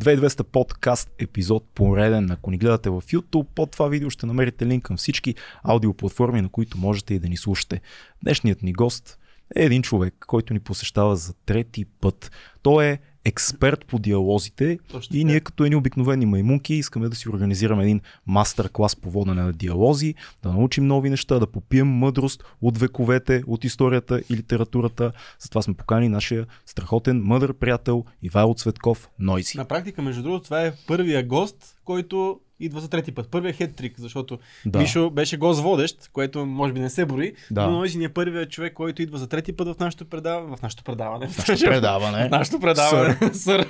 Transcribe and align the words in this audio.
2200 0.00 0.42
подкаст 0.42 1.10
епизод 1.18 1.64
пореден. 1.74 2.30
Ако 2.30 2.50
ни 2.50 2.58
гледате 2.58 2.90
в 2.90 3.02
YouTube, 3.02 3.46
под 3.54 3.70
това 3.70 3.88
видео 3.88 4.10
ще 4.10 4.26
намерите 4.26 4.66
линк 4.66 4.84
към 4.84 4.96
всички 4.96 5.34
аудиоплатформи, 5.62 6.42
на 6.42 6.48
които 6.48 6.78
можете 6.78 7.14
и 7.14 7.18
да 7.18 7.28
ни 7.28 7.36
слушате. 7.36 7.80
Днешният 8.22 8.62
ни 8.62 8.72
гост 8.72 9.18
е 9.56 9.64
един 9.64 9.82
човек, 9.82 10.14
който 10.26 10.52
ни 10.52 10.60
посещава 10.60 11.16
за 11.16 11.34
трети 11.34 11.84
път. 11.84 12.32
Той 12.62 12.86
е 12.86 12.98
експерт 13.28 13.86
по 13.86 13.98
диалозите 13.98 14.78
Точно 14.92 15.16
и 15.16 15.24
ние 15.24 15.40
като 15.40 15.64
едни 15.64 15.76
обикновени 15.76 16.26
маймунки 16.26 16.74
искаме 16.74 17.08
да 17.08 17.16
си 17.16 17.28
организираме 17.28 17.82
един 17.82 18.00
мастер-клас 18.26 18.96
по 18.96 19.10
водене 19.10 19.42
на 19.42 19.52
диалози, 19.52 20.14
да 20.42 20.52
научим 20.52 20.86
нови 20.86 21.10
неща, 21.10 21.38
да 21.38 21.46
попием 21.46 21.88
мъдрост 21.88 22.44
от 22.62 22.78
вековете, 22.78 23.42
от 23.46 23.64
историята 23.64 24.22
и 24.30 24.36
литературата. 24.36 25.12
Затова 25.38 25.62
сме 25.62 25.74
покани 25.74 26.08
нашия 26.08 26.46
страхотен 26.66 27.22
мъдър 27.22 27.52
приятел 27.52 28.04
Ивайло 28.22 28.54
Цветков 28.54 29.08
Нойзи. 29.18 29.58
На 29.58 29.64
практика, 29.64 30.02
между 30.02 30.22
другото, 30.22 30.44
това 30.44 30.66
е 30.66 30.72
първия 30.86 31.26
гост, 31.26 31.76
който 31.84 32.40
идва 32.60 32.80
за 32.80 32.88
трети 32.88 33.12
път. 33.12 33.28
Първият 33.28 33.56
хет-трик, 33.56 33.92
защото 33.96 34.38
Да. 34.66 34.78
Мишо 34.78 35.10
беше 35.10 35.36
гост 35.36 35.60
водещ, 35.60 36.10
което 36.12 36.46
може 36.46 36.72
би 36.72 36.80
не 36.80 36.90
се 36.90 37.04
бори, 37.04 37.32
Да. 37.50 37.62
но 37.62 37.70
Нойзи 37.70 37.98
ни 37.98 38.04
е 38.04 38.08
първият 38.08 38.50
човек, 38.50 38.72
който 38.72 39.02
идва 39.02 39.18
за 39.18 39.26
трети 39.26 39.52
път 39.52 39.68
в 39.68 39.80
нашето 39.80 40.04
предаване. 40.04 40.56
В 40.56 40.62
нашето 40.62 40.84
предаване. 40.84 41.28
В 41.28 41.38
Нашето 41.38 41.64
предаване. 41.66 42.28
В 42.28 42.30
нашето 42.30 42.60
предаване. 42.60 43.16
Сър. 43.34 43.66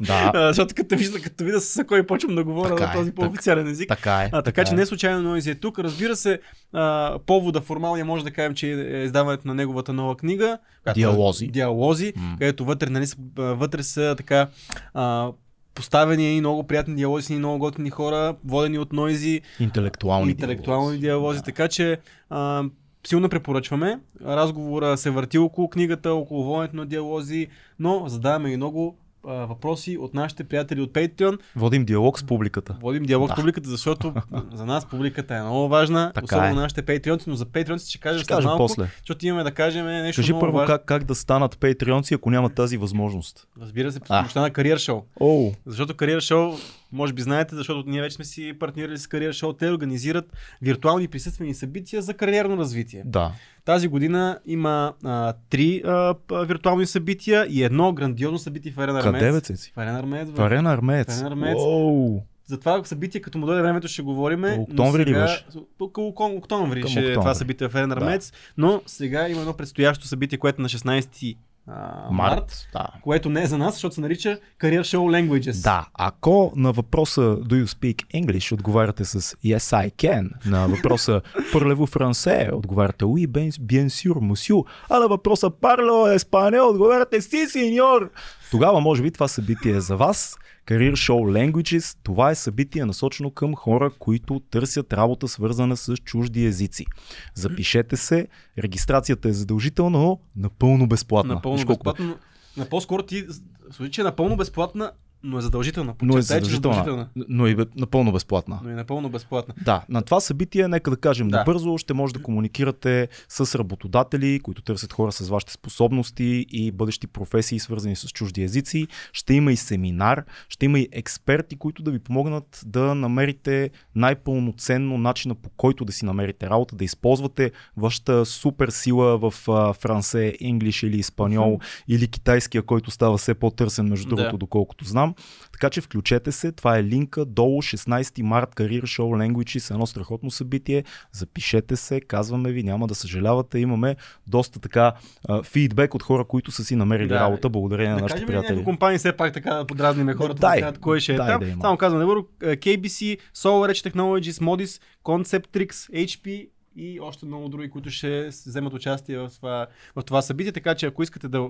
Да. 0.00 0.32
А, 0.34 0.46
Защото 0.46 0.74
като 0.74 0.96
вижда, 0.96 1.20
като 1.20 1.44
видя 1.44 1.60
с 1.60 1.84
кой 1.84 2.02
почвам 2.02 2.34
да 2.34 2.44
говоря 2.44 2.68
Така 2.68 2.86
на 2.86 2.92
е, 2.92 2.94
този 2.94 3.12
по-официален 3.12 3.68
език. 3.68 3.88
Така 3.88 4.22
е. 4.22 4.30
А, 4.32 4.42
така 4.42 4.64
че 4.64 4.74
е. 4.74 4.76
не 4.76 4.86
случайно 4.86 5.22
Нойзи 5.22 5.50
е 5.50 5.54
тук. 5.54 5.78
Разбира 5.78 6.16
се, 6.16 6.40
а, 6.72 7.18
повода 7.18 7.60
формалния 7.60 8.04
може 8.04 8.24
да 8.24 8.30
кажем, 8.30 8.54
че 8.54 8.68
е 8.72 9.04
издаването 9.04 9.48
на 9.48 9.54
неговата 9.54 9.92
нова 9.92 10.16
книга. 10.16 10.58
е 10.86 10.92
Диалози. 10.92 11.46
Диалози, 11.46 12.12
М. 12.16 12.36
където 12.38 12.64
вътре, 12.64 12.90
нали, 12.90 13.06
вътре 13.36 13.82
са 13.82 14.14
така 14.18 14.48
а, 14.94 15.28
поставени 15.78 16.36
и 16.36 16.40
много 16.40 16.62
приятни 16.62 16.94
диалози 16.94 17.26
с 17.26 17.30
много 17.30 17.58
готини 17.58 17.90
хора, 17.90 18.36
водени 18.44 18.78
от 18.78 18.92
Нойзи, 18.92 19.40
Интелектуални, 19.60 20.30
интелектуални 20.30 20.98
диалози. 20.98 21.42
Така 21.42 21.68
че 21.68 21.98
а, 22.30 22.64
силно 23.06 23.28
препоръчваме. 23.28 24.00
Разговора 24.24 24.96
се 24.96 25.10
върти 25.10 25.38
около 25.38 25.70
книгата, 25.70 26.12
около 26.12 26.44
воденето 26.44 26.76
на 26.76 26.86
диалози, 26.86 27.46
но 27.78 28.04
задаваме 28.08 28.50
и 28.50 28.56
много 28.56 28.98
а, 29.28 29.32
въпроси 29.32 29.98
от 29.98 30.14
нашите 30.14 30.44
приятели 30.44 30.80
от 30.80 30.90
Patreon. 30.90 31.38
Водим 31.56 31.84
диалог 31.84 32.18
с 32.18 32.24
публиката. 32.24 32.76
Водим 32.80 33.02
диалог 33.02 33.28
Да. 33.28 33.34
с 33.34 33.36
публиката, 33.36 33.68
защото 33.68 34.14
за 34.52 34.66
нас 34.66 34.86
публиката 34.86 35.34
е 35.34 35.42
много 35.42 35.68
важна, 35.68 36.12
Така 36.14 36.24
особено 36.26 36.50
е. 36.50 36.62
нашите 36.62 36.82
патреонци, 36.84 37.30
но 37.30 37.36
за 37.36 37.46
патреонците 37.46 37.90
ще 37.90 37.98
кажем 37.98 38.18
Ще 38.18 38.28
кажем 38.28 38.44
малко, 38.44 38.58
после. 38.58 38.90
защото 38.98 39.26
имаме 39.26 39.42
да 39.44 39.50
кажем 39.52 39.86
нещо 39.86 40.18
Кажи 40.18 40.32
много 40.32 40.40
първо 40.40 40.56
важно. 40.56 40.66
как, 40.68 40.84
как 40.84 41.04
да 41.04 41.14
станат 41.14 41.58
патреонци, 41.58 42.14
ако 42.14 42.30
нямат 42.30 42.54
тази 42.54 42.76
възможност. 42.76 43.46
Разбира 43.60 43.92
се, 43.92 44.00
А. 44.00 44.18
помощта 44.18 44.40
на 44.40 44.50
Кариер 44.50 44.78
Шоу. 44.78 45.02
Оу, 45.20 45.52
Защото 45.66 45.94
Кариер 45.94 46.20
Шоу, 46.20 46.52
може 46.92 47.12
би 47.12 47.22
знаете, 47.22 47.56
защото 47.56 47.90
ние 47.90 48.00
вече 48.00 48.16
сме 48.16 48.24
си 48.24 48.54
партнирали 48.60 48.98
с 48.98 49.06
Кариер 49.06 49.32
Шоу, 49.32 49.52
те 49.52 49.70
организират 49.70 50.32
виртуални 50.62 51.08
присъствени 51.08 51.54
събития 51.54 52.02
за 52.02 52.14
кариерно 52.14 52.56
развитие. 52.56 53.02
да. 53.06 53.32
Тази 53.64 53.88
година 53.88 54.38
има 54.46 54.92
а, 55.04 55.34
три 55.50 55.82
а, 55.84 56.14
виртуални 56.44 56.86
събития 56.86 57.46
и 57.50 57.62
едно 57.62 57.92
грандиозно 57.92 58.38
събитие 58.38 58.72
в 58.72 58.78
Арена 58.78 59.00
Къде 59.00 59.18
бе, 59.18 59.26
Армеец. 59.26 59.44
Цеци? 59.44 59.72
В 59.76 59.80
Арена 59.80 59.98
Армеец. 59.98 60.28
В. 60.30 60.40
Арена 60.40 60.72
Армеец. 60.72 61.22
Армеец. 61.22 61.56
Оу. 61.60 62.20
За 62.46 62.58
това 62.60 62.84
събитие, 62.84 63.20
като 63.20 63.38
му 63.38 63.46
дойде 63.46 63.62
времето, 63.62 63.88
ще 63.88 64.02
говорим. 64.02 64.42
То 64.42 64.60
октомври 64.60 65.04
ли 65.06 65.14
беше? 65.14 65.46
Около 65.80 66.08
октомври 66.36 66.80
ще 66.80 66.98
е 66.98 67.02
октомври. 67.02 67.14
това 67.14 67.34
събитие 67.34 67.68
в 67.68 67.74
Арена 67.74 67.94
Да. 67.94 68.00
Армеец. 68.00 68.32
Но 68.56 68.82
сега 68.86 69.28
има 69.28 69.40
едно 69.40 69.52
предстоящо 69.52 70.06
събитие, 70.06 70.38
което 70.38 70.60
е 70.60 70.62
на 70.62 70.68
16 70.68 71.36
а, 71.70 72.10
март, 72.10 72.34
Март. 72.34 72.68
Да. 72.72 72.86
което 73.02 73.30
не 73.30 73.42
е 73.42 73.46
за 73.46 73.58
нас, 73.58 73.74
защото 73.74 73.94
се 73.94 74.00
нарича 74.00 74.38
Career 74.60 74.80
Show 74.80 74.98
Languages. 74.98 75.62
Да, 75.62 75.86
ако 75.94 76.52
на 76.56 76.72
въпроса 76.72 77.20
Do 77.20 77.64
you 77.64 77.66
speak 77.66 78.24
English 78.24 78.52
отговаряте 78.52 79.04
с 79.04 79.20
Yes 79.20 79.88
I 79.88 79.92
can, 79.92 80.30
на 80.46 80.66
въпроса 80.66 81.20
Parlez-vous 81.52 81.98
français 81.98 82.52
отговаряте 82.52 83.04
Oui, 83.04 83.26
bien, 83.26 83.50
bien 83.60 83.88
sûr, 83.88 84.20
monsieur, 84.20 84.64
а 84.90 84.98
на 84.98 85.08
въпроса 85.08 85.50
Parlo 85.50 86.18
espagnol 86.18 86.70
отговаряте 86.70 87.20
Si, 87.20 87.46
señor. 87.46 88.10
Тогава 88.50 88.80
може 88.80 89.02
би 89.02 89.10
това 89.10 89.28
събитие 89.28 89.72
е 89.72 89.80
за 89.80 89.96
вас. 89.96 90.38
Career 90.66 90.92
Show 90.92 91.52
Languages, 91.52 91.96
това 92.02 92.30
е 92.30 92.34
събитие 92.34 92.84
насочено 92.84 93.30
към 93.30 93.54
хора, 93.54 93.90
които 93.98 94.40
търсят 94.50 94.92
работа 94.92 95.28
свързана 95.28 95.76
с 95.76 95.96
чужди 95.96 96.46
езици. 96.46 96.86
Запишете 97.34 97.96
се, 97.96 98.28
регистрацията 98.58 99.28
е 99.28 99.32
задължителна, 99.32 99.98
но 99.98 100.20
напълно 100.36 100.88
безплатна. 100.88 101.34
Напълно 101.34 101.56
Виж 101.56 101.66
колко 101.66 101.84
безплатно. 101.84 102.18
На 102.56 102.64
по-скоро 102.64 103.02
ти 103.02 103.26
случи, 103.70 103.90
че 103.90 104.00
е 104.00 104.04
напълно 104.04 104.36
безплатна, 104.36 104.92
но 105.22 105.38
е 105.38 105.40
задължителна. 105.40 105.94
Но 106.02 106.18
е 106.18 106.22
задължителна. 106.22 107.08
Но 107.28 107.46
и 107.46 107.54
бе- 107.54 107.64
напълно 107.76 108.12
безплатна. 108.12 108.60
Но 108.64 108.70
е 108.70 108.74
напълно 108.74 109.08
безплатна. 109.08 109.54
Да, 109.64 109.84
на 109.88 110.02
това 110.02 110.20
събитие, 110.20 110.68
нека 110.68 110.90
да 110.90 110.96
кажем 110.96 111.28
Да. 111.28 111.36
набързо, 111.36 111.78
ще 111.78 111.94
може 111.94 112.14
да 112.14 112.22
комуникирате 112.22 113.08
с 113.28 113.58
работодатели, 113.58 114.40
които 114.40 114.62
търсят 114.62 114.92
хора 114.92 115.12
с 115.12 115.28
вашите 115.28 115.52
способности 115.52 116.18
и 116.50 116.72
бъдещи 116.72 117.06
професии, 117.06 117.58
свързани 117.58 117.96
с 117.96 118.08
чужди 118.08 118.42
езици. 118.42 118.86
Ще 119.12 119.34
има 119.34 119.52
и 119.52 119.56
семинар, 119.56 120.24
ще 120.48 120.64
има 120.64 120.78
и 120.78 120.88
експерти, 120.92 121.56
които 121.56 121.82
да 121.82 121.90
ви 121.90 121.98
помогнат 121.98 122.60
да 122.66 122.94
намерите 122.94 123.70
най-пълноценно 123.94 124.98
начина 124.98 125.34
по 125.34 125.50
който 125.50 125.84
да 125.84 125.92
си 125.92 126.04
намерите 126.04 126.50
работа, 126.50 126.76
да 126.76 126.84
използвате 126.84 127.50
вашата 127.76 128.26
супер 128.26 128.68
сила 128.68 129.18
в 129.18 129.30
франсе, 129.74 130.34
инглиш 130.40 130.82
или 130.82 130.98
испаньол 130.98 131.58
или 131.88 132.08
китайския, 132.08 132.62
който 132.62 132.90
става 132.90 133.18
все 133.18 133.34
по-търсен, 133.34 133.86
между 133.86 134.08
Да. 134.08 134.16
другото, 134.16 134.38
доколкото 134.38 134.84
знам. 134.84 135.07
Така 135.52 135.70
че 135.70 135.80
включете 135.80 136.32
се, 136.32 136.52
това 136.52 136.78
е 136.78 136.84
линка 136.84 137.24
долу 137.24 137.62
16 137.62 138.22
март 138.22 138.54
Career 138.54 138.82
Show 138.82 139.02
Languages, 139.28 139.70
едно 139.70 139.86
страхотно 139.86 140.30
събитие. 140.30 140.84
Запишете 141.12 141.76
се, 141.76 142.00
казваме 142.00 142.52
ви, 142.52 142.62
няма 142.62 142.86
да 142.86 142.94
съжалявате. 142.94 143.58
Имаме 143.58 143.96
доста 144.26 144.60
така 144.60 144.92
а, 145.28 145.42
фидбек 145.42 145.94
от 145.94 146.02
хора, 146.02 146.24
които 146.24 146.50
са 146.50 146.64
си 146.64 146.76
намерили 146.76 147.08
Да. 147.08 147.14
работа, 147.20 147.48
благодарение 147.48 147.90
на 147.90 147.96
Да 147.96 148.02
нашите 148.02 148.14
кажем 148.16 148.24
ли 148.24 148.32
приятели. 148.32 148.52
някои 148.52 148.64
компании 148.64 148.98
все 148.98 149.12
пак 149.12 149.32
така 149.32 149.54
да 149.54 149.66
подразниме 149.66 150.14
хората, 150.14 150.40
дай, 150.40 150.56
да 150.56 150.62
кажат 150.62 150.78
кой 150.78 151.00
ще 151.00 151.12
е 151.12 151.16
дай 151.16 151.28
там. 151.28 151.40
да. 151.40 151.56
Само 151.60 151.76
казвам 151.76 152.00
набързо, 152.00 152.26
е, 152.42 152.56
KBC, 152.56 153.18
SolarEdge 153.34 153.90
Technologies, 153.90 154.42
Modis, 154.42 154.82
Conceptrix, 155.04 155.70
HP 156.06 156.48
и 156.76 157.00
още 157.00 157.26
много 157.26 157.48
други, 157.48 157.70
които 157.70 157.90
ще 157.90 158.26
вземат 158.26 158.72
участие 158.72 159.18
в 159.18 159.30
това, 159.36 159.66
в 159.96 160.02
това 160.02 160.22
събитие, 160.22 160.52
така 160.52 160.74
че 160.74 160.86
ако 160.86 161.02
искате 161.02 161.28
да, 161.28 161.48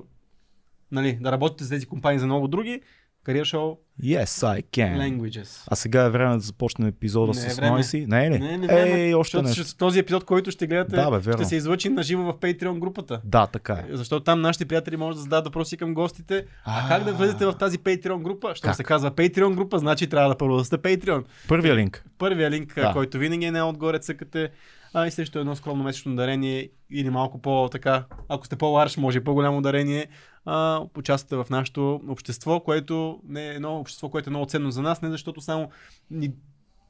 нали, 0.92 1.18
да 1.20 1.32
работите 1.32 1.64
с 1.64 1.68
тези 1.68 1.86
компании 1.86 2.18
за 2.18 2.26
много 2.26 2.48
други, 2.48 2.80
Career 3.26 3.44
Show 3.44 3.76
Yes, 4.02 4.24
I 4.46 4.64
can. 4.66 4.98
Languages. 4.98 5.64
А 5.66 5.76
сега 5.76 6.02
е 6.02 6.10
време 6.10 6.34
да 6.34 6.40
започнем 6.40 6.88
епизода 6.88 7.32
Не 7.34 7.46
е 7.46 7.50
с. 7.50 7.60
Нойси. 7.60 8.06
Не 8.08 8.26
е 8.26 8.30
ли? 8.30 8.38
Не, 8.38 8.58
не 8.58 8.66
време, 8.66 8.90
Ей, 8.90 9.14
още 9.14 9.36
защото 9.36 9.60
нещо. 9.60 9.76
този 9.76 9.98
епизод, 9.98 10.24
който 10.24 10.50
ще 10.50 10.66
гледате, 10.66 10.96
Да, 10.96 11.10
бе, 11.10 11.18
верно. 11.18 11.38
ще 11.38 11.48
се 11.48 11.56
излъчи 11.56 11.88
на 11.88 12.02
живо 12.02 12.22
в 12.22 12.34
Patreon 12.34 12.78
групата. 12.78 13.20
Да, 13.24 13.46
така 13.46 13.72
е. 13.72 13.84
Защото 13.90 14.24
там 14.24 14.40
нашите 14.40 14.64
приятели 14.64 14.96
могат 14.96 15.16
да 15.16 15.22
зададат 15.22 15.44
въпроси 15.44 15.76
към 15.76 15.94
гостите. 15.94 16.44
А, 16.64 16.84
А. 16.84 16.88
как 16.88 17.04
да 17.04 17.12
влезете 17.12 17.46
в 17.46 17.52
тази 17.52 17.78
Patreon 17.78 18.22
група? 18.22 18.52
Що 18.54 18.74
се 18.74 18.84
казва 18.84 19.10
Patreon 19.10 19.54
група, 19.54 19.78
значи 19.78 20.06
трябва 20.06 20.28
да 20.28 20.36
първо 20.36 20.56
да 20.56 20.64
сте 20.64 20.78
Patreon. 20.78 21.24
Първия 21.48 21.76
линк. 21.76 22.04
Първия 22.18 22.50
линк, 22.50 22.74
Да. 22.74 22.82
да. 22.82 22.92
който 22.92 23.18
винаги 23.18 23.44
е 23.46 23.50
най-отгоре 23.50 23.98
цъкате, 23.98 24.50
а 24.94 25.06
и 25.06 25.10
срещу 25.10 25.38
едно 25.38 25.56
скромно 25.56 25.84
месечно 25.84 26.16
дарение 26.16 26.68
или 26.90 27.10
малко 27.10 27.42
по-така, 27.42 28.04
ако 28.28 28.46
сте 28.46 28.56
по-ларш, 28.56 28.96
може 28.96 29.18
и 29.18 29.24
по-голямо 29.24 29.62
дарение, 29.62 30.06
а, 30.44 30.80
участвате 30.96 31.36
в 31.36 31.50
нашето 31.50 32.00
общество, 32.08 32.60
което 32.60 33.20
не 33.28 33.48
е 33.48 33.54
едно 33.54 33.76
общество, 33.76 34.08
което 34.08 34.30
е 34.30 34.32
много 34.32 34.46
ценно 34.46 34.70
за 34.70 34.82
нас, 34.82 35.02
не 35.02 35.10
защото 35.10 35.40
само 35.40 35.68
ни 36.10 36.32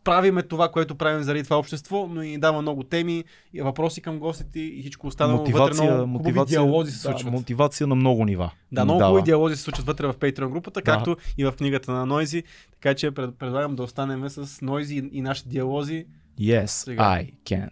правиме 0.04 0.42
това, 0.42 0.69
което 0.69 0.94
правим 0.94 1.22
заради 1.22 1.44
това 1.44 1.58
общество, 1.58 2.06
но 2.10 2.22
и 2.22 2.38
дава 2.38 2.62
много 2.62 2.82
теми, 2.82 3.25
и 3.54 3.62
въпроси 3.62 4.00
към 4.00 4.19
гостите 4.19 4.60
и 4.60 4.81
всичко 4.81 5.06
останало. 5.06 5.38
вътре 5.38 5.53
мотивация, 5.53 5.84
много 5.84 6.00
хубави 6.00 6.12
мотивация, 6.12 6.60
диалози 6.60 6.92
се 6.92 6.97
да, 6.97 7.12
случват. 7.12 7.32
мотивация 7.32 7.87
на 7.87 7.94
много 7.94 8.25
нива. 8.25 8.50
Да, 8.72 8.84
много 8.84 9.00
хубави 9.00 9.22
диалози 9.22 9.56
се 9.56 9.62
случват 9.62 9.87
вътре 9.87 10.06
в 10.06 10.14
Patreon 10.14 10.48
групата, 10.48 10.81
Да. 10.81 10.92
както 10.92 11.16
и 11.38 11.44
в 11.44 11.53
книгата 11.53 11.92
на 11.92 12.06
Нойзи. 12.06 12.42
Така 12.72 12.94
че 12.94 13.11
пред, 13.11 13.38
предлагам 13.38 13.76
да 13.76 13.82
останем 13.82 14.28
с 14.28 14.61
Нойзи 14.61 14.94
и, 14.96 15.19
и 15.19 15.22
нашите 15.22 15.49
диалози. 15.49 16.06
Yes, 16.40 16.67
Сега. 16.67 17.02
I 17.02 17.34
can. 17.44 17.69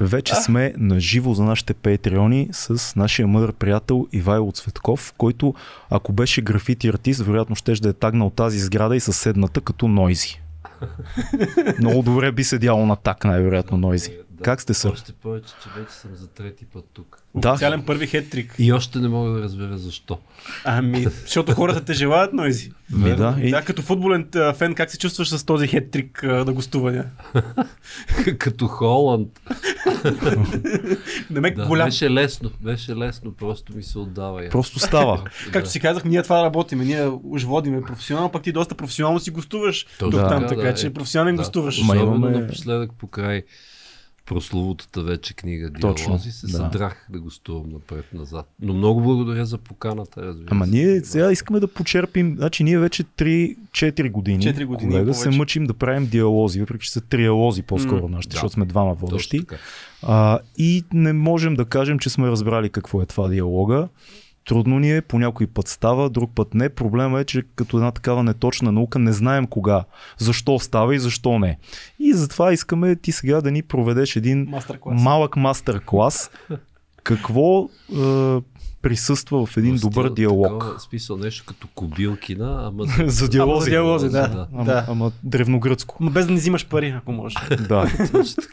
Вече 0.00 0.34
сме 0.34 0.74
на 0.76 1.00
живо 1.00 1.34
за 1.34 1.44
нашите 1.44 1.74
патреони 1.74 2.48
с 2.52 2.96
нашия 2.96 3.28
мъдър 3.28 3.52
приятел 3.52 4.06
Ивайло 4.12 4.52
Цветков, 4.52 5.14
който 5.18 5.54
ако 5.90 6.12
беше 6.12 6.42
графити 6.42 6.88
артист, 6.88 7.20
вероятно 7.20 7.56
ще 7.56 7.72
да 7.72 7.88
е 7.88 7.92
тагнал 7.92 8.30
тази 8.30 8.58
сграда 8.58 8.96
и 8.96 9.00
съседната 9.00 9.60
като 9.60 9.88
Нойзи. 9.88 10.42
Много 11.78 12.02
добре 12.02 12.32
би 12.32 12.44
седяло 12.44 12.86
на 12.86 12.96
так, 12.96 13.24
най-вероятно 13.24 13.78
Нойзи. 13.78 14.10
Да. 14.40 14.44
Как 14.44 14.60
сте, 14.60 14.74
сър? 14.74 14.90
Още 14.90 15.12
повече, 15.12 15.52
че 15.54 15.80
вече 15.80 15.92
съм 15.92 16.10
за 16.14 16.26
трети 16.28 16.64
път 16.64 16.84
тук. 16.92 17.22
Да. 17.34 17.50
Официален 17.50 17.82
първи 17.82 18.06
хеттрик. 18.06 18.54
И 18.58 18.72
още 18.72 18.98
не 18.98 19.08
мога 19.08 19.30
да 19.30 19.40
разбера 19.40 19.78
защо. 19.78 20.18
Ами, 20.64 21.02
защото 21.02 21.52
хората 21.52 21.80
те 21.80 21.92
желаят, 21.92 22.32
Нойзи. 22.32 22.72
Ми, 22.90 23.16
да. 23.16 23.36
И, 23.40 23.50
Да, 23.50 23.62
като 23.62 23.82
футболен 23.82 24.28
фен, 24.54 24.74
как 24.74 24.90
се 24.90 24.98
чувстваш 24.98 25.28
с 25.28 25.44
този 25.44 25.66
хеттрик 25.66 26.22
на 26.22 26.52
гостуване? 26.52 27.04
Като 28.38 28.66
Холанд. 28.66 29.40
Демек 31.30 31.56
Да, 31.56 31.66
голям. 31.66 31.86
Беше 31.86 32.10
лесно, 32.10 32.50
беше 32.60 32.96
лесно, 32.96 33.32
просто 33.32 33.76
ми 33.76 33.82
се 33.82 33.98
отдава. 33.98 34.44
я. 34.44 34.50
просто 34.50 34.78
става. 34.78 35.24
Както 35.52 35.70
си 35.70 35.80
казах, 35.80 36.04
ние 36.04 36.22
това 36.22 36.42
работиме, 36.44 36.84
ние 36.84 37.06
уж 37.24 37.42
водиме 37.42 37.82
професионално, 37.82 38.30
пък 38.30 38.42
ти 38.42 38.52
доста 38.52 38.74
професионално 38.74 39.20
си 39.20 39.30
гостуваш 39.30 39.86
тук 39.98 40.12
там, 40.12 40.46
така, 40.48 40.62
да, 40.62 40.74
че 40.74 40.86
е. 40.86 40.92
професионален 40.92 41.36
Да. 41.36 41.40
гостуваш. 41.40 41.78
Ма 41.78 41.94
Особено 41.94 42.16
имаме- 42.16 42.38
напоследък 42.40 42.90
по 42.92 43.06
край 43.06 43.42
прословутата 44.30 45.02
вече 45.02 45.34
книга 45.34 45.70
Точно, 45.80 46.06
Диалози 46.06 46.30
се 46.32 46.46
да. 46.46 46.52
съдрах 46.52 47.06
да 47.10 47.20
гостувам 47.20 47.72
напред-назад. 47.72 48.46
Но 48.62 48.74
много 48.74 49.00
благодаря 49.00 49.46
за 49.46 49.58
поканата, 49.58 50.22
разбира 50.22 50.48
Ама 50.50 50.64
се. 50.64 50.70
ние 50.70 51.00
сега 51.00 51.32
искаме 51.32 51.60
да 51.60 51.68
почерпим, 51.68 52.34
значи 52.36 52.64
ние 52.64 52.78
вече 52.78 53.04
3-4 53.04 54.10
години, 54.10 54.42
Четири 54.42 54.64
години 54.64 54.90
колега, 54.90 55.14
се 55.14 55.30
мъчим 55.30 55.66
да 55.66 55.74
правим 55.74 56.06
диалози, 56.06 56.60
въпреки 56.60 56.84
че 56.84 56.92
са 56.92 57.00
триалози 57.00 57.62
по-скоро 57.62 58.08
М, 58.08 58.16
нашите, 58.16 58.32
да. 58.32 58.36
защото 58.36 58.52
сме 58.52 58.64
двама 58.64 58.94
водещи. 58.94 59.40
А, 60.02 60.38
и 60.58 60.84
не 60.92 61.12
можем 61.12 61.54
да 61.54 61.64
кажем, 61.64 61.98
че 61.98 62.10
сме 62.10 62.28
разбрали 62.28 62.70
какво 62.70 63.02
е 63.02 63.06
това 63.06 63.28
диалога. 63.28 63.88
Трудно 64.50 64.78
ни 64.78 64.96
е, 64.96 65.02
по 65.02 65.18
някой 65.18 65.46
път 65.46 65.68
става, 65.68 66.10
друг 66.10 66.30
път 66.34 66.54
не. 66.54 66.68
Проблема 66.68 67.20
е, 67.20 67.24
че 67.24 67.42
като 67.56 67.76
една 67.76 67.90
такава 67.90 68.22
неточна 68.22 68.72
наука 68.72 68.98
не 68.98 69.12
знаем 69.12 69.46
кога, 69.46 69.84
защо 70.18 70.58
става 70.58 70.94
и 70.94 70.98
защо 70.98 71.38
не. 71.38 71.58
И 71.98 72.12
затова 72.12 72.52
искаме 72.52 72.96
ти 72.96 73.12
сега 73.12 73.40
да 73.40 73.50
ни 73.50 73.62
проведеш 73.62 74.16
един 74.16 74.46
Мастер-клас. 74.50 75.02
малък 75.02 75.36
мастер-клас. 75.36 76.30
Какво 77.02 77.62
е, 77.62 77.68
присъства 78.82 79.46
в 79.46 79.56
един 79.56 79.74
В 79.74 79.78
стил 79.78 79.90
добър 79.90 80.10
диалог? 80.10 80.60
Такова, 80.60 80.80
смисъл 80.80 81.16
нещо 81.16 81.44
като 81.46 81.68
кобилкина, 81.74 82.62
ама 82.66 82.84
за 82.84 82.92
Ама 83.02 83.10
за 83.10 83.28
диалози. 83.28 83.70
диалози, 83.70 84.08
да. 84.08 84.28
Да. 84.28 84.48
Ама, 84.52 84.64
да. 84.64 84.84
ама 84.88 85.12
древногръцко. 85.22 85.96
Ма 86.00 86.10
без 86.10 86.26
да 86.26 86.32
не 86.32 86.38
взимаш 86.38 86.66
пари, 86.68 86.88
ако 86.88 87.12
можеш. 87.12 87.38
Да. 87.68 87.86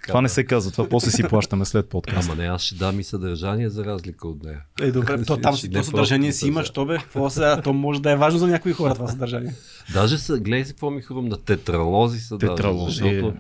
Това 0.08 0.22
не 0.22 0.30
се 0.30 0.44
казва, 0.44 0.72
това 0.72 0.90
после 0.90 1.12
си 1.12 1.24
плащаме 1.24 1.66
след 1.66 1.90
подкаст. 1.90 2.30
Ама 2.30 2.42
не, 2.42 2.48
аз 2.48 2.62
ще 2.62 2.76
дам 2.76 3.00
и 3.00 3.04
съдържание 3.04 3.70
за 3.70 3.86
разлика 3.86 4.28
от 4.28 4.44
нея. 4.44 4.62
Е, 4.82 4.92
добре, 4.92 5.26
то 5.26 5.38
там 5.38 5.56
то 5.74 5.84
съдържание 5.84 6.32
си 6.32 6.48
имаш, 6.48 6.70
то 6.70 6.86
бе. 6.86 6.98
Какво 6.98 7.30
сега? 7.30 7.62
То 7.62 7.74
може 7.74 8.02
да 8.02 8.12
е 8.12 8.16
важно 8.16 8.40
за 8.40 8.48
някои 8.48 8.74
хора 8.74 8.94
това 8.94 9.08
съдържание. 9.08 9.54
Даже 9.94 10.18
са, 10.18 10.40
гледай 10.40 10.64
какво 10.64 10.92
ми 10.92 11.02
хрумна, 11.02 11.38
тетралози 11.38 12.20
са 12.20 12.38
Тетралози. 12.38 13.02
даже, 13.02 13.16
защото 13.16 13.38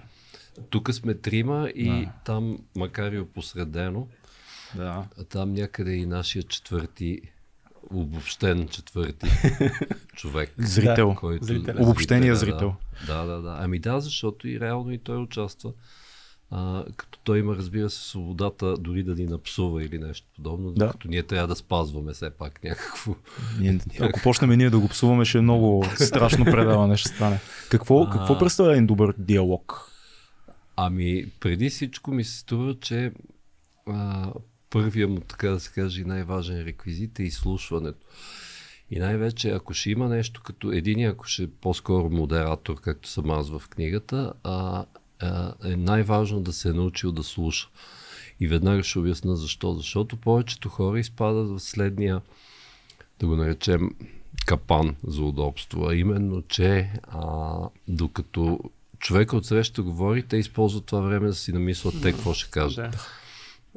тук 0.69 0.93
сме 0.93 1.13
трима 1.13 1.69
и 1.75 2.07
там, 2.25 2.57
макар 2.75 3.11
и 3.11 3.19
опосредено, 3.19 4.07
Да. 4.75 5.05
а 5.19 5.23
там 5.23 5.53
някъде 5.53 5.91
и 5.93 6.05
нашия 6.05 6.43
четвърти, 6.43 7.21
обобщен 7.89 8.67
четвърти 8.67 9.27
човек. 10.15 10.53
Зрител. 10.57 11.15
Който, 11.15 11.45
Зрителя. 11.45 11.81
Обобщения 11.81 12.35
зрител. 12.35 12.75
Да, 13.07 13.23
да, 13.25 13.41
да. 13.41 13.57
Ами 13.59 13.79
да, 13.79 13.99
защото 13.99 14.47
и 14.47 14.59
реално 14.59 14.91
и 14.91 14.97
той 14.97 15.17
участва. 15.17 15.73
А, 16.51 16.85
като 16.97 17.19
той 17.23 17.39
има, 17.39 17.55
разбира 17.55 17.89
се, 17.89 18.09
свободата 18.09 18.77
дори 18.77 19.03
да 19.03 19.15
ни 19.15 19.25
напсува 19.25 19.83
или 19.83 19.97
нещо 19.99 20.27
подобно, 20.35 20.71
Да. 20.71 20.85
докато 20.85 21.07
ние 21.07 21.23
трябва 21.23 21.47
да 21.47 21.55
спазваме 21.55 22.13
все 22.13 22.29
пак 22.29 22.63
някакво. 22.63 23.15
Ние, 23.59 23.79
ако 23.99 24.19
почнем 24.23 24.49
ние 24.49 24.69
да 24.69 24.79
го 24.79 24.87
псуваме, 24.87 25.25
ще 25.25 25.37
е 25.37 25.41
много 25.41 25.85
страшно 25.95 26.45
предаване 26.45 26.97
ще 26.97 27.09
стане. 27.09 27.39
Какво, 27.69 28.03
А. 28.03 28.09
какво 28.09 28.39
представлява 28.39 28.73
един 28.75 28.87
добър 28.87 29.13
диалог? 29.17 29.91
Ами, 30.75 31.25
преди 31.39 31.69
всичко 31.69 32.11
ми 32.11 32.23
се 32.23 32.37
струва, 32.37 32.75
че 32.79 33.11
а, 33.87 34.31
първия 34.77 35.07
му, 35.07 35.19
така 35.19 35.49
да 35.49 35.59
се 35.59 35.71
каже, 35.71 36.03
най-важен 36.03 36.61
реквизит 36.61 37.19
е 37.19 37.23
изслушването. 37.23 38.07
И 38.91 38.99
най-вече, 38.99 39.49
ако 39.49 39.73
ще 39.73 39.91
има 39.91 40.09
нещо 40.09 40.41
като 40.43 40.71
един, 40.71 41.07
ако 41.07 41.25
ще 41.25 41.43
е 41.43 41.47
по-скоро 41.47 42.09
модератор, 42.09 42.81
както 42.81 43.09
съм 43.09 43.31
аз 43.31 43.49
в 43.49 43.61
книгата, 43.69 44.33
а, 44.43 44.85
а, 45.19 45.53
е 45.65 45.75
най-важно 45.75 46.41
да 46.41 46.53
се 46.53 46.69
е 46.69 46.73
научил 46.73 47.11
да 47.11 47.23
слуша. 47.23 47.69
И 48.39 48.47
веднага 48.47 48.83
ще 48.83 48.99
обясна 48.99 49.35
защо. 49.35 49.73
Защото 49.73 50.17
повечето 50.17 50.69
хора 50.69 50.99
изпадат 50.99 51.49
в 51.49 51.59
следния, 51.59 52.21
да 53.19 53.27
го 53.27 53.35
наречем, 53.35 53.89
капан 54.45 54.95
за 55.07 55.21
удобство. 55.21 55.87
А 55.89 55.95
именно, 55.95 56.41
че 56.41 56.91
а, 57.03 57.57
докато 57.87 58.59
човека 58.99 59.37
от 59.37 59.45
среща 59.45 59.81
говори, 59.81 60.23
те 60.23 60.37
използват 60.37 60.85
това 60.85 61.01
време 61.01 61.27
да 61.27 61.35
си 61.35 61.51
намислят 61.51 62.01
те 62.01 62.11
какво 62.11 62.33
ще 62.33 62.51
кажат. 62.51 62.91
Да. 62.91 62.97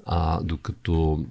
А 0.06 0.43
докато 0.43 1.25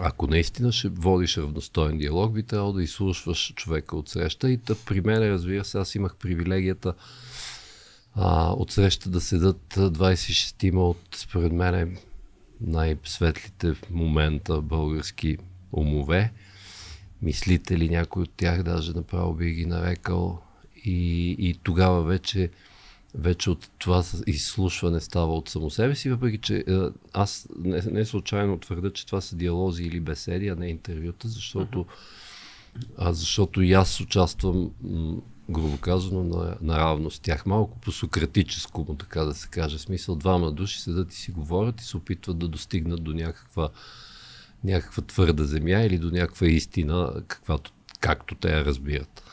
ако 0.00 0.26
наистина 0.26 0.72
ще 0.72 0.88
водиш 0.88 1.36
равностоен 1.36 1.98
диалог, 1.98 2.32
би 2.32 2.42
трябвало 2.42 2.72
да 2.72 2.82
изслушваш 2.82 3.52
човека 3.56 3.96
от 3.96 4.08
среща. 4.08 4.50
И 4.50 4.58
тъп, 4.58 4.78
при 4.86 5.00
мен, 5.00 5.32
разбира 5.32 5.64
се, 5.64 5.78
аз 5.78 5.94
имах 5.94 6.16
привилегията 6.16 6.94
а, 8.14 8.52
от 8.52 8.70
среща 8.70 9.10
да 9.10 9.20
седат 9.20 9.74
26-тима 9.74 10.76
от, 10.76 10.98
според 11.16 11.52
мен, 11.52 11.96
най-светлите 12.60 13.74
в 13.74 13.90
момента 13.90 14.60
български 14.60 15.36
умове, 15.72 16.32
мислители, 17.22 17.88
някой 17.88 18.22
от 18.22 18.30
тях 18.36 18.62
даже 18.62 18.92
направо 18.92 19.34
би 19.34 19.50
ги 19.50 19.66
нарекал. 19.66 20.42
И, 20.84 21.30
и 21.38 21.54
тогава 21.62 22.02
вече 22.02 22.50
вече 23.14 23.50
от 23.50 23.70
това 23.78 24.04
изслушване 24.26 25.00
става 25.00 25.34
от 25.34 25.48
само 25.48 25.70
себе 25.70 25.94
си, 25.94 26.10
въпреки 26.10 26.38
че 26.38 26.64
е, 26.68 26.78
аз 27.12 27.48
не, 27.58 27.82
не 27.90 28.04
случайно 28.04 28.58
твърда, 28.58 28.92
че 28.92 29.06
това 29.06 29.20
са 29.20 29.36
диалози 29.36 29.82
или 29.82 30.00
беседи, 30.00 30.48
а 30.48 30.56
не 30.56 30.68
интервюта, 30.68 31.28
защото, 31.28 31.86
а, 32.98 33.12
защото 33.12 33.62
и 33.62 33.72
аз 33.72 34.00
участвам, 34.00 34.70
грубо 35.50 35.76
казано, 35.76 36.24
на, 36.24 36.56
наравно 36.60 37.10
с 37.10 37.20
тях. 37.20 37.46
Малко 37.46 37.78
по 37.78 37.92
сократическо 37.92 38.84
му, 38.88 38.94
така 38.94 39.24
да 39.24 39.34
се 39.34 39.48
каже. 39.48 39.78
Смисъл, 39.78 40.16
двама 40.16 40.52
души 40.52 40.80
седат 40.80 41.12
и 41.12 41.16
си 41.16 41.30
говорят 41.30 41.80
и 41.80 41.84
се 41.84 41.96
опитват 41.96 42.38
да 42.38 42.48
достигнат 42.48 43.04
до 43.04 43.12
някаква, 43.12 43.68
някаква 44.64 45.02
твърда 45.02 45.44
земя 45.44 45.80
или 45.80 45.98
до 45.98 46.10
някаква 46.10 46.46
истина, 46.46 47.22
каквато, 47.28 47.72
както 48.00 48.34
те 48.34 48.56
я 48.56 48.64
разбират. 48.64 49.23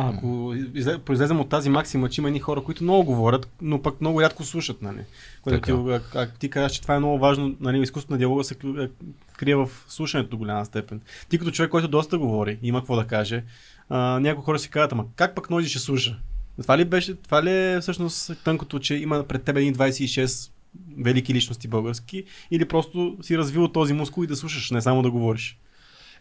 А, 0.00 0.08
ако 0.14 0.26
изле- 0.74 0.98
произлезем 0.98 1.40
от 1.40 1.48
тази 1.48 1.70
максима, 1.70 2.08
че 2.08 2.20
има 2.20 2.28
едни 2.28 2.40
хора, 2.40 2.62
които 2.62 2.84
много 2.84 3.04
говорят, 3.04 3.50
но 3.62 3.82
пък 3.82 4.00
много 4.00 4.22
рядко 4.22 4.44
слушат, 4.44 4.82
нали? 4.82 5.04
Което 5.42 5.60
ти, 5.60 6.00
а, 6.14 6.28
ти 6.38 6.50
казваш, 6.50 6.72
че 6.72 6.82
това 6.82 6.94
е 6.94 6.98
много 6.98 7.18
важно, 7.18 7.56
нали, 7.60 7.82
изкуството 7.82 8.12
на 8.12 8.18
диалога 8.18 8.44
се 8.44 8.54
е, 8.54 8.88
крие 9.36 9.56
в 9.56 9.70
слушането 9.88 10.30
до 10.30 10.36
голяма 10.36 10.64
степен. 10.64 11.00
Ти 11.28 11.38
като 11.38 11.50
човек, 11.50 11.70
който 11.70 11.88
доста 11.88 12.18
говори, 12.18 12.58
има 12.62 12.80
какво 12.80 12.96
да 12.96 13.06
каже, 13.06 13.44
а, 13.88 14.20
някои 14.20 14.44
хора 14.44 14.58
си 14.58 14.70
казват, 14.70 14.92
ама 14.92 15.04
как 15.16 15.34
пък 15.34 15.50
Нойзи 15.50 15.68
ще 15.68 15.78
слуша? 15.78 16.18
Това 16.62 16.78
ли 16.78 16.84
беше, 16.84 17.14
това 17.14 17.42
ли 17.42 17.50
е 17.50 17.78
всъщност 17.80 18.32
тънкото, 18.44 18.78
че 18.78 18.94
има 18.94 19.24
пред 19.24 19.42
теб 19.42 19.56
един 19.56 19.74
26 19.74 20.50
велики 20.98 21.34
личности 21.34 21.68
български, 21.68 22.24
или 22.50 22.64
просто 22.64 23.16
си 23.22 23.38
развил 23.38 23.68
този 23.68 23.92
мускул 23.92 24.24
и 24.24 24.26
да 24.26 24.36
слушаш, 24.36 24.70
не 24.70 24.82
само 24.82 25.02
да 25.02 25.10
говориш? 25.10 25.58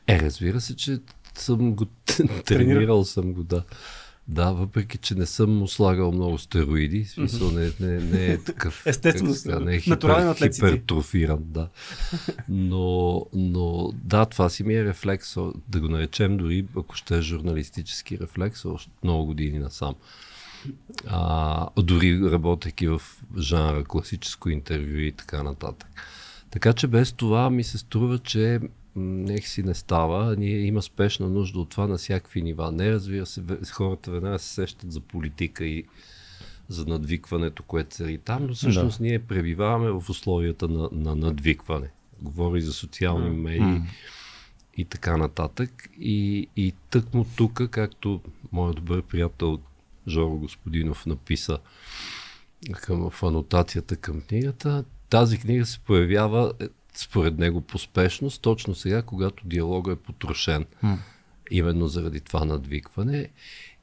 Е, 0.07 0.19
разбира 0.19 0.61
се, 0.61 0.75
че 0.75 0.99
съм 1.39 1.75
го 1.75 1.85
тренирал 2.45 3.05
съм 3.05 3.33
го, 3.33 3.43
да. 3.43 3.63
Да, 4.27 4.51
въпреки, 4.51 4.97
че 4.97 5.15
не 5.15 5.25
съм 5.25 5.57
му 5.57 5.67
слагал 5.67 6.11
много 6.11 6.37
стероиди, 6.37 7.05
смисъл 7.05 7.51
не, 7.51 7.71
не, 7.79 7.99
не 7.99 8.25
е 8.25 8.37
такъв. 8.37 8.87
Естествено, 8.87 9.29
как 9.29 9.39
се 9.39 9.49
казва, 9.49 9.65
не 9.65 9.75
е 9.75 9.81
натурален 9.87 10.33
хипер, 10.33 10.53
хипертрофиран, 10.53 11.39
да. 11.41 11.69
Но, 12.49 13.25
но 13.33 13.91
да, 13.93 14.25
това 14.25 14.49
си 14.49 14.63
ми 14.63 14.75
е 14.75 14.83
рефлекс, 14.83 15.35
да 15.67 15.79
го 15.79 15.87
наречем 15.87 16.37
дори, 16.37 16.65
ако 16.77 16.95
ще 16.95 17.17
е 17.17 17.21
журналистически 17.21 18.19
рефлекс, 18.19 18.65
още 18.65 18.91
много 19.03 19.25
години 19.25 19.59
насам. 19.59 19.95
А, 21.07 21.69
дори 21.77 22.31
работейки 22.31 22.87
в 22.87 23.01
жанра 23.37 23.83
класическо 23.83 24.49
интервю 24.49 24.97
и 24.97 25.11
така 25.11 25.43
нататък. 25.43 25.89
Така 26.51 26.73
че 26.73 26.87
без 26.87 27.11
това 27.11 27.49
ми 27.49 27.63
се 27.63 27.77
струва, 27.77 28.19
че 28.19 28.59
нех 28.97 29.47
си 29.47 29.63
не 29.63 29.73
става. 29.73 30.35
Ние 30.35 30.59
има 30.59 30.81
спешна 30.81 31.29
нужда 31.29 31.59
от 31.59 31.69
това 31.69 31.87
на 31.87 31.97
всякакви 31.97 32.41
нива. 32.41 32.71
Не, 32.71 32.91
разбира 32.91 33.25
се, 33.25 33.43
хората 33.71 34.11
веднага 34.11 34.39
се 34.39 34.53
сещат 34.53 34.91
за 34.91 34.99
политика 34.99 35.65
и 35.65 35.85
за 36.69 36.85
надвикването, 36.85 37.63
което 37.63 37.95
се 37.95 38.03
и 38.03 38.17
там, 38.17 38.47
но 38.47 38.53
всъщност 38.53 38.99
ние 38.99 39.19
пребиваваме 39.19 39.91
в 39.91 40.09
условията 40.09 40.67
на, 40.67 40.89
на 40.91 41.15
надвикване. 41.15 41.89
Говори 42.21 42.61
за 42.61 42.73
социални 42.73 43.29
медии 43.29 43.81
и 44.77 44.85
така 44.85 45.17
нататък. 45.17 45.89
И, 45.99 46.47
и 46.55 46.73
тъкмо 46.89 47.25
тук, 47.37 47.61
както 47.71 48.21
моят 48.51 48.75
добър 48.75 49.01
приятел 49.01 49.59
Жоро 50.07 50.37
Господинов 50.37 51.05
написа 51.05 51.57
към, 52.81 53.09
в 53.09 53.23
анотацията 53.23 53.95
към 53.95 54.21
книгата, 54.21 54.83
тази 55.09 55.37
книга 55.37 55.65
се 55.65 55.79
появява 55.79 56.53
е, 56.59 56.67
според 56.99 57.37
него 57.37 57.61
по 57.61 57.77
спешност, 57.77 58.41
точно 58.41 58.75
сега, 58.75 59.01
когато 59.01 59.47
диалога 59.47 59.91
е 59.91 59.95
потрошен. 59.95 60.65
Именно 61.51 61.87
заради 61.87 62.19
това 62.19 62.45
надвикване. 62.45 63.29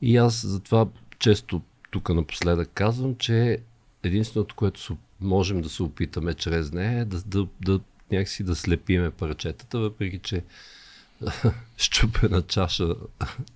И 0.02 0.16
аз 0.16 0.46
затова 0.46 0.86
често 1.18 1.62
тук 1.90 2.08
напоследък 2.08 2.70
казвам, 2.74 3.16
че 3.16 3.58
единственото, 4.02 4.54
което 4.54 4.96
можем 5.20 5.60
да 5.60 5.68
се 5.68 5.82
опитаме 5.82 6.34
чрез 6.34 6.72
нея 6.72 7.06
да, 7.06 7.22
да, 7.22 7.46
да 7.60 7.80
някакси 8.12 8.44
да 8.44 8.54
слепиме 8.54 9.10
парчетата, 9.10 9.78
въпреки 9.78 10.18
че 10.18 10.42
щупена 11.76 12.42
чаша 12.42 12.94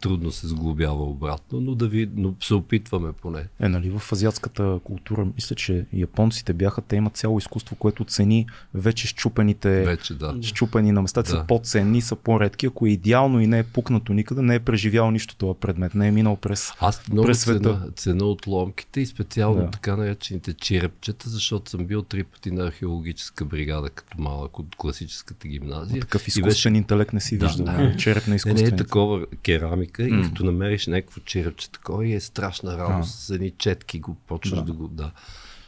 трудно 0.01 0.33
се 0.33 0.49
сглобява 0.49 1.05
обратно, 1.05 1.61
но, 1.61 1.75
да 1.75 1.89
ви, 1.89 2.11
но 2.17 2.35
се 2.43 2.55
опитваме 2.55 3.13
поне. 3.13 3.45
Е, 3.61 3.69
нали, 3.69 3.91
в 3.99 4.13
азиатската 4.13 4.81
култура, 4.85 5.27
мисля, 5.35 5.57
че 5.57 5.87
японците 5.93 6.53
бяха, 6.53 6.83
те 6.83 6.97
имат 6.97 7.17
цяло 7.17 7.39
изкуство, 7.39 7.77
което 7.77 8.05
цени 8.05 8.47
вече 8.75 9.07
щупените, 9.07 9.85
вече, 9.85 10.15
да. 10.15 10.35
щупени 10.43 10.93
на 10.93 11.03
места, 11.03 11.23
да. 11.23 11.29
са 11.29 11.45
по-ценни, 11.49 12.03
са 12.03 12.17
по-редки, 12.17 12.67
ако 12.67 12.87
е 12.87 12.91
идеално 12.91 13.41
и 13.41 13.47
не 13.47 13.59
е 13.59 13.63
пукнато 13.63 14.13
никъде, 14.13 14.43
не 14.43 14.55
е 14.55 14.61
преживял 14.61 15.11
нищо 15.11 15.37
това 15.37 15.55
предмет, 15.55 15.95
не 15.95 16.09
е 16.09 16.11
минал 16.11 16.37
през 16.37 16.73
Аз 16.81 17.09
много 17.09 17.27
през 17.27 17.41
света. 17.41 17.75
Цена, 17.75 17.91
цена 17.97 18.25
от 18.25 18.47
ломките 18.47 19.01
и 19.01 19.07
специално 19.07 19.61
да. 19.61 19.71
така 19.71 19.97
наречените 19.97 20.55
черепчета, 20.55 21.29
защото 21.29 21.71
съм 21.71 21.87
бил 21.87 22.03
три 22.03 22.25
пъти 22.25 22.51
на 22.51 22.67
археологическа 22.67 23.45
бригада 23.45 23.91
като 23.91 24.21
малък 24.21 24.59
от 24.59 24.77
класическата 24.77 25.49
гимназия. 25.49 25.95
Но 25.95 26.01
такъв 26.01 26.29
изкуствен 26.29 26.73
беше... 26.73 26.79
интелект 26.79 27.13
не 27.13 27.21
си 27.21 27.39
да, 27.39 27.48
виждал. 27.49 27.67
Да. 27.67 27.97
Череп 27.97 28.27
на 28.27 28.35
изкуствен. 28.35 28.65
Не, 28.65 28.71
не 28.71 28.75
е 28.75 28.77
такова 28.77 29.27
керамика 29.43 30.03
mm. 30.03 30.21
и 30.21 30.29
като 30.29 30.45
намериш 30.45 30.87
някакво 30.87 31.21
черепче 31.21 31.71
такова 31.71 32.07
и 32.07 32.15
е 32.15 32.21
страшна 32.21 32.79
радост. 32.79 33.27
За 33.27 33.35
едни 33.35 33.53
четки 33.59 34.01
го 34.01 34.15
почваш 34.15 34.59
да, 34.59 34.65
да 34.65 34.73
го... 34.73 34.89
Да. 34.89 35.11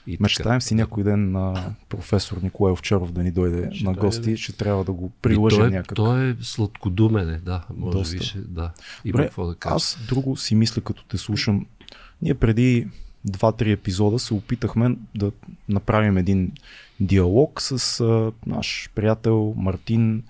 И 0.07 0.17
Мечтаем 0.21 0.61
си 0.61 0.75
някой 0.75 1.05
ден 1.05 1.33
на 1.33 1.75
професор 1.89 2.37
Николай 2.43 2.73
Овчаров 2.73 3.13
да 3.13 3.23
ни 3.23 3.31
дойде 3.31 3.69
ще 3.73 3.85
на 3.85 3.93
гости, 3.93 4.37
ще 4.37 4.53
трябва 4.53 4.85
да 4.85 4.93
го 4.93 5.11
приложим 5.23 5.59
той, 5.59 5.71
някак. 5.71 5.97
Той 5.97 6.31
е 6.31 6.37
сладкодумене, 6.41 7.39
да, 7.39 7.65
може 7.77 7.99
Доста. 7.99 8.17
би 8.17 8.25
ще, 8.25 8.39
да. 8.39 8.73
Има 9.05 9.13
Добре, 9.13 9.25
какво 9.25 9.47
да 9.47 9.55
кажа. 9.55 9.75
Аз 9.75 9.99
друго 10.09 10.37
си 10.37 10.55
мисля, 10.55 10.83
като 10.83 11.05
те 11.05 11.19
слушам. 11.19 11.67
Ние 12.23 12.35
преди 12.35 12.89
два-три 13.25 13.73
епизода 13.73 14.19
се 14.19 14.35
опитахме 14.35 14.97
да 15.15 15.33
направим 15.69 16.17
един 16.17 16.53
диалог 17.01 17.61
с 17.61 18.01
а, 18.01 18.33
наш 18.47 18.91
приятел 18.95 19.55
Мартин 19.57 20.23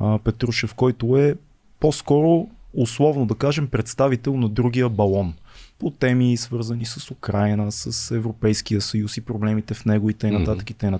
а, 0.00 0.18
Петрушев, 0.18 0.74
който 0.74 1.16
е 1.16 1.36
по-скоро, 1.80 2.48
условно 2.74 3.26
да 3.26 3.34
кажем, 3.34 3.68
представител 3.68 4.36
на 4.36 4.48
другия 4.48 4.88
балон 4.88 5.34
по 5.78 5.90
теми 5.90 6.36
свързани 6.36 6.84
с 6.84 7.10
Украина, 7.10 7.72
с 7.72 8.10
Европейския 8.16 8.80
съюз 8.80 9.16
и 9.16 9.20
проблемите 9.20 9.74
в 9.74 9.84
него 9.84 10.10
и 10.10 10.14
т.н. 10.14 10.46
Mm-hmm. 10.46 10.70
и 10.70 10.74
т.н. 10.74 10.98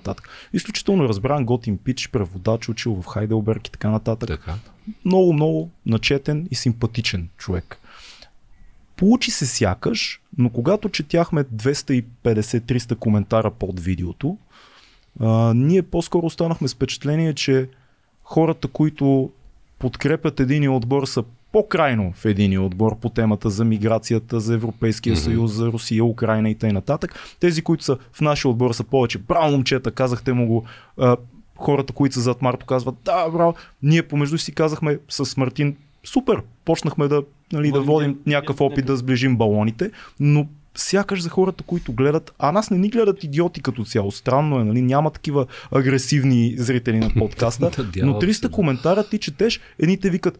Изключително 0.53 1.09
разбран 1.09 1.45
готин 1.45 1.77
пич, 1.77 2.09
преводач, 2.09 2.69
учил 2.69 3.01
в 3.01 3.05
Хайделберг 3.05 3.67
и 3.67 3.71
така 3.71 3.89
нататък. 3.89 4.27
Така. 4.27 4.53
Много, 5.05 5.33
много 5.33 5.69
начетен 5.85 6.47
и 6.51 6.55
симпатичен 6.55 7.29
човек. 7.37 7.79
Получи 8.95 9.31
се 9.31 9.45
сякаш, 9.45 10.21
но 10.37 10.49
когато 10.49 10.89
четяхме 10.89 11.43
250-300 11.43 12.95
коментара 12.95 13.51
под 13.51 13.79
видеото, 13.79 14.37
а, 15.19 15.53
ние 15.53 15.81
по-скоро 15.81 16.25
останахме 16.25 16.67
с 16.67 16.73
впечатление, 16.73 17.33
че 17.33 17.69
хората, 18.25 18.67
които 18.67 19.29
подкрепят 19.79 20.39
един 20.39 20.69
отбор 20.69 21.05
са 21.05 21.23
по-крайно 21.51 22.13
в 22.15 22.25
един 22.25 22.59
отбор 22.59 22.99
по 22.99 23.09
темата 23.09 23.49
за 23.49 23.65
миграцията, 23.65 24.39
за 24.39 24.53
Европейския 24.53 25.15
mm-hmm. 25.15 25.23
съюз, 25.23 25.51
за 25.51 25.67
Русия, 25.67 26.05
Украина 26.05 26.49
и 26.49 26.55
т.н. 26.55 26.97
Тези, 27.39 27.61
които 27.61 27.83
са 27.83 27.97
в 28.13 28.21
нашия 28.21 28.51
отбор 28.51 28.73
са 28.73 28.83
повече. 28.83 29.17
Браво, 29.17 29.51
момчета, 29.51 29.91
казахте 29.91 30.33
му 30.33 30.47
го. 30.47 30.65
А, 30.97 31.17
хората, 31.55 31.93
които 31.93 32.15
са 32.15 32.21
зад 32.21 32.41
Марто 32.41 32.65
казват, 32.65 32.95
да, 33.05 33.29
браво. 33.29 33.55
Ние 33.83 34.03
помежду 34.03 34.37
си 34.37 34.51
казахме 34.51 34.99
с 35.09 35.37
Мартин, 35.37 35.75
супер, 36.03 36.41
почнахме 36.65 37.07
да, 37.07 37.23
нали, 37.53 37.71
да 37.71 37.81
водим 37.81 38.19
някакъв 38.25 38.61
опит 38.61 38.85
да 38.85 38.97
сближим 38.97 39.37
балоните, 39.37 39.91
но 40.19 40.47
сякаш 40.75 41.21
за 41.21 41.29
хората, 41.29 41.63
които 41.63 41.93
гледат, 41.93 42.33
а 42.39 42.51
нас 42.51 42.69
не 42.69 42.77
ни 42.77 42.89
гледат 42.89 43.23
идиоти 43.23 43.61
като 43.61 43.85
цяло. 43.85 44.11
Странно 44.11 44.59
е, 44.59 44.63
нали? 44.63 44.81
Няма 44.81 45.11
такива 45.11 45.45
агресивни 45.71 46.55
зрители 46.57 46.99
на 46.99 47.09
подкаста. 47.19 47.71
но 48.03 48.13
300 48.13 48.51
коментара 48.51 49.03
ти 49.03 49.17
четеш, 49.17 49.59
едните 49.79 50.09
викат, 50.09 50.39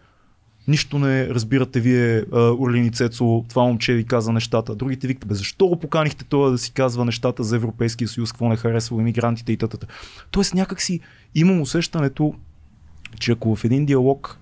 нищо 0.67 0.99
не 0.99 1.27
разбирате 1.27 1.79
вие, 1.79 2.23
Орлини 2.33 2.91
Цецо, 2.91 3.45
това 3.49 3.63
момче 3.63 3.93
ви 3.93 4.05
каза 4.05 4.31
нещата. 4.31 4.75
Другите 4.75 5.07
викат, 5.07 5.27
бе, 5.27 5.35
защо 5.35 5.67
го 5.67 5.79
поканихте 5.79 6.25
това 6.25 6.49
да 6.49 6.57
си 6.57 6.71
казва 6.71 7.05
нещата 7.05 7.43
за 7.43 7.55
Европейския 7.55 8.07
съюз, 8.07 8.31
какво 8.31 8.49
не 8.49 8.55
харесва 8.55 8.99
иммигрантите 8.99 9.53
и 9.53 9.57
т.т. 9.57 9.77
Тоест 10.31 10.53
някакси 10.53 10.99
имам 11.35 11.61
усещането, 11.61 12.33
че 13.19 13.31
ако 13.31 13.55
в 13.55 13.63
един 13.65 13.85
диалог 13.85 14.39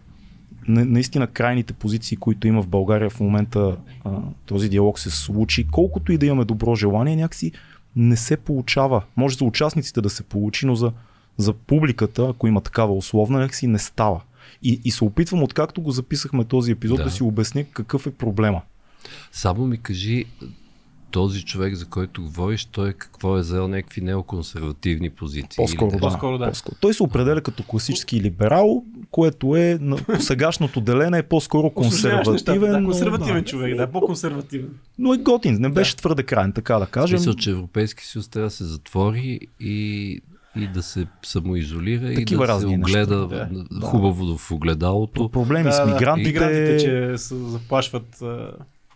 наистина 0.68 1.28
крайните 1.28 1.74
позиции, 1.74 2.18
които 2.18 2.48
има 2.48 2.62
в 2.62 2.68
България 2.68 3.10
в 3.10 3.20
момента 3.20 3.78
а, 4.06 4.12
този 4.46 4.70
диалог 4.70 5.00
се 5.00 5.10
случи, 5.10 5.68
колкото 5.72 6.12
и 6.12 6.18
да 6.18 6.26
имаме 6.26 6.46
добро 6.46 6.76
желание, 6.76 7.16
някакси 7.16 7.52
не 7.96 8.18
се 8.18 8.38
получава. 8.38 9.04
Може 9.18 9.38
за 9.38 9.46
участниците 9.46 10.02
да 10.02 10.10
се 10.10 10.24
получи, 10.24 10.66
но 10.66 10.76
за, 10.76 10.92
за 11.38 11.54
публиката, 11.54 12.28
ако 12.30 12.48
има 12.48 12.62
такава 12.62 12.94
условна, 12.94 13.40
някакси 13.40 13.68
не 13.68 13.80
става. 13.80 14.22
И, 14.64 14.82
и 14.86 14.92
се 14.92 15.04
опитвам, 15.04 15.44
откакто 15.44 15.82
го 15.82 15.92
записахме 15.92 16.44
този 16.44 16.72
епизод, 16.72 16.98
да, 16.98 17.04
да 17.04 17.12
си 17.12 17.24
обясня 17.24 17.64
какъв 17.64 18.08
е 18.08 18.12
проблема. 18.12 18.62
Само 19.32 19.68
ми 19.68 19.78
кажи, 19.78 20.26
този 21.14 21.46
човек, 21.46 21.76
за 21.76 21.86
който 21.86 22.22
говориш, 22.22 22.66
той 22.66 22.94
какво 22.94 23.38
е 23.38 23.44
заел 23.44 23.68
някакви 23.68 24.02
неоконсервативни 24.02 25.10
позиции? 25.10 25.58
По-скоро, 25.58 25.92
да. 25.92 25.98
По-скоро 25.98 26.38
да. 26.38 26.48
По-скоро. 26.48 26.76
Той 26.80 26.94
се 26.94 27.04
определя 27.04 27.42
като 27.42 27.64
класически 27.64 28.22
либерал, 28.22 28.84
което 29.12 29.56
е 29.56 29.78
на 29.82 29.98
сегашното 30.20 30.82
делене 30.82 31.18
е 31.18 31.24
по-скоро 31.24 31.70
консервативен. 31.70 32.72
Да, 32.72 32.84
консервативен 32.84 33.44
да, 33.44 33.46
човек, 33.46 33.76
да, 33.76 33.92
по-консервативен. 33.92 34.70
Но 35.00 35.14
е 35.14 35.18
готин, 35.18 35.58
не 35.60 35.70
беше 35.70 35.96
да. 35.96 35.98
твърде 35.98 36.24
крайен, 36.24 36.52
така 36.52 36.80
да 36.80 36.86
кажем. 36.86 37.16
Мисля, 37.16 37.34
че 37.34 37.52
Европейски 37.52 38.06
съюз 38.06 38.28
трябва 38.28 38.48
да 38.48 38.52
се 38.52 38.64
затвори 38.64 39.40
и 39.60 40.20
и 40.56 40.68
да 40.68 40.84
се 40.84 41.08
самоизолира 41.24 42.14
Такива 42.14 42.44
и 42.44 42.48
да 42.48 42.60
се 42.60 42.66
огледа 42.66 43.28
неща, 43.28 43.50
да. 43.72 43.86
хубаво 43.86 44.38
в 44.38 44.52
огледалото. 44.52 45.30
Проблеми 45.30 45.64
да, 45.64 45.72
с 45.72 45.86
мигрантите. 45.86 46.30
Мигрантите, 46.30 46.78
че 46.78 47.18
се 47.18 47.36
заплашват 47.36 48.24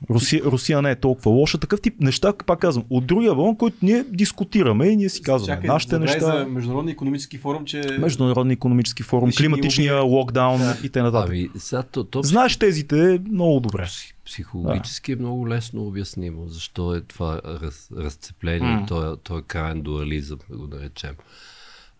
Русия, 0.10 0.44
Русия 0.44 0.82
не 0.82 0.92
е 0.92 0.96
толкова 0.96 1.32
лоша. 1.32 1.58
Такъв 1.58 1.82
тип 1.82 1.94
неща, 2.00 2.34
пак 2.46 2.60
казвам, 2.60 2.86
от 2.90 3.06
другия 3.06 3.36
балон, 3.36 3.56
който 3.56 3.78
ние 3.82 4.04
дискутираме 4.04 4.88
и 4.88 4.96
ние 4.96 5.10
си 5.10 5.22
казваме 5.22 5.56
Чакай, 5.56 5.68
нашите 5.68 6.00
неща. 6.00 6.20
За 6.20 6.46
Международния 6.50 6.94
економически 6.94 7.38
форум, 7.38 7.66
че... 7.66 7.82
Международния 8.00 8.54
економически 8.54 9.04
форум, 9.04 9.32
климатичния 9.38 9.96
ни... 9.96 10.02
локдаун 10.02 10.60
да. 10.60 10.78
и 10.84 10.90
т.н. 10.90 11.26
Ами, 11.28 11.50
то, 11.92 12.04
то... 12.04 12.24
Знаеш 12.24 12.58
тезите 12.58 13.22
много 13.32 13.60
добре. 13.60 13.88
Психологически 14.26 15.16
да. 15.16 15.20
е 15.20 15.26
много 15.26 15.48
лесно 15.48 15.88
обяснимо, 15.88 16.48
защо 16.48 16.96
е 16.96 17.02
това 17.02 17.42
раз, 17.46 17.90
разцепление, 17.98 18.78
mm. 18.78 18.88
този, 18.88 19.18
този 19.24 19.44
крайен 19.44 19.82
дуализъм, 19.82 20.40
да 20.50 20.58
го 20.58 20.68
наречем. 20.68 21.16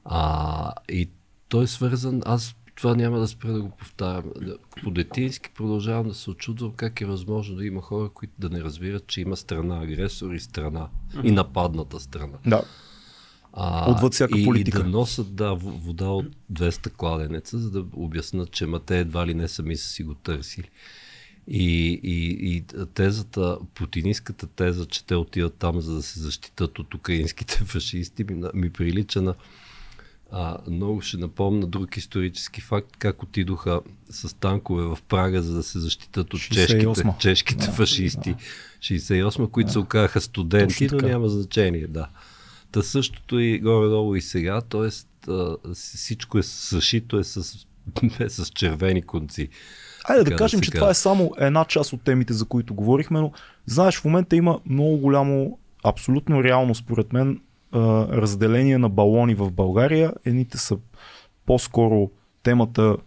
А, 0.06 0.74
и 0.90 1.10
той 1.50 1.64
е 1.64 1.68
свързан, 1.68 2.22
аз 2.26 2.56
това 2.78 2.96
няма 2.96 3.20
да 3.20 3.28
спра 3.28 3.54
да 3.54 3.62
го 3.62 3.70
повтарям. 3.70 4.24
По 4.84 4.92
детински 4.92 5.50
продължавам 5.56 6.08
да 6.08 6.14
се 6.14 6.30
очудвам 6.30 6.72
как 6.72 7.02
е 7.02 7.06
възможно 7.06 7.56
да 7.56 7.66
има 7.66 7.82
хора, 7.82 8.10
които 8.10 8.34
да 8.40 8.50
не 8.50 8.64
разбират, 8.64 9.08
че 9.08 9.22
има 9.22 9.38
страна 9.38 9.82
агресор 9.82 10.34
и 10.34 10.40
страна. 10.40 10.90
И 11.24 11.32
нападната 11.32 12.00
страна. 12.00 12.38
Да. 12.46 12.64
А, 13.54 13.92
Отвъд 13.92 14.14
всяка 14.14 14.40
и, 14.40 14.46
политика. 14.46 14.80
И 14.80 14.84
да 14.84 14.90
носят 14.90 15.36
да, 15.36 15.54
вода 15.56 16.06
от 16.06 16.26
200 16.54 16.92
кладенеца, 16.92 17.58
за 17.58 17.72
да 17.72 17.86
обяснат, 17.94 18.52
че 18.52 18.66
ма 18.66 18.80
те 18.80 19.00
едва 19.00 19.28
ли 19.28 19.34
не 19.34 19.48
сами 19.48 19.78
са 19.78 19.88
си 19.88 20.04
го 20.04 20.14
търсили. 20.14 20.70
И, 21.48 22.00
и, 22.04 22.56
и 22.56 22.64
тезата, 22.94 23.58
путинистката 23.76 24.48
теза, 24.48 24.86
че 24.86 25.06
те 25.06 25.16
отиват 25.16 25.54
там, 25.54 25.82
за 25.82 25.96
да 25.96 26.02
се 26.02 26.20
защитат 26.20 26.80
от 26.80 26.94
украинските 26.94 27.58
фашисти, 27.66 28.24
ми, 28.24 28.44
ми 28.54 28.70
прилича 28.70 29.22
на 29.22 29.36
а, 30.32 30.58
много 30.70 31.02
ще 31.02 31.18
напомна 31.18 31.68
друг 31.68 31.98
исторически 31.98 32.62
факт, 32.62 32.98
как 33.00 33.24
отидоха 33.24 33.82
с 34.10 34.36
танкове 34.36 34.84
в 34.84 34.98
Прага, 35.08 35.42
за 35.42 35.54
да 35.54 35.64
се 35.64 35.80
защитат 35.80 36.34
от 36.34 36.42
чешките, 36.42 36.94
чешките 37.20 37.66
да, 37.66 37.72
фашисти. 37.72 38.34
Да. 38.34 38.40
68 38.80 39.52
които 39.52 39.68
да. 39.68 39.72
се 39.72 39.80
оказаха 39.80 40.22
студенти, 40.22 40.88
но 40.92 40.98
няма 41.08 41.30
значение. 41.30 41.88
Да. 41.88 42.08
Та 42.72 42.82
същото 42.82 43.40
и 43.40 43.60
горе-долу 43.60 44.16
и 44.16 44.22
сега, 44.22 44.62
т.е. 44.62 44.90
всичко 45.74 46.38
е 46.38 46.44
съшито 46.44 47.20
е 47.20 47.24
с, 47.24 47.66
е 48.20 48.30
с 48.30 48.46
червени 48.50 49.02
конци. 49.02 49.50
Айде 50.04 50.24
да, 50.24 50.30
да 50.30 50.36
кажем, 50.36 50.60
да 50.60 50.64
че 50.64 50.72
това 50.72 50.90
е 50.90 50.94
само 50.94 51.34
една 51.38 51.66
част 51.66 51.94
от 51.94 52.02
темите, 52.02 52.34
за 52.34 52.46
които 52.46 52.74
говорихме, 52.74 53.20
но 53.20 53.32
знаеш, 53.66 54.00
в 54.00 54.06
момента 54.06 54.36
има 54.36 54.60
много 54.66 54.98
голямо, 54.98 55.60
абсолютно 55.84 56.44
реално 56.44 56.76
според 56.76 57.14
мен, 57.14 57.40
разделение 57.74 58.78
на 58.78 58.90
балони 58.90 59.36
в 59.36 59.52
България. 59.52 60.14
Едните 60.26 60.58
са 60.58 60.78
по-скоро 61.46 62.10
темата 62.44 62.98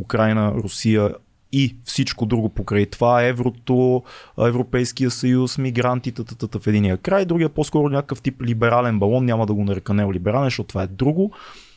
Украина, 0.00 0.54
Русия 0.54 1.14
и 1.52 1.76
всичко 1.84 2.26
друго 2.26 2.48
покрай 2.48 2.86
това, 2.86 3.22
еврото, 3.22 4.02
Европейския 4.38 5.10
съюз, 5.10 5.58
мигрантите 5.58 6.22
в 6.58 6.66
единия 6.66 6.96
край, 6.96 7.24
другия 7.24 7.48
по-скоро 7.48 7.88
някакъв 7.88 8.22
тип 8.22 8.42
либерален 8.42 8.98
балон, 8.98 9.24
няма 9.24 9.46
да 9.46 9.54
го 9.54 9.64
нарека 9.64 9.94
неолиберален, 9.94 10.44
защото 10.44 10.68
това 10.68 10.82
е 10.82 10.86
друго. 10.86 11.32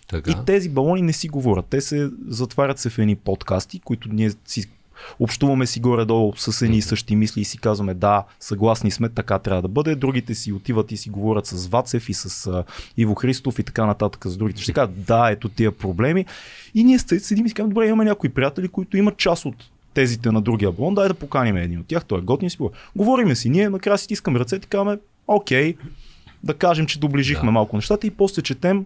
Така. 0.08 0.32
И 0.32 0.36
тези 0.46 0.70
балони 0.70 1.02
не 1.02 1.14
си 1.14 1.28
говорят. 1.28 1.66
Те 1.70 1.82
се 1.82 2.10
затварят 2.28 2.80
се 2.80 2.90
в 2.90 3.00
едни 3.00 3.16
подкасти, 3.16 3.80
които 3.80 4.10
ние 4.12 4.32
си 4.46 4.70
общуваме 5.20 5.66
си 5.68 5.80
горе-долу 5.80 6.34
с 6.38 6.62
едни 6.62 6.78
и 6.78 6.82
същи 6.82 7.16
мисли 7.16 7.42
и 7.42 7.46
си 7.46 7.58
казваме 7.58 7.94
да, 7.94 8.24
съгласни 8.40 8.92
сме, 8.92 9.10
така 9.10 9.40
трябва 9.40 9.62
да 9.62 9.68
бъде. 9.68 9.96
Другите 9.96 10.36
си 10.36 10.54
отиват 10.54 10.92
и 10.92 10.98
си 10.98 11.10
говорят 11.10 11.46
с 11.46 11.68
Вацев 11.68 12.10
и 12.10 12.14
с 12.14 12.48
а, 12.48 12.64
Иво 12.98 13.16
Христов 13.16 13.60
и 13.60 13.64
така 13.64 13.86
нататък 13.86 14.26
с 14.26 14.38
другите. 14.38 14.62
Ще 14.62 14.74
кажат, 14.74 15.04
да, 15.04 15.32
ето 15.32 15.50
тия 15.50 15.72
проблеми. 15.72 16.26
И 16.76 16.84
ние 16.84 17.00
седим 17.00 17.46
и 17.46 17.50
си 17.50 17.56
казваме, 17.56 17.74
добре, 17.74 17.88
имаме 17.88 18.06
някои 18.06 18.30
приятели, 18.30 18.68
които 18.68 18.98
имат 18.98 19.18
част 19.18 19.46
от 19.46 19.56
тезите 19.94 20.32
на 20.32 20.42
другия 20.42 20.72
блон, 20.72 20.96
дай 20.96 21.08
да 21.08 21.14
поканим 21.14 21.58
един 21.58 21.80
от 21.80 21.88
тях, 21.88 22.06
той 22.06 22.20
е 22.20 22.22
готин 22.22 22.50
си. 22.50 22.58
Говориме 22.96 23.36
си, 23.36 23.50
ние 23.50 23.70
накрая 23.70 23.98
си 23.98 24.08
искаме 24.10 24.40
ръцете 24.40 24.66
и 24.66 24.70
казваме, 24.70 24.98
окей, 25.28 25.76
да 26.44 26.54
кажем, 26.54 26.86
че 26.86 27.00
доближихме 27.00 27.46
да. 27.46 27.52
малко 27.52 27.76
нещата 27.76 28.08
и 28.08 28.12
после 28.12 28.42
четем 28.42 28.86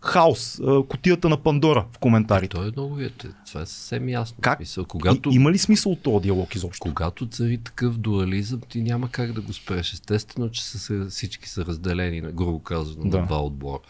хаос, 0.00 0.60
котията 0.88 1.28
на 1.28 1.36
Пандора 1.36 1.86
в 1.92 1.98
коментарите. 1.98 2.56
Той 2.56 2.68
е 2.68 2.70
много, 2.70 2.98
това 3.46 3.60
е 3.60 3.66
съвсем 3.66 4.08
ясно. 4.08 4.36
Как? 4.40 4.56
Смисъл, 4.56 4.84
когато, 4.84 5.30
и, 5.30 5.34
има 5.34 5.52
ли 5.52 5.58
смисъл 5.58 5.92
от 5.92 6.02
този 6.02 6.22
диалог 6.22 6.54
изобщо? 6.54 6.80
Когато 6.80 7.26
цари 7.26 7.58
такъв 7.58 7.98
дуализъм, 7.98 8.60
ти 8.68 8.82
няма 8.82 9.08
как 9.10 9.32
да 9.32 9.40
го 9.40 9.52
спреш. 9.52 9.92
Естествено, 9.92 10.50
че 10.50 10.64
са, 10.64 11.06
всички 11.10 11.48
са 11.48 11.64
разделени, 11.64 12.20
грубо 12.20 12.58
казано, 12.58 13.04
да. 13.04 13.18
на 13.18 13.26
два 13.26 13.42
отбора. 13.42 13.80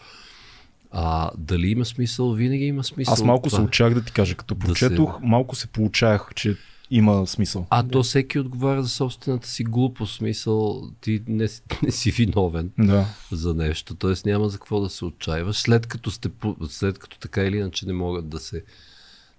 А 0.91 1.29
дали 1.37 1.67
има 1.67 1.85
смисъл? 1.85 2.33
Винаги 2.33 2.65
има 2.65 2.83
смисъл. 2.83 3.13
Аз 3.13 3.23
малко 3.23 3.49
се 3.49 3.61
очах 3.61 3.93
да 3.93 4.03
ти 4.03 4.11
кажа, 4.11 4.35
като 4.35 4.55
да 4.55 4.65
прочетох, 4.65 5.19
се... 5.19 5.25
малко 5.25 5.55
се 5.55 5.67
получаях, 5.67 6.29
че 6.35 6.57
има 6.91 7.27
смисъл. 7.27 7.67
А 7.69 7.87
то 7.87 8.03
всеки 8.03 8.39
отговаря 8.39 8.83
за 8.83 8.89
собствената 8.89 9.47
си 9.47 9.63
глупост, 9.63 10.15
смисъл, 10.15 10.83
ти 11.01 11.21
не, 11.27 11.47
не 11.83 11.91
си 11.91 12.11
виновен 12.11 12.71
да. 12.79 13.05
за 13.31 13.53
нещо, 13.53 13.95
т.е. 13.95 14.13
няма 14.25 14.49
за 14.49 14.57
какво 14.57 14.81
да 14.81 14.89
се 14.89 15.05
отчаиваш, 15.05 15.57
след 15.57 15.87
като, 15.87 16.11
сте, 16.11 16.29
след 16.69 16.99
като 16.99 17.19
така 17.19 17.43
или 17.43 17.57
иначе 17.57 17.85
не 17.85 17.93
могат 17.93 18.29
да 18.29 18.39
се 18.39 18.63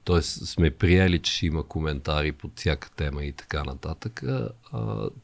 т.е. 0.05 0.23
сме 0.23 0.71
приели, 0.71 1.19
че 1.19 1.33
ще 1.33 1.47
има 1.47 1.63
коментари 1.63 2.33
под 2.33 2.53
всяка 2.57 2.91
тема 2.91 3.25
и 3.25 3.33
така 3.33 3.65
нататък. 3.65 4.23
А, 4.23 4.49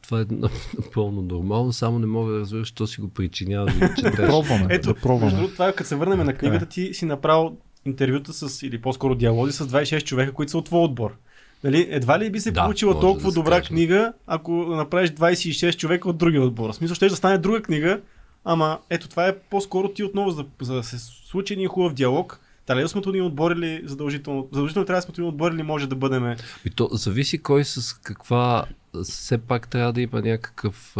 това 0.01 0.21
е 0.21 0.25
напълно 0.77 1.21
нормално, 1.21 1.73
само 1.73 1.99
не 1.99 2.05
мога 2.05 2.31
да 2.31 2.39
разбера, 2.39 2.65
що 2.65 2.87
си 2.87 3.01
го 3.01 3.09
причинява. 3.09 3.65
да 4.01 4.11
пробваме. 4.15 4.67
Ето, 4.69 4.93
да 4.93 4.99
пробваме. 4.99 5.33
Между 5.33 5.47
това, 5.47 5.73
като 5.73 5.87
се 5.87 5.95
върнем 5.95 6.25
на 6.25 6.33
книгата, 6.33 6.65
ти 6.65 6.93
си 6.93 7.05
направил 7.05 7.57
интервюта 7.85 8.33
с, 8.33 8.61
или 8.61 8.81
по-скоро 8.81 9.15
диалози 9.15 9.53
с 9.53 9.67
26 9.67 10.03
човека, 10.03 10.33
които 10.33 10.51
са 10.51 10.57
от 10.57 10.65
твой 10.65 10.83
отбор. 10.83 11.15
Нали, 11.63 11.87
едва 11.89 12.19
ли 12.19 12.29
би 12.29 12.39
се 12.39 12.51
да, 12.51 12.63
получила 12.63 12.99
толкова 12.99 13.31
да 13.31 13.35
добра 13.35 13.55
скажем. 13.55 13.75
книга, 13.75 14.13
ако 14.27 14.51
направиш 14.51 15.09
26 15.09 15.77
човека 15.77 16.09
от 16.09 16.17
другия 16.17 16.43
отбор. 16.43 16.69
В 16.69 16.75
смисъл, 16.75 16.95
ще 16.95 17.09
да 17.09 17.15
стане 17.15 17.37
друга 17.37 17.61
книга, 17.61 18.01
ама 18.45 18.79
ето 18.89 19.09
това 19.09 19.27
е 19.27 19.37
по-скоро 19.37 19.89
ти 19.89 20.03
отново, 20.03 20.31
за, 20.31 20.45
за 20.61 20.73
да 20.73 20.83
се 20.83 20.97
случи 20.99 21.53
един 21.53 21.67
хубав 21.67 21.93
диалог, 21.93 22.39
трябва 22.65 22.81
да 22.83 22.89
сме 22.89 23.01
ни 23.05 23.21
отборили 23.21 23.81
задължително? 23.85 24.47
Задължително 24.51 24.85
трябва 24.85 25.01
да 25.01 25.13
сме 25.13 25.23
ни 25.23 25.29
отборили, 25.29 25.63
може 25.63 25.87
да 25.87 25.95
бъдем. 25.95 26.35
И 26.65 26.69
то 26.69 26.89
зависи 26.91 27.37
кой 27.37 27.65
с 27.65 27.93
каква. 27.93 28.65
Все 29.03 29.37
пак 29.37 29.67
трябва 29.67 29.93
да 29.93 30.01
има 30.01 30.21
някакъв. 30.21 30.95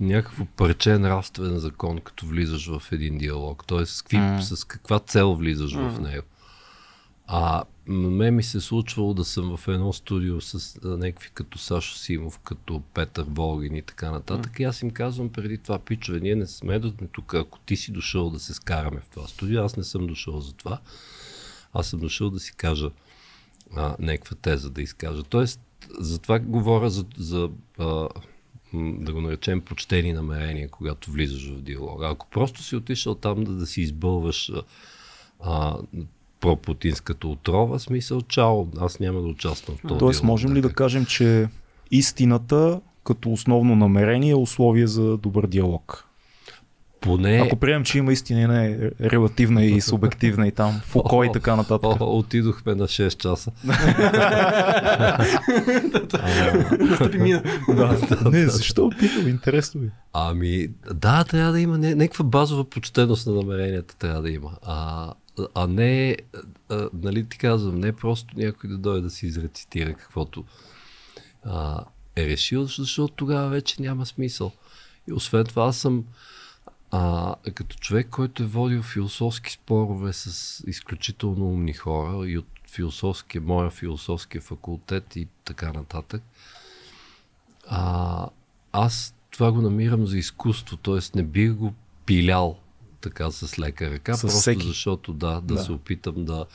някакво 0.00 0.44
парче 0.44 0.98
нравствен 0.98 1.58
закон, 1.58 1.98
като 1.98 2.26
влизаш 2.26 2.66
в 2.78 2.82
един 2.92 3.18
диалог. 3.18 3.64
Тоест, 3.66 3.92
с, 3.94 4.02
какви, 4.02 4.16
mm. 4.16 4.40
с 4.40 4.64
каква 4.64 4.98
цел 4.98 5.34
влизаш 5.34 5.74
mm. 5.74 5.88
в 5.88 6.00
него. 6.00 6.26
А 7.34 7.64
ме 7.86 8.30
ми 8.30 8.42
се 8.42 8.60
случвало 8.60 9.14
да 9.14 9.24
съм 9.24 9.56
в 9.56 9.68
едно 9.68 9.92
студио 9.92 10.40
с 10.40 10.80
някакви 10.84 11.30
като 11.34 11.58
Сашо 11.58 11.96
Симов, 11.96 12.38
като 12.38 12.82
Петър 12.94 13.26
Волгин 13.28 13.76
и 13.76 13.82
така 13.82 14.10
нататък. 14.10 14.52
Mm. 14.52 14.60
И 14.60 14.64
аз 14.64 14.82
им 14.82 14.90
казвам 14.90 15.28
преди 15.28 15.58
това, 15.58 15.78
пичове, 15.78 16.20
ние 16.20 16.34
не 16.34 16.46
сме 16.46 16.80
тук. 17.12 17.34
Ако 17.34 17.58
ти 17.58 17.76
си 17.76 17.92
дошъл 17.92 18.30
да 18.30 18.40
се 18.40 18.54
скараме 18.54 19.00
в 19.00 19.08
това 19.08 19.28
студио, 19.28 19.62
аз 19.62 19.76
не 19.76 19.84
съм 19.84 20.06
дошъл 20.06 20.40
за 20.40 20.52
това. 20.52 20.80
Аз 21.72 21.86
съм 21.86 22.00
дошъл 22.00 22.30
да 22.30 22.40
си 22.40 22.52
кажа 22.56 22.90
а, 23.76 23.96
някаква 23.98 24.36
теза 24.36 24.70
да 24.70 24.82
изкажа. 24.82 25.22
Тоест, 25.22 25.60
затова 25.98 26.38
говоря 26.38 26.90
за, 26.90 27.04
за 27.16 27.50
а, 27.78 28.08
да 28.74 29.12
го 29.12 29.20
наречем 29.20 29.60
почтени 29.60 30.12
намерения, 30.12 30.68
когато 30.68 31.10
влизаш 31.10 31.50
в 31.50 31.62
диалога. 31.62 32.08
Ако 32.08 32.26
просто 32.30 32.62
си 32.62 32.76
отишъл 32.76 33.14
там 33.14 33.44
да, 33.44 33.52
да 33.52 33.66
си 33.66 33.80
избълваш 33.80 34.52
а, 35.40 35.78
пропутинската 36.42 37.28
отрова, 37.28 37.78
смисъл, 37.78 38.22
чао, 38.22 38.66
аз 38.80 39.00
няма 39.00 39.20
да 39.20 39.28
участвам 39.28 39.76
в 39.76 39.88
този 39.88 39.98
Тоест, 39.98 40.22
можем 40.22 40.54
ли 40.54 40.60
да 40.60 40.72
кажем, 40.72 41.04
че 41.04 41.48
истината 41.90 42.80
като 43.04 43.32
основно 43.32 43.76
намерение 43.76 44.30
е 44.30 44.34
условие 44.34 44.86
за 44.86 45.18
добър 45.18 45.46
диалог? 45.46 46.08
Поне... 47.00 47.42
Ако 47.46 47.56
приемем, 47.56 47.84
че 47.84 47.98
има 47.98 48.12
истина, 48.12 48.48
не 48.48 48.66
е 48.66 48.90
релативна 49.00 49.64
и 49.64 49.80
субективна 49.80 50.48
и 50.48 50.52
там, 50.52 50.80
Фуко 50.84 51.24
и 51.24 51.32
така 51.32 51.56
нататък. 51.56 51.84
О, 51.84 51.96
о, 52.00 52.18
отидохме 52.18 52.74
на 52.74 52.84
6 52.88 53.16
часа. 53.16 53.50
Не, 58.30 58.46
защо 58.46 58.86
опитам? 58.86 59.28
Интересно 59.28 59.80
ми. 59.80 59.90
Ами, 60.12 60.68
да, 60.94 61.24
трябва 61.24 61.52
да 61.52 61.60
има 61.60 61.78
някаква 61.78 62.24
базова 62.24 62.64
почтеност 62.64 63.26
на 63.26 63.32
намеренията, 63.32 63.96
трябва 63.96 64.22
да 64.22 64.30
има. 64.30 64.50
А, 64.62 65.12
а 65.54 65.66
не, 65.66 66.16
а, 66.68 66.88
нали 66.92 67.28
ти 67.28 67.38
казвам, 67.38 67.80
не 67.80 67.92
просто 67.92 68.38
някой 68.38 68.70
да 68.70 68.78
дойде 68.78 69.00
да 69.00 69.10
си 69.10 69.26
изрецитира 69.26 69.94
каквото 69.94 70.44
а, 71.44 71.84
е 72.16 72.26
решил, 72.26 72.64
защото 72.64 73.14
тогава 73.14 73.48
вече 73.48 73.82
няма 73.82 74.06
смисъл. 74.06 74.52
И 75.08 75.12
освен 75.12 75.44
това 75.44 75.64
аз 75.64 75.76
съм 75.76 76.04
а, 76.90 77.34
като 77.54 77.76
човек, 77.76 78.08
който 78.10 78.42
е 78.42 78.46
водил 78.46 78.82
философски 78.82 79.52
спорове 79.52 80.12
с 80.12 80.62
изключително 80.66 81.44
умни 81.44 81.72
хора 81.72 82.28
и 82.28 82.38
от 82.38 82.46
философския, 82.68 83.40
моя 83.40 83.70
философския 83.70 84.40
факултет 84.40 85.16
и 85.16 85.28
така 85.44 85.72
нататък, 85.72 86.22
а, 87.68 88.28
аз 88.72 89.14
това 89.30 89.52
го 89.52 89.60
намирам 89.60 90.06
за 90.06 90.18
изкуство, 90.18 90.76
т.е. 90.76 91.16
не 91.16 91.22
бих 91.22 91.52
го 91.52 91.74
пилял 92.06 92.58
така 93.02 93.30
с 93.30 93.58
лека 93.58 93.90
ръка, 93.90 94.14
с 94.14 94.20
просто 94.20 94.40
всеки. 94.40 94.66
защото 94.66 95.12
да, 95.12 95.40
да, 95.40 95.54
да, 95.54 95.64
се 95.64 95.72
опитам 95.72 96.24
да, 96.24 96.46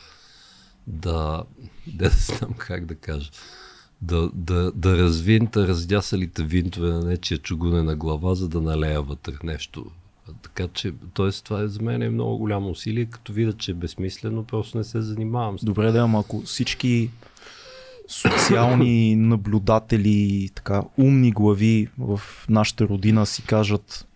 да, 0.88 1.44
да, 1.88 2.10
знам 2.10 2.54
как 2.58 2.86
да 2.86 2.96
кажа, 2.96 3.32
да, 4.02 4.30
да, 4.34 4.72
да 4.72 4.98
развинта 4.98 5.68
раздясалите 5.68 6.44
винтове 6.44 6.90
на 6.90 7.00
нечия 7.00 7.38
чугунена 7.38 7.96
глава, 7.96 8.36
за 8.36 8.50
да 8.50 8.62
налея 8.62 9.02
вътре 9.02 9.34
нещо. 9.44 9.86
Така 10.42 10.68
че, 10.68 10.94
т.е. 11.14 11.32
това 11.32 11.62
е 11.62 11.68
за 11.68 11.82
мен 11.82 12.02
е 12.02 12.10
много 12.10 12.38
голямо 12.38 12.70
усилие, 12.70 13.06
като 13.06 13.34
видя, 13.34 13.54
че 13.54 13.72
е 13.72 13.74
безсмислено, 13.74 14.44
просто 14.44 14.78
не 14.78 14.84
се 14.84 15.02
занимавам 15.02 15.60
с 15.60 15.62
това. 15.62 15.70
Добре, 15.74 15.92
да, 15.92 16.00
ама 16.00 16.20
ако 16.20 16.42
всички 16.42 17.10
социални 18.08 19.16
наблюдатели, 19.16 20.50
така 20.56 20.84
умни 20.98 21.32
глави 21.32 21.88
в 21.98 22.22
нашата 22.50 22.88
родина 22.88 23.26
си 23.26 23.44
кажат 23.44 24.07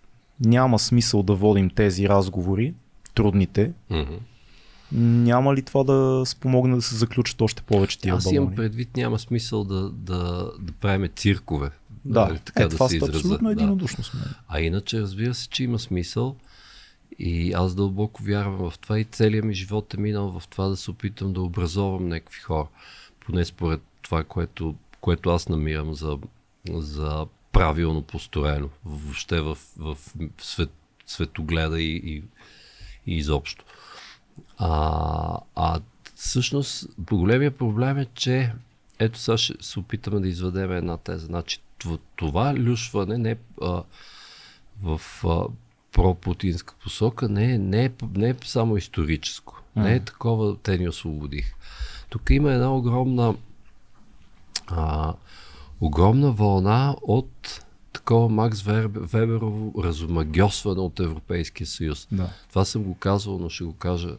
няма 0.41 0.79
смисъл 0.79 1.23
да 1.23 1.33
водим 1.33 1.69
тези 1.69 2.09
разговори, 2.09 2.73
трудните, 3.15 3.71
mm-hmm. 3.91 4.17
няма 4.99 5.55
ли 5.55 5.61
това 5.61 5.83
да 5.83 6.23
спомогне 6.25 6.75
да 6.75 6.81
се 6.81 6.95
заключат 6.95 7.41
още 7.41 7.61
повече 7.61 7.99
тия 7.99 8.15
Аз 8.15 8.23
балони? 8.23 8.37
имам 8.37 8.55
предвид, 8.55 8.97
няма 8.97 9.19
смисъл 9.19 9.63
да, 9.63 9.89
да, 9.89 10.51
да 10.59 10.71
правиме 10.81 11.07
циркове. 11.07 11.69
Да, 12.05 12.25
нали, 12.25 12.39
така 12.39 12.63
е, 12.63 12.67
да 12.67 12.75
това 12.75 12.89
се 12.89 12.99
абсолютно 13.03 13.47
да. 13.47 13.51
единодушно 13.51 14.03
сме. 14.03 14.21
А 14.47 14.61
иначе 14.61 15.01
разбира 15.01 15.33
се, 15.33 15.49
че 15.49 15.63
има 15.63 15.79
смисъл 15.79 16.35
и 17.19 17.53
аз 17.53 17.75
дълбоко 17.75 18.23
вярвам 18.23 18.71
в 18.71 18.79
това 18.79 18.99
и 18.99 19.03
целият 19.03 19.45
ми 19.45 19.53
живот 19.53 19.93
е 19.93 19.97
минал 19.97 20.39
в 20.39 20.47
това 20.47 20.67
да 20.67 20.77
се 20.77 20.91
опитам 20.91 21.33
да 21.33 21.41
образовам 21.41 22.07
някакви 22.07 22.39
хора. 22.39 22.67
Поне 23.19 23.45
според 23.45 23.81
това, 24.01 24.23
което, 24.23 24.75
което 25.01 25.29
аз 25.29 25.49
намирам 25.49 25.93
за, 25.93 26.17
за 26.69 27.25
правилно 27.51 28.01
построено 28.01 28.69
въобще 28.85 29.41
в, 29.41 29.57
в 29.77 29.97
свет, 30.37 30.69
светогледа 31.05 31.81
и, 31.81 31.95
и, 31.95 32.23
и 33.05 33.17
изобщо. 33.17 33.65
А, 34.57 35.39
а 35.55 35.79
всъщност 36.15 36.87
големия 36.99 37.51
проблем 37.51 37.97
е, 37.97 38.05
че 38.13 38.53
ето 38.99 39.19
сега 39.19 39.37
ще 39.37 39.53
се 39.61 39.79
опитаме 39.79 40.19
да 40.19 40.27
изведем 40.27 40.71
една 40.71 40.97
теза. 40.97 41.25
Значи 41.25 41.59
това 42.15 42.55
люшване 42.55 43.17
не 43.17 43.37
а, 43.61 43.83
в 44.83 45.01
а, 45.25 45.43
пропутинска 45.91 46.73
посока 46.83 47.29
не, 47.29 47.57
не, 47.57 47.85
е, 47.85 47.91
не 48.15 48.29
е 48.29 48.35
само 48.45 48.77
историческо. 48.77 49.61
Не 49.75 49.95
е 49.95 49.99
такова, 49.99 50.57
те 50.57 50.77
ни 50.77 50.89
освободих. 50.89 51.53
Тук 52.09 52.29
има 52.29 52.53
една 52.53 52.75
огромна 52.75 53.35
а, 54.67 55.13
огромна 55.81 56.31
вълна 56.31 56.95
от 57.01 57.63
такова 57.93 58.29
Макс 58.29 58.61
Веберово 58.61 59.83
разумагиосване 59.83 60.81
от 60.81 60.99
Европейския 60.99 61.67
съюз. 61.67 62.07
Да. 62.11 62.29
Това 62.49 62.65
съм 62.65 62.83
го 62.83 62.95
казвал, 62.95 63.39
но 63.39 63.49
ще 63.49 63.63
го 63.63 63.73
кажа 63.73 64.17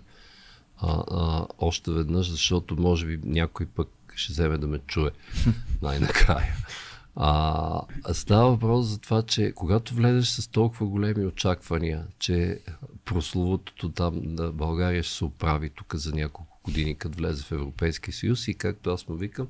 а, 0.78 1.02
а, 1.10 1.46
още 1.58 1.90
веднъж, 1.90 2.30
защото 2.30 2.80
може 2.80 3.06
би 3.06 3.20
някой 3.24 3.66
пък 3.66 3.88
ще 4.16 4.32
вземе 4.32 4.58
да 4.58 4.66
ме 4.66 4.78
чуе 4.78 5.10
най-накрая. 5.82 6.54
А, 7.16 7.80
става 8.12 8.50
въпрос 8.50 8.86
за 8.86 8.98
това, 8.98 9.22
че 9.22 9.52
когато 9.52 9.94
влезеш 9.94 10.28
с 10.28 10.48
толкова 10.48 10.86
големи 10.86 11.26
очаквания, 11.26 12.06
че 12.18 12.60
прословутото 13.04 13.88
там 13.88 14.20
на 14.24 14.52
България 14.52 15.02
ще 15.02 15.14
се 15.14 15.24
оправи 15.24 15.70
тук 15.70 15.94
за 15.94 16.12
няколко 16.12 16.60
години, 16.64 16.94
като 16.94 17.18
влезе 17.18 17.42
в 17.42 17.52
Европейския 17.52 18.14
съюз 18.14 18.48
и 18.48 18.54
както 18.54 18.90
аз 18.90 19.08
му 19.08 19.16
викам, 19.16 19.46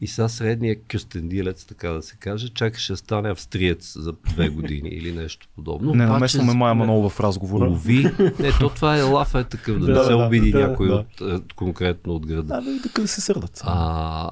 и 0.00 0.06
сега 0.06 0.28
средният 0.28 0.78
кюстендилец, 0.92 1.64
така 1.64 1.90
да 1.90 2.02
се 2.02 2.16
каже, 2.16 2.48
чакаше 2.48 2.92
да 2.92 2.96
стане 2.96 3.30
австриец 3.30 3.98
за 3.98 4.12
две 4.12 4.48
години 4.48 4.88
или 4.92 5.12
нещо 5.12 5.48
подобно. 5.54 5.94
Не 5.94 6.06
намесваме 6.06 6.54
Майя 6.54 6.74
Манол 6.74 7.08
в 7.08 7.20
разговора. 7.20 7.68
Лови. 7.68 8.02
Не, 8.38 8.52
то 8.60 8.68
това 8.68 8.98
е 8.98 9.02
лаф 9.02 9.34
е 9.34 9.44
такъв, 9.44 9.78
да, 9.78 9.86
Да, 9.86 9.92
не 9.92 10.04
се 10.04 10.10
да, 10.10 10.16
обиди 10.16 10.50
да, 10.50 10.68
някой 10.68 10.88
да. 10.88 10.94
От, 10.94 11.20
е, 11.20 11.54
конкретно 11.56 12.14
от 12.14 12.26
града. 12.26 12.42
Да, 12.42 12.60
да, 12.60 12.78
да, 12.80 13.02
да 13.02 13.08
се 13.08 13.20
сърдат. 13.20 13.60
А, 13.64 14.30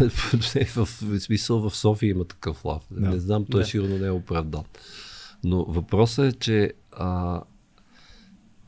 в, 0.74 0.88
в 1.02 1.20
смисъл 1.20 1.60
в 1.70 1.76
София 1.76 2.10
има 2.10 2.24
такъв 2.24 2.64
лав. 2.64 2.82
Да. 2.90 3.08
Не 3.08 3.18
знам, 3.18 3.44
той 3.50 3.60
Да. 3.60 3.66
сигурно 3.66 3.98
не 3.98 4.06
е 4.06 4.10
оправдан. 4.10 4.62
Но 5.44 5.64
въпросът 5.64 6.34
е, 6.34 6.38
че 6.38 6.72
а, 6.92 7.42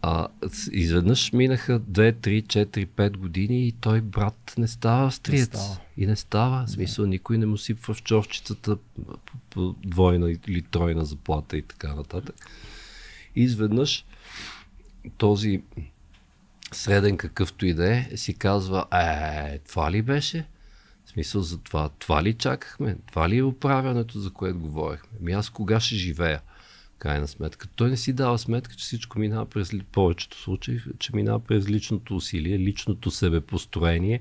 а, 0.02 0.28
изведнъж 0.72 1.32
минаха 1.32 1.80
2, 1.80 2.12
3, 2.12 2.42
4, 2.42 2.86
5 2.86 3.16
години 3.16 3.68
и 3.68 3.72
той 3.72 4.00
брат 4.00 4.54
не 4.58 4.68
става 4.68 5.06
австриец. 5.06 5.52
Не 5.52 5.58
става. 5.58 5.78
И 5.96 6.06
не 6.06 6.16
става. 6.16 6.66
В 6.66 6.70
смисъл, 6.70 7.06
никой 7.06 7.38
не 7.38 7.46
му 7.46 7.56
сипва 7.56 7.94
в 7.94 8.02
човчицата 8.02 8.76
по, 8.76 9.18
по 9.50 9.74
двойна 9.84 10.30
или 10.30 10.62
тройна 10.62 11.04
заплата 11.04 11.56
и 11.56 11.62
така 11.62 11.94
нататък. 11.94 12.36
И 13.36 13.42
изведнъж 13.42 14.04
този 15.16 15.62
среден 16.72 17.16
какъвто 17.16 17.66
и 17.66 17.74
да 17.74 17.94
е, 17.94 18.16
си 18.16 18.34
казва, 18.34 18.86
е, 18.92 19.58
това 19.58 19.92
ли 19.92 20.02
беше? 20.02 20.46
В 21.04 21.10
смисъл 21.10 21.42
за 21.42 21.58
това, 21.58 21.88
това 21.88 22.22
ли 22.22 22.34
чакахме? 22.34 22.96
Това 23.06 23.28
ли 23.28 23.38
е 23.38 23.42
управянето, 23.42 24.20
за 24.20 24.30
което 24.30 24.58
говорихме? 24.58 25.18
Ми 25.20 25.32
аз 25.32 25.50
кога 25.50 25.80
ще 25.80 25.94
живея? 25.94 26.40
Крайна 26.98 27.28
сметка. 27.28 27.68
Той 27.68 27.90
не 27.90 27.96
си 27.96 28.12
дава 28.12 28.38
сметка, 28.38 28.74
че 28.74 28.84
всичко 28.84 29.18
минава 29.18 29.46
през 29.46 29.70
повечето 29.92 30.36
случаи, 30.38 30.80
че 30.98 31.16
минава 31.16 31.38
през 31.40 31.68
личното 31.68 32.16
усилие, 32.16 32.58
личното 32.58 33.10
себепостроение 33.10 34.20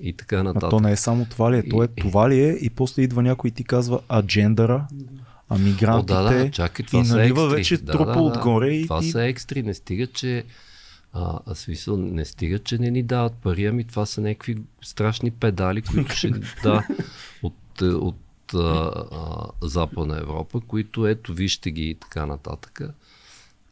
и 0.00 0.12
така 0.12 0.36
А 0.36 0.42
нататък. 0.42 0.70
то 0.70 0.80
не 0.80 0.92
е 0.92 0.96
само 0.96 1.24
това 1.24 1.52
ли 1.52 1.58
е, 1.58 1.68
то 1.68 1.82
е 1.82 1.88
И- 1.96 2.00
това 2.00 2.30
ли 2.30 2.40
е 2.40 2.58
и 2.60 2.70
после 2.70 3.02
идва 3.02 3.22
някой 3.22 3.48
и 3.48 3.52
ти 3.52 3.64
казва 3.64 4.00
а 4.08 4.22
джендъра, 4.22 4.86
а 5.48 5.54
О, 5.54 5.58
мигрантите 5.58 6.14
да, 6.14 6.22
да, 6.22 6.50
чакай, 6.50 6.86
това 6.86 7.00
и 7.00 7.02
налива 7.02 7.42
екстри. 7.42 7.56
вече 7.56 7.76
да, 7.76 7.92
трупа 7.92 8.04
да, 8.06 8.12
да. 8.12 8.20
отгоре 8.20 8.70
и 8.70 8.82
Това 8.82 9.00
ти... 9.00 9.10
са 9.10 9.24
екстри, 9.24 9.62
не 9.62 9.74
стига, 9.74 10.06
че 10.06 10.44
а, 11.12 11.38
а 11.46 11.54
смисъл, 11.54 11.96
не 11.96 12.24
стига, 12.24 12.58
че 12.58 12.78
не 12.78 12.90
ни 12.90 13.02
дават 13.02 13.32
пари, 13.34 13.66
ами 13.66 13.84
това 13.84 14.06
са 14.06 14.20
някакви 14.20 14.56
страшни 14.82 15.30
педали, 15.30 15.82
които 15.82 16.14
ще 16.14 16.28
да, 16.62 16.86
от, 17.42 17.82
е, 17.82 17.84
от 18.54 18.64
а, 18.64 19.04
а, 19.12 19.66
Западна 19.68 20.18
Европа, 20.18 20.60
които 20.60 21.06
ето 21.06 21.34
вижте 21.34 21.70
ги 21.70 21.90
и 21.90 21.94
така 21.94 22.26
нататък. 22.26 22.80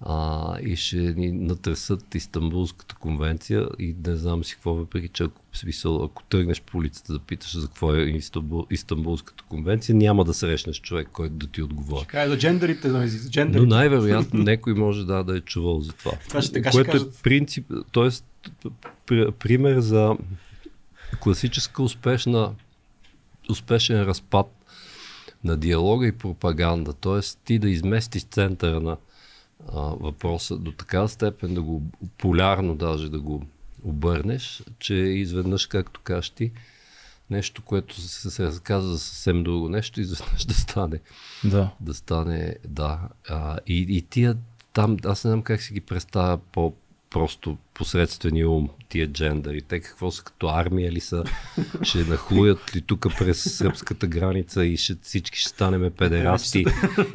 А, 0.03 0.59
и 0.61 0.77
ще 0.77 0.97
ни 0.97 1.33
натресат 1.33 2.15
Истанбулската 2.15 2.95
конвенция 2.95 3.69
и 3.79 3.97
не 4.07 4.17
знам 4.17 4.45
си 4.45 4.55
какво, 4.55 4.75
въпреки 4.75 5.09
че 5.09 5.23
ако, 5.23 5.43
смисъл, 5.53 6.05
ако 6.05 6.23
тръгнеш 6.23 6.63
по 6.63 6.79
улицата 6.79 7.13
да 7.13 7.19
питаш 7.19 7.59
за 7.59 7.67
какво 7.67 7.95
е 7.95 8.01
Истанбул, 8.03 8.67
Истанбулската 8.71 9.45
конвенция, 9.49 9.95
няма 9.95 10.25
да 10.25 10.35
срещнеш 10.35 10.81
човек, 10.81 11.09
който 11.13 11.35
да 11.35 11.47
ти 11.47 11.63
отговори. 11.63 12.05
Ще 12.05 12.29
за 12.29 12.39
джендерите, 12.39 12.91
за 12.91 12.99
Но 12.99 13.31
джендерите. 13.31 13.67
най-вероятно 13.67 14.41
някой 14.45 14.75
може 14.75 15.05
да, 15.07 15.25
да 15.25 15.37
е 15.37 15.41
чувал 15.41 15.81
за 15.81 15.93
това. 15.93 16.13
Това 16.29 16.43
ще 16.43 16.53
така 16.53 16.71
ще 16.71 16.77
Което 16.77 16.91
е 16.91 16.93
кажат. 16.93 17.23
принцип, 17.23 17.67
т.е. 17.93 18.09
пр- 19.07 19.31
пример 19.31 19.81
за 19.81 20.17
класическа 21.21 21.83
успешна, 21.83 22.53
успешен 23.51 24.03
разпад 24.03 24.47
на 25.45 25.57
диалога 25.57 26.07
и 26.07 26.13
пропаганда. 26.13 26.93
Т.е. 26.93 27.21
ти 27.45 27.59
да 27.59 27.71
изместиш 27.71 28.23
центъра 28.23 28.81
на 28.81 28.97
а, 29.69 29.81
въпроса 29.81 30.57
до 30.57 30.73
такава 30.73 31.09
степен 31.09 31.55
да 31.55 31.63
го 31.63 31.83
полярно 32.19 32.75
даже 32.75 33.11
да 33.11 33.21
го 33.21 33.43
обърнеш, 33.85 34.63
че 34.79 34.95
изведнъж, 34.95 35.67
както 35.67 36.01
кажеш 36.01 36.31
ти, 36.31 36.53
нещо, 37.31 37.63
което 37.63 38.01
се, 38.01 38.31
се 38.31 38.45
разказва 38.45 38.91
за 38.91 38.99
съвсем 38.99 39.45
друго 39.45 39.69
нещо, 39.69 40.01
изведнъж 40.01 40.45
да 40.45 40.55
стане 40.55 41.01
Да. 41.45 41.71
да 41.81 41.95
стане, 41.95 42.57
да. 42.69 43.01
А, 43.29 43.59
и, 43.67 43.87
и 43.89 44.03
тия 44.03 44.37
там, 44.73 44.97
аз 45.05 45.25
не 45.25 45.29
знам 45.29 45.43
как 45.43 45.63
си 45.63 45.73
ги 45.73 45.81
представя 45.81 46.39
по 46.39 46.75
просто 47.11 47.59
посредствения 47.75 48.51
ум, 48.51 48.69
тия 48.89 49.07
джендъри. 49.07 49.63
Те 49.63 49.81
какво 49.81 50.11
са 50.11 50.25
като 50.25 50.49
армия 50.49 50.93
ли 50.93 51.01
са? 51.01 51.25
Ще 51.83 51.99
нахлуят 51.99 52.77
ли 52.77 52.81
тук 52.81 53.07
през 53.19 53.57
сръбската 53.57 54.07
граница 54.07 54.65
и 54.65 54.77
ще, 54.77 54.97
всички 55.03 55.39
ще 55.39 55.49
станеме 55.49 55.91
педерасти 55.91 56.65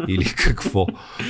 или 0.07 0.25
какво? 0.37 0.87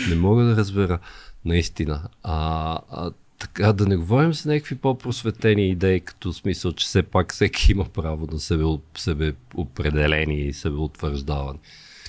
Не 0.10 0.15
мога 0.15 0.43
да 0.43 0.56
разбера 0.56 0.99
наистина. 1.45 2.01
А, 2.23 2.80
а, 2.89 3.12
така, 3.39 3.73
да 3.73 3.86
не 3.86 3.95
говорим 3.95 4.34
за 4.34 4.49
някакви 4.49 4.75
по-просветени 4.75 5.69
идеи, 5.69 5.99
като 5.99 6.34
смисъл, 6.34 6.71
че 6.71 6.86
все 6.86 7.04
пак 7.04 7.34
всеки 7.34 7.71
има 7.71 7.86
право 7.86 8.28
на 8.32 8.39
себе, 8.39 8.63
себе 8.97 9.34
определение 9.54 10.47
и 10.47 10.54
себе 10.54 10.75
утвърждаване. 10.75 11.60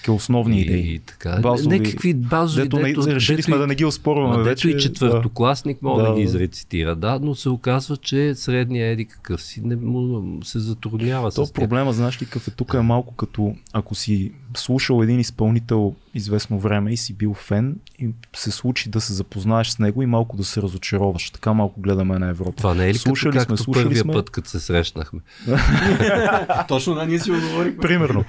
Такива 0.07 0.17
основни 0.17 0.59
И, 0.59 0.63
идеи. 0.63 0.95
и 0.95 0.99
така. 0.99 1.31
Базови- 1.33 1.79
Някакви 1.79 2.15
базови, 2.15 2.63
Дето, 2.63 2.79
не, 2.79 3.15
решили 3.15 3.43
сме 3.43 3.57
да 3.57 3.67
не 3.67 3.75
ги 3.75 3.85
оспорваме 3.85 4.37
вече. 4.39 4.69
дето 4.69 4.79
и 4.79 4.83
четвъртокласник 4.83 5.83
мога 5.83 6.03
да, 6.03 6.09
Да, 6.09 6.15
ги 6.15 6.21
да. 6.21 6.25
изрецитира, 6.25 6.97
да, 6.97 7.19
но 7.23 7.35
се 7.35 7.49
оказва, 7.49 7.97
че 7.97 8.35
средния 8.35 8.87
еди 8.87 9.05
какъв 9.05 9.43
си 9.43 9.61
не 9.61 9.77
му 9.77 10.23
се 10.45 10.59
затруднява 10.59 11.31
То 11.31 11.47
с 11.47 11.53
проблема, 11.53 11.93
знаеш 11.93 12.23
ли, 12.23 12.27
какъв 12.27 12.49
е 12.49 12.51
тук 12.51 12.75
е 12.75 12.81
малко 12.81 13.15
като 13.15 13.55
ако 13.73 13.95
си 13.95 14.33
слушал 14.59 15.03
един 15.03 15.21
изпълнител 15.21 15.95
известно 16.15 16.59
време 16.59 16.93
и 16.93 16.97
си 16.97 17.15
бил 17.15 17.35
фен 17.35 17.77
и 17.99 18.09
се 18.37 18.51
случи 18.51 18.89
да 18.89 19.01
се 19.01 19.13
запознаеш 19.13 19.69
с 19.69 19.79
него 19.79 20.03
и 20.03 20.07
малко 20.07 20.37
да 20.37 20.45
се 20.45 20.63
разочароваш. 20.63 21.31
Така 21.31 21.53
малко 21.53 21.81
гледаме 21.81 22.19
на 22.19 22.29
Европа. 22.29 22.57
Това 22.57 22.75
не 22.75 22.87
е 22.87 22.95
ли 22.95 22.99
Слушали 22.99 23.33
като 23.33 23.45
сме, 23.45 23.49
както 23.49 23.63
слушали 23.63 23.85
първия 23.85 24.03
сме. 24.03 24.13
път, 24.13 24.31
като 24.31 24.49
се 24.49 24.61
срещнахме? 24.61 25.21
Точно, 26.69 26.95
да, 26.95 27.07
ние 27.07 27.19
си 27.19 27.31
го 27.31 27.37
говорихме. 27.37 27.81
Примерно. 27.81 28.25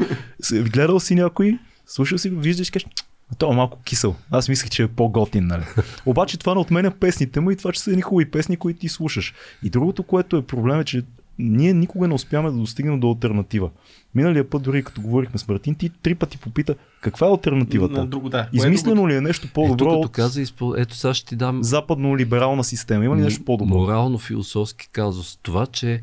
Гледал 0.53 0.99
си 0.99 1.15
някой, 1.15 1.59
слушал 1.85 2.17
си 2.17 2.29
го, 2.29 2.39
виждаш, 2.39 2.69
кажеш, 2.69 2.87
«А 3.31 3.35
той 3.35 3.51
е 3.51 3.55
малко 3.55 3.79
кисел. 3.83 4.15
Аз 4.31 4.49
мислех, 4.49 4.69
че 4.69 4.83
е 4.83 4.87
по-готин, 4.87 5.47
нали? 5.47 5.63
Обаче 6.05 6.39
това 6.39 6.53
не 6.53 6.59
отменя 6.59 6.91
песните 6.91 7.39
му 7.39 7.51
и 7.51 7.55
това, 7.55 7.71
че 7.71 7.81
са 7.81 7.89
едни 7.89 8.01
хубави 8.01 8.31
песни, 8.31 8.57
които 8.57 8.79
ти 8.79 8.89
слушаш. 8.89 9.33
И 9.63 9.69
другото, 9.69 10.03
което 10.03 10.37
е 10.37 10.41
проблем 10.41 10.79
е, 10.79 10.83
че 10.83 11.03
ние 11.39 11.73
никога 11.73 12.08
не 12.08 12.13
успяваме 12.13 12.52
да 12.52 12.58
достигнем 12.58 13.00
до 13.00 13.10
альтернатива. 13.10 13.69
Миналия 14.15 14.50
път, 14.50 14.63
дори 14.63 14.84
като 14.84 15.02
говорихме 15.02 15.39
с 15.39 15.47
Мартин, 15.47 15.76
ти 15.76 15.89
три 15.89 16.15
пъти 16.15 16.38
попита 16.38 16.76
каква 17.02 17.28
е 17.28 17.30
альтернативата. 17.30 17.93
На 17.93 18.06
друго, 18.06 18.30
да. 18.30 18.39
Е 18.39 18.45
Измислено 18.54 19.08
ли 19.08 19.15
е 19.15 19.21
нещо 19.21 19.45
Ето 19.45 19.54
по-добро 19.54 19.86
като 19.86 20.00
от 20.00 20.12
каза, 20.12 20.41
изпъл... 20.41 20.73
ето 20.78 20.95
сега 20.95 21.13
ще 21.13 21.28
ти 21.28 21.36
дам 21.36 21.63
западно-либерална 21.63 22.62
система? 22.62 23.06
Има 23.06 23.15
ли 23.15 23.21
нещо 23.21 23.45
по-добро? 23.45 23.76
морално-философски 23.76 24.89
казус. 24.91 25.39
Това, 25.43 25.65
че 25.65 26.02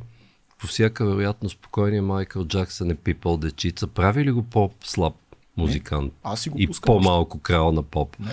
по 0.58 0.66
всяка 0.66 1.06
вероятност 1.06 1.58
спокойния 1.58 2.02
Майкъл 2.02 2.44
Джаксън 2.44 2.90
е 2.90 2.94
пипал 2.94 3.36
дечица, 3.36 3.86
прави 3.86 4.24
ли 4.24 4.30
го 4.30 4.42
по-слаб 4.42 5.14
музикант? 5.56 6.12
Аз 6.22 6.40
си 6.40 6.48
го 6.48 6.56
и 6.58 6.68
по-малко 6.82 7.38
крал 7.38 7.72
на 7.72 7.82
поп. 7.82 8.16
Не. 8.20 8.32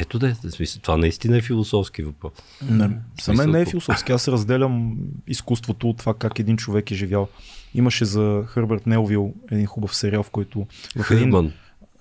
Ето 0.00 0.18
да 0.18 0.28
е, 0.28 0.34
това 0.82 0.96
наистина 0.96 1.36
е 1.36 1.40
философски 1.40 2.02
въпрос. 2.02 2.32
Не, 2.70 2.90
за 3.22 3.32
мен 3.32 3.50
не 3.50 3.60
е 3.60 3.66
философски. 3.66 4.12
Аз 4.12 4.28
разделям 4.28 4.96
изкуството 5.26 5.90
от 5.90 5.96
това 5.96 6.14
как 6.14 6.38
един 6.38 6.56
човек 6.56 6.90
е 6.90 6.94
живял. 6.94 7.28
Имаше 7.74 8.04
за 8.04 8.44
Хърбърт 8.46 8.86
Мелвил 8.86 9.34
един 9.50 9.66
хубав 9.66 9.96
сериал, 9.96 10.22
в 10.22 10.30
който 10.30 10.66
в 10.96 11.10
един... 11.10 11.24
Хърман, 11.24 11.52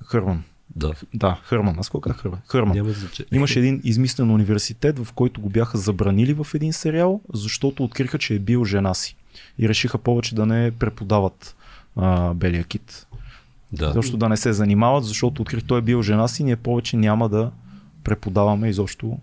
Хърман. 0.05 0.43
да, 0.75 0.93
Да, 1.13 1.39
Хърман. 1.43 1.75
Аз 1.79 1.87
какво 1.87 1.99
казах 1.99 2.17
Хърман? 2.17 2.39
Хърман. 2.47 2.75
няма 2.77 2.91
значение. 2.91 3.27
Имаше 3.31 3.59
един 3.59 3.81
измислен 3.83 4.31
университет, 4.31 4.99
в 4.99 5.13
който 5.13 5.41
го 5.41 5.49
бяха 5.49 5.77
забранили 5.77 6.33
в 6.33 6.47
един 6.53 6.73
сериал, 6.73 7.21
защото 7.33 7.83
откриха, 7.83 8.17
че 8.17 8.35
е 8.35 8.39
бил 8.39 8.65
жена 8.65 8.93
си. 8.93 9.15
И 9.59 9.69
решиха 9.69 9.97
повече 9.97 10.35
да 10.35 10.45
не 10.45 10.71
преподават 10.71 11.55
а, 11.95 12.33
белия 12.33 12.63
кит. 12.63 13.07
Да. 13.71 13.91
Защо 13.91 14.17
да 14.17 14.29
не 14.29 14.37
се 14.37 14.53
занимават, 14.53 15.05
защото 15.05 15.41
открих 15.41 15.63
той 15.63 15.79
е 15.79 15.81
бил 15.81 16.01
жена 16.01 16.27
си, 16.27 16.43
ние 16.43 16.55
повече 16.55 16.97
няма 16.97 17.29
да 17.29 17.51
преподаваме 18.07 18.69
изобщо 18.69 19.19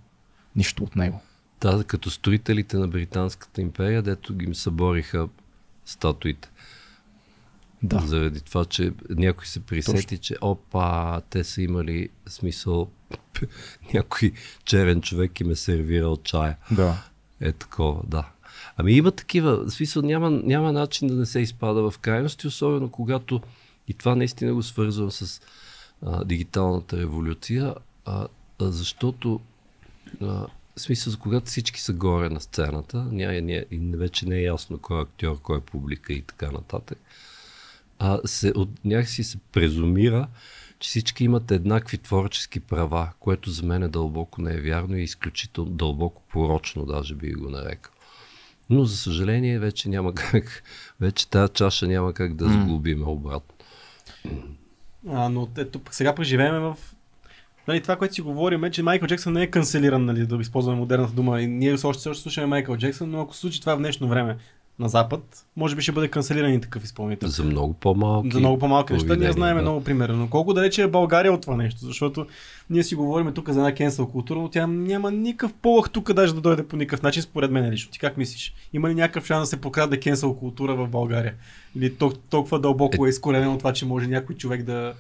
нищо 0.57 0.85
от 0.85 0.97
него. 0.97 1.20
Да, 1.61 1.85
като 1.85 2.11
строителите 2.11 2.77
на 2.77 2.88
Британската 2.88 3.61
империя, 3.61 4.03
дето 4.03 4.35
ги 4.35 4.44
им 4.44 4.55
събориха 4.55 5.29
статуите. 5.87 6.51
Да. 7.83 8.01
Заради 8.07 8.40
това, 8.40 8.64
че 8.64 8.92
някой 9.11 9.47
се 9.47 9.61
присети, 9.61 10.18
че 10.18 10.37
опа, 10.40 11.20
те 11.31 11.44
са 11.44 11.62
имали 11.62 12.09
смисъл, 12.27 12.90
някой 13.94 14.33
черен 14.64 15.01
човек 15.01 15.40
им 15.40 15.51
е 15.51 15.55
сервирал 15.55 16.16
чая. 16.16 16.57
Да. 16.70 17.05
Е 17.40 17.53
такова, 17.53 18.03
да. 18.07 18.29
Ами 18.77 18.92
има 18.92 19.11
такива, 19.11 19.64
в 19.64 19.70
смисъл 19.70 20.03
няма, 20.03 20.31
няма 20.31 20.73
начин 20.73 21.09
да 21.09 21.14
не 21.14 21.27
се 21.27 21.40
изпада 21.40 21.90
в 21.90 21.99
крайности, 21.99 22.47
особено 22.47 22.90
когато, 22.90 23.40
и 23.88 23.94
това 23.94 24.14
наистина 24.14 24.55
го 24.55 24.62
свързвам 24.62 25.11
с 25.11 25.40
а, 26.03 26.25
дигиталната 26.25 26.97
революция, 26.97 27.75
а, 28.05 28.27
защото 28.61 29.40
а, 30.21 30.47
в 30.77 30.81
смисъл, 30.81 31.12
когато 31.19 31.47
всички 31.47 31.81
са 31.81 31.93
горе 31.93 32.29
на 32.29 32.40
сцената, 32.40 33.09
ня, 33.12 33.40
ня, 33.43 33.64
и 33.71 33.79
вече 33.79 34.29
не 34.29 34.37
е 34.37 34.43
ясно 34.43 34.79
кой 34.79 34.99
е 34.99 35.03
актьор, 35.03 35.40
кой 35.40 35.59
е 35.59 35.61
публика 35.61 36.12
и 36.12 36.23
така 36.23 36.51
нататък, 36.51 36.99
а, 37.99 38.21
се, 38.25 38.53
от, 38.57 38.85
някакси 38.85 39.25
се 39.25 39.38
презумира, 39.53 40.29
че 40.79 40.88
всички 40.88 41.25
имат 41.25 41.51
еднакви 41.51 41.99
творчески 41.99 42.61
права, 42.61 43.12
което 43.21 43.51
за 43.51 43.67
мен 43.67 43.83
е 43.83 43.88
дълбоко 43.88 44.43
не 44.43 44.55
е 44.55 44.61
вярно 44.61 44.97
и 44.97 45.03
изключително 45.03 45.71
дълбоко 45.71 46.23
порочно, 46.29 46.87
даже 46.87 47.14
би 47.14 47.33
го 47.33 47.51
нарекал. 47.51 47.93
Но 48.71 48.85
за 48.85 48.97
съжаление 48.97 49.59
вече 49.59 49.88
няма 49.88 50.14
как, 50.14 50.62
вече 51.01 51.29
тази 51.29 51.53
чаша 51.53 51.87
няма 51.87 52.12
как 52.12 52.35
да 52.35 52.45
сглобиме 52.49 53.05
обратно. 53.05 53.55
А, 55.09 55.29
но 55.29 55.49
ето, 55.57 55.81
сега 55.90 56.14
преживеем 56.14 56.55
в 56.55 56.77
Нали, 57.68 57.81
това, 57.81 57.96
което 57.96 58.14
си 58.14 58.20
говорим 58.20 58.64
е, 58.64 58.70
че 58.70 58.83
Майкъл 58.83 59.09
Джексън 59.09 59.33
не 59.33 59.42
е 59.42 59.50
канцелиран, 59.50 60.05
нали, 60.05 60.27
да 60.27 60.37
използваме 60.37 60.79
модерната 60.79 61.12
дума. 61.12 61.40
И 61.40 61.46
ние 61.46 61.74
още 61.85 62.09
още 62.09 62.22
слушаме 62.22 62.46
Майкъл 62.46 62.77
Джексън, 62.77 63.11
но 63.11 63.20
ако 63.20 63.35
се 63.35 63.40
случи 63.40 63.61
това 63.61 63.74
в 63.74 63.79
днешно 63.79 64.09
време 64.09 64.37
на 64.79 64.88
Запад, 64.88 65.46
може 65.57 65.77
би 65.77 65.83
ще 65.83 65.92
бъде 65.92 66.09
канцелиран 66.09 66.53
и 66.53 66.61
такъв 66.61 66.85
изпълнител. 66.85 67.29
За 67.29 67.44
много 67.44 67.74
по-малки. 67.74 68.31
За 68.33 68.38
много 68.38 68.59
по-малки 68.59 68.92
неща. 68.92 69.16
Ние 69.16 69.33
знаем 69.33 69.57
да. 69.57 69.62
много 69.62 69.85
примери. 69.85 70.12
Но 70.12 70.31
колко 70.31 70.55
далече 70.55 70.83
е 70.83 70.87
България 70.87 71.33
от 71.33 71.42
това 71.42 71.57
нещо? 71.57 71.87
Защото 71.87 72.27
ние 72.70 72.83
си 72.83 72.94
говорим 72.94 73.33
тук 73.33 73.50
за 73.50 73.59
една 73.61 73.74
кенсъл 73.74 74.09
култура, 74.09 74.38
но 74.38 74.48
тя 74.48 74.66
няма 74.66 75.11
никакъв 75.11 75.53
полъх 75.55 75.90
тук 75.90 76.12
даже 76.12 76.35
да 76.35 76.40
дойде 76.40 76.68
по 76.68 76.77
никакъв 76.77 77.03
начин, 77.03 77.22
според 77.22 77.50
мен 77.50 77.70
лично. 77.70 77.90
Ти 77.90 77.98
как 77.98 78.16
мислиш? 78.16 78.55
Има 78.72 78.88
ли 78.88 78.94
някакъв 78.94 79.27
шанс 79.27 79.42
да 79.42 79.46
се 79.46 79.61
покраде 79.61 80.00
кенсъл 80.00 80.37
култура 80.37 80.74
в 80.74 80.88
България? 80.88 81.35
Или 81.77 81.92
тол- 81.94 82.18
толкова 82.31 82.61
дълбоко 82.61 83.07
е 83.07 83.09
изкоренено 83.09 83.59
това, 83.59 83.72
че 83.72 83.87
може 83.87 84.07
някой 84.07 84.37
човек 84.37 84.62
да, 84.62 84.94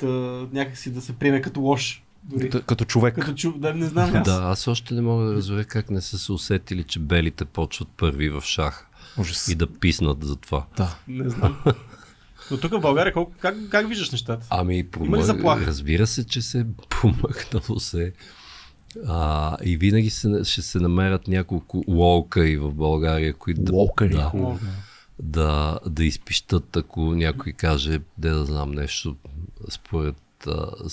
да 0.00 0.06
някакси 0.52 0.90
да 0.90 1.00
се 1.00 1.12
приеме 1.12 1.42
като 1.42 1.60
лош? 1.60 2.02
Дори. 2.24 2.50
Т- 2.50 2.62
Като 2.62 2.84
човек. 2.84 3.14
Като 3.14 3.34
чу... 3.34 3.52
Да, 3.52 3.74
не 3.74 3.86
знам 3.86 4.14
аз. 4.14 4.24
Да, 4.24 4.40
аз 4.42 4.68
още 4.68 4.94
не 4.94 5.00
мога 5.00 5.24
да 5.24 5.34
разбера 5.34 5.64
как 5.64 5.90
не 5.90 6.00
са 6.00 6.18
се 6.18 6.32
усетили, 6.32 6.84
че 6.84 6.98
белите 6.98 7.44
почват 7.44 7.88
първи 7.88 8.28
в 8.28 8.40
шах 8.40 8.86
Ужас. 9.18 9.48
и 9.48 9.54
да 9.54 9.66
писнат 9.68 10.24
за 10.24 10.36
това. 10.36 10.66
Да. 10.76 10.96
Не 11.08 11.28
знам. 11.30 11.56
Но 12.50 12.56
тук 12.56 12.72
в 12.72 12.80
България 12.80 13.12
колко, 13.12 13.32
как, 13.40 13.56
как 13.70 13.88
виждаш 13.88 14.10
нещата? 14.10 14.46
Ами, 14.50 14.86
Има 15.00 15.18
ли 15.18 15.22
заплаха? 15.22 15.66
разбира 15.66 16.06
се, 16.06 16.26
че 16.26 16.42
се 16.42 16.60
е 16.60 16.64
помъкнало 16.90 17.80
се. 17.80 18.12
А, 19.06 19.56
и 19.64 19.76
винаги 19.76 20.10
се, 20.10 20.44
ще 20.44 20.62
се 20.62 20.78
намерят 20.78 21.28
няколко 21.28 21.84
лолка 21.88 22.48
и 22.48 22.56
в 22.56 22.72
България, 22.74 23.34
които 23.34 23.62
да, 23.62 23.72
Лолкари. 23.72 24.08
да, 24.10 24.32
да, 25.18 25.78
да 25.86 26.04
изпищат, 26.04 26.76
ако 26.76 27.00
някой 27.00 27.52
каже, 27.52 28.00
де 28.18 28.30
да 28.30 28.44
знам 28.44 28.70
нещо, 28.72 29.16
според 29.68 30.16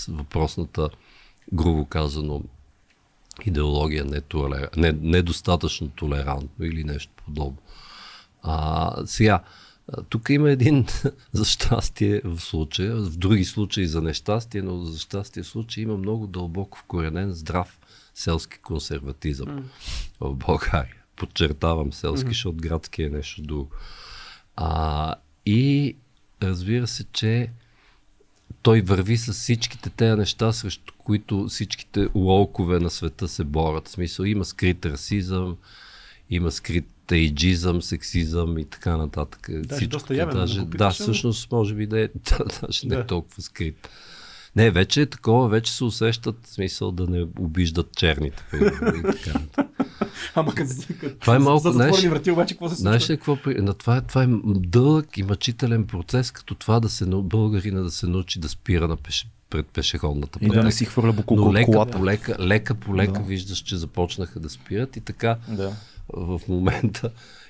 въпросната, 0.08 0.90
грубо 1.54 1.86
казано, 1.86 2.44
идеология 3.46 4.06
не, 4.06 4.22
не, 4.78 4.92
недостатъчно 4.92 5.90
толерантно 5.90 6.66
или 6.66 6.84
нещо 6.84 7.14
подобно. 7.26 7.58
А, 8.44 8.94
сега, 9.06 9.44
тук 10.10 10.30
има 10.30 10.52
един 10.52 10.86
за 11.32 11.46
щастие 11.46 12.22
в 12.24 12.40
случая, 12.40 12.96
в 12.96 13.18
други 13.18 13.46
случаи 13.46 13.88
за 13.88 14.02
нещастие, 14.02 14.62
но 14.62 14.86
за 14.86 15.00
щастие 15.00 15.44
в 15.44 15.48
случая 15.48 15.84
има 15.84 15.98
много 15.98 16.28
дълбоко 16.28 16.78
вкоренен 16.78 17.32
здрав 17.32 17.80
селски 18.14 18.58
консерватизъм 18.58 19.70
в 20.20 20.36
България. 20.36 20.96
Подчертавам 21.16 21.94
селски, 21.94 22.28
защото 22.28 22.58
градски 22.58 23.04
е 23.04 23.10
нещо 23.10 23.42
друго. 23.42 23.70
А, 24.56 25.16
и 25.46 25.96
разбира 26.44 26.88
се, 26.88 27.04
че 27.04 27.52
той 28.62 28.82
върви 28.82 29.18
с 29.18 29.34
всичките 29.34 29.90
тези 29.90 30.16
неща, 30.20 30.52
срещу 30.52 30.94
които 30.98 31.46
всичките 31.48 32.08
лолкове 32.16 32.80
на 32.80 32.90
света 32.90 33.28
се 33.28 33.44
борят. 33.44 33.88
В 33.88 33.92
смисъл 33.92 34.24
има 34.24 34.46
скрит 34.46 34.86
расизъм, 34.86 35.58
има 36.30 36.52
скрит 36.52 36.86
тейджизъм, 37.08 37.82
сексизъм 37.82 38.58
и 38.58 38.66
така 38.66 38.98
нататък. 38.98 39.50
Даже 39.54 39.88
доста 39.88 40.16
явен, 40.16 40.36
даже, 40.36 40.56
да 40.56 40.62
го 40.62 40.66
да, 40.66 40.72
питаш, 40.72 41.00
ама- 41.00 41.04
всъщност 41.04 41.52
може 41.52 41.76
би 41.76 41.88
да 41.88 42.00
е 42.00 42.08
да, 42.30 42.46
даже 42.62 42.88
не 42.88 42.96
е 42.96 42.98
Да. 42.98 43.06
толкова 43.08 43.42
скрит. 43.42 43.90
Не, 44.58 44.72
вече 44.72 45.02
е 45.02 45.06
такова, 45.06 45.50
вече 45.50 45.74
се 45.74 45.84
усещат 45.84 46.36
смисъл 46.44 46.92
да 46.92 47.08
не 47.08 47.26
обиждат 47.40 47.96
черните. 47.96 48.44
Ама 50.36 50.56
като, 50.56 50.72
Това 51.20 51.36
е 51.36 51.40
малко, 51.40 51.60
за 51.60 51.72
затворени 51.72 51.98
знаеш- 51.98 52.10
врати, 52.10 52.32
обаче 52.32 52.54
какво 52.54 52.70
се 52.70 52.76
случва? 52.76 52.82
Знаеш 52.82 53.10
ли 53.10 53.18
какво? 53.18 53.38
На 53.48 53.74
това, 53.74 53.98
е, 53.98 54.02
това 54.02 54.24
е 54.24 54.28
дълъг 54.46 55.18
и 55.18 55.24
мъчителен 55.24 55.86
процес, 55.86 56.32
като 56.32 56.56
това 56.56 56.80
да 56.80 56.90
се 56.90 57.06
българина 57.06 57.82
да 57.82 57.92
се 57.92 58.08
научи 58.08 58.40
да 58.40 58.50
спира 58.50 58.88
на 58.88 58.98
пеше, 58.98 59.28
пред 59.50 59.66
пешеходната 59.66 60.40
И 60.42 60.46
да 60.46 60.48
пътека. 60.48 60.66
не 60.66 60.72
си 60.72 60.86
хвърля 60.86 61.14
буклука 61.14 61.42
Но 61.42 61.48
от 61.48 61.54
лека 61.54 61.66
колата. 61.66 61.98
по 61.98 62.06
лека, 62.06 62.36
лека 62.40 62.76
по 62.76 62.96
лека 62.96 63.14
Да. 63.14 63.20
виждаш, 63.20 63.58
че 63.58 63.78
започнаха 63.78 64.40
да 64.40 64.50
спират 64.50 64.96
и 64.96 65.02
така 65.02 65.38
Да. 65.48 65.74
в 66.10 66.42
момента 66.48 67.10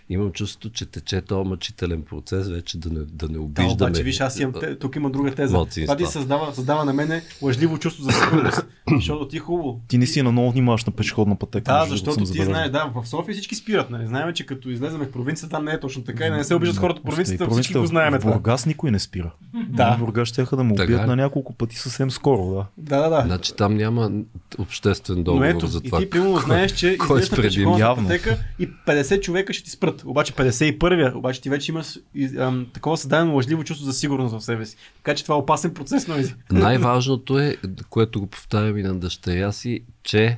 имам 0.09 0.31
чувството, 0.31 0.69
че 0.69 0.85
тече 0.85 1.21
този 1.21 1.49
мъчителен 1.49 2.01
процес 2.01 2.49
вече 2.49 2.77
да 2.77 2.89
не, 2.89 2.99
да 2.99 3.27
не 3.27 3.33
Да, 3.33 3.39
обиждаме. 3.41 3.73
обаче, 3.73 4.03
виж, 4.03 4.19
аз 4.19 4.39
имам, 4.39 4.53
тук 4.79 4.95
има 4.95 5.09
друга 5.09 5.31
теза. 5.35 5.65
Това 5.81 5.95
ти 5.95 6.05
създава, 6.05 6.53
създава 6.53 6.85
на 6.85 6.93
мене 6.93 7.21
лъжливо 7.41 7.77
чувство 7.77 8.03
за 8.03 8.11
сигурност. 8.11 8.65
защото 8.95 9.27
ти 9.27 9.37
е 9.37 9.39
хубаво. 9.39 9.81
Ти 9.87 9.97
наистина 9.97 10.31
много 10.31 10.51
внимаваш 10.51 10.85
на 10.85 10.91
пешеходна 10.91 11.35
пътека. 11.35 11.73
Да, 11.73 11.85
защото 11.85 12.25
ти 12.25 12.43
знаеш, 12.43 12.71
да, 12.71 12.91
в 12.95 13.07
София 13.07 13.33
всички 13.33 13.55
спират, 13.55 13.89
нали? 13.89 14.07
Знаем, 14.07 14.33
че 14.33 14.45
като 14.45 14.69
излеземе 14.69 15.05
в 15.05 15.11
провинцията, 15.11 15.55
там 15.55 15.65
не 15.65 15.71
е 15.71 15.79
точно 15.79 16.03
така 16.03 16.25
и 16.25 16.29
да 16.29 16.37
не 16.37 16.43
се 16.43 16.55
обиждат 16.55 16.77
хората 16.77 16.99
от 16.99 17.05
провинцията, 17.05 17.43
И 17.43 17.47
всички 17.51 17.73
го 17.73 17.85
знаем 17.85 18.13
В 18.13 18.19
това. 18.19 18.31
Бургас 18.31 18.65
никой 18.65 18.91
не 18.91 18.99
спира. 18.99 19.31
Да. 19.69 19.95
В 19.95 19.99
Бургас 19.99 20.27
ще 20.27 20.43
да 20.43 20.63
му 20.63 20.73
убият 20.73 20.89
ли? 21.03 21.05
на 21.05 21.15
няколко 21.15 21.53
пъти 21.53 21.75
съвсем 21.75 22.11
скоро, 22.11 22.53
да. 22.53 22.65
Да, 22.77 23.09
да, 23.09 23.09
да. 23.09 23.21
Значи 23.25 23.55
там 23.55 23.77
няма 23.77 24.11
обществен 24.57 25.23
договор 25.23 25.45
ето, 25.45 25.67
за 25.67 25.81
и 25.83 25.87
това. 25.87 25.99
ти 25.99 26.09
примерно 26.09 26.37
знаеш, 26.37 26.71
че 26.71 26.97
кой 27.07 27.19
излезеш 27.21 27.57
на 27.57 27.79
Явно. 27.79 28.07
пътека 28.07 28.37
и 28.59 28.69
50 28.87 29.21
човека 29.21 29.53
ще 29.53 29.63
ти 29.63 29.69
спрат. 29.69 29.96
Обаче 30.05 30.33
51-я, 30.33 31.17
обаче 31.17 31.41
ти 31.41 31.49
вече 31.49 31.71
имаш 31.71 31.99
ам, 32.37 32.67
такова 32.73 32.97
създадено 32.97 33.33
лъжливо 33.35 33.63
чувство 33.63 33.85
за 33.85 33.93
сигурност 33.93 34.35
в 34.35 34.41
себе 34.41 34.65
си. 34.65 34.77
Така 34.97 35.15
че 35.15 35.23
това 35.23 35.35
е 35.35 35.39
опасен 35.39 35.73
процес, 35.73 36.07
Ноизи. 36.07 36.35
Най-важното 36.51 37.39
е, 37.39 37.55
което 37.89 38.19
го 38.19 38.27
повтарям 38.27 38.77
и 38.77 38.83
на 38.83 38.95
дъщеря 38.99 39.51
си, 39.51 39.81
че 40.03 40.37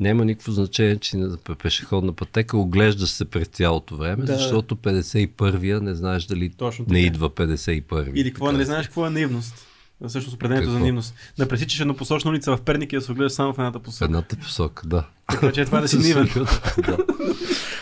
няма 0.00 0.24
никакво 0.24 0.52
значение, 0.52 0.96
че 0.96 1.16
на 1.16 1.36
пешеходна 1.62 2.12
пътека, 2.12 2.56
оглеждаш 2.56 3.10
се 3.10 3.24
през 3.24 3.48
цялото 3.48 3.96
време, 3.96 4.24
Да. 4.24 4.36
защото 4.36 4.76
51-я 4.76 5.80
не 5.80 5.94
знаеш 5.94 6.24
дали 6.24 6.50
Точно 6.50 6.84
не 6.88 7.00
идва 7.00 7.30
51-я. 7.30 8.12
Или 8.14 8.30
какво, 8.30 8.52
да 8.52 8.64
знаеш 8.64 8.86
какво 8.86 9.06
е 9.06 9.10
наивност? 9.10 9.66
Всъщност 10.08 10.34
определението 10.34 10.72
за 10.72 10.78
наивност. 10.78 11.14
Да 11.38 11.48
пресичаш 11.48 11.80
еднопосочна 11.80 12.30
улица 12.30 12.56
в 12.56 12.60
Перник 12.60 12.92
и 12.92 12.96
да 12.96 13.02
се 13.02 13.12
огледаш 13.12 13.32
само 13.32 13.52
в 13.52 13.58
едната 13.58 13.78
посока. 13.78 14.04
едната 14.04 14.36
посока, 14.36 14.86
да. 14.86 15.06
Така 15.30 15.52
че 15.52 15.64
това 15.64 15.78
е 15.78 15.80
да 15.80 15.88
си 15.88 15.98
наивен. 15.98 16.28
да. 16.86 16.96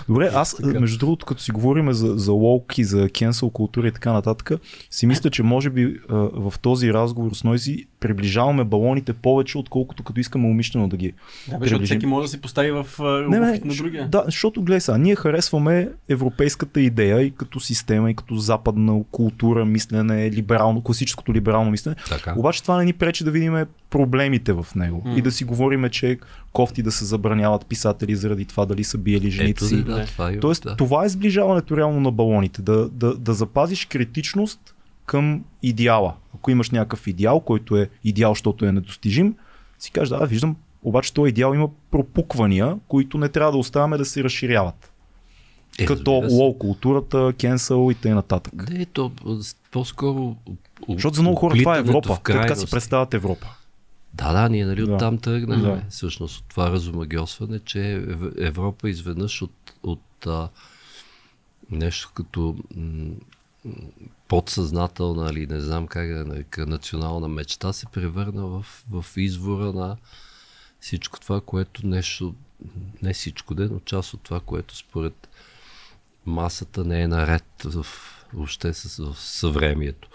Добре, 0.09 0.31
аз 0.35 0.61
между 0.63 0.99
другото, 0.99 1.27
като 1.27 1.43
си 1.43 1.51
говорим 1.53 1.93
за, 1.93 2.15
за 2.17 2.33
лолк 2.33 2.79
и 2.79 2.85
за 2.85 3.09
cancel 3.09 3.53
култура 3.53 3.89
и 3.89 3.93
така 3.93 4.13
нататък, 4.13 4.61
си 4.91 5.07
мисля, 5.07 5.31
че 5.31 5.43
може 5.43 5.71
би 5.71 6.01
а, 6.09 6.15
в 6.17 6.55
този 6.63 6.93
разговор 6.93 7.35
с 7.35 7.45
Нойзи 7.45 7.87
приближаваме 8.01 8.65
балоните 8.65 9.13
повече, 9.13 9.59
отколкото 9.59 10.03
като 10.03 10.21
искаме 10.21 10.49
умишлено 10.49 10.89
да 10.89 10.97
ги 10.97 11.13
Да, 11.13 11.13
бе, 11.13 11.17
защото 11.47 11.61
приближим. 11.61 11.85
всеки 11.87 12.07
може 12.07 12.25
да 12.25 12.29
си 12.29 12.41
постави 12.41 12.71
в 12.71 12.87
Не, 13.29 13.41
не, 13.41 13.61
на 13.65 13.75
другия. 13.75 14.09
Да, 14.09 14.23
защото 14.25 14.63
гледай 14.63 14.81
сега, 14.81 14.99
ние 14.99 15.17
харесваме 15.17 15.89
европейската 16.09 16.81
идея 16.81 17.23
и 17.23 17.31
като 17.31 17.61
система, 17.61 18.11
и 18.11 18.15
като 18.15 18.37
западна 18.37 19.01
култура, 19.11 19.65
мислене, 19.65 20.31
либерално, 20.31 20.83
класическото 20.83 21.35
либерално 21.35 21.71
мислене. 21.71 21.97
Така. 22.09 22.35
Обаче 22.37 22.63
това 22.63 22.77
не 22.77 22.85
ни 22.85 22.93
пречи 22.93 23.25
да 23.25 23.31
видим 23.31 23.65
проблемите 23.91 24.53
в 24.53 24.67
него 24.77 25.03
М. 25.05 25.19
и 25.19 25.23
да 25.23 25.33
си 25.33 25.45
говорим, 25.45 25.89
че 25.91 26.11
е 26.11 26.17
кофти 26.53 26.83
да 26.83 26.93
се 26.93 27.05
забраняват 27.39 27.67
писатели 27.67 28.17
заради 28.17 28.45
това 28.45 28.67
дали 28.67 28.85
са 28.85 28.99
биели 28.99 29.31
жените 29.31 29.51
Ето, 29.51 29.65
си. 29.65 29.77
да, 29.77 29.95
да, 29.95 30.07
това 30.07 30.31
е. 30.31 30.41
Тоест, 30.41 30.63
да. 30.63 30.77
това 30.77 31.05
е 31.05 31.09
сближаването 31.09 31.77
реално 31.77 32.01
на 32.01 32.11
балоните. 32.11 32.63
Да, 32.63 32.89
да, 32.89 33.15
да 33.15 33.35
запазиш 33.35 33.87
критичност 33.87 34.75
към 35.07 35.45
идеала. 35.63 36.15
Ако 36.35 36.51
имаш 36.51 36.71
някакъв 36.71 37.07
идеал, 37.07 37.41
който 37.41 37.77
е 37.77 37.89
идеал, 38.05 38.31
защото 38.31 38.65
е 38.65 38.73
недостижим, 38.73 39.35
си 39.79 39.91
кажеш, 39.91 40.09
да, 40.09 40.27
виждам, 40.27 40.57
обаче 40.83 41.15
този 41.15 41.29
идеал 41.29 41.55
има 41.55 41.69
пропуквания, 41.91 42.77
които 42.89 43.19
не 43.19 43.29
трябва 43.29 43.53
да 43.53 43.59
оставяме 43.59 43.99
да 43.99 44.05
се 44.05 44.25
разширяват. 44.25 44.93
Е, 45.79 45.85
като 45.85 46.11
лол 46.31 46.59
културата, 46.59 47.33
кенсъл 47.39 47.91
и 47.91 47.95
т.н. 47.95 48.23
Не, 48.71 48.85
то 48.87 49.13
с- 49.41 49.57
по-скоро. 49.71 50.37
Защото 50.89 51.17
за 51.17 51.23
много 51.23 51.37
хора 51.37 51.55
това 51.59 51.77
е 51.77 51.79
Европа. 51.79 52.19
Те 52.25 52.33
така 52.33 52.55
си 52.55 52.71
представят 52.71 53.15
Европа. 53.15 53.47
Да, 54.15 54.33
да, 54.33 54.49
ние 54.49 54.67
нали 54.67 54.87
Да. 54.87 54.93
оттам 54.93 55.19
тръгнахме. 55.19 55.69
Да. 55.69 55.85
Всъщност 55.91 56.39
от 56.39 56.45
това 56.49 56.71
разумагиосване, 56.71 57.59
че 57.59 57.79
Ев- 57.79 58.47
Европа 58.47 58.91
изведнъж 58.91 59.43
от, 59.43 59.73
от 59.83 60.27
а, 60.27 60.49
нещо 61.71 62.11
като 62.15 62.57
м- 62.77 63.15
подсъзнателна 64.29 65.31
или 65.31 65.47
не 65.47 65.61
знам 65.61 65.87
как 65.87 66.09
да 66.09 66.25
нарека, 66.25 66.67
национална 66.67 67.29
мечта 67.29 67.73
се 67.73 67.87
превърна 67.87 68.47
в, 68.47 68.67
в 68.91 69.05
извора 69.17 69.73
на 69.73 69.97
всичко 70.81 71.21
това, 71.21 71.41
което 71.41 71.87
нещо, 71.87 72.35
не 73.03 73.13
всичко 73.15 73.55
ден, 73.55 73.69
но 73.73 73.81
част 73.81 74.15
от 74.15 74.21
това, 74.23 74.41
което 74.41 74.77
според 74.77 75.29
масата 76.27 76.85
не 76.85 77.03
е 77.03 77.09
наред 77.09 77.45
в, 77.65 77.87
въобще 78.33 78.75
с, 78.75 79.05
в 79.05 79.21
съвремието. 79.21 80.08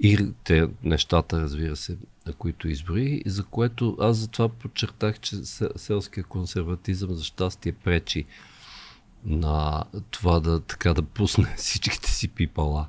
И 0.00 0.32
те 0.44 0.68
нещата, 0.82 1.40
разбира 1.40 1.76
се, 1.76 1.96
на 2.26 2.32
които 2.32 2.68
изброи, 2.68 3.22
и 3.26 3.30
за 3.30 3.44
което 3.44 3.96
аз 4.00 4.16
затова 4.16 4.48
подчертах, 4.48 5.20
че 5.20 5.36
се- 5.36 5.68
селския 5.76 6.24
консерватизъм 6.24 7.14
за 7.14 7.24
щастие 7.24 7.72
пречи 7.72 8.24
на 9.24 9.84
това 10.10 10.40
да 10.40 10.60
така 10.60 10.94
да 10.94 11.02
пусне 11.02 11.54
всичките 11.56 12.10
си 12.10 12.28
пипала. 12.28 12.86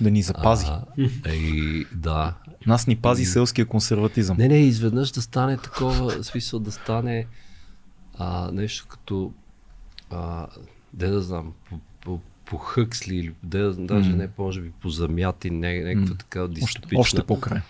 Да 0.00 0.10
ни 0.10 0.22
запази. 0.22 0.66
А, 0.66 0.84
и, 1.32 1.86
да. 1.94 2.34
Нас 2.66 2.86
ни 2.86 2.96
пази 2.96 3.24
селския 3.24 3.66
консерватизъм. 3.66 4.36
Не, 4.36 4.48
не, 4.48 4.58
изведнъж 4.58 5.10
да 5.10 5.22
стане 5.22 5.56
такова, 5.56 6.24
смисъл 6.24 6.60
да 6.60 6.72
стане 6.72 7.26
а, 8.18 8.50
нещо 8.52 8.86
като 8.88 9.32
а, 10.10 10.46
де 10.92 11.08
да 11.08 11.22
знам, 11.22 11.52
по, 11.68 11.78
по, 12.00 12.20
по 12.44 12.56
Хъксли 12.56 13.16
или 13.16 13.34
да- 13.42 13.74
даже 13.74 14.10
М. 14.10 14.16
не, 14.16 14.28
може 14.38 14.60
би 14.60 14.70
по 14.72 14.88
Замяти, 14.88 15.50
не, 15.50 15.80
някаква 15.84 16.10
М. 16.10 16.18
така 16.18 16.46
дистопична, 16.46 17.00
още 17.00 17.22
по-край. 17.22 17.60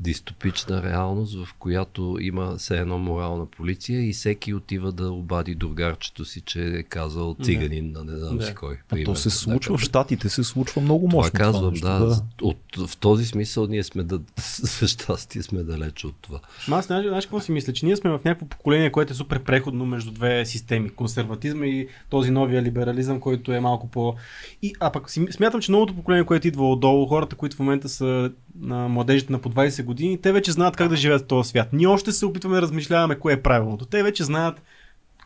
Дистопична 0.00 0.82
реалност, 0.82 1.44
в 1.44 1.54
която 1.58 2.18
има 2.20 2.56
все 2.56 2.78
едно 2.78 2.98
морална 2.98 3.46
полиция 3.46 4.08
и 4.08 4.12
всеки 4.12 4.54
отива 4.54 4.92
да 4.92 5.10
обади 5.12 5.54
другарчето 5.54 6.24
си, 6.24 6.40
че 6.40 6.62
е 6.64 6.82
казал 6.82 7.36
циганин 7.42 7.92
на 7.92 8.04
не 8.04 8.18
знам 8.18 8.38
Да. 8.38 8.46
си 8.46 8.54
кой. 8.54 8.78
А 8.90 9.04
то 9.04 9.14
се 9.16 9.30
случва, 9.30 9.70
в 9.70 9.80
някъде. 9.80 9.88
Щатите 9.88 10.28
се 10.28 10.44
случва 10.44 10.80
много 10.82 11.08
Това 11.08 11.22
мощно. 11.22 11.38
казвам, 11.38 11.70
нещо, 11.72 11.86
да. 11.86 12.22
От, 12.42 12.58
в 12.76 12.96
този 12.96 13.26
смисъл 13.26 13.66
ние 13.66 13.82
сме 13.82 14.02
да, 14.02 14.20
за 14.80 14.88
щастие 14.88 15.42
сме 15.42 15.62
далече 15.62 16.06
от 16.06 16.14
това. 16.20 16.40
Ма 16.68 16.76
Аз 16.76 16.86
знаеш, 16.86 17.06
знаеш 17.06 17.24
какво 17.26 17.40
си 17.40 17.52
мисля, 17.52 17.72
че 17.72 17.86
ние 17.86 17.96
сме 17.96 18.10
в 18.10 18.20
някакво 18.24 18.46
поколение, 18.46 18.92
което 18.92 19.12
е 19.12 19.16
супер 19.16 19.42
преходно 19.42 19.86
между 19.86 20.10
две 20.10 20.46
системи. 20.46 20.90
Консерватизма 20.90 21.66
и 21.66 21.88
този 22.10 22.30
новия 22.30 22.62
либерализъм, 22.62 23.20
който 23.20 23.52
е 23.52 23.60
малко 23.60 23.88
по... 23.88 24.14
И, 24.62 24.74
а 24.80 24.90
пък 24.92 25.10
си, 25.10 25.26
смятам, 25.30 25.60
че 25.60 25.72
новото 25.72 25.94
поколение, 25.94 26.24
което 26.24 26.48
идва 26.48 26.70
отдолу, 26.70 27.06
хората, 27.06 27.36
които 27.36 27.56
в 27.56 27.58
момента 27.58 27.88
са 27.88 28.30
на 28.60 28.88
младежите 28.88 29.32
на 29.32 29.38
по 29.38 29.50
20 29.50 29.84
години, 29.84 30.18
те 30.20 30.32
вече 30.32 30.52
знаят 30.52 30.76
как 30.76 30.88
да 30.88 30.96
живеят 30.96 31.22
в 31.22 31.26
този 31.26 31.48
свят. 31.48 31.68
Ние 31.72 31.86
още 31.86 32.12
се 32.12 32.26
опитваме 32.26 32.56
да 32.56 32.62
размишляваме 32.62 33.14
кое 33.14 33.32
е 33.32 33.42
правилното. 33.42 33.84
Те 33.86 34.02
вече 34.02 34.24
знаят 34.24 34.62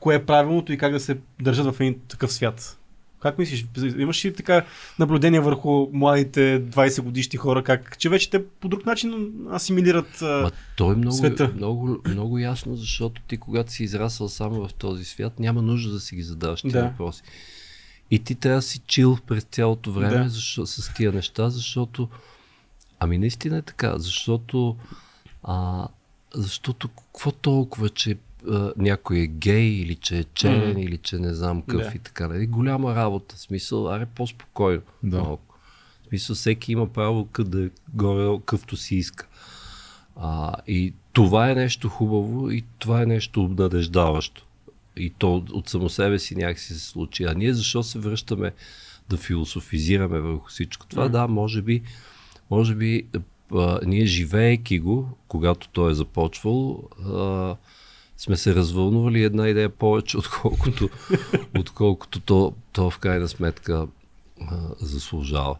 кое 0.00 0.14
е 0.14 0.26
правилното 0.26 0.72
и 0.72 0.78
как 0.78 0.92
да 0.92 1.00
се 1.00 1.16
държат 1.42 1.66
в 1.66 1.80
един 1.80 1.96
такъв 2.08 2.32
свят. 2.32 2.78
Как 3.20 3.38
мислиш? 3.38 3.66
Имаш 3.98 4.24
ли 4.24 4.34
така 4.34 4.64
наблюдение 4.98 5.40
върху 5.40 5.88
младите 5.92 6.62
20 6.64 7.00
годишни 7.02 7.36
хора, 7.36 7.64
как, 7.64 7.98
че 7.98 8.08
вече 8.08 8.30
те 8.30 8.44
по 8.46 8.68
друг 8.68 8.86
начин 8.86 9.32
асимилират 9.52 10.22
а, 10.22 10.26
Ма 10.42 10.50
той 10.76 10.92
е 10.94 10.96
много, 10.96 11.16
света. 11.16 11.52
много, 11.56 11.98
много 12.08 12.38
ясно, 12.38 12.76
защото 12.76 13.22
ти 13.22 13.36
когато 13.36 13.72
си 13.72 13.84
израсъл 13.84 14.28
само 14.28 14.68
в 14.68 14.74
този 14.74 15.04
свят, 15.04 15.40
няма 15.40 15.62
нужда 15.62 15.92
да 15.92 16.00
си 16.00 16.16
ги 16.16 16.22
задаваш 16.22 16.62
тези 16.62 16.72
Да. 16.72 16.82
въпроси. 16.82 17.22
И 18.10 18.18
ти 18.18 18.34
трябва 18.34 18.58
да 18.58 18.62
си 18.62 18.80
чил 18.86 19.18
през 19.26 19.42
цялото 19.44 19.92
време 19.92 20.22
Да. 20.22 20.28
защо, 20.28 20.66
с 20.66 20.94
тия 20.94 21.12
неща, 21.12 21.50
защото 21.50 22.08
ами 23.02 23.18
наистина 23.18 23.56
е 23.58 23.62
така, 23.62 23.98
защото 23.98 24.76
а, 25.42 25.88
защото 26.34 26.88
какво 26.88 27.32
толкова, 27.32 27.88
че 27.88 28.16
а, 28.48 28.72
някой 28.76 29.18
е 29.18 29.26
гей 29.26 29.64
или 29.68 29.94
че 29.94 30.18
е 30.18 30.24
черен 30.24 30.70
Мгм. 30.70 30.78
или 30.80 30.98
че 30.98 31.18
не 31.18 31.34
знам 31.34 31.62
къв 31.62 31.80
Да. 31.82 31.92
и 31.94 31.98
така. 31.98 32.28
Нали? 32.28 32.46
Голяма 32.46 32.94
работа. 32.94 33.38
Смисъл, 33.38 33.88
аре 33.92 34.06
по-спокойно. 34.06 34.82
Да. 35.02 35.18
Малко. 35.18 35.58
Смисъл, 36.08 36.36
всеки 36.36 36.72
има 36.72 36.92
право 36.92 37.28
къде 37.32 37.70
горе 37.94 38.40
къвто 38.46 38.76
си 38.76 38.96
иска. 38.96 39.26
А, 40.16 40.54
и 40.66 40.94
това 41.12 41.50
е 41.50 41.54
нещо 41.54 41.88
хубаво 41.88 42.50
и 42.50 42.64
това 42.78 43.02
е 43.02 43.06
нещо 43.06 43.44
обнадеждаващо. 43.44 44.46
И 44.96 45.10
то 45.10 45.36
от, 45.52 45.68
само 45.68 45.88
себе 45.88 46.18
си 46.18 46.34
някакси 46.34 46.74
се 46.74 46.80
случи. 46.80 47.24
А 47.24 47.34
ние 47.34 47.54
защо 47.54 47.82
се 47.82 47.98
връщаме 47.98 48.52
да 49.08 49.16
философизираме 49.16 50.20
върху 50.20 50.48
всичко 50.48 50.86
това? 50.86 51.04
Мгм. 51.04 51.12
Да, 51.12 51.28
може 51.28 51.62
би, 51.62 51.82
може 52.52 52.74
би 52.74 53.06
а, 53.54 53.80
ние 53.86 54.06
живеейки 54.06 54.78
го, 54.78 55.08
когато 55.28 55.68
той 55.68 55.90
е 55.90 55.94
започвал, 55.94 56.82
а, 57.06 57.56
сме 58.16 58.36
се 58.36 58.54
развълнували 58.54 59.22
една 59.22 59.48
идея 59.48 59.68
повече, 59.68 60.18
отколкото, 60.22 60.88
отколкото 61.58 62.20
то, 62.20 62.54
то 62.72 62.90
в 62.90 62.98
крайна 62.98 63.28
сметка 63.28 63.86
а, 64.40 64.58
заслужава. 64.80 65.56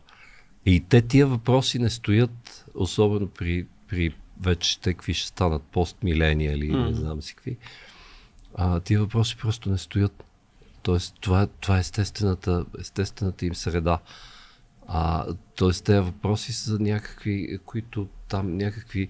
И 0.66 0.80
те 0.88 1.02
тия 1.02 1.26
въпроси 1.26 1.78
не 1.78 1.90
стоят, 1.90 2.64
особено 2.74 3.26
при, 3.26 3.66
при 3.88 4.14
вече 4.40 4.80
те 4.80 4.94
какви 4.94 5.14
ще 5.14 5.28
станат 5.28 5.62
постмиления 5.62 6.52
или 6.52 6.68
Мгм. 6.68 6.82
не 6.86 6.94
знам 6.94 7.22
си 7.22 7.34
какви. 7.34 7.56
А, 8.54 8.80
тия 8.80 9.00
въпроси 9.00 9.36
просто 9.36 9.70
не 9.70 9.78
стоят. 9.78 10.24
Тоест, 10.82 11.14
това, 11.20 11.42
е- 11.42 11.48
това 11.60 11.76
е 11.76 11.80
естествената, 11.80 12.64
естествената 12.80 13.46
им 13.46 13.54
среда. 13.54 13.98
А, 14.88 15.26
тоест, 15.56 15.84
тези 15.84 16.00
въпроси 16.00 16.52
са 16.52 16.78
някакви, 16.80 17.58
които 17.66 18.06
там 18.28 18.56
някакви, 18.56 19.08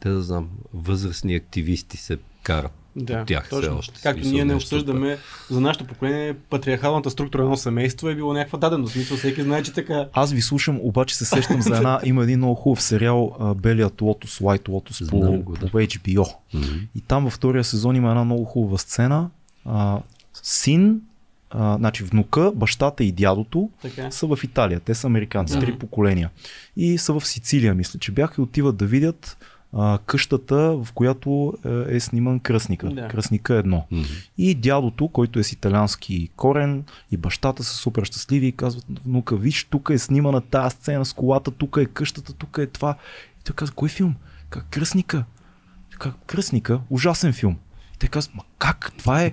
те 0.00 0.08
да 0.08 0.22
знам, 0.22 0.48
възрастни 0.74 1.34
активисти 1.34 1.96
се 1.96 2.18
карат. 2.42 2.72
Да, 2.96 3.20
от 3.20 3.26
тях 3.26 3.44
все 3.44 3.50
точно. 3.50 3.78
още. 3.78 4.00
Както 4.02 4.22
Смисъл, 4.22 4.34
ние 4.34 4.44
не 4.44 4.54
обсъждаме 4.54 5.18
за 5.50 5.60
нашето 5.60 5.84
поколение, 5.84 6.34
патриархалната 6.34 7.10
структура 7.10 7.42
на 7.42 7.46
едно 7.46 7.56
семейство 7.56 8.08
е 8.08 8.14
било 8.14 8.32
някаква 8.32 8.58
даденост. 8.58 8.92
Смисъл, 8.92 9.16
всеки 9.16 9.42
знае, 9.42 9.62
че 9.62 9.72
така. 9.72 10.08
Аз 10.12 10.32
ви 10.32 10.42
слушам, 10.42 10.78
обаче 10.82 11.16
се 11.16 11.24
сещам 11.24 11.62
за 11.62 11.76
една, 11.76 12.00
има 12.04 12.22
един 12.22 12.38
много 12.38 12.54
хубав 12.54 12.82
сериал 12.82 13.54
Белият 13.62 14.00
Лотос, 14.00 14.38
White 14.38 14.68
Lotus 14.68 15.04
Знам 15.04 15.20
по, 15.20 15.42
го, 15.42 15.52
да. 15.52 15.70
по 15.70 15.78
HBO. 15.78 16.34
Мгм. 16.54 16.66
И 16.94 17.00
там 17.00 17.24
във 17.24 17.32
втория 17.32 17.64
сезон 17.64 17.96
има 17.96 18.10
една 18.10 18.24
много 18.24 18.44
хубава 18.44 18.78
сцена. 18.78 19.30
А, 19.64 20.00
син, 20.42 21.00
а, 21.50 21.76
значи 21.76 22.04
внука, 22.04 22.52
бащата 22.54 23.04
и 23.04 23.12
дядото 23.12 23.70
така. 23.82 24.10
са 24.10 24.26
в 24.26 24.38
Италия. 24.44 24.80
Те 24.80 24.94
са 24.94 25.06
американци, 25.06 25.60
три 25.60 25.70
Мгм. 25.70 25.78
поколения. 25.78 26.30
И 26.76 26.98
са 26.98 27.12
в 27.12 27.26
Сицилия, 27.26 27.74
мисля, 27.74 27.98
че 27.98 28.12
бяха 28.12 28.34
и 28.38 28.44
отиват 28.44 28.76
да 28.76 28.86
видят 28.86 29.38
а, 29.72 29.98
къщата, 30.06 30.56
в 30.56 30.88
която 30.94 31.54
е, 31.88 31.96
е 31.96 32.00
сниман 32.00 32.40
кръстника. 32.40 32.88
Да. 32.88 33.08
Кръстника 33.08 33.54
е 33.54 33.58
едно. 33.58 33.86
Мгм. 33.90 34.02
И 34.38 34.54
дядото, 34.54 35.08
който 35.08 35.38
е 35.38 35.42
с 35.42 35.52
италиански 35.52 36.28
корен, 36.36 36.84
и 37.10 37.16
бащата 37.16 37.64
са 37.64 37.74
супер 37.74 38.04
щастливи 38.04 38.46
и 38.46 38.52
казват 38.52 38.84
внука, 39.04 39.36
виж, 39.36 39.64
тук 39.70 39.90
е 39.92 39.98
снимана 39.98 40.40
тази 40.40 40.76
сцена 40.76 41.04
с 41.04 41.12
колата, 41.12 41.50
тук 41.50 41.76
е 41.80 41.86
къщата, 41.86 42.32
тук 42.32 42.58
е 42.58 42.66
това. 42.66 42.96
И 43.40 43.44
той 43.44 43.54
казва, 43.56 43.74
кой 43.74 43.88
филм? 43.88 44.14
Как 44.50 44.66
Кръстника? 44.70 45.24
Как 45.98 46.14
Кръстника? 46.26 46.80
Ужасен 46.90 47.32
филм. 47.32 47.56
Те 47.98 48.08
казват, 48.08 48.34
ма 48.34 48.42
как? 48.58 48.92
Това 48.98 49.22
е 49.22 49.32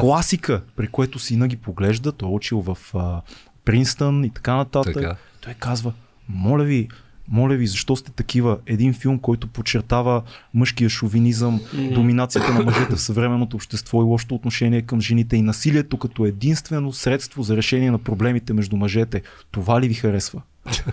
класика, 0.00 0.62
при 0.76 0.86
което 0.86 1.18
сина 1.18 1.48
ги 1.48 1.56
поглежда, 1.56 2.12
той 2.12 2.28
е 2.28 2.32
учил 2.32 2.60
в 2.60 2.78
а, 2.94 3.22
Принстън 3.64 4.24
и 4.24 4.30
така 4.30 4.56
нататък. 4.56 4.94
Така. 4.94 5.16
Той 5.40 5.54
казва, 5.54 5.92
моля 6.28 6.64
ви, 6.64 6.88
моля 7.28 7.54
ви, 7.54 7.66
защо 7.66 7.96
сте 7.96 8.10
такива? 8.10 8.58
Един 8.66 8.94
филм, 8.94 9.18
който 9.18 9.46
подчертава 9.46 10.22
мъжкия 10.54 10.90
шовинизъм, 10.90 11.60
доминацията 11.94 12.54
на 12.54 12.62
мъжете 12.62 12.96
в 12.96 13.00
съвременното 13.00 13.56
общество 13.56 14.00
и 14.00 14.04
лошото 14.04 14.34
отношение 14.34 14.82
към 14.82 15.00
жените 15.00 15.36
и 15.36 15.42
насилието 15.42 15.98
като 15.98 16.24
единствено 16.24 16.92
средство 16.92 17.42
за 17.42 17.56
решение 17.56 17.90
на 17.90 17.98
проблемите 17.98 18.52
между 18.52 18.76
мъжете. 18.76 19.22
Това 19.50 19.80
ли 19.80 19.88
ви 19.88 19.94
харесва? 19.94 20.42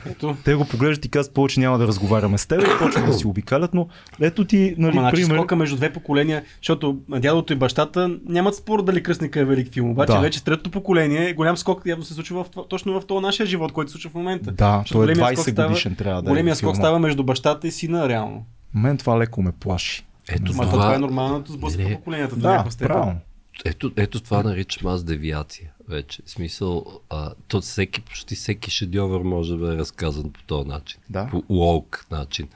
Ето. 0.05 0.35
Те 0.45 0.53
го 0.55 0.65
поглеждат 0.65 1.05
и 1.05 1.09
казват, 1.09 1.33
повече 1.33 1.59
няма 1.59 1.77
да 1.77 1.87
разговаряме 1.87 2.37
с 2.37 2.45
теб 2.45 2.61
и 2.61 2.79
почват 2.79 3.05
да 3.05 3.13
си 3.13 3.27
обикалят, 3.27 3.73
но 3.73 3.87
ето 4.21 4.45
ти, 4.45 4.75
нали, 4.77 4.91
Ама, 4.91 5.01
значи, 5.01 5.15
пример. 5.15 5.35
скока 5.35 5.55
между 5.55 5.75
две 5.75 5.93
поколения, 5.93 6.43
защото 6.57 6.97
дядото 7.09 7.53
и 7.53 7.55
бащата 7.55 7.91
нямат 8.25 8.55
спор 8.55 8.83
дали 8.83 9.03
кръстника 9.03 9.39
е 9.39 9.45
велик 9.45 9.73
филм. 9.73 9.89
Обаче 9.89 10.13
Да. 10.13 10.19
вече 10.19 10.43
третото 10.43 10.71
поколение 10.71 11.29
е 11.29 11.33
голям 11.33 11.57
скок, 11.57 11.81
явно 11.85 12.03
се 12.05 12.13
случва 12.13 12.43
в, 12.43 12.67
точно 12.69 13.01
в 13.01 13.05
този 13.05 13.21
нашия 13.21 13.45
живот, 13.45 13.71
който 13.71 13.89
се 13.89 13.93
случва 13.93 14.09
в 14.09 14.15
момента. 14.15 14.51
Да, 14.51 14.83
той 14.87 15.01
е 15.01 15.05
големия 15.05 15.25
скок 15.27 15.37
20 15.37 15.51
става- 15.51 15.67
годишен 15.67 15.95
трябва 15.95 16.21
да 16.21 16.29
е. 16.29 16.31
Големия 16.31 16.55
скок 16.55 16.75
става 16.75 16.99
между 16.99 17.23
бащата 17.23 17.67
и 17.67 17.71
сина, 17.71 18.09
реално. 18.09 18.45
Мен 18.73 18.97
това 18.97 19.19
леко 19.19 19.41
ме 19.41 19.51
плаши. 19.51 20.05
Ето 20.29 20.41
Ма 20.43 20.49
това, 20.53 20.65
това 20.65 20.95
е 20.95 20.99
нормалното 20.99 21.51
сблъсък 21.51 21.79
не. 21.79 21.95
поколенията. 21.95 22.35
Да, 22.35 22.65
степен. 22.69 22.87
правилно. 22.87 23.19
ето, 23.65 23.91
ето 23.97 24.19
това 24.19 24.43
наричам 24.43 24.87
аз 24.87 25.03
девиация 25.03 25.69
вече. 25.91 26.21
В 26.25 26.29
смисъл, 26.29 27.01
а, 27.09 27.33
то 27.47 27.61
всеки, 27.61 28.01
почти 28.01 28.35
всеки 28.35 28.71
шедьовър 28.71 29.21
може 29.21 29.57
да 29.57 29.73
е 29.73 29.77
разказан 29.77 30.31
по 30.31 30.43
този 30.43 30.69
начин. 30.69 30.99
Да. 31.09 31.27
По 31.31 31.43
лоук 31.49 32.05
начин. 32.11 32.47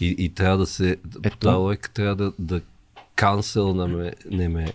И, 0.00 0.14
и 0.18 0.34
трябва 0.34 0.58
да 0.58 0.66
се, 0.66 0.96
по 1.12 1.18
Ето. 1.24 1.36
тази 1.36 1.56
лойка 1.56 1.90
трябва 1.90 2.16
да, 2.16 2.32
да 2.38 2.60
канселнаме 3.14 4.12
не 4.30 4.48
ме, 4.48 4.72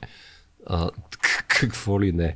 а, 0.67 0.89
какво 1.47 2.01
ли 2.01 2.11
не. 2.11 2.35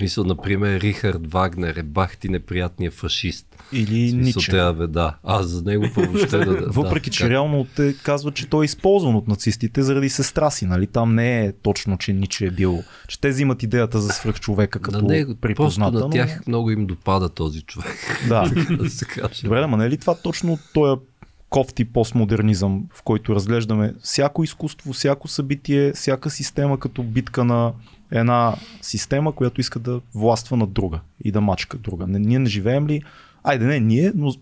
Смисъл, 0.00 0.24
например, 0.24 0.80
Рихард 0.80 1.32
Вагнер 1.32 1.76
е 1.76 1.82
бахти 1.82 2.28
неприятният 2.28 2.94
фашист. 2.94 3.46
Или 3.72 4.06
В 4.06 4.10
смисъл, 4.10 4.40
Ниче. 4.40 4.50
трябва 4.50 4.88
да. 4.88 5.16
Аз 5.24 5.46
за 5.46 5.62
него 5.62 5.86
въобще 5.96 6.38
да, 6.38 6.56
да. 6.56 6.66
Въпреки, 6.66 7.10
да, 7.10 7.14
че 7.14 7.30
реално 7.30 7.66
те 7.76 7.94
казват, 8.02 8.34
че 8.34 8.46
той 8.46 8.64
е 8.64 8.66
използван 8.66 9.14
от 9.14 9.28
нацистите 9.28 9.82
заради 9.82 10.08
сестра 10.08 10.50
си, 10.50 10.66
нали? 10.66 10.86
Там 10.86 11.14
не 11.14 11.44
е 11.44 11.52
точно, 11.52 11.98
че 11.98 12.12
Ниче 12.12 12.46
е 12.46 12.50
бил. 12.50 12.82
Че 13.08 13.20
те 13.20 13.28
взимат 13.28 13.62
идеята 13.62 14.00
за 14.00 14.12
свръхчовека 14.12 14.78
като 14.78 15.02
на 15.02 15.08
него, 15.08 15.28
просто 15.28 15.40
припозната. 15.40 15.98
на 15.98 16.04
но- 16.04 16.10
тях 16.10 16.46
много 16.46 16.70
им 16.70 16.86
допада 16.86 17.28
този 17.28 17.62
човек. 17.62 17.96
Да. 18.28 18.50
да 18.70 18.90
се 18.90 19.04
каже. 19.04 19.42
Добре, 19.44 19.62
ама 19.62 19.76
не 19.76 19.84
е 19.84 19.90
ли 19.90 19.96
това 19.96 20.14
точно 20.14 20.58
този 20.74 21.00
кофти 21.48 21.84
постмодернизъм, 21.84 22.84
в 22.94 23.02
който 23.02 23.34
разглеждаме 23.34 23.94
всяко 24.02 24.44
изкуство, 24.44 24.92
всяко 24.92 25.28
събитие, 25.28 25.92
всяка 25.92 26.30
система 26.30 26.78
като 26.78 27.02
битка 27.02 27.44
на 27.44 27.72
една 28.10 28.56
система, 28.82 29.32
която 29.32 29.60
иска 29.60 29.78
да 29.78 30.00
властва 30.14 30.56
над 30.56 30.72
друга 30.72 31.00
и 31.24 31.32
да 31.32 31.40
мачка 31.40 31.78
друга. 31.78 32.06
Не, 32.06 32.18
ние 32.18 32.38
не 32.38 32.48
живеем 32.48 32.88
ли, 32.88 33.02
айде 33.42 33.64
не 33.64 33.80
ние, 33.80 34.12
но 34.14 34.34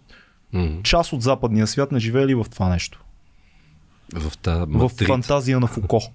М, 0.53 0.83
част 0.83 1.13
от 1.13 1.23
западния 1.23 1.67
свят 1.67 1.93
не 1.93 2.01
живее 2.01 2.27
ли 2.27 2.35
в 2.35 2.47
това 2.51 2.69
нещо? 2.69 3.05
В 4.15 4.39
тази 4.39 4.73
В 4.73 4.89
фантазия 4.89 5.61
на 5.61 5.67
Фуко. 5.67 6.01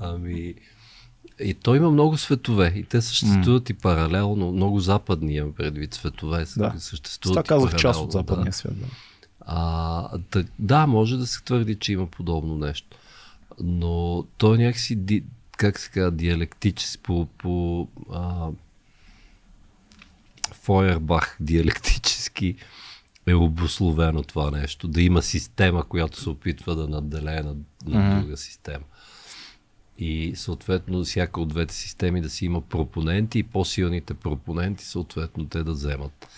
Ами, 0.00 0.54
и 1.40 1.54
той 1.54 1.76
има 1.76 1.90
много 1.90 2.18
светове 2.18 2.72
и 2.76 2.84
те 2.84 3.02
съществуват 3.02 3.70
и 3.70 3.74
паралелно. 3.74 4.52
Много 4.52 4.80
западни 4.80 5.34
имам 5.34 5.52
предвид 5.52 5.94
светове. 5.94 6.44
Да. 6.56 6.74
Съществуват 6.78 7.46
и 7.46 7.48
казах 7.48 7.76
част 7.76 8.00
от 8.00 8.12
западния 8.12 8.44
Да. 8.44 8.52
свят. 8.52 8.80
Да. 8.80 8.86
А, 9.40 10.18
да, 10.32 10.44
да, 10.58 10.86
може 10.86 11.16
да 11.16 11.26
се 11.26 11.42
твърди, 11.42 11.74
че 11.74 11.92
има 11.92 12.06
подобно 12.06 12.56
нещо. 12.56 12.96
Но 13.60 14.24
той 14.38 14.58
някакси 14.58 14.94
как 15.60 15.78
се 15.78 15.90
казва, 15.90 16.10
диалектически, 16.10 17.02
по, 17.02 17.26
по 17.38 17.88
а, 18.12 18.48
Фойербах 20.52 21.36
диалектически 21.40 22.56
е 23.26 23.34
обословено 23.34 24.22
това 24.22 24.50
нещо. 24.50 24.88
Да 24.88 25.02
има 25.02 25.22
система, 25.22 25.84
която 25.84 26.20
се 26.20 26.30
опитва 26.30 26.76
да 26.76 26.88
надделее 26.88 27.42
на, 27.42 27.54
на 27.86 28.00
Мгм. 28.00 28.20
друга 28.20 28.36
система. 28.36 28.84
И 29.98 30.32
съответно 30.36 31.04
всяка 31.04 31.40
от 31.40 31.48
двете 31.48 31.74
системи 31.74 32.20
да 32.20 32.30
си 32.30 32.44
има 32.44 32.60
пропоненти 32.60 33.38
и 33.38 33.42
по-силните 33.42 34.14
пропоненти 34.14 34.84
съответно 34.84 35.46
те 35.46 35.62
да 35.62 35.72
вземат 35.72 36.28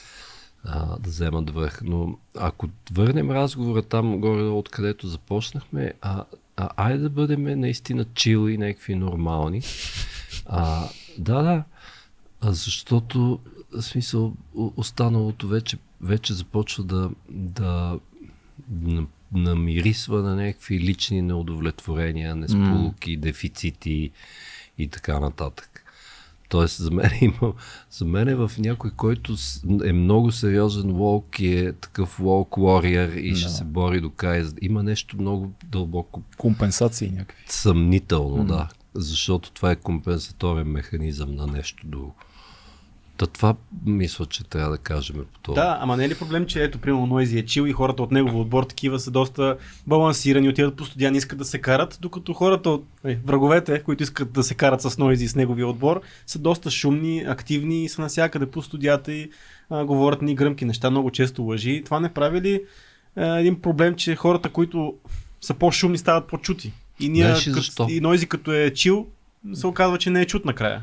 а, 0.64 0.98
да 0.98 1.10
вземат 1.10 1.50
върх. 1.50 1.80
Но 1.84 2.18
ако 2.38 2.68
върнем 2.92 3.30
разговора 3.30 3.82
там 3.82 4.20
горе, 4.20 4.42
откъдето 4.42 5.08
започнахме, 5.08 5.92
а, 6.00 6.24
а, 6.56 6.68
айде 6.76 6.98
да 6.98 7.10
бъдем 7.10 7.60
наистина 7.60 8.04
чил 8.14 8.48
и 8.48 8.58
някакви 8.58 8.94
нормални. 8.94 9.62
А, 10.46 10.88
да, 11.18 11.42
да. 11.42 11.64
Защото, 12.52 13.40
в 13.72 13.82
смисъл, 13.82 14.34
останалото 14.54 15.48
вече, 15.48 15.78
вече 16.00 16.34
започва 16.34 16.84
да, 16.84 17.10
да 17.30 17.98
на- 18.70 19.06
намирисва 19.32 20.22
на 20.22 20.36
някакви 20.36 20.80
лични 20.80 21.22
неудовлетворения, 21.22 22.36
несполуки, 22.36 23.16
дефицити 23.16 24.10
и 24.78 24.88
така 24.88 25.20
нататък. 25.20 25.71
Тоест, 26.52 26.76
за 26.78 26.90
мен, 26.90 27.10
има, 27.20 27.52
за 27.90 28.04
мен 28.04 28.28
е 28.28 28.34
в 28.34 28.50
някой, 28.58 28.90
който 28.90 29.34
е 29.84 29.92
много 29.92 30.32
сериозен 30.32 30.92
волк 30.92 31.40
и 31.40 31.58
е 31.58 31.72
такъв 31.72 32.16
волк 32.18 32.48
warrior 32.48 33.14
и 33.14 33.36
ще 33.36 33.44
Да. 33.44 33.50
се 33.50 33.64
бори 33.64 34.00
до 34.00 34.10
край. 34.10 34.44
Има 34.62 34.82
нещо 34.82 35.16
много 35.16 35.52
дълбоко 35.64 36.22
Компенсации 36.38 37.10
някакви. 37.10 37.44
съмнително, 37.46 38.44
да. 38.44 38.68
Защото 38.94 39.52
това 39.52 39.70
е 39.70 39.76
компенсаторен 39.76 40.66
механизъм 40.66 41.34
на 41.34 41.46
нещо 41.46 41.86
друго. 41.86 42.14
Та 43.22 43.26
това 43.26 43.54
мисля, 43.86 44.26
че 44.26 44.44
трябва 44.44 44.70
да 44.70 44.78
кажем 44.78 45.16
по 45.32 45.38
това. 45.42 45.54
Да, 45.54 45.78
ама 45.80 45.96
не 45.96 46.04
е 46.04 46.08
ли 46.08 46.14
проблем, 46.14 46.46
че 46.46 46.64
ето, 46.64 46.78
примерно, 46.78 47.06
Нойзи 47.06 47.38
е 47.38 47.46
чил 47.46 47.66
и 47.66 47.72
хората 47.72 48.02
от 48.02 48.10
неговия 48.10 48.40
отбор 48.40 48.64
такива 48.64 48.98
са 49.00 49.10
доста 49.10 49.56
балансирани, 49.86 50.48
отиват 50.48 50.76
по 50.76 50.84
студия, 50.84 51.10
не 51.10 51.18
искат 51.18 51.38
да 51.38 51.44
се 51.44 51.58
карат, 51.58 51.98
докато 52.00 52.32
хората 52.32 52.70
от 52.70 52.84
е, 53.04 53.18
враговете, 53.24 53.82
които 53.82 54.02
искат 54.02 54.32
да 54.32 54.42
се 54.42 54.54
карат 54.54 54.82
с 54.82 54.98
Нойзи 54.98 55.24
и 55.24 55.28
с 55.28 55.34
неговия 55.34 55.68
отбор, 55.68 56.00
са 56.26 56.38
доста 56.38 56.70
шумни, 56.70 57.24
активни 57.28 57.84
и 57.84 57.88
са 57.88 58.02
навсякъде 58.02 58.46
по 58.46 58.62
студията 58.62 59.12
и 59.12 59.30
а, 59.70 59.84
говорят 59.84 60.22
ни 60.22 60.34
гръмки 60.34 60.64
неща, 60.64 60.90
много 60.90 61.10
често 61.10 61.42
лъжи. 61.42 61.82
Това 61.84 62.00
не 62.00 62.14
прави 62.14 62.40
ли 62.40 62.62
а, 63.16 63.38
един 63.38 63.60
проблем, 63.60 63.94
че 63.94 64.16
хората, 64.16 64.48
които 64.48 64.94
са 65.40 65.54
по-шумни, 65.54 65.98
стават 65.98 66.28
по-чути? 66.28 66.72
И, 67.00 67.08
ние, 67.08 67.24
Знаеш 67.24 67.50
като, 67.54 67.86
и 67.90 68.00
Нойзи 68.00 68.26
като 68.26 68.52
е 68.52 68.70
чил, 68.70 69.06
се 69.54 69.66
оказва, 69.66 69.98
че 69.98 70.10
не 70.10 70.20
е 70.20 70.26
чут 70.26 70.44
накрая. 70.44 70.82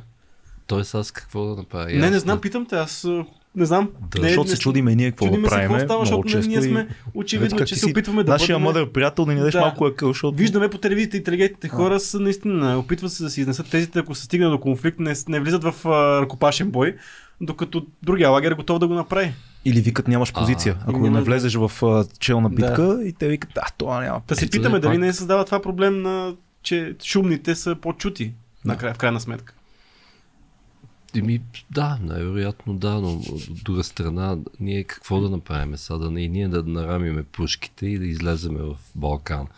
Тоест 0.70 0.96
аз 0.96 1.12
какво 1.12 1.46
да 1.46 1.56
направя? 1.56 1.86
не, 1.88 2.10
не 2.10 2.20
знам, 2.20 2.38
да- 2.38 2.42
питам 2.42 2.66
те, 2.66 2.76
аз 2.76 3.06
а, 3.06 3.26
не 3.56 3.66
знам. 3.66 3.90
Да, 4.12 4.22
не, 4.22 4.28
Защото 4.28 4.44
не, 4.44 4.56
се 4.56 4.62
чудиме 4.62 4.96
ние 4.96 5.12
какво 5.12 5.26
да 5.26 5.30
Чудиме 5.30 5.48
се 5.48 5.50
правим. 5.52 5.70
какво 5.70 5.80
става, 5.80 6.00
много 6.00 6.24
защото 6.24 6.38
често 6.38 6.50
ние 6.50 6.62
сме 6.62 6.88
очевидно, 7.14 7.58
че 7.58 7.66
ти 7.66 7.80
се 7.80 7.86
опитваме 7.86 8.24
да 8.24 8.32
Нашия 8.32 8.56
бъдем... 8.56 8.64
мъдър 8.64 8.92
приятел 8.92 9.26
да 9.26 9.32
ни 9.32 9.38
дадеш 9.38 9.54
Да. 9.54 9.60
малко 9.60 9.86
акъл, 9.86 10.10
защото... 10.10 10.38
Виждаме 10.38 10.70
по 10.70 10.78
телевизията 10.78 11.18
интелигентните 11.18 11.68
хора 11.68 12.00
са 12.00 12.20
наистина, 12.20 12.80
опитват 12.80 13.12
се 13.12 13.24
да 13.24 13.30
си 13.30 13.42
изнесат 13.42 13.70
тезите, 13.70 14.00
ако 14.00 14.16
се 14.16 14.24
стигне 14.24 14.48
до 14.48 14.60
конфликт, 14.60 15.00
не, 15.00 15.14
не 15.28 15.40
влизат 15.40 15.64
в 15.64 15.86
а, 15.86 16.22
ръкопашен 16.22 16.72
бой, 16.72 16.96
докато 17.42 17.86
другия 18.04 18.30
лагер 18.30 18.52
е 18.52 18.56
готов 18.56 18.80
да 18.80 18.88
го 18.88 18.94
направи. 18.94 19.34
Или 19.66 19.82
викат 19.82 20.08
нямаш 20.08 20.30
А, 20.30 20.34
позиция. 20.34 20.78
Ако 20.82 20.92
няма 20.92 21.10
не 21.10 21.18
да- 21.18 21.24
влезеш 21.24 21.56
в 21.56 21.72
а, 21.84 22.06
челна 22.20 22.50
Да. 22.50 22.56
битка 22.58 23.00
и 23.04 23.14
те 23.14 23.28
викат, 23.28 23.52
а, 23.56 23.68
това 23.78 24.02
няма. 24.02 24.22
Да 24.28 24.36
се 24.36 24.50
питаме 24.50 24.70
да, 24.72 24.88
дали 24.88 24.98
не 24.98 25.14
създава 25.14 25.46
това 25.46 25.62
проблем 25.62 26.02
на 26.02 26.34
че 26.64 26.96
шумните 27.04 27.56
са 27.56 27.76
по-чути 27.76 28.34
в 28.66 28.94
крайна 28.98 29.20
сметка. 29.20 29.54
Еми, 31.16 31.42
да, 31.72 31.98
най-вероятно 32.02 32.74
да, 32.74 32.94
но 32.94 33.10
от 33.10 33.64
друга 33.64 33.84
страна, 33.84 34.38
ние 34.60 34.84
какво 34.84 35.22
да 35.22 35.30
направим 35.30 35.78
сега? 35.78 35.98
Да 35.98 36.12
не 36.12 36.22
и 36.22 36.30
ние 36.30 36.48
да 36.48 36.64
нарамиме 36.64 37.24
пушките 37.24 37.86
и 37.86 38.00
да 38.00 38.06
излеземе 38.06 38.60
в 38.60 38.76
Балкан. 38.96 39.48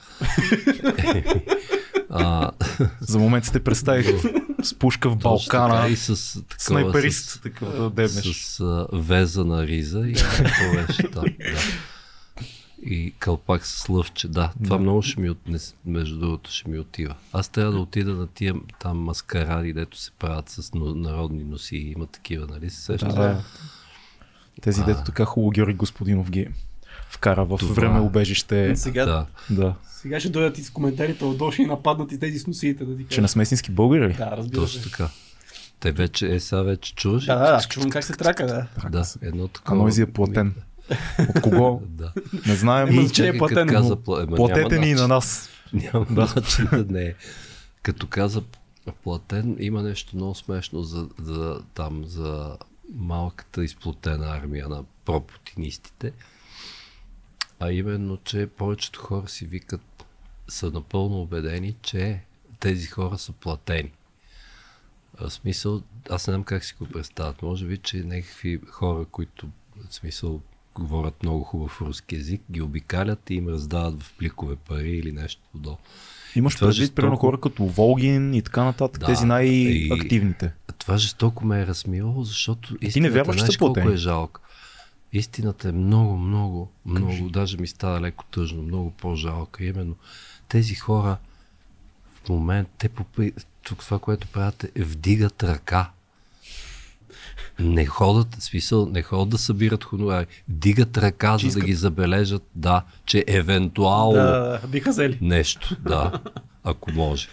а, 2.09 2.51
За 2.99 3.19
момент 3.19 3.45
сте 3.45 3.63
представих 3.63 4.07
с 4.63 4.73
пушка 4.73 5.09
в 5.09 5.17
Балкана, 5.17 5.75
така 5.75 5.89
и 5.89 5.95
с 5.95 6.33
такова, 6.33 6.45
снайперист, 6.57 7.29
с, 7.29 7.41
такъв 7.41 7.77
да 7.77 7.89
дебнеш. 7.89 8.35
с 8.35 8.59
а, 8.59 8.87
веза 8.93 9.45
на 9.45 9.67
риза 9.67 10.07
и 10.07 10.13
какво 10.37 10.71
беше 10.73 11.11
там. 11.11 11.23
Да. 11.23 11.31
И 12.83 13.13
кълпак 13.19 13.65
с 13.65 13.89
лъвче, 13.89 14.27
да. 14.27 14.51
Това 14.63 14.75
Да. 14.75 14.81
много 14.81 15.01
ще 15.01 15.21
ми 15.21 15.29
отне, 15.29 15.57
между 15.85 16.19
другото 16.19 16.51
ще 16.51 16.69
ми 16.69 16.79
отива. 16.79 17.15
Аз 17.33 17.49
трябва 17.49 17.71
да 17.71 17.79
отида 17.79 18.13
на 18.13 18.27
тия 18.27 18.53
там 18.79 18.97
маскаради, 18.97 19.73
дето 19.73 19.97
се 19.97 20.11
правят 20.11 20.49
с 20.49 20.69
народни 20.73 21.43
носи. 21.43 21.75
Има 21.75 22.05
такива, 22.05 22.47
нали? 22.47 22.69
се 22.69 22.81
сещаш? 22.81 23.13
Да, 23.13 23.21
да. 23.21 23.43
Тези, 24.61 24.81
А. 24.81 24.85
дето 24.85 25.03
така 25.03 25.25
хубаво 25.25 25.49
Георги 25.51 25.73
Господинов 25.73 26.31
ги 26.31 26.47
вкара 27.09 27.45
в 27.45 27.57
Това- 27.57 27.73
време 27.73 27.99
убежище. 27.99 28.75
Сега, 28.75 29.05
Да. 29.05 29.25
Да. 29.49 29.75
сега 29.91 30.19
ще 30.19 30.29
дойдат 30.29 30.57
и 30.57 30.63
с 30.63 30.69
коментарите 30.69 31.25
отдолу 31.25 31.51
и 31.59 31.65
нападнат 31.65 32.11
и 32.11 32.19
тези 32.19 32.39
с 32.39 32.47
носиите 32.47 32.85
да 32.85 32.97
ти 32.97 33.05
Че 33.05 33.21
не 33.21 33.27
сме 33.27 33.43
истински 33.43 33.71
българи 33.71 34.07
ли? 34.07 34.13
Да, 34.13 34.31
разбира 34.31 34.61
Точно 34.61 34.81
се. 34.81 34.89
така. 34.89 35.09
Те 35.79 35.91
вече, 35.91 36.27
е, 36.27 36.39
сега 36.39 36.61
вече 36.61 36.95
чуваш. 36.95 37.25
Да, 37.25 37.35
да, 37.35 37.51
да, 37.51 37.61
чувам 37.61 37.89
как 37.89 38.03
се 38.03 38.13
трака, 38.13 38.47
да. 38.47 38.89
да, 38.89 39.03
едно 39.21 39.43
А 39.43 39.47
такова. 39.47 39.77
Нойзи 39.77 40.01
е 40.01 40.05
платен. 40.05 40.53
От 41.35 41.41
кого? 41.41 41.81
Да. 41.85 42.13
Не 42.47 42.55
знаем. 42.55 42.87
Еми, 42.87 43.03
но 43.03 43.09
че 43.09 43.27
е 43.27 43.37
платен, 43.37 43.67
Каза. 43.67 43.97
Ема, 44.07 44.35
Платете 44.35 44.79
ни 44.79 44.89
и 44.89 44.93
на 44.93 45.07
нас. 45.07 45.49
Няма 45.73 46.05
да. 46.09 46.33
начин 46.35 46.67
да 46.71 46.85
не 46.89 47.03
е. 47.03 47.13
Като 47.81 48.07
каза 48.07 48.43
платен, 49.03 49.57
има 49.59 49.83
нещо 49.83 50.15
много 50.15 50.35
смешно 50.35 50.83
за, 50.83 51.09
за 51.19 51.61
там, 51.73 52.05
за 52.05 52.57
малката 52.95 53.63
изплатена 53.63 54.37
армия 54.37 54.69
на 54.69 54.83
пропутинистите. 55.05 56.11
А 57.59 57.71
именно, 57.71 58.17
че 58.23 58.47
повечето 58.47 58.99
хора 58.99 59.27
си 59.27 59.45
викат, 59.45 60.05
са 60.47 60.71
напълно 60.71 61.21
убедени, 61.21 61.75
че 61.81 62.21
тези 62.59 62.87
хора 62.87 63.17
са 63.17 63.31
платени. 63.31 63.91
В 65.21 65.31
смисъл, 65.31 65.81
аз 66.09 66.27
не 66.27 66.31
знам 66.31 66.43
как 66.43 66.65
си 66.65 66.75
го 66.79 66.85
представят. 66.85 67.41
Може 67.41 67.65
би, 67.65 67.77
че 67.77 67.97
някакви 67.97 68.59
хора, 68.69 69.05
които 69.05 69.47
в 69.89 69.93
смисъл 69.93 70.41
говорят 70.79 71.23
много 71.23 71.43
хубав 71.43 71.81
руски 71.81 72.15
язик, 72.15 72.41
ги 72.51 72.61
обикалят 72.61 73.29
и 73.29 73.33
им 73.33 73.47
раздават 73.47 74.03
в 74.03 74.13
пликове 74.17 74.55
пари 74.55 74.89
или 74.91 75.11
нещо 75.11 75.41
подобно. 75.51 75.77
Имаш 76.35 76.55
Това 76.55 76.67
предвид, 76.67 76.77
жестоко. 76.77 76.95
примерно, 76.95 77.17
хора 77.17 77.39
като 77.39 77.65
Волгин 77.65 78.33
и 78.33 78.41
така 78.41 78.63
нататък, 78.63 78.99
Да, 78.99 79.05
тези 79.05 79.25
най-активните. 79.25 80.53
Това 80.77 80.97
жестоко 80.97 81.45
ме 81.45 81.61
е 81.61 81.67
размило, 81.67 82.23
защото 82.23 82.77
истината, 82.81 82.99
не 82.99 83.09
вярваш, 83.09 83.37
знаеш 83.37 83.57
колко 83.57 83.73
платени? 83.73 83.93
е 83.93 83.97
жалко. 83.97 84.41
Истината 85.13 85.69
е 85.69 85.71
много, 85.71 86.17
много, 86.17 86.71
много, 86.85 87.29
даже 87.29 87.57
ми 87.57 87.67
става 87.67 88.01
леко 88.01 88.25
тъжно, 88.31 88.61
много 88.63 88.91
по-жалка. 88.91 89.63
Именно 89.65 89.95
тези 90.49 90.75
хора 90.75 91.17
в 92.25 92.29
момент, 92.29 92.67
те 92.77 92.89
по, 92.89 93.05
тук 93.63 93.79
това, 93.79 93.99
което 93.99 94.27
правят 94.27 94.63
е 94.75 94.83
вдигат 94.83 95.43
ръка. 95.43 95.91
Не 97.59 97.85
ходят, 97.85 98.27
смисъл, 98.39 98.85
не 98.85 99.01
ходят 99.01 99.29
да 99.29 99.37
събират 99.37 99.83
хонорари. 99.83 100.25
Вдигат 100.49 100.97
ръка, 100.97 101.37
за 101.37 101.59
да 101.59 101.65
ги 101.65 101.73
забележат, 101.73 102.43
да, 102.55 102.83
че 103.05 103.23
евентуално 103.27 104.13
Да, 104.13 104.59
биха 104.67 104.89
взели. 104.89 105.17
нещо, 105.21 105.75
да, 105.83 106.11
ако 106.63 106.91
може. 106.91 107.27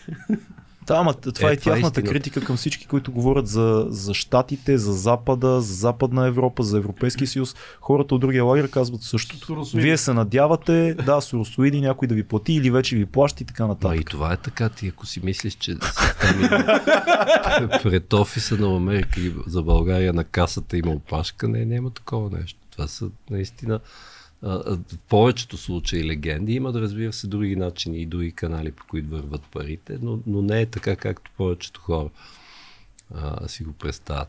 Да, 0.88 0.94
ама 0.94 1.14
това 1.14 1.48
Е, 1.48 1.50
е, 1.50 1.54
е 1.54 1.56
тяхната 1.56 1.78
истината. 1.78 2.02
критика 2.02 2.44
към 2.44 2.56
всички, 2.56 2.86
които 2.86 3.12
говорят 3.12 3.46
за, 3.46 3.86
за 3.88 4.14
Штатите, 4.14 4.78
за 4.78 4.92
Запада, 4.92 5.60
за 5.60 5.74
Западна 5.74 6.26
Европа, 6.26 6.62
за 6.62 6.78
Европейския 6.78 7.26
съюз. 7.26 7.54
Хората 7.80 8.14
от 8.14 8.20
другия 8.20 8.44
лагер 8.44 8.70
казват 8.70 9.02
същото. 9.02 9.46
Суросоиди. 9.46 9.82
Вие 9.82 9.96
се 9.96 10.12
надявате, 10.12 10.94
да, 10.94 11.20
суросоиди 11.20 11.80
някой 11.80 12.08
да 12.08 12.14
ви 12.14 12.24
плати 12.24 12.52
или 12.52 12.70
вече 12.70 12.96
ви 12.96 13.06
плаща 13.06 13.42
и 13.42 13.46
така 13.46 13.66
Ма 13.66 13.66
и 13.66 13.74
нататък. 13.74 14.10
това 14.10 14.32
е 14.32 14.36
така, 14.36 14.68
ти 14.68 14.88
ако 14.88 15.06
си 15.06 15.20
мислиш, 15.24 15.54
че 15.54 15.76
пред 17.82 18.12
офиса 18.12 18.56
на 18.56 18.76
Америка 18.76 19.20
и 19.20 19.34
за 19.46 19.62
България 19.62 20.12
на 20.12 20.24
касата 20.24 20.76
има 20.76 20.90
опашка, 20.90 21.48
не, 21.48 21.64
няма 21.64 21.90
такова 21.90 22.38
нещо. 22.38 22.58
Това 22.70 22.88
са 22.88 23.08
наистина 23.30 23.74
а, 23.74 23.76
а, 23.76 23.80
в 24.42 24.78
повечето 25.08 25.56
случаи 25.56 26.08
легенди. 26.08 26.52
Има, 26.52 26.72
да 26.72 26.80
разбира 26.80 27.12
се, 27.12 27.26
други 27.26 27.56
начини 27.56 27.98
и 27.98 28.06
други 28.06 28.32
канали, 28.32 28.72
по 28.72 28.84
които 28.86 29.08
върват 29.08 29.42
парите, 29.42 29.98
но, 30.02 30.18
но 30.26 30.42
не 30.42 30.60
е 30.60 30.66
така, 30.66 30.96
както 30.96 31.30
повечето 31.36 31.80
хора 31.80 32.08
а, 33.14 33.48
си 33.48 33.64
го 33.64 33.72
представят. 33.72 34.28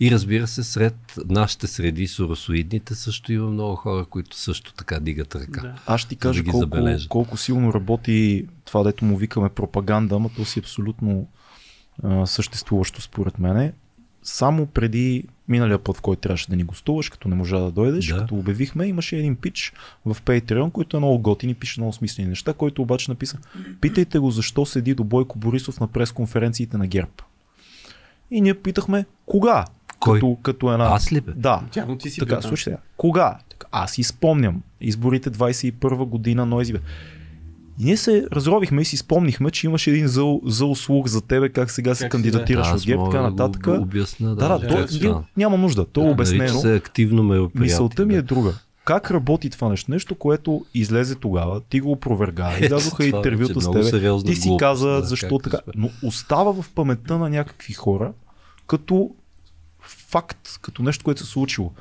И 0.00 0.10
разбира 0.10 0.46
се, 0.46 0.64
сред 0.64 0.96
нашите 1.28 1.66
среди, 1.66 2.08
суросоидните, 2.08 2.94
също 2.94 3.32
има 3.32 3.50
много 3.50 3.76
хора, 3.76 4.04
които 4.04 4.36
също 4.36 4.74
така 4.74 5.00
дигат 5.00 5.34
ръка. 5.34 5.60
Да. 5.60 5.74
Аз 5.86 6.00
ще 6.00 6.08
ти 6.08 6.16
кажа 6.16 6.40
да 6.40 6.44
ги 6.44 6.50
колко, 6.50 6.60
забележат. 6.60 7.08
колко 7.08 7.36
силно 7.36 7.74
работи 7.74 8.46
това, 8.64 8.82
дето 8.82 9.04
му 9.04 9.16
викаме 9.16 9.48
пропаганда, 9.48 10.16
ама 10.16 10.30
то 10.36 10.44
си 10.44 10.58
е 10.58 10.62
абсолютно 10.62 11.28
а, 12.02 12.26
съществуващо 12.26 13.02
според 13.02 13.38
мене. 13.38 13.72
Само 14.28 14.66
преди 14.66 15.24
миналия 15.48 15.78
път, 15.78 15.96
в 15.96 16.00
който 16.00 16.20
трябваше 16.20 16.50
да 16.50 16.56
ни 16.56 16.64
гостуваш, 16.64 17.08
като 17.08 17.28
не 17.28 17.34
можа 17.34 17.58
да 17.58 17.70
дойдеш, 17.70 18.06
Да. 18.06 18.18
като 18.18 18.34
обявихме, 18.34 18.86
имаше 18.86 19.16
един 19.16 19.36
пич 19.36 19.72
в 20.06 20.16
Patreon, 20.22 20.72
който 20.72 20.96
е 20.96 21.00
много 21.00 21.18
готин 21.18 21.50
и 21.50 21.54
пише 21.54 21.80
много 21.80 21.92
смислени 21.92 22.28
неща, 22.28 22.52
който 22.52 22.82
обаче 22.82 23.10
написа 23.10 23.38
Питайте 23.80 24.18
го 24.18 24.30
защо 24.30 24.66
седи 24.66 24.94
до 24.94 25.04
Бойко 25.04 25.38
Борисов 25.38 25.80
на 25.80 25.88
пресконференциите 25.88 26.76
на 26.76 26.86
ГЕРБ. 26.86 27.10
И 28.30 28.40
ние 28.40 28.54
питахме 28.54 29.04
кога? 29.26 29.64
Кой? 30.00 30.20
Като, 30.20 30.38
като 30.42 30.72
една... 30.72 30.84
Аз 30.84 31.12
ли 31.12 31.20
бе? 31.20 31.32
Да. 31.36 31.62
Тявно 31.70 31.98
ти 31.98 32.10
си 32.10 32.20
Така, 32.20 32.42
слушайте, 32.42 32.80
кога? 32.96 33.38
Така, 33.48 33.66
аз 33.72 33.92
си 33.92 34.02
спомням. 34.02 34.62
Изборите 34.80 35.30
21 35.30 36.04
година, 36.04 36.46
Нойзи. 36.46 36.74
И 37.80 37.84
ние 37.84 37.96
се 37.96 38.26
разровихме 38.32 38.82
и 38.82 38.84
си 38.84 38.96
спомнихме, 38.96 39.50
че 39.50 39.66
имаше 39.66 39.90
един 39.90 40.06
зъл, 40.06 40.40
зъл 40.44 40.74
слух 40.74 41.06
за 41.06 41.20
тебе, 41.20 41.48
как 41.48 41.70
сега 41.70 41.94
се 41.94 42.04
Как 42.04 42.10
кандидатираш 42.12 42.68
Да, 42.68 42.74
от 42.74 42.82
ГЕРБ, 42.82 43.04
така 43.04 43.18
да 43.18 43.24
го 43.24 43.36
нататък. 43.36 43.66
обясня. 43.66 44.28
Да, 44.28 44.48
да, 44.48 44.58
да, 44.58 44.68
то, 44.68 44.76
как 44.76 44.90
ние- 44.90 45.00
стана. 45.00 45.24
няма 45.36 45.56
нужда. 45.58 45.84
То 45.84 46.00
е 46.00 46.04
Да, 46.04 46.10
обяснено. 46.10 46.42
нарича 46.42 46.58
се 46.58 46.74
активно 46.74 47.22
мероприятие. 47.22 47.60
Мисълта 47.62 48.06
ми 48.06 48.14
е 48.14 48.16
да. 48.16 48.22
друга. 48.22 48.54
Как 48.84 49.10
работи 49.10 49.50
това 49.50 49.68
нещо? 49.68 49.90
Нещо, 49.90 50.14
което 50.14 50.64
излезе 50.74 51.14
тогава, 51.14 51.60
ти 51.60 51.80
го 51.80 51.92
опроверга, 51.92 52.58
излязоха 52.60 53.04
интервюта 53.06 53.60
с 53.60 53.70
тебе, 53.70 53.84
сериозна 53.84 54.30
ти 54.30 54.36
си 54.36 54.48
глупост, 54.48 54.60
каза 54.60 54.88
да, 54.88 55.02
защо 55.02 55.38
така. 55.38 55.56
да 55.56 55.62
сме. 55.62 55.72
Но 55.76 55.90
остава 56.02 56.52
в 56.52 56.70
паметта 56.74 57.18
на 57.18 57.30
някакви 57.30 57.72
хора 57.72 58.12
като 58.66 59.10
факт, 59.80 60.58
като 60.62 60.82
нещо, 60.82 61.04
което 61.04 61.20
се 61.20 61.30
случило. 61.30 61.72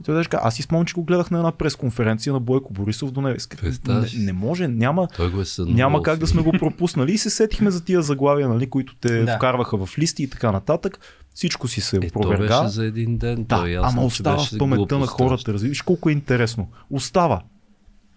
И 0.00 0.04
той 0.04 0.14
да 0.14 0.24
кажа, 0.24 0.40
аз 0.44 0.54
си 0.54 0.62
спомням, 0.62 0.86
че 0.86 0.94
го 0.94 1.04
гледах 1.04 1.30
на 1.30 1.38
една 1.38 1.52
пресконференция 1.52 2.32
на 2.32 2.40
Бойко 2.40 2.72
Борисов 2.72 3.10
до 3.10 3.20
Невес. 3.20 3.48
Представяш 3.48 4.12
Не, 4.12 4.24
не 4.24 4.32
може, 4.32 4.68
няма, 4.68 5.08
Той 5.16 5.30
го 5.30 5.40
е 5.40 5.44
няма 5.58 6.02
как 6.02 6.18
да 6.18 6.26
сме 6.26 6.42
го 6.42 6.52
пропуснали 6.52 7.12
и 7.12 7.18
се 7.18 7.30
сетихме 7.30 7.70
за 7.70 7.84
тия 7.84 8.02
заглавия, 8.02 8.48
нали, 8.48 8.70
които 8.70 8.94
те 8.94 9.22
Да. 9.24 9.36
вкарваха 9.36 9.86
в 9.86 9.98
листи 9.98 10.22
и 10.22 10.28
така 10.28 10.52
нататък. 10.52 10.98
Всичко 11.34 11.68
си 11.68 11.80
се 11.80 11.96
Е, 11.96 12.00
то 12.00 12.06
опроверга. 12.18 12.62
беше 12.62 12.72
за 12.72 12.84
един 12.84 13.18
ден. 13.18 13.44
Да, 13.44 13.56
той 13.56 13.68
е 13.68 13.72
ясно, 13.72 13.88
ама 13.98 14.06
остава 14.06 14.38
в 14.38 14.58
паметта 14.58 14.98
на 14.98 15.06
хората. 15.06 15.52
Разбираш 15.52 15.82
колко 15.82 16.08
е 16.08 16.12
интересно. 16.12 16.68
Остава. 16.90 17.42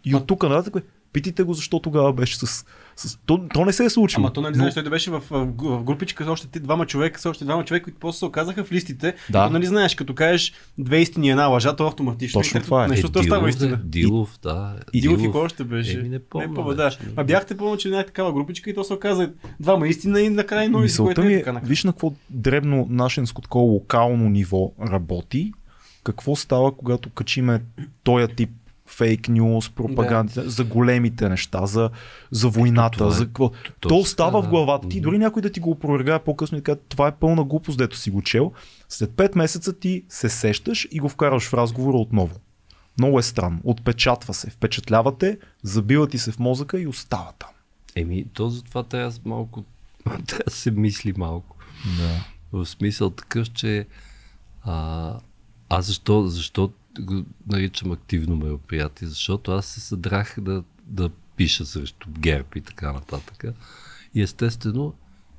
И 0.06 0.16
от 0.16 0.28
тук 0.28 0.44
нататък, 0.44 0.74
бе, 0.74 0.82
питайте 1.14 1.44
го 1.44 1.54
защо 1.54 1.80
тогава 1.80 2.14
беше 2.14 2.38
с... 2.38 2.66
с... 2.96 3.18
То, 3.26 3.48
то 3.54 3.66
не 3.66 3.74
се 3.74 3.86
е 3.86 3.90
случило. 3.90 4.22
Ама 4.24 4.34
то 4.34 4.42
нали 4.42 4.56
знаеш, 4.56 4.74
той 4.74 4.84
да 4.84 4.90
беше 4.90 5.12
в, 5.12 5.22
в, 5.30 5.46
в 5.60 5.84
групичка 5.84 6.24
с 6.24 6.28
още 6.28 6.48
ти- 6.48 6.60
двама 6.60 6.86
човека, 6.86 7.22
с 7.22 7.26
още 7.26 7.46
двама 7.46 7.66
човека, 7.66 7.84
които 7.84 8.00
после 8.00 8.18
се 8.20 8.26
оказаха 8.26 8.64
в 8.64 8.72
листите. 8.72 9.16
Да. 9.30 9.48
То, 9.48 9.54
нали 9.54 9.66
знаеш, 9.66 9.96
като 9.96 10.16
кажеш 10.16 10.54
две 10.78 10.98
истини 10.98 11.30
една 11.30 11.46
лъжа, 11.46 11.76
то 11.76 11.88
автоматично. 11.88 12.42
Точно 12.42 12.60
и 12.60 12.64
това 12.64 12.86
е. 12.86 12.88
Нещо 12.88 13.08
Е, 13.20 13.24
става 13.24 13.40
Дилов, 13.40 13.50
истина. 13.50 13.70
да, 13.70 13.84
Дилов, 13.84 14.40
да. 14.44 14.76
И 14.94 15.02
Дилов 15.02 15.22
и 15.24 15.32
кой 15.32 15.42
още 15.42 15.64
беше? 15.64 16.00
Еми, 16.00 16.10
не 16.10 16.20
помня 16.20 16.54
помня, 16.54 16.76
да. 16.76 16.98
А 17.16 17.24
бяхте 17.24 17.58
пълно, 17.58 17.78
че 17.78 17.90
не 17.90 18.00
е 18.00 18.06
такава 18.06 18.34
групичка 18.34 18.70
и 18.70 18.74
то 18.74 18.84
се 18.84 18.94
оказа 18.94 19.32
двама 19.60 19.88
истина 19.88 20.22
и 20.22 20.30
накрая 20.30 20.70
но 20.70 20.80
Мисълта 20.80 21.22
ми 21.22 21.34
е 21.34 21.36
е, 21.36 21.40
така. 21.40 21.54
накрая. 21.54 21.70
виж 21.70 21.84
на 21.84 21.92
какво 21.92 22.14
дребно 22.30 22.88
нашенско 22.90 23.42
такова 23.42 23.66
локално 23.66 24.30
ниво 24.30 24.72
работи, 24.92 25.52
какво 26.04 26.36
става, 26.36 26.78
когато 26.78 27.10
качиме 27.10 27.62
този 28.04 28.28
тип 28.28 28.50
фейк 28.88 29.30
нюз, 29.30 29.70
пропаганда, 29.70 30.50
за 30.50 30.64
големите 30.64 31.30
неща, 31.30 31.66
за, 31.66 31.90
за 32.32 32.50
войната, 32.50 32.98
това 32.98 33.08
е 33.08 33.12
за 33.12 33.26
какво. 33.26 33.50
То 33.50 33.56
точно 33.80 33.98
остава 33.98 34.32
така, 34.32 34.42
в 34.42 34.44
да. 34.44 34.50
главата 34.50 34.90
ти, 34.90 35.02
дори 35.02 35.18
някой 35.18 35.42
да 35.42 35.52
ти 35.52 35.60
го 35.60 35.72
опровергае 35.72 36.20
по-късно 36.20 36.58
и 36.58 36.62
да 36.62 36.64
каже, 36.64 36.80
това 36.90 37.08
е 37.08 37.16
пълна 37.16 37.44
глупост, 37.44 37.78
дето 37.78 37.98
си 37.98 38.10
го 38.10 38.22
чел. 38.22 38.52
След 38.90 39.10
5 39.10 39.38
месеца 39.38 39.80
ти 39.80 40.04
се 40.10 40.30
сещаш 40.30 40.88
и 40.92 41.00
го 41.00 41.10
вкараш 41.10 41.50
в 41.50 41.54
разговора 41.54 41.98
отново. 41.98 42.36
Много 43.00 43.20
е 43.20 43.24
странно. 43.24 43.60
Отпечатва 43.64 44.34
се, 44.34 44.50
впечатлява 44.50 45.18
те, 45.18 45.38
забива 45.64 46.08
ти 46.08 46.18
се 46.18 46.32
в 46.32 46.40
мозъка 46.40 46.80
и 46.80 46.88
остава 46.88 47.32
там. 47.40 47.50
Еми, 47.96 48.26
то 48.34 48.50
затова 48.50 48.84
да 48.84 49.12
малко, 49.26 49.64
да 50.06 50.52
се 50.52 50.72
мисли 50.72 51.14
малко. 51.18 51.56
Да. 51.98 52.26
В 52.52 52.66
смисъл 52.66 53.10
такъв, 53.10 53.52
че 53.52 53.88
а, 54.64 55.14
аз 55.70 55.86
защо, 55.86 56.28
защо 56.28 56.72
го 57.02 57.26
наричам 57.48 57.92
активно 57.92 58.36
мероприятие? 58.36 59.08
Защото 59.08 59.52
аз 59.52 59.66
се 59.66 59.80
съдрах 59.80 60.36
да, 60.40 60.64
да 60.86 61.10
пиша 61.36 61.66
срещу 61.66 62.10
ГЕРБ 62.20 62.48
и 62.56 62.62
така 62.62 62.94
нататък. 62.94 63.44
И 64.14 64.22
естествено, 64.22 64.94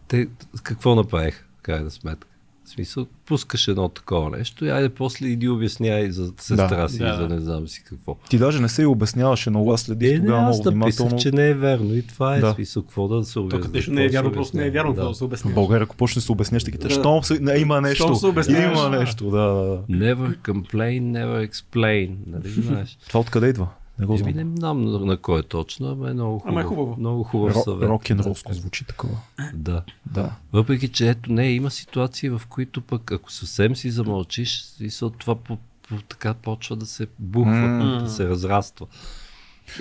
те 0.08 0.28
какво 0.62 0.94
направиха, 0.94 1.44
в 1.58 1.62
крайна 1.62 1.90
сметка? 1.90 2.37
В 2.68 2.70
смисъл, 2.70 3.06
пускаш 3.26 3.68
едно 3.68 3.88
такова 3.88 4.30
нещо 4.30 4.64
и 4.64 4.70
айде 4.70 4.88
после 4.88 5.26
иди 5.26 5.48
обясняй 5.48 6.10
за 6.10 6.32
сестра 6.38 6.76
Да. 6.76 6.88
си, 6.88 6.98
Да. 6.98 7.16
за 7.16 7.28
не 7.28 7.40
знам 7.40 7.68
си 7.68 7.82
какво. 7.84 8.16
Ти 8.30 8.38
даже 8.38 8.60
не 8.60 8.68
се 8.68 8.82
и 8.82 8.86
обясняваше 8.86 9.50
много, 9.50 9.72
аз 9.72 9.80
следих 9.80 10.10
Е, 10.10 10.12
не, 10.12 10.20
тогава 10.20 10.42
аз 10.42 10.56
много 10.56 10.70
внимателно. 10.70 11.18
че 11.18 11.32
не 11.32 11.48
е 11.48 11.54
верно 11.54 11.94
и 11.94 12.02
това 12.02 12.36
е 12.36 12.40
Да. 12.40 12.52
смисъл, 12.52 12.82
какво 12.82 13.08
да 13.08 13.24
се 13.24 13.38
обясня. 13.38 13.60
като 13.62 13.90
не 13.90 14.04
е 14.04 14.08
вярно, 14.08 14.32
просто 14.32 14.56
не 14.56 14.66
е 14.66 14.70
вярно, 14.70 14.92
да 14.92 15.14
се 15.14 15.20
В 15.20 15.24
обяснява. 15.24 15.54
България, 15.54 15.84
ако 15.84 15.96
почне 15.96 16.14
да 16.14 16.24
се 16.24 16.32
обясняш, 16.32 16.62
ще 16.62 16.70
кажеш, 16.70 16.88
Да. 16.88 17.00
щом 17.00 17.24
се, 17.24 17.38
не, 17.40 17.52
има 17.52 17.80
нещо. 17.80 18.04
Щом 18.04 18.16
се 18.16 18.26
обясняваш, 18.26 18.78
има 18.78 18.90
нещо, 18.90 19.24
да, 19.24 19.38
да, 19.38 19.54
да. 19.54 19.82
Never 19.90 20.36
complain, 20.38 21.02
never 21.02 21.50
explain. 21.50 22.10
Нали 22.26 22.48
знаеш? 22.62 22.98
Това 23.08 23.20
откъде 23.20 23.48
идва? 23.48 23.68
Не 23.98 24.06
го 24.06 24.16
знам. 24.16 24.32
не 24.32 24.56
знам 24.56 24.84
на, 24.84 24.98
на 24.98 25.16
кой 25.16 25.40
е 25.40 25.42
точно, 25.42 25.88
ама 25.88 26.10
е 26.10 26.14
много 26.14 26.38
хубаво. 26.38 26.50
Ама 26.50 26.60
е 26.60 26.64
хубаво. 26.64 26.96
Много 26.98 27.22
хубав 27.22 27.54
Ро, 27.54 27.60
съвет. 27.60 27.88
рок 27.88 28.10
н 28.10 28.18
ролско 28.18 28.52
звучи 28.52 28.84
такова. 28.84 29.16
Да. 29.54 29.82
Да. 30.06 30.32
Въпреки, 30.52 30.88
че 30.88 31.08
ето 31.08 31.32
не, 31.32 31.50
има 31.50 31.70
ситуации, 31.70 32.30
в 32.30 32.42
които 32.48 32.80
пък, 32.80 33.12
ако 33.12 33.32
съвсем 33.32 33.76
си 33.76 33.90
замълчиш, 33.90 34.62
смисъл, 34.62 35.10
това 35.10 35.34
по, 35.34 35.58
по, 35.88 35.96
така 35.98 36.34
почва 36.34 36.76
да 36.76 36.86
се 36.86 37.06
бухва, 37.18 37.50
М. 37.52 37.98
да 37.98 38.10
се 38.10 38.28
разраства. 38.28 38.86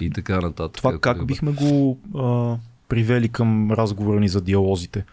И 0.02 0.10
така 0.10 0.42
нататък. 0.42 0.74
Това 0.74 1.00
как 1.00 1.18
е- 1.18 1.26
бихме 1.26 1.52
го 1.52 1.98
а, 2.16 2.56
привели 2.90 3.30
към 3.30 3.72
разговора 3.72 4.20
ни 4.20 4.30
за 4.30 4.42
диалозите? 4.42 5.06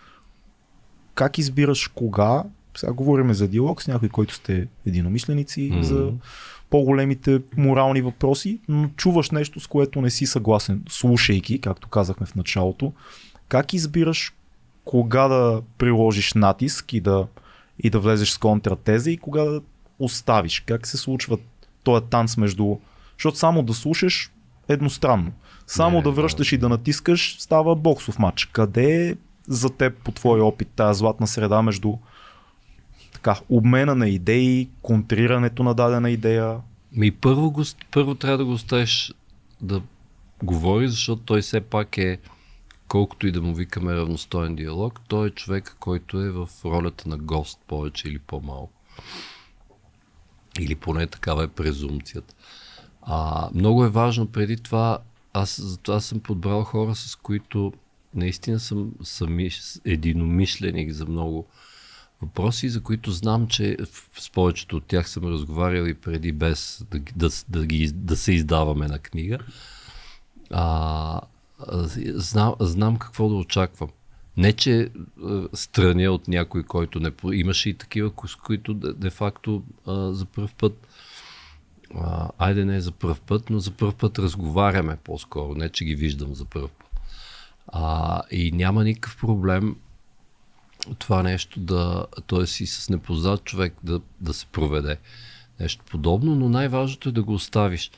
Как 1.15 1.39
избираш 1.39 1.89
кога? 1.89 2.43
Сега 2.77 2.93
говорим 2.93 3.35
за 3.35 3.49
диалог 3.49 3.83
с 3.83 3.89
някой, 3.89 4.09
който 4.09 4.35
сте 4.35 4.67
единомисленици, 4.87 5.71
Мгм. 5.73 5.83
за 5.83 6.13
по-големите 6.71 7.41
морални 7.57 8.03
въпроси, 8.03 8.61
но 8.69 8.89
чуваш 8.89 9.31
нещо, 9.31 9.61
с 9.61 9.67
което 9.67 10.01
не 10.01 10.11
си 10.11 10.27
съгласен, 10.27 10.83
слушайки, 10.89 11.61
както 11.61 11.89
казахме 11.89 12.27
в 12.27 12.35
началото. 12.35 12.93
Как 13.49 13.73
избираш 13.73 14.35
кога 14.85 15.29
да 15.29 15.62
приложиш 15.79 16.35
натиск 16.35 16.93
и 16.93 17.01
да, 17.01 17.27
и 17.79 17.91
да 17.91 17.99
влезеш 17.99 18.31
с 18.31 18.39
контратеза 18.39 19.11
и 19.11 19.17
кога 19.17 19.45
да 19.45 19.61
оставиш? 19.99 20.61
Как 20.61 20.87
се 20.87 20.97
случва 20.97 21.39
този 21.83 22.05
танц 22.05 22.37
между... 22.37 22.77
Защото 23.19 23.39
само 23.39 23.62
да 23.62 23.75
слушаш 23.75 24.33
едностранно. 24.69 25.33
Само 25.67 25.97
Не, 25.97 26.03
да 26.03 26.11
връщаш 26.11 26.53
и 26.53 26.59
да 26.59 26.69
натискаш 26.69 27.37
става 27.41 27.77
боксов 27.77 28.19
матч. 28.19 28.45
Къде 28.45 29.09
е 29.09 29.17
за 29.49 29.71
теб 29.71 29.99
по 29.99 30.12
твой 30.12 30.41
опит 30.41 30.69
тази 30.77 30.99
златна 30.99 31.27
среда 31.27 31.62
между 31.62 31.95
така, 33.25 33.41
обмена 33.49 33.95
на 33.95 34.09
идеи, 34.09 34.68
контрирането 34.83 35.62
на 35.62 35.75
дадена 35.75 36.11
идея? 36.11 36.61
Ми 36.93 37.11
първо, 37.11 37.51
го, 37.51 37.62
първо 37.91 38.14
трябва 38.14 38.39
да 38.39 38.45
го 38.45 38.53
оставиш 38.53 39.14
да 39.61 39.83
говори, 40.43 40.89
защото 40.89 41.22
той 41.22 41.43
все 41.43 41.61
пак 41.61 41.99
е, 41.99 42.18
колкото 42.89 43.27
и 43.27 43.33
да 43.33 43.43
му 43.43 43.55
викаме 43.55 43.95
равностоен 43.95 44.57
диалог, 44.57 45.01
той 45.09 45.29
е 45.29 45.31
човек, 45.31 45.77
който 45.81 46.20
е 46.20 46.31
в 46.31 46.49
ролята 46.64 47.09
на 47.09 47.18
гост 47.18 47.61
повече 47.66 48.09
или 48.09 48.18
по-малко. 48.18 48.72
Или 50.61 50.75
поне 50.75 51.07
такава 51.07 51.45
е 51.45 51.49
презумцията. 51.49 52.35
А, 53.03 53.49
много 53.55 53.85
е 53.85 53.91
важно 53.91 54.27
преди 54.27 54.57
това, 54.57 54.99
аз 55.33 55.61
затова 55.61 56.01
съм 56.01 56.20
подбрал 56.20 56.62
хора, 56.62 56.95
с 56.95 57.16
които 57.16 57.72
наистина 58.14 58.61
съм 58.61 58.93
сами, 59.03 59.51
единомишленик 59.85 60.93
за 60.93 61.07
много 61.07 61.47
въпроси, 62.25 62.68
за 62.68 62.83
които 62.83 63.11
знам, 63.11 63.47
че 63.47 63.77
с 64.18 64.31
повечето 64.31 64.77
от 64.77 64.85
тях 64.85 65.09
съм 65.09 65.25
разговарял 65.25 65.85
и 65.85 65.95
преди 65.95 66.33
без 66.33 66.85
да, 66.91 67.01
да, 67.16 67.31
да, 67.49 67.66
ги, 67.66 67.93
да 67.95 68.16
се 68.16 68.33
издаваме 68.33 68.87
на 68.87 68.99
книга. 68.99 69.39
А, 70.51 71.20
знам, 72.14 72.55
знам 72.61 72.97
какво 72.97 73.29
да 73.29 73.35
очаквам. 73.35 73.89
Не, 74.37 74.53
че 74.53 74.91
а, 75.22 75.49
страня 75.53 76.11
от 76.11 76.29
някой, 76.29 76.62
който 76.62 77.01
не... 77.01 77.12
Имаше 77.33 77.68
и 77.70 77.75
такива, 77.75 78.11
с 78.27 78.37
които 78.37 78.75
де- 78.75 78.93
де-факто 78.93 79.62
за 79.87 80.25
първ 80.25 80.51
път 80.59 80.87
а, 81.95 82.31
айде 82.39 82.64
не 82.64 82.81
за 82.81 82.93
първ 82.93 83.20
път, 83.27 83.51
но 83.51 83.59
за 83.59 83.70
първ 83.70 83.93
път 83.93 84.18
разговаряме 84.18 84.97
по-скоро, 85.05 85.55
не 85.55 85.68
че 85.68 85.85
ги 85.85 85.95
виждам 85.95 86.35
за 86.35 86.45
първ 86.45 86.68
път. 86.68 86.89
А, 87.66 88.22
и 88.31 88.53
няма 88.53 88.85
никакъв 88.85 89.16
проблем 89.16 89.77
това 90.99 91.22
нещо 91.22 91.61
да, 91.61 92.07
т.е. 92.26 92.41
и 92.41 92.66
с 92.66 92.89
непознат 92.91 93.45
човек 93.45 93.74
да, 93.82 94.01
да 94.20 94.35
се 94.35 94.47
проведе 94.47 94.97
нещо 95.61 95.85
подобно, 95.91 96.35
но 96.35 96.49
най-важното 96.49 97.09
е 97.09 97.12
да 97.12 97.22
го 97.22 97.35
оставиш. 97.35 97.91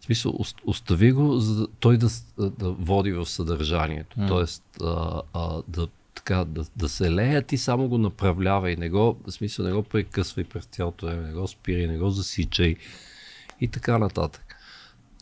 В 0.00 0.04
смисъл, 0.04 0.32
ост- 0.38 0.60
остави 0.66 1.12
го, 1.12 1.38
за 1.38 1.54
да, 1.54 1.66
той 1.80 1.96
да, 1.96 2.08
да 2.38 2.70
води 2.70 3.12
в 3.12 3.26
съдържанието. 3.26 4.20
М. 4.20 4.26
Тоест, 4.28 4.64
а, 4.82 5.22
а, 5.32 5.62
да, 5.68 5.88
така, 6.14 6.44
да, 6.44 6.64
да 6.76 6.88
се 6.88 7.12
лея, 7.12 7.42
ти 7.42 7.58
само 7.58 7.88
го 7.88 7.98
направлявай, 7.98 8.76
не 8.76 8.90
го, 8.90 9.16
в 9.26 9.30
смисъл, 9.32 9.64
не 9.64 9.72
го 9.72 9.82
прекъсвай 9.82 10.44
през 10.44 10.64
цялото 10.64 11.06
време, 11.06 11.26
не 11.26 11.32
го 11.32 11.48
спирай, 11.48 11.86
не 11.86 11.98
го 11.98 12.10
засичай 12.10 12.76
и 13.60 13.68
така 13.68 13.98
нататък. 13.98 14.44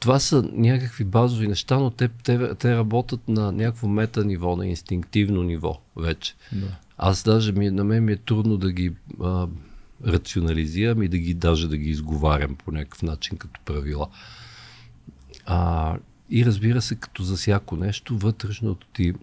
това 0.00 0.18
са 0.18 0.48
някакви 0.52 1.04
базови 1.04 1.48
неща, 1.48 1.78
но 1.78 1.90
те, 1.90 2.08
те, 2.08 2.54
те 2.54 2.76
работят 2.76 3.28
на 3.28 3.52
някакво 3.52 3.88
мета 3.88 4.24
ниво, 4.24 4.56
на 4.56 4.66
инстинктивно 4.66 5.42
ниво 5.42 5.80
вече. 5.96 6.34
Да. 6.52 6.66
Аз 6.98 7.22
даже 7.22 7.52
ми, 7.52 7.70
на 7.70 7.84
мен 7.84 8.04
ми 8.04 8.12
е 8.12 8.16
трудно 8.16 8.56
да 8.56 8.72
ги 8.72 8.92
а, 9.22 9.48
рационализирам 10.06 11.02
и 11.02 11.08
да 11.08 11.18
ги 11.18 11.34
даже 11.34 11.68
да 11.68 11.76
ги 11.76 11.90
изговарям 11.90 12.56
по 12.56 12.72
някакъв 12.72 13.02
начин 13.02 13.38
като 13.38 13.60
правила. 13.64 14.08
А, 15.46 15.96
и 16.30 16.46
разбира 16.46 16.82
се, 16.82 16.96
като 16.96 17.22
за 17.22 17.36
всяко 17.36 17.76
нещо, 17.76 18.18
вътрешното 18.18 18.86
ти 18.86 19.14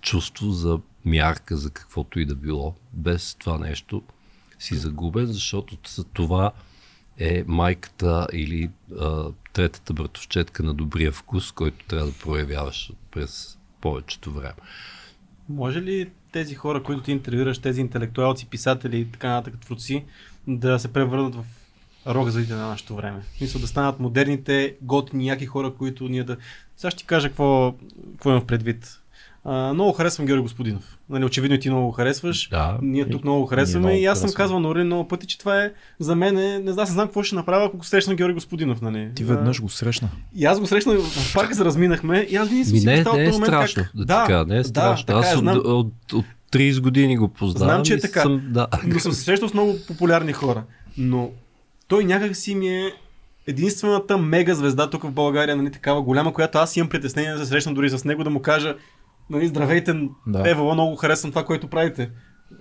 чувство 0.00 0.50
за 0.50 0.80
мярка, 1.04 1.56
за 1.56 1.70
каквото 1.70 2.20
и 2.20 2.24
да 2.24 2.34
било, 2.34 2.74
без 2.92 3.34
това 3.34 3.58
нещо 3.58 4.02
си 4.58 4.76
загубен, 4.76 5.26
защото 5.26 5.78
за 5.88 6.04
това 6.04 6.52
е 7.18 7.44
майката 7.46 8.26
или 8.32 8.70
а, 9.00 9.24
третата 9.52 9.92
братовчетка 9.92 10.62
на 10.62 10.74
добрия 10.74 11.12
вкус, 11.12 11.52
който 11.52 11.84
трябва 11.86 12.06
да 12.06 12.18
проявяваш 12.18 12.92
през 13.10 13.58
повечето 13.80 14.32
време. 14.32 14.54
Може 15.48 15.82
ли 15.82 16.10
тези 16.34 16.54
хора, 16.54 16.82
които 16.82 17.02
ти 17.02 17.12
интервюираш, 17.12 17.58
тези 17.58 17.80
интелектуалци, 17.80 18.46
писатели 18.46 18.98
и 18.98 19.10
така 19.10 19.28
нататък 19.28 19.60
творци, 19.60 20.04
да 20.46 20.78
се 20.78 20.92
превърнат 20.92 21.34
в 21.34 21.44
рок 22.06 22.28
за 22.28 22.56
на 22.56 22.68
нашето 22.68 22.96
време? 22.96 23.22
В 23.34 23.38
смисъл 23.38 23.60
да 23.60 23.66
станат 23.66 24.00
модерните, 24.00 24.76
готини, 24.82 25.26
яки 25.26 25.46
хора, 25.46 25.74
които 25.74 26.08
ние 26.08 26.24
да... 26.24 26.36
Сега 26.76 26.90
ще 26.90 26.98
ти 26.98 27.06
кажа 27.06 27.28
какво, 27.28 27.74
какво 28.12 28.30
имам 28.30 28.46
предвид. 28.46 29.00
А, 29.44 29.74
много 29.74 29.92
харесвам 29.92 30.26
Георги 30.26 30.42
Господинов. 30.42 30.98
Нали, 31.10 31.24
очевидно 31.24 31.54
и 31.54 31.60
ти 31.60 31.70
много 31.70 31.90
харесваш. 31.90 32.48
Да. 32.48 32.78
Ние 32.82 33.08
тук 33.08 33.24
много 33.24 33.46
харесваме 33.46 33.86
много 33.86 34.02
и 34.02 34.06
аз 34.06 34.20
съм 34.20 34.32
казвал 34.32 34.60
на 34.60 34.68
Орин 34.68 34.86
много 34.86 35.08
пъти, 35.08 35.26
че 35.26 35.38
това 35.38 35.62
е 35.62 35.72
за 35.98 36.16
мен, 36.16 36.38
е, 36.38 36.58
не 36.58 36.72
знам, 36.72 36.84
не 36.84 36.92
знам 36.92 37.06
какво 37.06 37.22
ще 37.22 37.34
направя, 37.34 37.64
ако 37.64 37.84
срещна 37.84 38.14
Георги 38.14 38.34
Господинов. 38.34 38.80
Нали. 38.80 39.10
Ти 39.14 39.24
веднъж 39.24 39.60
го 39.60 39.68
срещна. 39.68 40.08
И 40.36 40.44
аз 40.44 40.60
го 40.60 40.66
срещнах 40.66 40.98
в 41.00 41.34
парка, 41.34 41.54
се 41.54 41.64
разминахме 41.64 42.18
и 42.30 42.36
аз 42.36 42.48
винаги 42.48 42.64
съм 42.64 42.74
Ми 42.74 42.80
си 42.80 42.86
не, 42.86 42.92
не 42.92 43.00
е 43.00 43.04
момент 43.04 43.44
страшно, 43.44 43.82
как... 43.82 43.92
да, 43.94 44.04
да 44.04 44.24
така, 44.26 44.44
не 44.44 44.58
е 44.58 44.64
страшно. 44.64 45.06
Да, 45.06 45.12
така 45.12 45.18
Аз 45.18 45.32
е, 45.32 45.36
от, 45.36 45.40
знам, 45.40 45.60
от, 45.64 46.12
от 46.12 46.24
30 46.52 46.80
години 46.80 47.16
го 47.16 47.28
познавам. 47.28 47.74
Знам, 47.74 47.84
че 47.84 47.94
е 47.94 48.00
така. 48.00 48.22
Съм, 48.22 48.42
да. 48.50 48.66
но 48.86 49.00
съм 49.00 49.12
се 49.12 49.20
срещал 49.20 49.48
с 49.48 49.54
много 49.54 49.76
популярни 49.88 50.32
хора. 50.32 50.62
Но 50.98 51.30
той 51.88 52.04
някак 52.04 52.36
си 52.36 52.54
ми 52.54 52.68
е 52.68 52.92
единствената 53.46 54.18
мега 54.18 54.54
звезда 54.54 54.90
тук 54.90 55.02
в 55.02 55.10
България, 55.10 55.56
нали, 55.56 55.72
такава 55.72 56.02
голяма, 56.02 56.32
която 56.32 56.58
аз 56.58 56.76
имам 56.76 56.88
притеснение 56.88 57.32
да 57.32 57.38
се 57.38 57.46
срещна 57.46 57.74
дори 57.74 57.90
с 57.90 58.04
него, 58.04 58.24
да 58.24 58.30
му 58.30 58.42
кажа, 58.42 58.76
нали, 59.30 59.48
здравейте, 59.48 59.92
Да. 59.92 60.08
да. 60.28 60.50
Ева, 60.50 60.74
много 60.74 60.96
харесвам 60.96 61.30
това, 61.30 61.44
което 61.44 61.68
правите. 61.68 62.10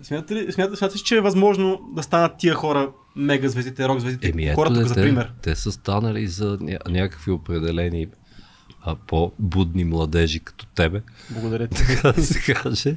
Смятате 0.03 0.36
ли, 0.36 0.51
смятате, 0.51 0.78
смятате 0.78 0.99
че 0.99 1.16
е 1.16 1.22
възможно 1.22 1.82
да 1.95 2.03
станат 2.03 2.32
тия 2.38 2.53
хора 2.55 2.91
мега 3.16 3.49
звездите, 3.49 3.88
рок 3.88 3.99
звездите, 3.99 4.30
Еми 4.30 4.45
ето, 4.45 4.55
хора 4.55 4.70
тук 4.70 4.84
за 4.84 4.93
пример? 4.95 5.34
те 5.41 5.55
са 5.55 5.72
станали 5.72 6.28
за 6.28 6.57
ня- 6.57 6.89
някакви 6.89 7.32
определени 7.32 8.07
а, 8.82 8.95
по-будни 8.97 9.84
младежи 9.84 10.39
като 10.39 10.66
тебе, 10.66 11.01
Благодаря 11.32 11.68
ти. 11.68 11.84
така 11.88 12.11
да 12.11 12.24
се 12.24 12.53
каже. 12.53 12.95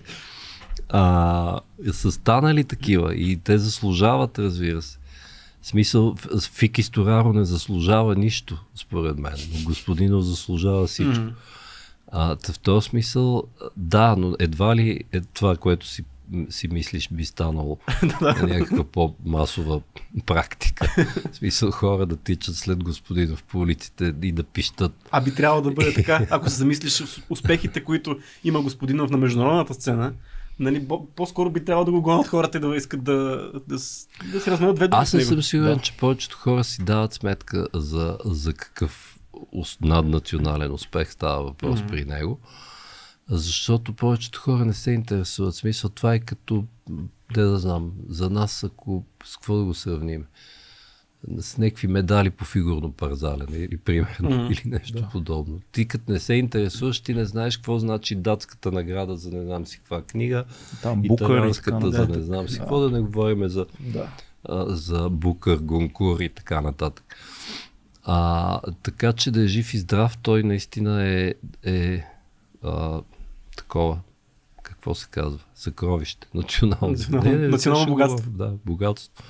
А, 0.89 1.61
са 1.93 2.13
станали 2.13 2.65
такива 2.65 3.15
и 3.15 3.37
те 3.37 3.59
заслужават, 3.59 4.39
разбира 4.39 4.83
се. 4.83 4.99
В 5.63 5.67
смисъл, 5.67 6.15
Фики 6.53 6.83
Стораро 6.83 7.33
не 7.33 7.45
заслужава 7.45 8.15
нищо, 8.15 8.65
според 8.75 9.19
мен, 9.19 9.33
но 9.53 9.65
господинов 9.65 10.25
заслужава 10.25 10.87
всичко. 10.87 11.13
Мгм. 11.15 11.31
А, 12.13 12.37
в 12.51 12.59
този 12.59 12.89
смисъл, 12.89 13.43
да, 13.77 14.17
но 14.19 14.37
едва 14.39 14.77
ли 14.77 15.01
е 15.13 15.21
това, 15.21 15.57
което 15.57 15.87
си, 15.87 16.05
си 16.51 16.69
мислиш 16.69 17.09
би 17.13 17.25
станало 17.25 17.79
на 18.21 18.35
някаква 18.43 18.85
по-масова 18.85 19.81
практика. 20.27 20.95
В 21.33 21.37
смисъл 21.37 21.71
хора 21.71 22.07
да 22.07 22.17
тичат 22.17 22.55
след 22.57 22.85
господинов 22.85 23.43
по 23.43 23.59
улиците 23.59 24.15
и 24.23 24.33
да 24.33 24.45
пищат. 24.45 24.93
А 25.11 25.21
би 25.21 25.35
трябвало 25.35 25.63
да 25.63 25.71
бъде 25.71 25.95
така, 25.95 26.27
ако 26.31 26.51
се 26.51 26.57
замислиш 26.57 27.03
успехите, 27.31 27.85
които 27.85 28.19
има 28.45 28.61
господинов 28.63 29.11
на 29.11 29.17
международната 29.19 29.75
сцена, 29.75 30.13
нали, 30.59 30.89
по-скоро 31.17 31.51
би 31.51 31.65
трябвало 31.65 31.85
да 31.85 31.91
го 31.91 32.03
гонят 32.03 32.27
хората 32.27 32.59
и 32.59 32.61
да 32.61 32.77
искат 32.77 33.05
да, 33.05 33.51
да, 33.69 33.79
с- 33.79 34.09
да 34.33 34.41
си 34.41 34.51
разменят 34.51 34.77
две 34.77 34.89
думи 34.89 35.03
Аз 35.03 35.13
не 35.13 35.21
съм 35.21 35.43
сигурен, 35.43 35.75
Да. 35.75 35.81
че 35.83 35.93
повечето 35.93 36.37
хора 36.37 36.65
си 36.65 36.83
дават 36.83 37.13
сметка 37.15 37.67
за, 37.75 38.19
за 38.25 38.53
какъв 38.53 39.16
наднационален 39.81 40.73
успех 40.73 41.13
става 41.13 41.43
въпрос 41.43 41.79
Мгм. 41.81 41.89
при 41.89 42.05
него. 42.05 42.39
Защото 43.29 43.93
повечето 43.93 44.41
хора 44.41 44.65
не 44.65 44.75
се 44.75 44.91
интересуват. 44.91 45.55
В 45.55 45.59
смисъл, 45.59 45.91
това 45.91 46.15
е 46.15 46.19
като, 46.19 46.65
те 47.35 47.41
да 47.41 47.59
знам, 47.59 47.93
за 48.09 48.31
нас, 48.31 48.65
ако 48.65 49.05
с 49.25 49.37
какво 49.37 49.57
да 49.57 49.65
го 49.65 49.75
сравним? 49.75 50.25
С 51.39 51.59
някакви 51.59 51.87
медали 51.89 52.31
по 52.31 52.45
фигурно 52.45 52.93
парзалене 52.93 53.57
или 53.57 53.77
примерно, 53.79 54.31
Мгм. 54.31 54.53
или 54.53 54.63
нещо 54.65 55.09
подобно. 55.13 55.61
Ти 55.73 55.89
като 55.89 56.13
не 56.13 56.19
се 56.21 56.35
интересуваш, 56.35 57.01
ти 57.01 57.15
не 57.15 57.25
знаеш 57.25 57.57
какво 57.57 57.79
значи 57.79 58.15
датската 58.15 58.73
награда 58.73 59.17
за 59.17 59.31
не 59.31 59.45
знам 59.45 59.67
си 59.67 59.79
каква 59.79 60.03
книга, 60.03 60.45
Там 60.83 61.05
и 61.05 61.09
така 61.09 61.25
италианската 61.25 61.91
за 61.91 62.09
не 62.09 62.21
знам 62.23 62.49
си 62.49 62.55
Да. 62.55 62.61
какво, 62.61 62.81
да 62.81 62.91
не 62.91 63.01
говорим 63.01 63.49
за 63.49 63.67
Да. 63.81 64.09
а, 64.45 64.67
за 64.69 65.09
Букър, 65.11 65.59
Гонкур 65.59 66.21
и 66.21 66.29
така 66.29 66.61
нататък. 66.61 67.17
А, 68.09 68.61
така 68.83 69.13
че 69.13 69.31
да 69.31 69.43
е 69.43 69.47
жив 69.47 69.75
и 69.75 69.79
здрав, 69.79 70.19
той 70.19 70.43
наистина 70.43 71.09
е, 71.09 71.35
е 71.65 72.05
а, 72.63 73.01
такова, 73.57 73.99
какво 74.63 74.95
се 74.95 75.09
казва, 75.11 75.39
съкровище, 75.55 76.29
национално. 76.35 76.89
Национално- 76.89 77.39
национално 77.49 77.83
ще 77.85 77.91
богатство. 77.91 78.31
говоря, 78.31 78.49
Да, 78.51 78.57
богатство. 78.67 79.25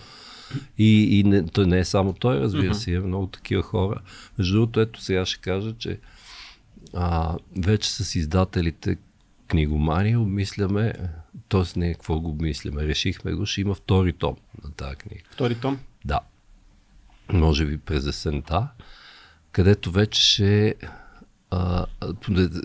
И, 0.79 1.19
и 1.19 1.25
не, 1.25 1.47
той 1.47 1.67
не 1.67 1.79
е 1.79 1.85
само 1.85 2.13
той, 2.13 2.41
разбира 2.41 2.75
се, 2.75 2.91
има 2.91 3.07
много 3.07 3.27
такива 3.27 3.63
хора. 3.63 4.01
Между 4.39 4.55
другото, 4.55 4.81
ето 4.81 5.03
сега 5.03 5.27
ще 5.27 5.41
кажа, 5.41 5.75
че 5.79 5.99
а, 6.95 7.37
вече 7.59 7.91
с 7.91 8.15
издателите 8.15 8.97
книгомани 9.49 10.17
обмисляме, 10.17 10.93
т.е. 11.49 11.79
не 11.79 11.95
какво 11.95 12.21
го 12.21 12.29
обмисляме, 12.31 12.87
решихме 12.87 13.33
го, 13.33 13.47
ще 13.47 13.61
има 13.61 13.75
втори 13.75 14.13
том 14.13 14.37
на 14.65 14.71
тази 14.71 14.97
книга. 14.97 15.23
Втори 15.31 15.55
том. 15.55 15.79
Да. 16.05 16.21
Може 17.33 17.67
би 17.67 17.79
през 17.79 18.07
есента, 18.07 18.69
където 19.53 19.91
вече 19.91 20.75
а, 21.51 21.87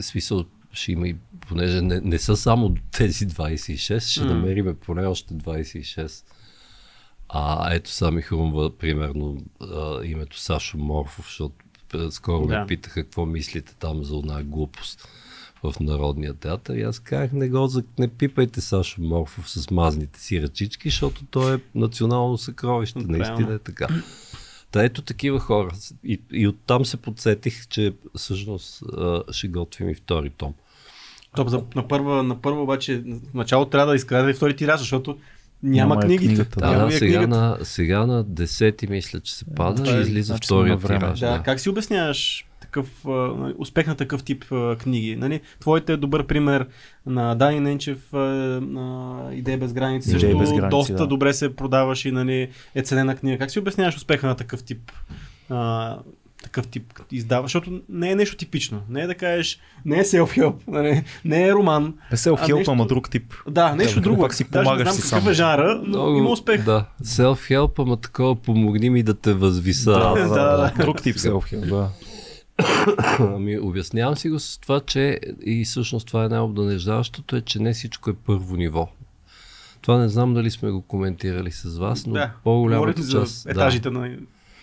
смисъл 0.02 0.46
ще 0.74 0.92
има 0.92 1.08
и, 1.08 1.16
понеже 1.48 1.82
не, 1.82 2.00
не 2.00 2.20
са 2.20 2.38
само 2.38 2.76
тези 2.92 3.28
26, 3.28 4.00
ще 4.00 4.20
М. 4.22 4.26
намериме 4.34 4.74
поне 4.74 5.06
още 5.06 5.34
26. 5.34 6.24
А 7.30 7.74
ето 7.74 7.90
сега 7.90 8.12
ми 8.12 8.22
хрумва, 8.22 8.78
примерно, 8.78 9.38
а, 9.62 10.06
името 10.06 10.40
Сашо 10.40 10.78
Морфов, 10.78 11.26
защото 11.26 11.56
скоро 12.10 12.48
Да. 12.48 12.60
ме 12.60 12.68
питаха 12.68 13.04
какво 13.04 13.26
мислите 13.26 13.76
там 13.76 14.04
за 14.04 14.16
една 14.18 14.44
глупост 14.44 15.08
в 15.64 15.74
Народния 15.80 16.34
театър. 16.34 16.76
И 16.76 16.82
аз 16.82 17.00
казах, 17.00 17.32
не 17.32 17.50
го 17.50 17.70
не 18.00 18.08
пипайте 18.08 18.62
Сашо 18.62 19.02
Морфов 19.02 19.50
с 19.50 19.72
мазните 19.72 20.20
си 20.20 20.42
ръчички, 20.42 20.90
защото 20.90 21.26
той 21.26 21.56
е 21.56 21.60
национално 21.76 22.38
съкровище. 22.38 23.00
Наистина 23.00 23.54
е 23.54 23.60
така. 23.60 23.88
Та 24.72 24.84
ето 24.84 25.02
такива 25.02 25.40
хора. 25.40 25.70
И, 26.04 26.22
и 26.32 26.48
оттам 26.48 26.86
се 26.86 26.98
подсетих, 26.98 27.68
че 27.68 27.94
всъщност 28.16 28.84
ще 29.32 29.48
готвим 29.48 29.90
и 29.90 29.96
втори 29.96 30.30
том. 30.30 30.54
Топ, 31.36 31.48
за, 31.48 31.64
на, 31.76 31.88
първа, 31.88 32.24
на 32.24 32.42
първа 32.42 32.64
обаче, 32.64 33.04
в 33.32 33.34
начало 33.34 33.66
трябва 33.66 33.88
да 33.88 33.96
изкарате 33.96 34.32
и 34.32 34.34
втори 34.34 34.56
тираж, 34.56 34.80
защото 34.80 35.18
няма, 35.64 35.90
Няма 35.90 35.96
я 35.96 36.08
книгите. 36.08 36.26
книгата, 36.28 36.60
Да, 36.60 36.66
няма 36.68 36.80
да, 36.80 36.86
я 36.86 37.00
сега, 37.00 37.18
книгата. 37.18 37.38
на, 37.38 37.58
сега 37.64 38.06
на 38.06 38.26
10 38.26 38.90
мисля, 38.90 39.20
че 39.20 39.36
се 39.36 39.46
пада 39.46 39.92
е- 39.92 39.98
и 39.98 40.02
излиза 40.02 40.26
значи 40.28 40.46
втория 40.46 40.78
време. 40.78 41.00
тираж. 41.00 41.20
Да, 41.20 41.42
как 41.46 41.60
си 41.60 41.70
обясняваш 41.70 42.46
такъв, 42.72 42.90
нали, 43.38 43.54
успех 43.58 43.88
на 43.88 43.96
такъв 43.96 44.24
тип 44.24 44.46
книги? 44.80 45.16
Нали? 45.16 45.42
Твоите 45.60 45.94
е 45.94 45.98
добър 45.98 46.28
пример 46.28 46.68
на 47.06 47.36
Дани 47.36 47.60
Ненчев, 47.60 47.98
Идея 49.34 49.58
без 49.58 49.74
граници. 49.74 50.10
Идея 50.10 50.20
Също 50.22 50.38
без 50.38 50.50
граници, 50.50 50.70
доста 50.70 50.94
да. 50.94 51.08
добре 51.08 51.34
се 51.34 51.56
продаваш 51.56 52.06
и 52.06 52.12
нали, 52.12 52.50
е 52.76 52.82
ценена 52.82 53.16
книга. 53.16 53.38
Как 53.38 53.52
си 53.52 53.60
обясняваш 53.60 53.96
успеха 53.96 54.28
на 54.28 54.36
такъв 54.36 54.64
тип? 54.64 54.92
А, 55.50 55.98
такъв 56.44 56.68
тип 56.68 56.94
издава, 57.12 57.42
защото 57.44 57.82
не 57.90 58.12
е 58.12 58.16
нещо 58.16 58.38
типично. 58.38 58.82
Не 58.90 59.02
е 59.02 59.08
да 59.08 59.16
кажеш, 59.16 59.60
не 59.86 60.00
е 60.00 60.04
self-help, 60.04 60.56
нали, 60.68 61.04
не 61.26 61.48
е 61.48 61.54
роман. 61.54 61.94
Е 62.12 62.30
А 62.30 62.38
хелп, 62.38 62.58
нещо- 62.58 62.72
ама 62.72 62.86
друг 62.86 63.10
тип. 63.10 63.34
Да, 63.50 63.76
нещо 63.76 63.96
Да, 63.96 64.02
друго. 64.02 64.22
пак 64.22 64.34
си 64.34 64.44
Даже 64.44 64.60
не 64.60 64.64
помагаш 64.64 64.84
знам 64.84 64.96
си 64.96 65.02
какъв 65.02 65.24
сам. 65.24 65.32
е 65.32 65.34
жанра, 65.34 65.82
но 65.86 66.16
има 66.16 66.30
успех. 66.30 66.66
Да, 66.66 66.86
self-help, 67.04 67.80
ама 67.80 67.98
такова 67.98 68.36
помогни 68.36 68.90
ми 68.90 69.04
да 69.04 69.14
те 69.14 69.34
възвиса. 69.34 69.92
Да, 69.92 70.14
да, 70.14 70.28
да, 70.30 70.58
да, 70.58 70.58
да. 70.58 70.84
Друг 70.84 71.02
тип 71.02 71.16
хелп, 71.20 71.46
да. 71.70 71.90
Ами, 73.20 73.60
обяснявам 73.60 74.16
си 74.16 74.30
го 74.30 74.40
с 74.40 74.58
това, 74.58 74.80
че 74.80 75.20
и 75.46 75.66
всъщност 75.66 76.08
това 76.08 76.26
е 76.26 76.30
най-обнадеждаващото, 76.30 77.36
е, 77.36 77.42
че 77.42 77.60
не 77.60 77.74
всичко 77.74 78.10
е 78.10 78.14
първо 78.14 78.56
ниво. 78.56 78.90
Това 79.82 79.98
не 79.98 80.10
знам 80.10 80.34
дали 80.34 80.52
сме 80.52 80.72
го 80.72 80.82
коментирали 80.82 81.52
с 81.52 81.78
вас, 81.78 82.06
но 82.06 82.14
Да, 82.14 82.34
по-голямата 82.44 82.92
говорите 82.92 83.12
част... 83.12 83.42
за 83.42 83.52
етажите 83.52 83.90
на 83.90 84.18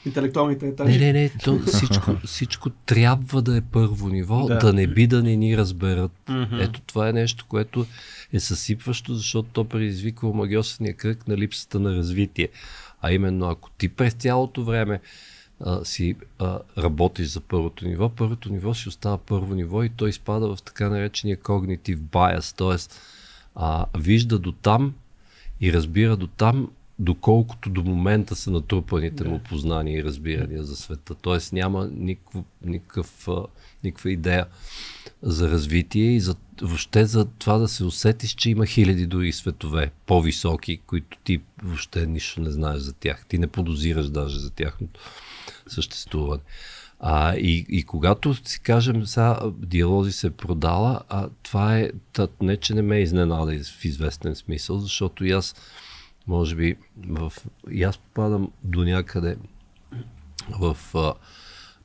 интелектуалните 0.06 0.66
Да. 0.66 0.72
етажи. 0.72 0.98
Не, 0.98 1.12
не, 1.12 1.12
не, 1.12 1.30
то 1.44 1.58
всичко, 1.66 2.16
всичко 2.24 2.70
трябва 2.70 3.42
да 3.42 3.56
е 3.56 3.60
първо 3.60 4.08
ниво, 4.08 4.46
Да. 4.46 4.54
да. 4.54 4.60
да 4.60 4.72
не 4.72 4.86
би 4.86 5.06
да 5.06 5.22
не 5.22 5.36
ни 5.36 5.56
разберат. 5.56 6.12
Мгм. 6.28 6.56
Ето 6.60 6.80
това 6.80 7.08
е 7.08 7.12
нещо, 7.12 7.44
което 7.48 7.86
е 8.32 8.40
съсипващо, 8.40 9.14
защото 9.14 9.48
то 9.52 9.64
предизвиква 9.64 10.28
омагиосния 10.28 10.94
кръг 10.94 11.28
на 11.28 11.36
липсата 11.36 11.80
на 11.80 11.94
развитие. 11.96 12.48
А 13.02 13.12
именно, 13.12 13.48
ако 13.48 13.70
ти 13.70 13.88
през 13.88 14.12
цялото 14.14 14.64
време 14.64 15.00
а, 15.60 15.84
си 15.84 16.16
а, 16.38 16.58
работиш 16.78 17.28
за 17.28 17.40
първото 17.40 17.88
ниво, 17.88 18.08
първото 18.08 18.52
ниво 18.52 18.74
си 18.74 18.88
остава 18.88 19.18
първо 19.18 19.54
ниво 19.54 19.82
и 19.82 19.88
той 19.88 20.08
изпада 20.08 20.56
в 20.56 20.62
така 20.62 20.88
наречения 20.88 21.36
когнитив 21.36 21.98
bias, 21.98 22.56
т.е. 22.56 23.98
вижда 23.98 24.38
до 24.38 24.52
там 24.52 24.94
и 25.60 25.72
разбира 25.72 26.16
до 26.16 26.26
там, 26.26 26.70
доколкото 26.98 27.70
до 27.70 27.82
момента 27.82 28.36
са 28.36 28.50
натрупаните 28.50 29.24
му 29.24 29.38
познания 29.38 29.98
и 29.98 30.04
разбирания 30.04 30.64
за 30.64 30.76
света. 30.76 31.14
Тоест 31.14 31.52
няма 31.52 31.90
никакъв, 31.92 32.44
никакъв, 32.62 33.28
никаква 33.84 34.12
идея 34.12 34.46
за 35.22 35.50
развитие 35.50 36.10
и 36.10 36.20
за, 36.20 36.36
въобще 36.62 37.06
за 37.06 37.24
това 37.24 37.58
да 37.58 37.68
се 37.68 37.84
усетиш, 37.84 38.34
че 38.34 38.50
има 38.50 38.66
хиляди 38.66 39.06
други 39.06 39.32
светове, 39.32 39.90
по-високи, 40.06 40.80
които 40.86 41.18
ти 41.24 41.40
въобще 41.62 42.06
нищо 42.06 42.40
не 42.40 42.50
знаеш 42.50 42.80
за 42.80 42.92
тях. 42.92 43.26
Ти 43.28 43.38
не 43.38 43.46
подозираш 43.46 44.08
даже 44.08 44.38
за 44.38 44.50
тяхното 44.50 45.00
съществуване. 45.66 46.42
А, 47.00 47.36
и, 47.36 47.66
и 47.68 47.82
когато 47.82 48.34
си 48.34 48.60
кажем, 48.60 49.06
сега 49.06 49.38
диалози 49.52 50.12
се 50.12 50.30
продала, 50.30 51.00
а 51.08 51.28
това 51.42 51.78
е, 51.78 51.90
не 52.40 52.56
че 52.56 52.74
не 52.74 52.82
ме 52.82 52.98
изненада 52.98 53.64
в 53.64 53.84
известен 53.84 54.36
смисъл, 54.36 54.78
защото 54.78 55.24
и 55.24 55.30
аз, 55.30 55.54
може 56.26 56.56
би, 56.56 56.76
в, 57.08 57.32
и 57.70 57.82
аз 57.82 57.98
попадам 57.98 58.50
до 58.64 58.84
някъде 58.84 59.36
в 60.60 60.76
а, 60.94 61.14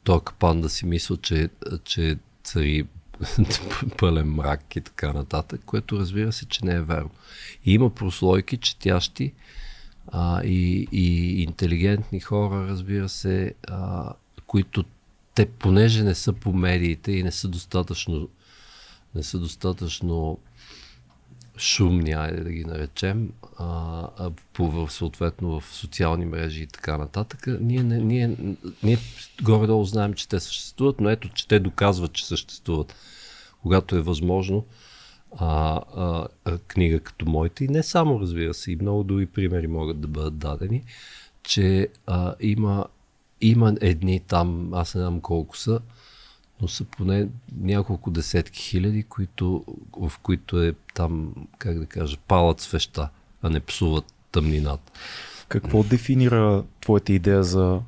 този 0.04 0.24
капан 0.24 0.62
да 0.62 0.70
си 0.70 0.86
мисля, 0.86 1.18
че, 1.18 1.50
че 1.84 2.18
цари 2.44 2.88
пълен 3.98 4.34
мрак 4.34 4.76
и 4.76 4.82
така 4.82 5.14
нататък, 5.14 5.62
което 5.66 6.00
разбира 6.00 6.32
се, 6.32 6.46
че 6.46 6.66
не 6.66 6.74
е 6.76 6.82
верно. 6.82 7.10
И 7.66 7.74
има 7.74 7.90
прослойки, 7.90 8.58
четящи 8.58 9.34
а, 10.16 10.44
и, 10.44 10.88
и 10.92 11.42
интелигентни 11.44 12.20
хора, 12.20 12.68
разбира 12.68 13.10
се, 13.10 13.54
а, 13.68 14.14
които 14.48 14.84
те, 15.36 15.46
понеже 15.46 16.04
не 16.04 16.16
са 16.16 16.34
по 16.34 16.54
медиите 16.54 17.12
и 17.12 17.24
не 17.24 17.32
са 17.32 17.48
достатъчно, 17.48 18.30
не 19.16 19.24
са 19.24 19.40
достатъчно 19.40 20.40
шумни, 21.58 22.12
айде 22.12 22.44
да 22.44 22.52
ги 22.52 22.66
наречем, 22.66 23.32
а, 23.58 23.66
а 24.18 24.32
по, 24.54 24.88
съответно 24.90 25.60
в 25.60 25.76
социални 25.76 26.26
мрежи 26.26 26.64
и 26.64 26.68
така 26.68 26.98
нататък, 26.98 27.48
ние, 27.62 27.84
не, 27.84 27.98
ние, 27.98 28.38
ние 28.84 28.98
горе-долу 29.44 29.86
знаем, 29.86 30.14
че 30.14 30.30
те 30.30 30.40
съществуват, 30.40 31.00
но 31.00 31.10
ето, 31.10 31.30
че 31.30 31.48
те 31.48 31.60
доказват, 31.60 32.14
че 32.14 32.26
съществуват, 32.26 32.96
когато 33.62 33.96
е 33.96 34.02
възможно. 34.02 34.66
А, 35.40 35.82
а, 35.96 36.58
книга 36.58 37.00
като 37.00 37.26
моята 37.26 37.64
и 37.64 37.68
не 37.68 37.84
само, 37.84 38.20
разбира 38.20 38.54
се, 38.54 38.72
и 38.72 38.76
много 38.76 39.04
други 39.04 39.26
примери 39.26 39.68
могат 39.68 40.02
да 40.02 40.08
бъдат 40.08 40.38
дадени, 40.38 40.84
че 41.44 41.88
а, 42.08 42.36
има, 42.40 42.86
има 43.42 43.76
едни 43.82 44.20
там, 44.20 44.74
аз 44.74 44.96
не 44.96 45.02
знам 45.02 45.22
колко 45.22 45.58
са, 45.58 45.80
но 46.62 46.68
са 46.68 46.84
поне 46.84 47.28
няколко 47.58 48.12
десетки 48.12 48.62
хиляди, 48.62 49.04
които, 49.04 49.66
в 49.98 50.12
които 50.24 50.64
е 50.64 50.74
там, 50.94 51.34
как 51.58 51.80
да 51.80 51.86
кажа, 51.86 52.18
палат 52.28 52.60
свеща, 52.60 53.10
а 53.42 53.50
не 53.50 53.60
псуват 53.60 54.06
тъмнината. 54.32 54.92
Какво 55.48 55.84
дефинира 55.84 56.64
твоята 56.82 57.14
идея 57.14 57.44
за 57.44 57.82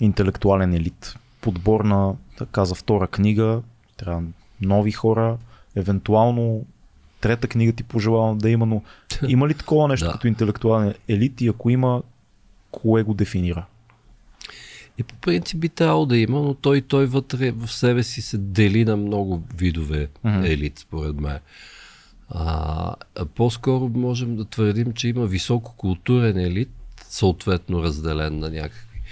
интелектуален 0.00 0.74
елит? 0.74 1.14
Подбор 1.40 1.84
на, 1.84 2.14
да 2.38 2.46
каза, 2.46 2.74
втора 2.74 3.06
книга, 3.08 3.62
трябва 3.96 4.22
нови 4.60 4.92
хора, 4.92 5.38
евентуално 5.76 6.66
трета 7.22 7.48
книга 7.48 7.72
ти 7.72 7.82
пожелавам 7.82 8.38
да 8.38 8.50
има, 8.50 8.66
но 8.66 8.82
има 9.28 9.48
ли 9.48 9.54
такова 9.54 9.88
нещо 9.88 10.06
да. 10.06 10.12
като 10.12 10.26
интелектуален 10.26 10.94
елит 11.08 11.40
и 11.40 11.48
ако 11.48 11.70
има, 11.70 12.02
кое 12.70 13.02
го 13.02 13.14
дефинира? 13.14 13.66
И 14.98 15.02
по 15.02 15.14
принцип 15.14 15.60
би 15.60 15.68
трябвало 15.68 16.06
да 16.06 16.18
има, 16.18 16.42
но 16.42 16.54
той, 16.54 16.80
той 16.80 17.06
вътре 17.06 17.50
в 17.50 17.68
себе 17.68 18.02
си 18.02 18.22
се 18.22 18.38
дели 18.38 18.84
на 18.84 18.96
много 18.96 19.42
видове 19.56 20.08
mm-hmm. 20.24 20.52
елит, 20.52 20.78
според 20.78 21.16
мен. 21.16 21.38
А, 22.28 22.94
по-скоро 23.34 23.88
можем 23.88 24.36
да 24.36 24.44
твърдим, 24.44 24.92
че 24.92 25.08
има 25.08 25.26
висококултурен 25.26 26.38
елит, 26.38 26.70
съответно 27.08 27.82
разделен 27.82 28.38
на 28.38 28.50
някакви, 28.50 29.02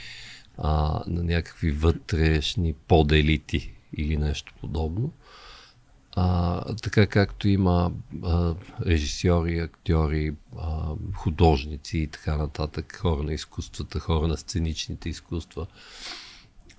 а, 0.59 1.01
на 1.07 1.23
някакви 1.23 1.71
вътрешни 1.71 2.73
поделити 2.73 3.73
или 3.97 4.17
нещо 4.17 4.55
подобно. 4.61 5.13
А, 6.17 6.75
така 6.75 7.07
както 7.07 7.49
има 7.49 7.93
а, 8.23 8.55
режисьори, 8.87 9.59
актьори, 9.59 10.35
а, 10.59 10.95
художници 11.15 11.99
и 11.99 12.07
така 12.07 12.37
нататък, 12.37 12.97
хора 12.97 13.23
на 13.23 13.35
изкуствата, 13.35 13.99
хора 13.99 14.29
на 14.29 14.37
сценичните 14.37 15.09
изкуства, 15.09 15.67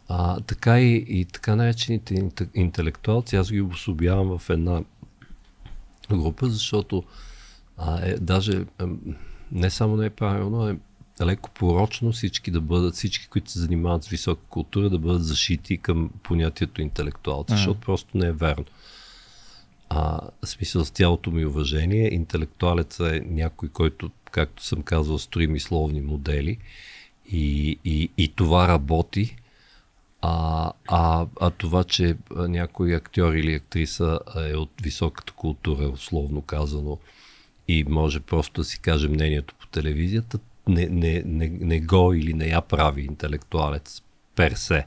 а, 0.07 0.39
така 0.39 0.79
и, 0.79 1.05
и 1.07 1.25
така 1.25 1.55
наречените 1.55 2.29
интелектуалци, 2.53 3.35
аз 3.35 3.51
ги 3.51 3.61
обособявам 3.61 4.39
в 4.39 4.49
една 4.49 4.83
група, 6.11 6.49
защото 6.49 7.03
а, 7.77 8.05
е, 8.05 8.17
даже 8.17 8.57
е, 8.57 8.83
не 9.51 9.69
само 9.69 9.97
не 9.97 10.05
е 10.05 10.09
правилно, 10.09 10.69
е 10.69 10.77
леко 11.25 11.49
порочно 11.49 12.11
всички 12.11 12.51
да 12.51 12.61
бъдат, 12.61 12.95
всички, 12.95 13.27
които 13.27 13.51
се 13.51 13.59
занимават 13.59 14.03
с 14.03 14.07
висока 14.07 14.41
култура, 14.49 14.89
да 14.89 14.99
бъдат 14.99 15.25
защити 15.25 15.77
към 15.77 16.09
понятието 16.23 16.81
интелектуалци, 16.81 17.53
mm. 17.53 17.55
защото 17.55 17.79
просто 17.79 18.17
не 18.17 18.27
е 18.27 18.31
верно. 18.31 18.65
А, 19.93 20.19
смисъл 20.43 20.85
с 20.85 20.89
цялото 20.89 21.31
ми 21.31 21.45
уважение, 21.45 22.13
интелектуалец 22.13 22.99
е 22.99 23.21
някой, 23.25 23.69
който, 23.69 24.11
както 24.31 24.63
съм 24.63 24.81
казал, 24.81 25.19
строи 25.19 25.47
мисловни 25.47 26.01
модели 26.01 26.57
и, 27.31 27.79
и, 27.85 28.09
и 28.17 28.27
това 28.35 28.67
работи. 28.67 29.35
А, 30.21 30.71
а, 30.87 31.27
а 31.41 31.49
това, 31.49 31.83
че 31.83 32.17
някой 32.31 32.95
актьор 32.95 33.33
или 33.33 33.53
актриса 33.53 34.19
е 34.37 34.55
от 34.55 34.71
високата 34.81 35.33
култура, 35.33 35.89
условно 35.89 36.41
казано, 36.41 36.97
и 37.67 37.83
може 37.83 38.19
просто 38.19 38.61
да 38.61 38.65
си 38.65 38.79
каже 38.79 39.07
мнението 39.07 39.55
по 39.59 39.67
телевизията, 39.67 40.39
не, 40.67 40.85
не, 40.85 41.23
не, 41.25 41.49
не 41.49 41.79
го 41.79 42.13
или 42.13 42.33
не 42.33 42.45
я 42.45 42.61
прави 42.61 43.01
интелектуалец 43.01 44.01
персе. 44.35 44.85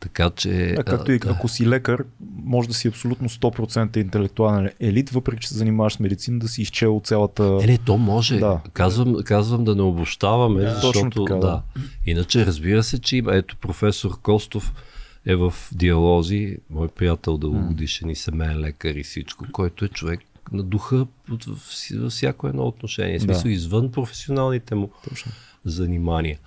Така 0.00 0.30
че. 0.30 0.74
А, 0.78 0.84
както 0.84 1.12
и 1.12 1.18
да. 1.18 1.30
ако 1.30 1.48
си 1.48 1.68
лекар, 1.68 2.04
може 2.44 2.68
да 2.68 2.74
си 2.74 2.88
абсолютно 2.88 3.28
100% 3.28 3.96
интелектуален 3.96 4.70
елит, 4.80 5.10
въпреки 5.10 5.40
че 5.40 5.48
се 5.48 5.54
занимаваш 5.54 5.92
с 5.92 6.00
медицина, 6.00 6.38
да 6.38 6.48
си 6.48 6.62
изчел 6.62 7.00
цялата. 7.04 7.42
Не, 7.42 7.66
не, 7.66 7.78
то 7.78 7.98
може. 7.98 8.38
Да. 8.38 8.60
Казвам, 8.72 9.16
казвам 9.24 9.64
да 9.64 9.74
не 9.74 9.82
обощаваме, 9.82 10.60
да, 10.60 10.74
защото. 10.74 11.24
Така, 11.24 11.34
да. 11.34 11.46
да. 11.46 11.62
Иначе, 12.06 12.46
разбира 12.46 12.82
се, 12.82 13.00
че 13.00 13.16
има. 13.16 13.36
Ето, 13.36 13.56
професор 13.56 14.20
Костов 14.20 14.74
е 15.26 15.34
в 15.34 15.54
диалози, 15.72 16.56
мой 16.70 16.88
приятел 16.88 17.38
дългогодишен 17.38 18.10
и 18.10 18.16
семейен 18.16 18.60
лекар 18.60 18.94
и 18.94 19.02
всичко, 19.02 19.44
който 19.52 19.84
е 19.84 19.88
човек 19.88 20.20
на 20.52 20.62
духа 20.62 21.06
във 21.28 22.10
всяко 22.10 22.48
едно 22.48 22.62
отношение. 22.62 23.18
В 23.18 23.22
смисъл, 23.22 23.42
да. 23.42 23.50
извън 23.50 23.92
професионалните 23.92 24.74
му 24.74 24.90
Точно. 25.08 25.32
занимания 25.64 26.38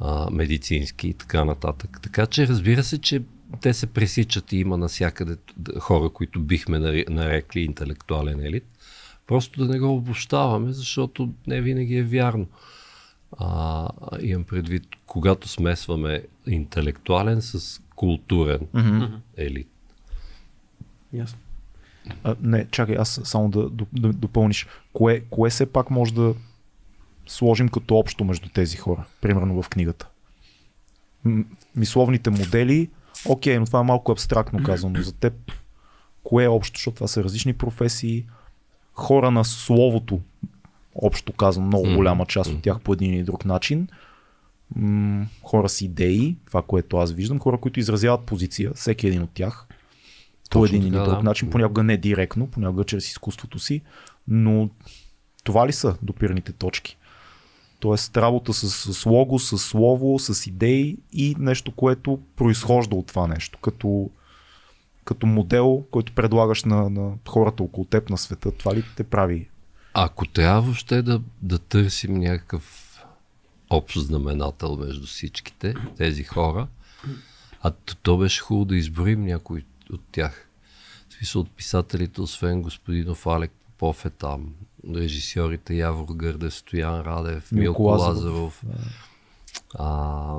а, 0.00 0.30
медицински 0.30 1.08
и 1.08 1.14
така 1.14 1.44
нататък. 1.44 1.98
Така 2.02 2.26
че 2.26 2.48
разбира 2.48 2.82
се, 2.82 2.98
че 2.98 3.22
те 3.60 3.74
се 3.74 3.86
пресичат 3.86 4.52
и 4.52 4.56
има 4.56 4.76
насякъде 4.76 5.36
хора, 5.78 6.08
които 6.08 6.40
бихме 6.40 6.78
нарекли 7.08 7.60
интелектуален 7.60 8.40
елит. 8.40 8.64
Просто 9.26 9.64
да 9.64 9.72
не 9.72 9.78
го 9.78 9.94
обощаваме, 9.94 10.72
защото 10.72 11.32
не 11.46 11.60
винаги 11.60 11.96
е 11.96 12.02
вярно. 12.02 12.46
А, 13.38 13.88
имам 14.20 14.44
предвид, 14.44 14.82
когато 15.06 15.48
смесваме 15.48 16.22
интелектуален 16.46 17.42
с 17.42 17.80
културен 17.94 18.60
mm-hmm. 18.60 19.18
елит. 19.36 19.68
Ясно. 21.12 21.38
А, 22.24 22.36
не, 22.40 22.66
чакай, 22.70 22.96
аз 22.98 23.20
само 23.24 23.50
да, 23.50 23.70
да, 23.70 23.86
да 23.92 24.12
допълниш. 24.12 24.66
Кое, 24.92 25.20
кое 25.30 25.50
все 25.50 25.66
пак 25.66 25.90
може 25.90 26.14
да 26.14 26.34
сложим 27.26 27.68
като 27.68 27.96
общо 27.96 28.24
между 28.24 28.48
тези 28.48 28.76
хора, 28.76 29.04
примерно 29.20 29.62
в 29.62 29.68
книгата. 29.68 30.08
Мисловните 31.76 32.30
модели, 32.30 32.90
окей, 33.28 33.58
но 33.58 33.66
това 33.66 33.80
е 33.80 33.82
малко 33.82 34.12
абстрактно 34.12 34.62
казано 34.62 35.02
за 35.02 35.12
теб. 35.12 35.52
Кое 36.24 36.44
е 36.44 36.48
общо, 36.48 36.78
защото 36.78 36.94
това 36.94 37.08
са 37.08 37.24
различни 37.24 37.52
професии, 37.52 38.26
хора 38.92 39.30
на 39.30 39.44
словото, 39.44 40.20
общо 40.94 41.32
казвам, 41.32 41.66
много 41.66 41.94
голяма 41.94 42.26
част 42.26 42.50
от 42.50 42.62
тях 42.62 42.80
по 42.80 42.92
един 42.92 43.14
или 43.14 43.22
друг 43.22 43.44
начин. 43.44 43.88
хора 45.42 45.68
с 45.68 45.80
идеи, 45.80 46.36
това, 46.46 46.62
което 46.62 46.96
аз 46.96 47.12
виждам, 47.12 47.38
хора, 47.38 47.58
които 47.58 47.80
изразяват 47.80 48.26
позиция, 48.26 48.74
всеки 48.74 49.06
един 49.06 49.22
от 49.22 49.30
тях, 49.34 49.66
по 50.50 50.64
един 50.64 50.82
или 50.82 50.90
друг 50.90 51.06
да. 51.06 51.22
начин, 51.22 51.50
понякога 51.50 51.82
не 51.82 51.96
директно, 51.96 52.46
понякога 52.46 52.84
чрез 52.84 53.08
изкуството 53.08 53.58
си, 53.58 53.82
но 54.28 54.70
това 55.44 55.66
ли 55.66 55.72
са 55.72 55.96
допирните 56.02 56.52
точки? 56.52 56.98
Тоест 57.80 58.16
работа 58.16 58.52
с, 58.52 58.94
с 58.94 59.06
лого, 59.06 59.38
с 59.38 59.58
слово, 59.58 60.18
с 60.18 60.46
идеи 60.46 60.98
и 61.12 61.36
нещо, 61.38 61.72
което 61.72 62.20
произхожда 62.36 62.96
от 62.96 63.06
това 63.06 63.26
нещо. 63.26 63.58
Като, 63.58 64.10
като 65.04 65.26
модел, 65.26 65.84
който 65.90 66.12
предлагаш 66.12 66.64
на, 66.64 66.90
на 66.90 67.12
хората 67.28 67.62
около 67.62 67.84
теб 67.84 68.10
на 68.10 68.18
света. 68.18 68.52
Това 68.52 68.74
ли 68.74 68.84
те 68.96 69.04
прави? 69.04 69.48
Ако 69.94 70.26
трябва 70.26 70.60
въобще 70.60 71.02
да, 71.02 71.20
да 71.42 71.58
търсим 71.58 72.14
някакъв 72.14 72.86
общ 73.70 73.98
знаменател 73.98 74.76
между 74.76 75.06
всичките 75.06 75.74
тези 75.96 76.24
хора. 76.24 76.68
А 77.62 77.70
то 78.02 78.18
беше 78.18 78.40
хубаво 78.40 78.64
да 78.64 78.76
изброим 78.76 79.24
някой 79.24 79.64
от 79.92 80.00
тях. 80.12 80.48
В 81.08 81.14
смисъл 81.14 81.40
от 81.40 81.50
писателите, 81.50 82.20
освен 82.20 82.62
господинов 82.62 83.26
Алек 83.26 83.52
Попов 83.78 84.04
е 84.04 84.10
там, 84.10 84.54
режисьорите 84.94 85.74
Явор 85.74 86.14
Гърдев, 86.14 86.54
Стоян 86.54 87.00
Радев, 87.00 87.52
Милко, 87.52 87.82
Милко 87.82 87.82
Лазаров, 87.82 88.64
а, 89.74 90.38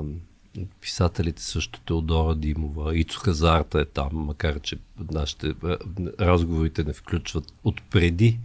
писателите 0.80 1.42
също 1.42 1.80
Теодора 1.80 2.34
Димова, 2.34 2.98
Ицо 2.98 3.20
Хазарта 3.20 3.80
е 3.80 3.84
там, 3.84 4.10
макар 4.12 4.60
че 4.60 4.78
нашите 5.10 5.54
разговорите 6.20 6.84
не 6.84 6.92
включват 6.92 7.52
отпреди 7.64 8.38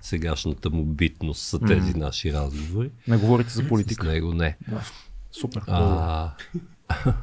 сегашната 0.00 0.70
му 0.70 0.84
битност 0.84 1.42
са 1.42 1.60
тези 1.60 1.92
mm. 1.92 1.96
наши 1.96 2.32
разговори. 2.32 2.90
Не 3.08 3.16
говорите 3.16 3.50
за 3.50 3.68
политика. 3.68 4.06
С 4.06 4.08
него 4.08 4.32
не. 4.32 4.56
Да. 4.68 4.82
Супер. 5.32 5.62
А, 5.66 6.30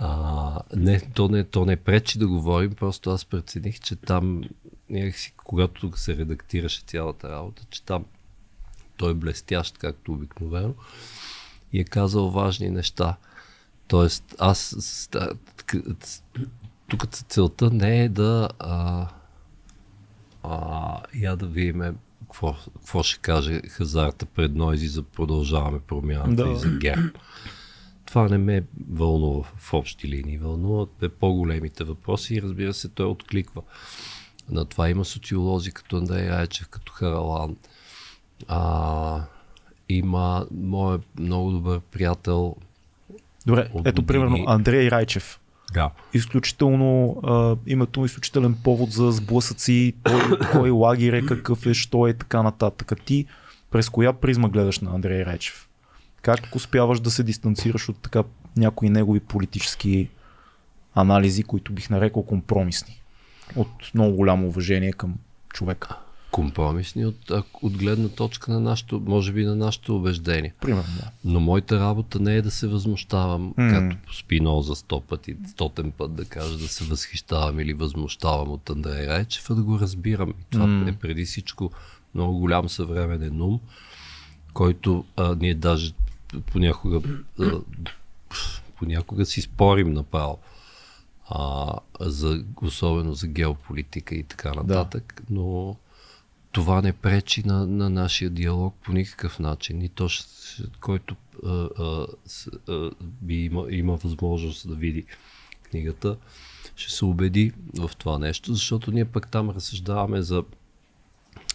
а, 0.00 0.60
не, 0.76 1.00
то 1.00 1.28
не, 1.28 1.44
то 1.44 1.64
не 1.64 1.76
пречи 1.76 2.18
да 2.18 2.28
говорим, 2.28 2.74
просто 2.74 3.10
аз 3.10 3.24
прецених, 3.24 3.80
че 3.80 3.96
там, 3.96 4.42
някакси, 4.92 5.32
когато 5.36 5.96
се 5.96 6.16
редактираше 6.16 6.82
цялата 6.86 7.30
работа, 7.30 7.62
че 7.70 7.82
там 7.82 8.04
той 8.96 9.10
е 9.10 9.14
блестящ, 9.14 9.78
както 9.78 10.12
обикновено, 10.12 10.74
и 11.72 11.80
е 11.80 11.84
казал 11.84 12.30
важни 12.30 12.70
неща. 12.70 13.16
Тоест, 13.88 14.34
аз 14.38 15.08
тук 16.88 17.06
целта 17.08 17.70
не 17.70 18.04
е 18.04 18.08
да 18.08 18.48
а, 18.58 19.08
а, 20.42 20.98
я 21.14 21.36
да 21.36 21.46
видим 21.46 21.96
какво, 22.22 22.56
какво 22.76 23.02
ще 23.02 23.20
каже 23.20 23.60
Хазарта 23.68 24.26
пред 24.26 24.54
Нойзи 24.54 24.88
за 24.88 25.02
продължаваме 25.02 25.80
промяната 25.80 26.44
да. 26.44 26.52
и 26.52 26.56
за 26.56 26.68
ГЕРБ. 26.68 27.18
Това 28.04 28.28
не 28.28 28.38
ме 28.38 28.64
вълнува 28.90 29.42
в 29.56 29.74
общи 29.74 30.08
линии. 30.08 30.38
Вълнуват 30.38 31.02
е 31.02 31.08
по-големите 31.08 31.84
въпроси 31.84 32.34
и 32.34 32.42
разбира 32.42 32.74
се, 32.74 32.88
той 32.88 33.06
откликва. 33.06 33.62
На 34.50 34.64
това 34.64 34.88
има 34.88 35.04
социолози 35.04 35.72
като 35.72 35.96
Андрей 35.96 36.30
Райчев, 36.30 36.68
като 36.68 36.92
Харалан. 36.92 37.56
А, 38.48 39.22
има 39.88 40.46
моят 40.50 41.02
много 41.18 41.50
добър 41.50 41.80
приятел. 41.80 42.56
Добре, 43.46 43.70
ето 43.84 44.06
примерно 44.06 44.44
Андрей 44.46 44.90
Райчев. 44.90 45.40
Да. 45.74 45.90
Изключително, 46.14 47.20
а, 47.24 47.56
името 47.66 48.00
му 48.00 48.06
изключителен 48.06 48.56
повод 48.64 48.92
за 48.92 49.12
сблъсъци, 49.12 49.94
кой, 50.04 50.38
кой 50.52 50.70
лагер 50.70 51.12
е, 51.12 51.26
какъв 51.26 51.66
е, 51.66 51.74
що 51.74 52.06
е 52.06 52.14
така 52.14 52.42
нататък. 52.42 52.92
А 52.92 52.96
ти 52.96 53.26
през 53.70 53.88
коя 53.88 54.12
призма 54.12 54.48
гледаш 54.48 54.80
на 54.80 54.94
Андрей 54.94 55.24
Райчев? 55.24 55.68
Как 56.22 56.40
успяваш 56.56 57.00
да 57.00 57.10
се 57.10 57.22
дистанцираш 57.22 57.88
от 57.88 57.96
така 58.02 58.22
някои 58.56 58.90
негови 58.90 59.20
политически 59.20 60.08
анализи, 60.94 61.42
които 61.42 61.72
бих 61.72 61.90
нарекал 61.90 62.22
компромисни? 62.22 63.01
От 63.56 63.94
много 63.94 64.16
голямо 64.16 64.46
уважение 64.46 64.92
към 64.92 65.14
човека 65.52 65.96
компромисни 66.32 67.06
от, 67.06 67.30
от 67.62 67.76
гледна 67.76 68.08
точка 68.08 68.52
на 68.52 68.60
нашото, 68.60 69.02
може 69.06 69.32
би 69.32 69.44
на 69.44 69.56
нашето 69.56 69.96
убеждение. 69.96 70.54
Примерно, 70.60 70.94
да. 71.00 71.10
Но 71.24 71.40
моята 71.40 71.80
работа 71.80 72.20
не 72.20 72.36
е 72.36 72.42
да 72.42 72.50
се 72.50 72.68
възмущавам, 72.68 73.54
mm. 73.54 73.90
като 73.90 74.14
Спиноза 74.14 74.74
сто 74.74 75.00
пъти, 75.00 75.36
стотен 75.48 75.90
път 75.90 76.14
да 76.14 76.24
кажа 76.24 76.58
да 76.58 76.68
се 76.68 76.84
възхищавам 76.84 77.60
или 77.60 77.72
възмущавам 77.72 78.50
от 78.50 78.70
Андрей 78.70 79.06
Райчев, 79.06 79.50
а 79.50 79.54
да 79.54 79.62
го 79.62 79.78
разбирам. 79.78 80.30
И 80.30 80.44
това 80.50 80.66
mm. 80.66 80.90
е 80.90 80.92
преди 80.92 81.24
всичко 81.24 81.70
много 82.14 82.38
голям 82.38 82.68
съвременен 82.68 83.42
ум, 83.42 83.60
който 84.52 85.04
а, 85.16 85.36
ние 85.40 85.54
даже 85.54 85.92
понякога, 86.52 87.00
а, 87.40 87.50
понякога 88.76 89.26
си 89.26 89.40
спорим 89.40 89.92
направо. 89.92 90.38
А, 91.34 91.78
за, 92.00 92.44
особено 92.62 93.14
за 93.14 93.26
геополитика 93.26 94.14
и 94.14 94.22
така 94.22 94.54
нататък, 94.54 95.22
да. 95.28 95.34
но 95.34 95.76
това 96.52 96.82
не 96.82 96.92
пречи 96.92 97.42
на, 97.46 97.66
на 97.66 97.90
нашия 97.90 98.30
диалог 98.30 98.74
по 98.84 98.92
никакъв 98.92 99.38
начин. 99.38 99.82
И 99.82 99.88
то, 99.88 100.08
който 100.80 101.16
а, 101.46 101.68
а, 101.78 102.06
а, 102.68 102.90
би 103.00 103.44
има, 103.44 103.66
има 103.70 103.96
възможност 103.96 104.68
да 104.68 104.74
види 104.74 105.04
книгата, 105.62 106.16
ще 106.76 106.92
се 106.92 107.04
убеди 107.04 107.52
в 107.78 107.90
това 107.98 108.18
нещо, 108.18 108.54
защото 108.54 108.90
ние 108.90 109.04
пък 109.04 109.28
там 109.28 109.50
разсъждаваме 109.50 110.22
за 110.22 110.44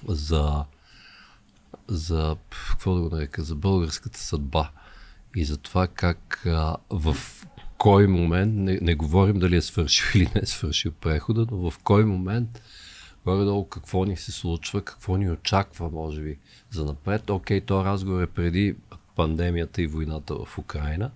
за 0.08 0.66
за 1.88 2.38
какво 2.50 2.96
да 2.96 3.02
го 3.02 3.16
нарека, 3.16 3.44
за 3.44 3.56
българската 3.56 4.20
съдба 4.20 4.72
и 5.36 5.46
за 5.46 5.58
това 5.58 5.88
как 5.88 6.46
а, 6.46 6.78
в 6.90 7.18
кой 7.78 8.08
момент, 8.08 8.54
не, 8.56 8.80
не 8.82 8.96
говорим 8.96 9.40
дали 9.40 9.56
е 9.56 9.62
свършил 9.62 10.06
или 10.16 10.30
не 10.36 10.42
е 10.42 10.46
свършил 10.46 10.92
прехода, 10.92 11.48
но 11.52 11.72
в 11.72 11.80
кой 11.80 12.06
момент 12.06 12.62
горе-долу 13.26 13.66
какво 13.66 14.06
ни 14.06 14.18
се 14.18 14.32
случва, 14.32 14.82
какво 14.82 15.18
ни 15.18 15.32
очаква, 15.32 15.90
може 15.90 16.22
би, 16.22 16.38
за 16.72 16.86
напред. 16.86 17.30
Окей, 17.30 17.62
то 17.62 17.86
разговор 17.86 18.22
е 18.22 18.28
преди 18.28 18.76
пандемията 19.16 19.82
и 19.82 19.88
войната 19.88 20.36
в 20.46 20.58
Украина, 20.58 21.12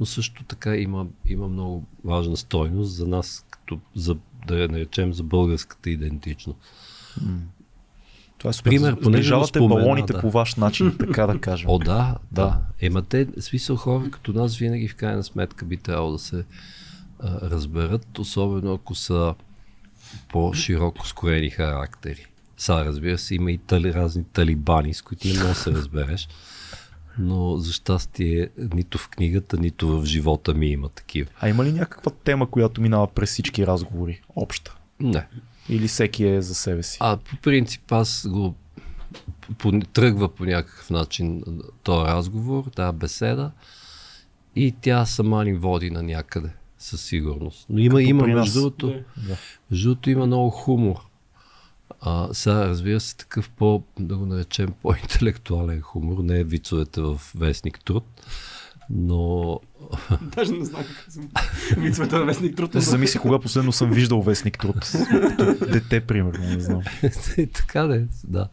но 0.00 0.06
също 0.06 0.44
така 0.44 0.76
има, 0.76 1.06
има 1.28 1.48
много 1.48 1.84
важна 2.04 2.36
стойност 2.36 2.92
за 2.92 3.06
нас, 3.06 3.46
като 3.50 3.80
за, 3.94 4.16
да 4.46 4.58
я 4.58 4.68
наречем 4.68 5.12
за 5.12 5.22
българската 5.22 5.90
идентичност. 5.90 6.58
Това 8.38 8.50
е 8.50 8.52
супер. 8.52 8.70
Пример, 8.70 8.96
Сближавате 9.02 9.58
балоните 9.58 10.12
да. 10.12 10.20
по 10.20 10.30
ваш 10.30 10.54
начин, 10.54 10.96
така 10.98 11.26
да 11.26 11.38
кажем. 11.38 11.70
О, 11.70 11.78
да, 11.78 12.16
да. 12.32 12.60
Ема 12.80 13.02
те, 13.02 13.26
смисъл 13.40 13.76
хора 13.76 14.10
като 14.10 14.32
нас, 14.32 14.56
винаги 14.56 14.88
в 14.88 14.96
крайна 14.96 15.24
сметка 15.24 15.64
би 15.64 15.76
трябвало 15.76 16.12
да 16.12 16.18
се 16.18 16.44
а, 17.20 17.50
разберат, 17.50 18.18
особено 18.18 18.72
ако 18.72 18.94
са 18.94 19.34
по-широко 20.28 21.06
скорени 21.06 21.50
характери. 21.50 22.26
Сега, 22.56 22.84
разбира 22.84 23.18
се, 23.18 23.34
има 23.34 23.52
и 23.52 23.58
тали, 23.58 23.94
разни 23.94 24.24
талибани, 24.24 24.94
с 24.94 25.02
които 25.02 25.28
не 25.28 25.54
се 25.54 25.70
разбереш. 25.72 26.28
Но 27.18 27.56
за 27.56 27.72
щастие 27.72 28.48
нито 28.74 28.98
в 28.98 29.08
книгата, 29.08 29.56
нито 29.56 30.00
в 30.00 30.04
живота 30.04 30.54
ми 30.54 30.66
има 30.66 30.88
такива. 30.88 31.30
А 31.40 31.48
има 31.48 31.64
ли 31.64 31.72
някаква 31.72 32.12
тема, 32.24 32.50
която 32.50 32.80
минава 32.80 33.06
през 33.06 33.30
всички 33.30 33.66
разговори? 33.66 34.20
Обща? 34.36 34.76
Не. 35.00 35.26
Или 35.68 35.88
всеки 35.88 36.24
е 36.24 36.42
за 36.42 36.54
себе 36.54 36.82
си? 36.82 36.98
А 37.00 37.16
по 37.16 37.36
принцип 37.36 37.92
аз 37.92 38.28
го 38.28 38.54
по, 39.58 39.80
тръгва 39.80 40.34
по 40.34 40.44
някакъв 40.44 40.90
начин 40.90 41.42
този 41.82 42.06
разговор, 42.06 42.64
тази 42.64 42.96
беседа 42.96 43.52
и 44.56 44.74
тя 44.80 45.06
сама 45.06 45.44
ни 45.44 45.54
води 45.54 45.90
на 45.90 46.02
някъде 46.02 46.50
със 46.78 47.02
сигурност. 47.02 47.66
Но 47.68 47.78
има, 47.78 48.02
има 48.02 48.26
между 48.26 48.60
другото, 48.60 48.86
да. 49.16 49.36
между 49.70 49.88
другото 49.88 50.10
има 50.10 50.26
много 50.26 50.50
хумор. 50.50 50.96
А, 52.00 52.28
сега, 52.34 52.68
разбира 52.68 53.00
се, 53.00 53.16
такъв 53.16 53.50
по, 53.50 53.82
да 53.98 54.16
го 54.16 54.26
наречем, 54.26 54.68
по-интелектуален 54.82 55.80
хумор, 55.80 56.22
не 56.22 56.40
е 56.40 56.44
вицовете 56.44 57.00
в 57.00 57.20
Вестник 57.34 57.84
Труд, 57.84 58.04
но... 58.90 59.60
Даже 60.22 60.52
не 60.52 60.64
знам 60.64 60.82
как 60.82 61.12
съм 61.12 61.28
вицовете 61.76 62.18
в 62.18 62.24
Вестник 62.24 62.56
Труд. 62.56 62.70
Замисли 62.74 63.18
кога 63.18 63.38
последно 63.38 63.72
съм 63.72 63.90
виждал 63.90 64.22
Вестник 64.22 64.58
Труд. 64.58 64.92
Дете, 65.72 66.00
примерно, 66.00 66.48
не 66.48 66.60
знам. 66.60 66.82
така 67.54 67.82
да 67.82 68.06
да. 68.24 68.48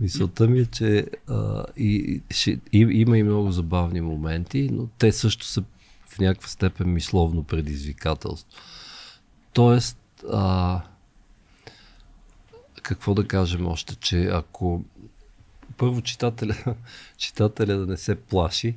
Мисълта 0.00 0.46
ми 0.46 0.60
е, 0.60 0.66
че 0.66 1.06
а, 1.28 1.64
и, 1.76 2.22
ще, 2.30 2.50
и, 2.50 2.60
има 2.78 3.18
и 3.18 3.22
много 3.22 3.50
забавни 3.50 4.00
моменти, 4.00 4.68
но 4.72 4.86
те 4.86 5.12
също 5.12 5.46
са 5.46 5.62
в 6.06 6.18
някаква 6.18 6.48
степен 6.48 6.92
мисловно 6.92 7.44
предизвикателство. 7.44 8.60
Тоест, 9.52 9.98
а, 10.32 10.80
какво 12.82 13.14
да 13.14 13.28
кажем 13.28 13.66
още, 13.66 13.94
че 13.94 14.24
ако 14.24 14.84
първо 15.76 16.02
читателя, 16.02 16.56
читателя 17.16 17.76
да 17.76 17.86
не 17.86 17.96
се 17.96 18.14
плаши 18.14 18.76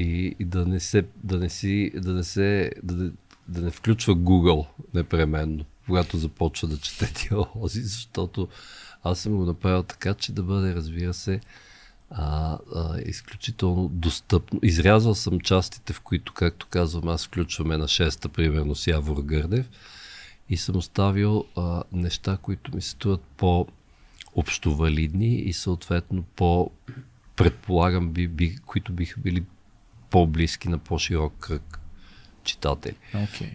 и, 0.00 0.36
и 0.38 0.44
да 0.44 0.66
не 0.66 0.80
се, 0.80 1.04
да 1.24 1.38
не 1.38 1.48
си, 1.48 1.90
да 1.94 2.12
не 2.12 2.24
се, 2.24 2.72
да, 2.82 3.12
да 3.48 3.62
не 3.62 3.70
включва 3.70 4.16
Google 4.16 4.66
непременно, 4.94 5.64
когато 5.86 6.18
започва 6.18 6.68
да 6.68 6.78
чете 6.78 7.12
диалози, 7.28 7.80
защото 7.80 8.48
аз 9.04 9.18
съм 9.18 9.36
го 9.36 9.44
направил 9.44 9.82
така, 9.82 10.14
че 10.14 10.32
да 10.32 10.42
бъде, 10.42 10.74
разбира 10.74 11.14
се, 11.14 11.40
а, 12.10 12.58
а, 12.74 13.00
изключително 13.06 13.88
достъпно. 13.88 14.60
Изрязал 14.62 15.14
съм 15.14 15.40
частите, 15.40 15.92
в 15.92 16.00
които, 16.00 16.32
както 16.32 16.66
казвам, 16.70 17.08
аз 17.08 17.26
включваме 17.26 17.76
на 17.76 17.88
шеста, 17.88 18.28
примерно 18.28 18.74
с 18.74 18.86
Явор 18.86 19.22
Гърдев 19.22 19.70
и 20.48 20.56
съм 20.56 20.76
оставил 20.76 21.44
а, 21.56 21.82
неща, 21.92 22.38
които 22.42 22.74
ми 22.74 22.82
се 22.82 22.90
струват 22.90 23.22
по 23.36 23.66
общовалидни 24.34 25.34
и 25.34 25.52
съответно 25.52 26.22
по 26.22 26.70
предполагам, 27.36 28.12
би, 28.12 28.28
би, 28.28 28.56
които 28.66 28.92
биха 28.92 29.20
били 29.20 29.44
по-близки 30.10 30.68
на 30.68 30.78
по-широк 30.78 31.32
кръг 31.40 31.80
читатели. 32.44 32.96
Okay. 33.14 33.50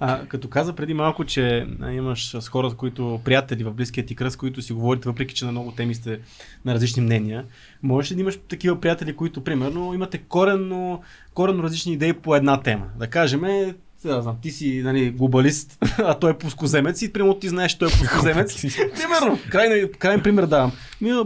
А, 0.00 0.26
като 0.26 0.48
каза 0.48 0.72
преди 0.72 0.94
малко, 0.94 1.24
че 1.24 1.66
а, 1.80 1.92
имаш 1.92 2.28
с 2.28 2.48
хора, 2.48 2.74
които 2.76 3.20
приятели 3.24 3.64
в 3.64 3.72
близкия 3.72 4.06
ти 4.06 4.16
кръст, 4.16 4.36
които 4.36 4.62
си 4.62 4.72
говорите, 4.72 5.08
въпреки 5.08 5.34
че 5.34 5.44
на 5.44 5.52
много 5.52 5.72
теми 5.72 5.94
сте 5.94 6.20
на 6.64 6.74
различни 6.74 7.02
мнения, 7.02 7.44
можеш 7.82 8.10
ли 8.10 8.14
да 8.14 8.20
имаш 8.20 8.38
такива 8.48 8.80
приятели, 8.80 9.16
които, 9.16 9.44
примерно, 9.44 9.94
имате 9.94 10.18
коренно, 10.18 11.02
коренно 11.34 11.62
различни 11.62 11.92
идеи 11.92 12.12
по 12.12 12.36
една 12.36 12.60
тема? 12.62 12.86
Да 12.98 13.10
кажем, 13.10 13.74
да 14.04 14.22
знам, 14.22 14.36
ти 14.42 14.50
си 14.50 14.82
нали, 14.84 15.10
глобалист, 15.10 15.78
а 15.98 16.14
той 16.14 16.30
е 16.30 16.38
пускоземец 16.38 17.02
и 17.02 17.12
примерно 17.12 17.38
ти 17.38 17.48
знаеш, 17.48 17.72
че 17.72 17.78
той 17.78 17.88
е 17.88 17.90
пускоземец. 17.90 18.60
примерно, 18.76 19.38
крайен, 19.50 19.90
крайен 19.98 20.22
пример 20.22 20.46
давам. 20.46 20.72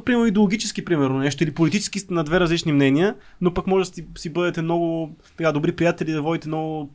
Примерно 0.04 0.26
идеологически, 0.26 0.84
примерно 0.84 1.18
нещо, 1.18 1.44
или 1.44 1.50
политически 1.50 1.98
сте 1.98 2.14
на 2.14 2.24
две 2.24 2.40
различни 2.40 2.72
мнения, 2.72 3.14
но 3.40 3.54
пък 3.54 3.66
може 3.66 3.90
да 3.90 3.94
си, 3.94 4.04
си 4.18 4.28
бъдете 4.28 4.62
много 4.62 5.10
така, 5.36 5.52
добри 5.52 5.72
приятели, 5.72 6.12
да 6.12 6.22
водите 6.22 6.48
много 6.48 6.90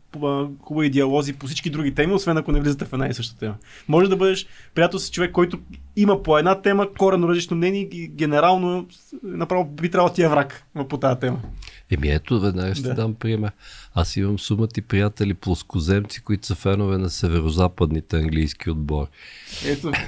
хубави 0.62 0.90
диалози 0.90 1.34
по 1.34 1.48
всички 1.48 1.70
други 1.70 1.94
теми, 1.94 2.14
освен 2.14 2.38
ако 2.38 2.52
не 2.52 2.62
влизате 2.62 2.86
в 2.86 2.94
една 2.94 3.08
и 3.08 3.14
съща 3.14 3.38
тема. 3.38 3.56
Може 3.88 4.10
да 4.10 4.16
бъдеш 4.16 4.48
приятел 4.76 5.00
с 5.00 5.12
човек, 5.12 5.32
който 5.32 5.60
има 5.96 6.24
по 6.24 6.38
една 6.38 6.62
тема 6.62 6.94
корено 6.98 7.28
различно 7.28 7.58
мнение 7.58 7.82
и 7.82 8.08
генерално 8.08 8.88
направо 9.24 9.66
би 9.66 9.92
трябвало 9.92 10.14
ти 10.14 10.24
е 10.24 10.28
враг 10.28 10.64
по 10.90 10.98
тази 10.98 11.20
тема. 11.20 11.40
Еми 11.92 12.10
ето, 12.10 12.40
веднага 12.40 12.76
ще 12.76 12.88
да. 12.88 12.94
дам 12.94 13.14
пример. 13.16 13.52
Аз 13.94 14.18
имам 14.18 14.40
сумати 14.40 14.82
приятели 14.82 15.34
плоскоземци, 15.34 16.22
които 16.22 16.48
са 16.48 16.56
фенове 16.56 16.98
на 16.98 17.10
северо-западните 17.10 18.14
английски 18.14 18.70
отбори. 18.70 19.08
Ето. 19.66 19.92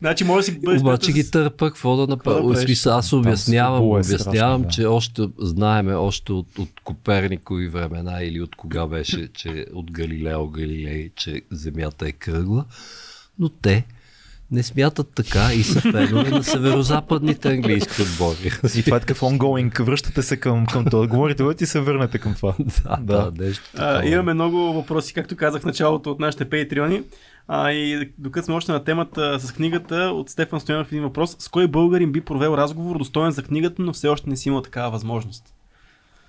Значи 0.00 0.24
може 0.24 0.38
да 0.38 0.52
си 0.52 0.60
бъдеш. 0.60 0.80
Обаче 0.80 1.12
ги 1.12 1.30
търпа, 1.30 1.68
какво 1.68 1.96
да 1.96 2.06
направя? 2.06 2.52
Да 2.52 2.60
смисъл, 2.60 2.96
аз 2.96 3.12
обяснявам, 3.12 3.82
обяснявам, 3.82 4.62
да. 4.62 4.68
че 4.68 4.86
още 4.86 5.28
знаеме 5.38 5.94
още 5.94 6.32
от, 6.32 6.58
от 6.58 6.80
Коперникови 6.84 7.68
времена 7.68 8.22
или 8.22 8.40
от 8.40 8.56
кога 8.56 8.86
беше, 8.86 9.28
че 9.32 9.66
от 9.74 9.90
Галилео 9.90 10.48
Галилей, 10.48 11.10
че 11.16 11.42
Земята 11.50 12.08
е 12.08 12.12
кръгла, 12.12 12.64
но 13.38 13.48
те 13.48 13.84
не 14.50 14.62
смятат 14.62 15.12
така 15.14 15.52
и 15.54 15.62
са 15.62 15.80
фенове 15.80 16.30
на 16.30 16.42
северо-западните 16.42 17.52
английски 17.52 18.02
отбори. 18.02 18.50
И 18.76 18.82
това 18.82 18.96
е 18.96 19.00
такъв 19.00 19.20
ongoing, 19.20 19.82
връщате 19.82 20.22
се 20.22 20.36
към, 20.36 20.66
към 20.66 20.84
това. 20.84 21.06
Говорите, 21.06 21.44
и 21.60 21.66
се 21.66 21.80
върнете 21.80 22.18
към 22.18 22.34
това. 22.34 22.54
да, 22.86 22.96
да, 23.00 23.30
да 23.30 23.44
нещо 23.44 23.64
а, 23.76 24.04
имаме 24.04 24.34
много 24.34 24.56
въпроси, 24.56 25.14
както 25.14 25.36
казах 25.36 25.62
в 25.62 25.64
началото 25.64 26.10
от 26.10 26.20
нашите 26.20 26.50
пейтриони. 26.50 27.02
А, 27.48 27.72
и 27.72 28.12
докато 28.18 28.44
сме 28.44 28.54
още 28.54 28.72
на 28.72 28.84
темата 28.84 29.40
с 29.40 29.52
книгата, 29.52 29.96
от 29.96 30.30
Стефан 30.30 30.60
Стоянов 30.60 30.92
един 30.92 31.02
въпрос. 31.02 31.36
С 31.38 31.48
кой 31.48 31.68
българин 31.68 32.12
би 32.12 32.20
провел 32.20 32.54
разговор 32.56 32.98
достоен 32.98 33.30
за 33.30 33.42
книгата, 33.42 33.82
но 33.82 33.92
все 33.92 34.08
още 34.08 34.30
не 34.30 34.36
си 34.36 34.48
имал 34.48 34.62
такава 34.62 34.90
възможност? 34.90 35.44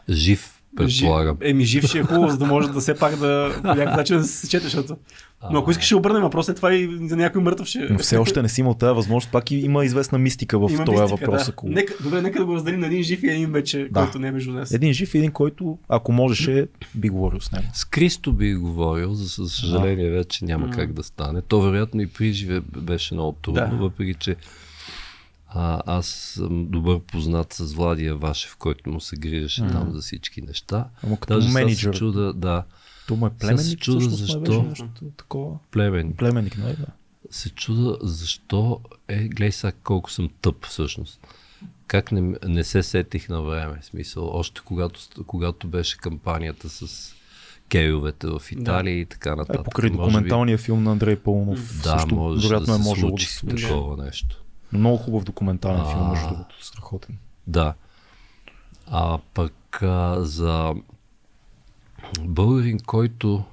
Жив 0.09 0.59
предполагам. 0.80 1.38
Жив, 1.41 1.49
еми, 1.49 1.65
жив 1.65 1.84
ще 1.84 1.99
е 1.99 2.03
хубаво, 2.03 2.30
за 2.30 2.38
да 2.38 2.45
може 2.45 2.69
да 2.69 2.80
все 2.80 2.95
пак 2.95 3.15
да 3.15 3.51
по 3.61 3.67
някакъв 3.67 3.95
начин 3.95 4.17
да 4.17 4.23
се 4.23 4.38
сечете, 4.38 4.63
защото. 4.63 4.97
Но 5.51 5.59
ако 5.59 5.71
искаш 5.71 5.86
ще 5.86 5.95
обърнем 5.95 6.21
въпрос, 6.21 6.45
след 6.45 6.55
това 6.55 6.73
и 6.73 7.07
за 7.07 7.15
някой 7.17 7.41
мъртъв 7.41 7.67
ще. 7.67 7.80
Но 7.89 7.99
все 7.99 8.17
още 8.17 8.41
не 8.41 8.49
си 8.49 8.61
имал 8.61 8.73
тази 8.73 8.95
възможност, 8.95 9.32
пак 9.32 9.51
има 9.51 9.86
известна 9.86 10.17
мистика 10.17 10.59
в 10.59 10.71
има 10.71 10.86
този 10.86 11.01
мистика, 11.01 11.25
въпрос. 11.25 11.45
Да. 11.45 11.51
Ако... 11.51 11.67
Нека, 11.69 11.93
добре, 12.03 12.21
нека 12.21 12.39
да 12.39 12.45
го 12.45 12.55
разделим 12.55 12.80
на 12.80 12.88
един 12.88 13.03
жив 13.03 13.23
и 13.23 13.27
един 13.27 13.51
вече, 13.51 13.88
да. 13.91 14.01
който 14.01 14.19
не 14.19 14.27
е 14.27 14.32
между 14.32 14.51
нас. 14.51 14.71
Един 14.71 14.93
жив 14.93 15.15
и 15.15 15.17
един, 15.17 15.32
който, 15.32 15.77
ако 15.89 16.11
можеше, 16.11 16.67
би 16.95 17.09
говорил 17.09 17.39
с 17.41 17.51
него. 17.51 17.65
С 17.73 17.86
Кристо 17.86 18.34
би 18.34 18.55
говорил, 18.55 19.13
за 19.13 19.49
съжаление 19.49 20.09
вече 20.09 20.45
няма 20.45 20.69
как 20.69 20.93
да 20.93 21.03
стане. 21.03 21.41
То 21.41 21.61
вероятно 21.61 22.01
и 22.01 22.07
при 22.07 22.34
живе 22.34 22.61
беше 22.77 23.13
много 23.13 23.38
трудно, 23.41 23.69
да. 23.69 23.75
въпреки 23.75 24.13
че 24.13 24.36
а, 25.50 25.82
аз 25.86 26.06
съм 26.08 26.68
добър 26.68 27.00
познат 27.00 27.54
с 27.54 27.74
Владия 27.74 28.16
Вашев, 28.16 28.56
който 28.58 28.89
му 28.89 29.02
се 29.02 29.16
грижеше 29.16 29.62
mm. 29.62 29.72
там 29.72 29.93
за 29.93 30.02
всички 30.02 30.41
неща. 30.41 30.89
Ама 31.04 31.18
като 31.20 31.34
Даже 31.34 31.50
менеджер. 31.50 31.93
Се 31.93 32.00
чуда, 32.00 32.34
да. 32.34 32.64
То 33.08 33.16
му 33.16 33.28
е 33.28 33.30
племенник, 33.30 33.66
се 33.66 33.76
чуда 33.76 34.10
защо. 34.10 34.64
Нещо 34.64 34.89
такова. 35.18 35.58
Племенник. 35.72 36.18
Племенник, 36.18 36.58
нали 36.58 36.76
да? 36.76 36.86
Се 37.32 37.50
чуда 37.50 37.97
защо 38.02 38.82
е, 39.08 39.28
гледай 39.28 39.52
сега 39.52 39.72
колко 39.84 40.12
съм 40.12 40.30
тъп 40.41 40.66
всъщност. 40.66 41.28
Как 41.88 42.12
не, 42.12 42.36
не 42.47 42.64
се 42.64 42.84
сетих 42.84 43.30
на 43.30 43.41
време, 43.41 43.80
смисъл, 43.82 44.30
още 44.34 44.62
когато, 44.66 45.00
когато 45.26 45.68
беше 45.68 45.97
кампанията 45.97 46.70
с 46.70 47.14
кейовете 47.70 48.28
в 48.28 48.41
Италия 48.52 48.95
да. 48.95 49.00
и 49.00 49.06
така 49.06 49.36
нататък. 49.36 49.62
Е, 49.62 49.64
покрай 49.64 49.89
документалния 49.89 50.58
би... 50.58 50.64
филм 50.64 50.84
на 50.84 50.91
Андрей 50.91 51.16
Пълнов. 51.16 51.82
Да, 51.84 52.00
също, 52.00 52.16
може 52.16 52.50
да 52.50 52.56
е 52.56 52.78
се 52.78 53.00
случи 53.00 53.26
да 53.26 53.32
се 53.32 53.68
такова 53.68 54.04
нещо. 54.04 54.43
Много 54.74 54.97
хубав 54.97 55.24
документален 55.24 55.82
а, 55.82 55.86
филм, 55.86 56.09
между 56.09 56.28
другото, 56.28 56.65
страхотен. 56.65 57.17
Да. 57.47 57.74
А 58.88 59.20
пък 59.34 59.84
а, 59.84 60.22
за 60.22 60.74
българин, 62.20 62.80
който... 62.86 63.43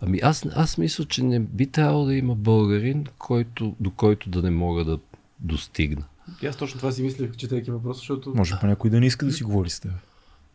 Ами 0.00 0.20
аз, 0.22 0.46
аз 0.54 0.78
мисля, 0.78 1.04
че 1.04 1.22
не 1.22 1.40
би 1.40 1.66
трябвало 1.66 2.04
да 2.04 2.14
има 2.14 2.34
българин, 2.34 3.06
който, 3.18 3.76
до 3.80 3.90
който 3.90 4.30
да 4.30 4.42
не 4.42 4.50
мога 4.50 4.84
да 4.84 4.98
достигна. 5.38 6.04
И 6.42 6.46
аз 6.46 6.56
точно 6.56 6.78
това 6.78 6.92
си 6.92 7.02
мислех, 7.02 7.36
че 7.36 7.48
тези 7.48 7.70
въпроси, 7.70 7.98
защото... 7.98 8.32
Може 8.34 8.60
по 8.60 8.66
някой 8.66 8.90
да 8.90 9.00
не 9.00 9.06
иска 9.06 9.26
да 9.26 9.32
си 9.32 9.44
говори 9.44 9.70
с 9.70 9.80
теб. 9.80 9.92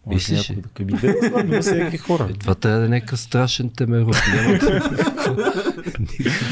Мислиш 0.07 0.51
ли? 0.51 0.55
Да 0.55 0.69
къде, 0.73 1.13
да 1.13 1.27
знам, 1.27 1.51
има 1.51 1.61
всякакви 1.61 1.97
хора. 1.97 2.27
Е, 2.29 2.33
това 2.33 2.55
трябва 2.55 2.79
да 2.79 2.85
е 2.85 2.89
някакъв 2.89 3.19
страшен 3.19 3.69
темерот. 3.69 4.15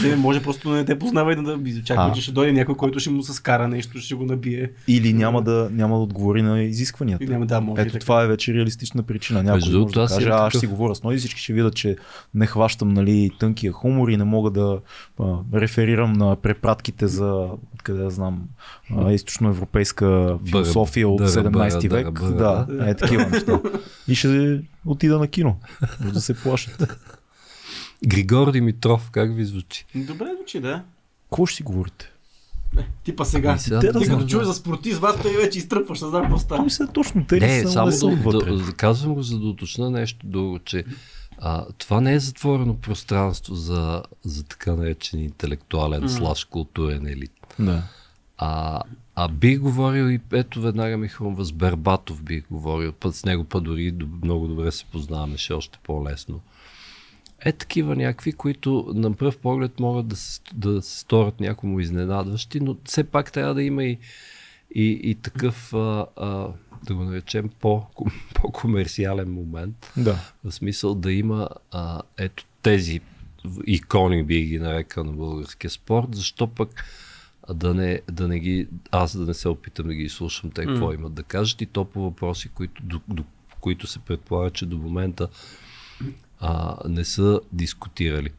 не, 0.03 0.15
може 0.15 0.43
просто 0.43 0.69
да 0.69 0.75
не 0.75 0.85
те 0.85 0.99
познава 0.99 1.33
и 1.33 1.35
да 1.35 1.83
чака, 1.85 2.11
че 2.15 2.21
ще 2.21 2.31
дойде 2.31 2.53
някой, 2.53 2.75
който 2.75 2.99
ще 2.99 3.09
му 3.09 3.23
се 3.23 3.33
скара 3.33 3.67
нещо, 3.67 3.99
ще 3.99 4.15
го 4.15 4.25
набие. 4.25 4.71
Или 4.87 5.13
няма 5.13 5.41
да, 5.41 5.69
няма 5.71 5.95
да 5.95 6.01
отговори 6.01 6.41
на 6.41 6.61
изискванията. 6.63 7.23
И 7.23 7.27
няма, 7.27 7.45
да, 7.45 7.61
може 7.61 7.81
Ето 7.81 7.99
това 7.99 8.23
е 8.23 8.27
вече 8.27 8.53
реалистична 8.53 9.03
причина. 9.03 9.43
Някой 9.43 9.55
Между 9.55 9.79
може 9.79 9.93
да 9.93 10.07
каже, 10.07 10.29
аз 10.29 10.49
ще 10.49 10.59
си 10.59 10.67
говоря 10.67 10.95
с 10.95 11.03
ноги, 11.03 11.17
всички 11.17 11.41
ще 11.41 11.53
видят, 11.53 11.75
че 11.75 11.95
не 12.33 12.45
хващам 12.45 12.89
нали, 12.89 13.29
тънкия 13.39 13.71
хумор 13.71 14.09
и 14.09 14.17
не 14.17 14.23
мога 14.23 14.51
да 14.51 14.79
а, 15.19 15.37
реферирам 15.53 16.13
на 16.13 16.35
препратките 16.35 17.07
за, 17.07 17.47
къде 17.83 18.03
да 18.03 18.09
знам, 18.09 18.41
а, 18.97 19.11
източноевропейска 19.11 20.37
философия 20.49 21.09
от 21.09 21.21
17 21.21 21.89
век. 21.89 22.21
Да, 22.37 22.67
е 22.85 22.95
такива 22.95 23.25
неща. 23.25 23.44
И 24.07 24.15
ще 24.15 24.61
отида 24.85 25.19
на 25.19 25.27
кино, 25.27 25.59
за 26.05 26.11
да 26.11 26.21
се 26.21 26.33
плашат. 26.33 26.97
Григор 28.07 28.51
Димитров, 28.51 29.09
как 29.11 29.35
ви 29.35 29.45
звучи? 29.45 29.85
Добре 29.95 30.25
звучи, 30.35 30.59
да. 30.59 30.83
Какво 31.29 31.45
ще 31.45 31.55
си 31.55 31.63
говорите? 31.63 32.11
Не, 32.75 32.87
типа 33.03 33.25
сега. 33.25 33.57
сега 33.57 33.79
те, 33.79 33.91
да 33.91 33.99
ти 33.99 34.07
като 34.07 34.25
чуеш 34.25 34.45
за 34.45 34.53
спортист, 34.53 34.99
вас 34.99 35.21
той 35.21 35.37
вече 35.37 35.57
изтръпваш, 35.57 36.01
не 36.01 36.07
знам 36.07 36.21
какво 36.21 36.37
става. 36.37 36.61
Ами 36.61 36.69
се 36.69 36.87
точно, 36.87 37.25
те 37.25 37.39
не, 37.39 37.67
само 37.67 37.91
да, 37.91 38.31
да, 38.31 38.57
да, 38.57 38.73
казвам 38.73 39.13
го 39.13 39.21
за 39.21 39.39
да 39.39 39.45
уточна 39.45 39.89
нещо 39.89 40.27
друго, 40.27 40.59
че 40.59 40.83
а, 41.37 41.65
това 41.77 42.01
не 42.01 42.13
е 42.13 42.19
затворено 42.19 42.75
пространство 42.75 43.55
за, 43.55 44.03
за 44.23 44.43
така 44.43 44.75
наречен 44.75 45.19
интелектуален 45.19 46.03
mm. 46.03 46.07
слаж 46.07 46.43
културен 46.43 47.07
елит. 47.07 47.31
Да. 47.59 47.83
А, 48.37 48.81
а 49.15 49.27
бих 49.27 49.59
говорил 49.59 50.09
и 50.09 50.19
ето 50.33 50.61
веднага 50.61 50.97
ми 50.97 51.07
хрумва 51.07 51.45
с 51.45 51.51
Бербатов 51.51 52.23
бих 52.23 52.43
говорил, 52.51 52.91
път 52.91 53.15
с 53.15 53.25
него 53.25 53.43
път 53.43 53.63
дори 53.63 53.93
много 54.23 54.47
добре 54.47 54.71
се 54.71 54.85
познаваме, 54.85 55.37
ще 55.37 55.53
е 55.53 55.55
още 55.55 55.79
по-лесно. 55.83 56.41
Е 57.45 57.51
такива 57.51 57.95
някакви, 57.95 58.31
които 58.33 58.91
на 58.95 59.13
пръв 59.13 59.37
поглед 59.37 59.79
могат 59.79 60.07
да 60.07 60.15
се, 60.15 60.41
да 60.53 60.81
се 60.81 60.99
сторят 60.99 61.39
някому 61.39 61.79
изненадващи, 61.79 62.59
но 62.59 62.77
все 62.85 63.03
пак 63.03 63.31
трябва 63.31 63.53
да 63.53 63.63
има 63.63 63.83
и, 63.83 63.97
и, 64.75 64.99
и 65.03 65.15
такъв, 65.15 65.73
а, 65.73 66.05
а, 66.15 66.47
да 66.83 66.95
го 66.95 67.03
наречем, 67.03 67.49
по, 67.59 67.85
по-комерциален 68.33 69.33
момент. 69.33 69.91
Да. 69.97 70.31
В 70.43 70.51
смисъл 70.51 70.95
да 70.95 71.11
има 71.13 71.49
а, 71.71 72.01
ето 72.17 72.45
тези 72.61 73.01
икони, 73.67 74.23
би 74.23 74.41
ги 74.41 74.59
нарекал 74.59 75.03
на 75.03 75.11
българския 75.11 75.69
спорт, 75.69 76.07
защо 76.15 76.47
пък 76.47 76.85
да 77.53 77.73
не, 77.73 78.01
да 78.11 78.27
не 78.27 78.39
ги, 78.39 78.67
аз 78.91 79.17
да 79.17 79.25
не 79.25 79.33
се 79.33 79.49
опитам 79.49 79.87
да 79.87 79.93
ги 79.93 80.09
слушам 80.09 80.51
те 80.51 80.65
какво 80.65 80.85
mm. 80.85 80.95
имат 80.95 81.13
да 81.13 81.23
кажат 81.23 81.61
и 81.61 81.65
то 81.65 81.85
по 81.85 82.01
въпроси, 82.01 82.49
които, 82.49 82.83
до, 82.83 83.01
до, 83.07 83.23
които 83.59 83.87
се 83.87 83.99
предполага, 83.99 84.49
че 84.49 84.65
до 84.65 84.77
момента 84.77 85.27
а, 86.39 86.77
не 86.89 87.05
са 87.05 87.41
дискутирали. 87.51 88.29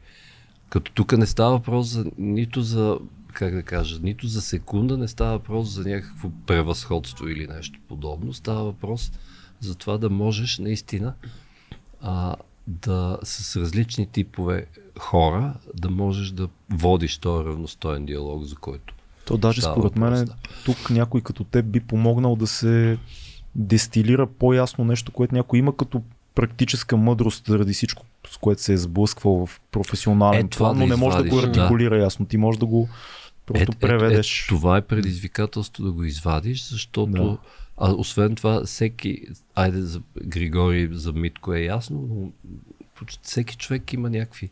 Като 0.69 0.91
тук 0.91 1.17
не 1.17 1.25
става 1.25 1.51
въпрос 1.51 1.87
за, 1.87 2.05
нито 2.17 2.61
за, 2.61 2.99
как 3.33 3.55
да 3.55 3.63
кажа, 3.63 3.99
нито 4.03 4.27
за 4.27 4.41
секунда 4.41 4.97
не 4.97 5.07
става 5.07 5.31
въпрос 5.31 5.69
за 5.69 5.89
някакво 5.89 6.29
превъзходство 6.45 7.27
или 7.27 7.47
нещо 7.47 7.79
подобно. 7.87 8.33
Става 8.33 8.63
въпрос 8.63 9.11
за 9.59 9.75
това 9.75 9.97
да 9.97 10.09
можеш 10.09 10.57
наистина 10.57 11.13
а, 12.01 12.35
да 12.67 13.19
с 13.23 13.55
различни 13.55 14.07
типове 14.07 14.65
хора 14.99 15.53
да 15.73 15.89
можеш 15.89 16.31
да 16.31 16.49
водиш 16.69 17.17
този 17.17 17.45
равностоен 17.45 18.05
диалог, 18.05 18.43
за 18.43 18.55
който 18.55 18.93
то 19.27 19.37
даже 19.37 19.61
да, 19.61 19.71
според 19.71 19.95
мен 19.95 20.25
да. 20.25 20.35
тук 20.65 20.89
някой 20.89 21.21
като 21.21 21.43
теб 21.43 21.65
би 21.65 21.79
помогнал 21.79 22.35
да 22.35 22.47
се 22.47 22.97
дестилира 23.55 24.27
по-ясно 24.27 24.85
нещо, 24.85 25.11
което 25.11 25.35
някой 25.35 25.59
има 25.59 25.77
като 25.77 26.01
практическа 26.35 26.97
мъдрост 26.97 27.45
заради 27.47 27.73
всичко, 27.73 28.05
с 28.27 28.37
което 28.37 28.61
се 28.61 28.73
е 28.73 28.77
сблъсквал 28.77 29.45
в 29.45 29.61
професионален 29.71 30.45
е, 30.45 30.49
план, 30.49 30.77
но 30.77 30.87
да 30.87 30.89
не 30.89 30.95
може 30.95 31.17
да 31.17 31.23
го 31.23 31.39
артикулира 31.39 31.95
да. 31.95 32.03
ясно. 32.03 32.25
Ти 32.25 32.37
можеш 32.37 32.59
да 32.59 32.65
го 32.65 32.89
просто 33.45 33.71
е, 33.71 33.79
преведеш. 33.79 34.41
Е, 34.41 34.45
е, 34.45 34.47
това 34.47 34.77
е 34.77 34.81
предизвикателство 34.81 35.83
да 35.83 35.91
го 35.91 36.03
извадиш, 36.03 36.69
защото 36.69 37.11
да. 37.11 37.37
а 37.77 37.91
освен 37.91 38.35
това 38.35 38.63
всеки, 38.65 39.21
айде 39.55 39.81
за 39.81 40.01
Григорий, 40.25 40.89
за 40.91 41.13
Митко 41.13 41.53
е 41.53 41.59
ясно, 41.59 42.07
но 42.09 42.31
всеки 43.21 43.57
човек 43.57 43.93
има 43.93 44.09
някакви, 44.09 44.49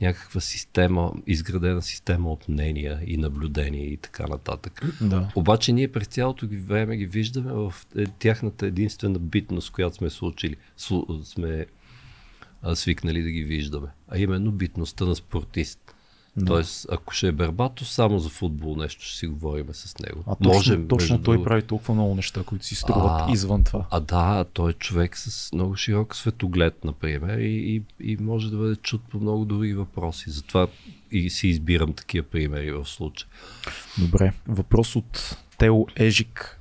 някаква 0.00 0.40
система, 0.40 1.12
изградена 1.26 1.82
система 1.82 2.32
от 2.32 2.48
мнения 2.48 3.00
и 3.06 3.16
наблюдения 3.16 3.92
и 3.92 3.96
така 3.96 4.26
нататък. 4.26 4.82
Да. 5.00 5.32
Обаче 5.34 5.72
ние 5.72 5.92
през 5.92 6.06
цялото 6.06 6.46
ги 6.46 6.56
време 6.56 6.96
ги 6.96 7.06
виждаме 7.06 7.52
в 7.52 7.74
е, 7.96 8.06
тяхната 8.06 8.66
единствена 8.66 9.18
битност, 9.18 9.70
която 9.70 9.96
сме 9.96 10.10
случили, 10.10 10.56
слу, 10.76 11.06
сме 11.24 11.66
свикнали 12.74 13.22
да 13.22 13.30
ги 13.30 13.44
виждаме. 13.44 13.88
А 14.08 14.18
именно 14.18 14.52
битността 14.52 15.04
на 15.04 15.16
спортист. 15.16 15.95
Да. 16.36 16.44
Тоест, 16.44 16.86
ако 16.90 17.14
ще 17.14 17.28
е 17.28 17.32
Бербато, 17.32 17.84
само 17.84 18.18
за 18.18 18.28
футбол 18.28 18.76
нещо 18.76 19.02
ще 19.04 19.18
си 19.18 19.26
говорим 19.26 19.66
с 19.72 19.98
него. 19.98 20.24
А 20.26 20.34
точно, 20.34 20.52
Можем, 20.52 20.88
точно 20.88 21.22
той 21.22 21.44
прави 21.44 21.62
толкова 21.62 21.94
много 21.94 22.14
неща, 22.14 22.42
които 22.46 22.66
си 22.66 22.74
струват 22.74 23.22
А, 23.28 23.32
извън 23.32 23.64
това. 23.64 23.86
А 23.90 24.00
да, 24.00 24.44
той 24.52 24.70
е 24.70 24.74
човек 24.74 25.16
с 25.16 25.52
много 25.52 25.76
широк 25.76 26.16
светоглед, 26.16 26.84
например, 26.84 27.38
и, 27.38 27.76
и, 27.76 28.12
и 28.12 28.16
може 28.16 28.50
да 28.50 28.56
бъде 28.56 28.76
чут 28.76 29.02
по 29.10 29.18
много 29.18 29.44
други 29.44 29.74
въпроси. 29.74 30.30
Затова 30.30 30.66
и 31.12 31.30
си 31.30 31.48
избирам 31.48 31.92
такива 31.92 32.26
примери 32.26 32.72
в 32.72 32.84
случая. 32.84 33.28
Добре. 33.98 34.32
Въпрос 34.48 34.96
от 34.96 35.36
Тео 35.58 35.86
Ежик. 35.96 36.60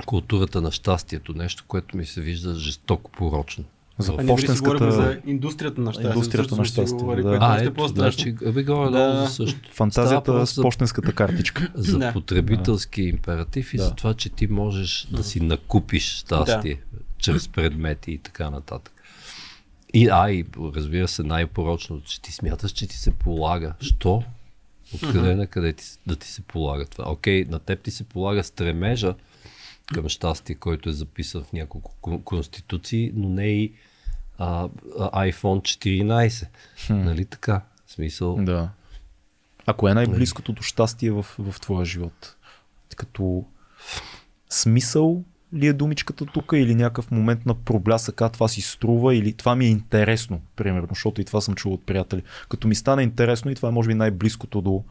културата 0.05 0.61
на 0.61 0.71
щастието, 0.71 1.33
нещо, 1.33 1.63
което 1.67 1.97
ми 1.97 2.05
се 2.05 2.21
вижда 2.21 2.55
жестоко 2.55 3.11
порочно. 3.11 3.65
За 3.97 4.13
А 4.13 4.25
почтенската 4.27 4.91
за 4.91 5.19
индустрията 5.25 5.81
на 5.81 5.93
щастие. 5.93 6.09
Индустрията 6.09 6.55
на 6.55 6.65
си 6.65 6.71
щастие, 6.71 6.97
говори, 6.97 7.23
да. 7.23 7.37
А, 7.41 7.63
е 7.63 7.87
значи, 7.87 8.35
аби 8.45 8.63
горе 8.63 8.91
Да. 8.91 8.99
да. 8.99 9.25
за 9.25 9.33
също. 9.33 9.59
Фантазията 9.71 10.47
с 10.47 10.55
за, 10.55 10.61
почтенската 10.61 11.13
картичка. 11.13 11.71
за 11.75 11.99
Да. 11.99 12.13
потребителски 12.13 13.01
императив 13.01 13.73
и 13.73 13.77
Да. 13.77 13.83
за 13.83 13.95
това, 13.95 14.13
че 14.13 14.29
ти 14.29 14.47
можеш 14.47 15.07
да 15.11 15.23
си 15.23 15.39
накупиш 15.39 16.17
щастие 16.17 16.81
чрез 17.17 17.47
предмети 17.47 18.11
и 18.11 18.17
така 18.17 18.49
нататък. 18.49 18.93
И, 19.93 20.09
а, 20.11 20.31
и 20.31 20.45
разбира 20.75 21.07
се, 21.07 21.23
най-порочно, 21.23 22.01
че 22.01 22.21
ти 22.21 22.31
смяташ, 22.31 22.71
че 22.71 22.87
ти 22.87 22.97
се 22.97 23.11
полага. 23.11 23.73
Що? 23.81 24.23
Откъде 24.95 25.35
на 25.35 25.47
къде 25.47 25.73
ти, 25.73 25.85
да 26.07 26.15
ти 26.15 26.27
се 26.27 26.41
полага 26.41 26.85
това? 26.85 27.11
Окей, 27.11 27.45
на 27.49 27.59
теб 27.59 27.81
ти 27.81 27.91
се 27.91 28.03
полага 28.03 28.43
стремежа 28.43 29.15
към 29.93 30.09
щастие, 30.09 30.55
който 30.55 30.89
е 30.89 30.93
записан 30.93 31.43
в 31.43 31.53
няколко 31.53 31.95
кон- 32.01 32.23
конституции, 32.23 33.11
но 33.15 33.29
не 33.29 33.47
и 33.47 33.73
а, 34.37 34.69
iPhone 34.99 35.61
14. 35.61 36.47
Нали 36.89 37.25
така? 37.25 37.61
В 37.85 37.91
смисъл. 37.91 38.35
Да. 38.35 38.69
А 39.65 39.73
кое 39.73 39.91
е 39.91 39.95
най-близкото 39.95 40.53
до 40.53 40.61
щастие 40.61 41.11
в, 41.11 41.23
в 41.39 41.59
твоя 41.61 41.85
живот? 41.85 42.35
Като 42.95 43.45
смисъл 44.49 45.23
ли 45.53 45.67
е 45.67 45.73
думичката 45.73 46.25
тук 46.25 46.51
или 46.55 46.75
някакъв 46.75 47.11
момент 47.11 47.45
на 47.45 47.53
проблясък, 47.53 48.21
а 48.21 48.29
това 48.29 48.47
си 48.47 48.61
струва 48.61 49.15
или 49.15 49.33
това 49.33 49.55
ми 49.55 49.65
е 49.65 49.69
интересно, 49.69 50.41
примерно, 50.55 50.87
защото 50.89 51.21
и 51.21 51.25
това 51.25 51.41
съм 51.41 51.55
чул 51.55 51.73
от 51.73 51.85
приятели. 51.85 52.23
Като 52.49 52.67
ми 52.67 52.75
стане 52.75 53.03
интересно 53.03 53.51
и 53.51 53.55
това 53.55 53.69
е 53.69 53.71
може 53.71 53.87
би 53.87 53.93
най-близкото 53.93 54.61
до 54.61 54.83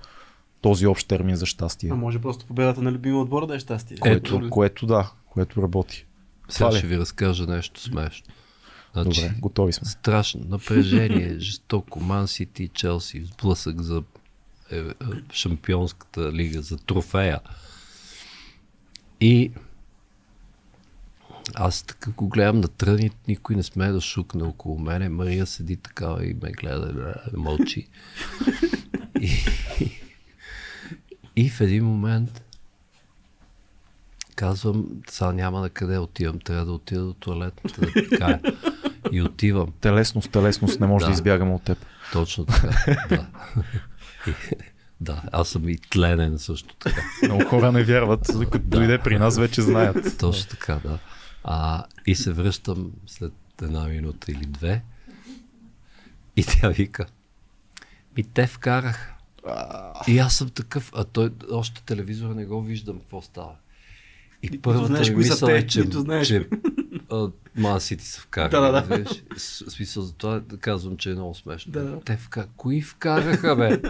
този 0.65 0.87
общ 0.87 1.09
термин 1.09 1.37
за 1.37 1.47
щастие. 1.47 1.91
А 1.91 1.95
може 1.95 2.19
просто 2.19 2.47
победата 2.47 2.83
на 2.83 2.93
любимия 2.93 3.21
отбор 3.21 3.47
да 3.47 3.57
е 3.57 3.59
щастие. 3.59 3.97
Което, 3.97 4.37
Ето. 4.37 4.51
което 4.51 4.87
да, 4.87 5.11
което 5.31 5.63
работи. 5.63 6.07
Сега 6.49 6.73
ще 6.73 6.87
ви 6.87 6.99
разкажа 6.99 7.47
нещо 7.47 7.81
смешно. 7.81 8.27
Значи, 8.93 9.23
Добре, 9.23 9.35
готови 9.41 9.73
сме. 9.73 9.89
страшно 9.89 10.41
напрежение, 10.49 11.35
жестоко. 11.39 12.01
Ман 12.01 12.29
Сити 12.29 12.63
и 12.63 12.69
Челси, 12.69 13.25
сблъсък 13.25 13.81
за 13.81 14.03
е, 14.71 14.79
е, 14.79 14.83
шампионската 15.33 16.33
лига, 16.33 16.63
за 16.63 16.77
трофея. 16.77 17.41
И 19.21 19.53
аз 21.55 21.83
така 21.83 22.11
го 22.11 22.29
гледам 22.29 22.61
на 22.61 22.69
тръни, 22.69 23.11
никой 23.29 23.57
не 23.57 23.63
сме 23.63 23.89
да 23.89 24.01
шукне 24.01 24.43
около 24.43 24.79
мене. 24.79 25.09
Мария 25.09 25.47
седи 25.47 25.77
такава 25.77 26.27
и 26.27 26.37
ме 26.43 26.53
гледа, 26.53 27.15
мълчи. 27.37 27.89
И, 29.21 29.31
и 31.37 31.51
в 31.51 31.61
един 31.61 31.85
момент 31.85 32.43
казвам, 34.35 34.87
сега 35.09 35.33
няма 35.33 35.61
на 35.61 35.71
къде 35.71 35.99
отивам, 35.99 36.39
трябва 36.41 36.65
да 36.65 36.73
отида 36.73 37.05
до 37.05 37.15
туалетната. 37.15 37.81
Да 37.81 37.93
така. 38.11 38.41
И 39.13 39.23
отивам. 39.23 39.73
Телесност, 39.81 40.31
телесност 40.31 40.81
не 40.81 40.87
може 40.87 41.05
да, 41.05 41.11
Да. 41.11 41.15
избягаме 41.15 41.53
от 41.55 41.63
теб. 41.63 41.79
Точно 42.13 42.45
така. 42.45 42.69
да. 43.09 43.27
И, 44.27 44.33
да, 45.01 45.23
аз 45.33 45.49
съм 45.49 45.69
и 45.69 45.79
тленен 45.79 46.39
също 46.39 46.75
така. 46.75 47.03
Много 47.23 47.45
хора 47.45 47.73
не 47.73 47.85
вярват, 47.85 48.27
като 48.27 48.59
дойде 48.59 48.99
при 48.99 49.19
нас 49.19 49.39
вече 49.39 49.63
знаят. 49.63 50.19
Точно 50.19 50.51
така, 50.51 50.81
да. 50.85 50.99
А, 51.45 51.85
и 52.07 52.15
се 52.15 52.33
връщам 52.33 52.91
след 53.07 53.33
една 53.63 53.85
минута 53.85 54.33
или 54.33 54.47
две 54.47 54.83
и 56.37 56.45
тя 56.45 56.69
вика, 56.69 57.07
ми 58.17 58.25
те 58.25 58.47
вкарах. 58.47 59.14
И 60.09 60.19
аз 60.19 60.37
съм 60.37 60.49
такъв, 60.49 60.93
а 60.95 61.05
той 61.05 61.31
още 61.53 61.83
телевизора 61.83 62.35
не 62.35 62.47
го 62.47 62.63
виждам 62.63 62.99
какво 62.99 63.23
става. 63.23 63.53
И 64.43 64.49
Нито 64.51 64.63
първата 64.63 64.87
знаеш 64.87 65.11
ми 65.11 65.17
мисъл 65.17 65.49
те, 65.49 65.57
е, 65.57 65.67
че, 65.67 65.83
знаеш 65.83 66.29
че 66.29 66.49
Ман 67.57 67.81
Сити 67.81 68.05
са 68.05 68.21
вкарали. 68.21 68.51
Да, 68.51 68.61
да, 68.61 68.99
да. 68.99 69.11
Смисъл 69.39 70.03
за 70.03 70.13
това 70.13 70.41
казвам, 70.61 70.97
че 70.97 71.11
е 71.11 71.15
много 71.15 71.35
смешно. 71.35 71.73
Да, 71.73 71.85
да. 71.85 72.01
Те 72.01 72.17
вка... 72.17 72.47
Кои 72.57 72.83
вкараха, 72.83 73.57
бе? 73.57 73.81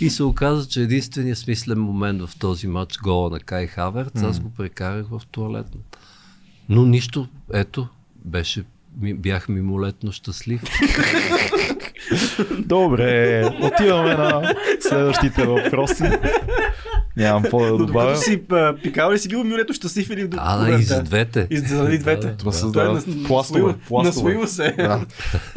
и 0.00 0.10
се 0.10 0.22
оказа, 0.22 0.68
че 0.68 0.82
единственият 0.82 1.38
смислен 1.38 1.80
момент 1.80 2.22
в 2.22 2.38
този 2.38 2.66
матч, 2.66 2.98
гола 2.98 3.30
на 3.30 3.40
Кай 3.40 3.66
Хаверц, 3.66 4.22
аз 4.22 4.40
го 4.40 4.50
прекарах 4.50 5.06
в 5.06 5.22
туалетната. 5.30 5.98
Но 6.68 6.86
нищо, 6.86 7.28
ето, 7.52 7.88
беше, 8.24 8.64
бях 8.96 9.48
мимолетно 9.48 10.12
щастлив. 10.12 10.62
Добре, 12.58 13.44
отиваме 13.62 14.14
на 14.14 14.54
следващите 14.80 15.44
въпроси. 15.44 16.04
Нямам 17.16 17.42
какво 17.42 17.60
да 17.60 17.76
добавя. 17.76 18.06
докато 18.06 18.20
си 18.20 18.42
пикал 18.82 19.12
ли 19.12 19.18
си 19.18 19.28
бил 19.28 19.44
милето 19.44 19.72
щастлив 19.72 20.10
или 20.10 20.28
до 20.28 20.36
А, 20.40 20.56
да, 20.64 20.78
и 20.78 20.82
за 20.82 21.02
двете. 21.02 21.46
И 21.50 21.58
за 21.58 21.84
двете. 21.98 22.36
Това 22.36 22.52
са 22.52 22.72
Той 22.72 22.84
да, 22.84 22.92
нас- 22.92 23.06
пластове. 23.26 23.74
Насвоил 23.90 24.46
се. 24.46 24.74
Да. 24.76 25.06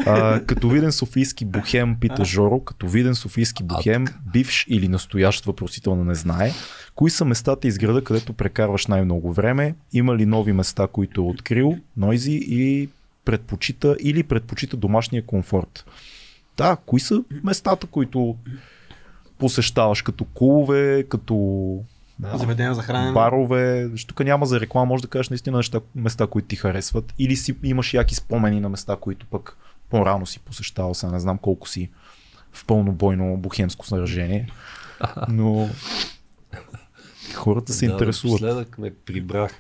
А, 0.06 0.40
като 0.40 0.70
виден 0.70 0.92
софийски 0.92 1.46
бухем, 1.46 1.96
пита 2.00 2.26
Жоро, 2.26 2.60
като 2.60 2.88
виден 2.88 3.16
софийски 3.16 3.64
бухем, 3.64 4.06
бивш 4.34 4.66
или 4.70 4.88
настоящ 4.88 5.46
въпросително 5.46 6.04
не 6.04 6.16
знае, 6.16 6.52
кои 6.96 7.10
са 7.10 7.26
местата 7.26 7.68
из 7.68 7.78
града, 7.78 8.04
където 8.04 8.34
прекарваш 8.34 8.88
най-много 8.88 9.34
време, 9.34 9.76
има 9.94 10.16
ли 10.16 10.26
нови 10.26 10.54
места, 10.54 10.88
които 10.88 11.22
е 11.22 11.24
открил, 11.24 11.78
Нойзи 11.98 12.40
и 12.48 12.90
предпочита 13.26 13.96
или 14.00 14.24
предпочита 14.24 14.78
домашния 14.78 15.26
комфорт. 15.26 15.86
Да, 16.58 16.78
кои 16.86 17.00
са 17.00 17.24
местата, 17.44 17.88
които 17.88 18.36
посещаваш 19.38 20.02
като 20.02 20.26
клубове, 20.26 21.06
като 21.10 21.36
Да. 22.20 22.38
Заведения 22.38 22.76
за 22.76 22.82
хранене. 22.82 23.12
Барове, 23.14 23.90
тук 24.08 24.20
няма 24.20 24.46
за 24.46 24.60
реклама, 24.60 24.86
може 24.86 25.02
да 25.04 25.08
кажеш 25.08 25.30
наистина 25.30 25.58
неща, 25.58 25.80
места, 25.96 26.28
които 26.28 26.48
ти 26.48 26.56
харесват. 26.56 27.14
Или 27.20 27.36
си 27.36 27.56
имаш 27.64 27.94
яки 27.94 28.16
спомени 28.16 28.60
на 28.60 28.70
места, 28.70 28.96
които 28.96 29.26
пък 29.26 29.58
по-рано 29.90 30.26
си 30.26 30.40
посещавал, 30.40 30.94
сега 30.94 31.12
не 31.12 31.20
знам 31.20 31.38
колко 31.38 31.70
си 31.70 31.90
в 32.54 32.66
пълнобойно 32.66 33.38
бухемско 33.38 33.86
сражение. 33.86 34.50
Но 35.30 35.70
хората 37.36 37.74
се 37.74 37.86
да, 37.86 37.92
интересуват. 37.92 38.42
Напоследък 38.42 38.78
ме 38.78 38.94
прибрах. 38.96 39.52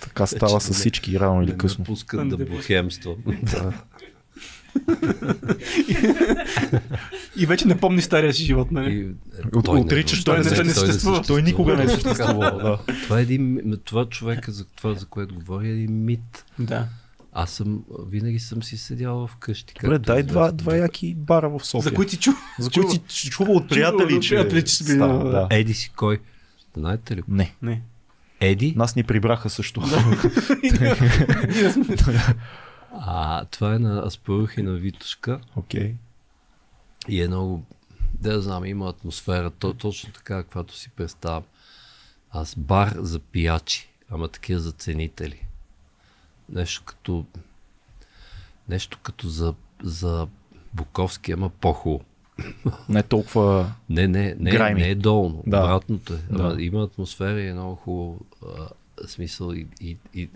Така 0.00 0.26
става 0.26 0.60
с 0.60 0.72
всички, 0.72 1.20
рано 1.20 1.42
или 1.42 1.50
Не 1.50 1.58
късно. 1.58 1.82
ме 1.82 1.86
пускат 1.86 2.28
да 2.28 2.36
Да. 2.36 2.44
бухемствам. 2.46 3.16
И 7.36 7.46
вече 7.46 7.68
не 7.68 7.76
помни 7.76 8.02
стария 8.02 8.34
си 8.34 8.44
живот, 8.44 8.70
нали? 8.72 9.00
Е, 9.00 9.06
От- 9.48 9.64
той 9.64 9.74
не- 9.74 9.80
отричаш, 9.80 10.24
той 10.24 10.38
не- 10.38 10.44
той 10.46 10.64
не 10.64 10.70
съществува. 10.70 11.22
Той 11.22 11.42
никога 11.42 11.76
не 11.76 11.82
е 11.84 11.88
съществувал. 11.88 12.58
Да. 12.58 12.78
Това 13.02 13.18
е 13.18 13.22
един, 13.22 13.60
това 13.84 14.04
човека, 14.04 14.52
за 14.52 14.64
това, 14.66 14.94
за 14.94 15.06
което 15.06 15.34
говоря, 15.34 15.66
е 15.66 15.70
един 15.70 16.04
мит. 16.04 16.44
Да. 16.58 16.86
Аз 17.32 17.50
съм, 17.50 17.80
винаги 18.06 18.38
съм 18.38 18.62
си 18.62 18.76
седял 18.76 19.26
вкъщи. 19.26 19.74
Добре, 19.74 19.94
както 19.94 20.06
дай 20.06 20.18
е 20.18 20.22
два, 20.22 20.52
два 20.52 20.76
яки 20.76 21.14
бара 21.14 21.48
в 21.48 21.60
София. 21.60 21.82
За 21.82 21.94
които 21.94 22.10
си 22.10 22.16
чу. 22.16 22.30
за 22.58 22.70
които 22.70 22.90
си 22.90 22.98
ч- 23.00 23.30
чувал 23.30 23.56
от 23.56 23.68
приятели, 23.68 24.20
че, 24.20 24.28
приятели, 24.30 24.62
че 24.62 24.74
става, 24.74 25.24
да. 25.24 25.30
да. 25.30 25.48
Еди 25.50 25.74
си 25.74 25.92
кой? 25.96 26.18
Знаете 26.76 27.16
ли? 27.16 27.22
Не, 27.28 27.54
Не. 27.62 27.82
Еди? 28.40 28.74
нас 28.76 28.96
ни 28.96 29.02
прибраха 29.02 29.50
също. 29.50 29.82
А, 33.00 33.44
това 33.44 33.74
е 33.74 33.78
на 33.78 34.06
Аспарух 34.06 34.56
и 34.56 34.62
на 34.62 34.72
Витушка. 34.72 35.40
Окей. 35.56 35.94
И 37.08 37.22
е 37.22 37.28
много, 37.28 37.62
да 38.20 38.42
знам, 38.42 38.64
има 38.64 38.88
атмосфера, 38.88 39.50
то, 39.50 39.74
точно 39.74 40.12
така, 40.12 40.42
каквато 40.42 40.74
си 40.74 40.90
представям. 40.96 41.42
Аз 42.30 42.54
бар 42.56 42.94
за 42.96 43.18
пиячи, 43.18 43.88
ама 44.10 44.28
такива 44.28 44.60
за 44.60 44.72
ценители. 44.72 45.46
Нещо 46.48 46.82
като, 46.84 47.24
нещо 48.68 48.98
като 49.02 49.28
за, 49.28 49.54
за 49.82 50.28
Буковски, 50.74 51.32
ама 51.32 51.48
по-хубаво. 51.50 52.04
Не 52.88 53.02
толкова... 53.02 53.72
Не, 53.88 54.08
не, 54.08 54.36
не, 54.38 54.50
Грайми. 54.50 54.80
не 54.80 54.88
е 54.88 54.94
долно. 54.94 55.42
Да. 55.46 55.58
Обратното 55.58 56.14
е. 56.14 56.16
Да. 56.30 56.54
Да. 56.54 56.62
Има 56.62 56.82
атмосфера 56.82 57.40
и 57.40 57.48
е 57.48 57.52
много 57.52 57.74
хубаво 57.74 58.20
а, 58.46 58.68
смисъл 59.08 59.52
и, 59.52 59.66
и, 59.80 59.96
и 60.14 60.28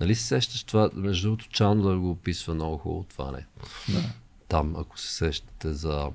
Нали 0.00 0.14
се 0.14 0.24
сещаш 0.24 0.64
това? 0.64 0.90
Между 0.94 1.28
другото, 1.28 1.48
Чандлър 1.48 1.96
го 1.96 2.10
описва 2.10 2.54
много 2.54 2.78
хубаво 2.78 3.04
това 3.08 3.32
не. 3.32 3.46
Да. 3.88 4.02
Там, 4.48 4.76
ако 4.76 4.98
се 4.98 5.14
сещате 5.14 5.72
за 5.72 6.10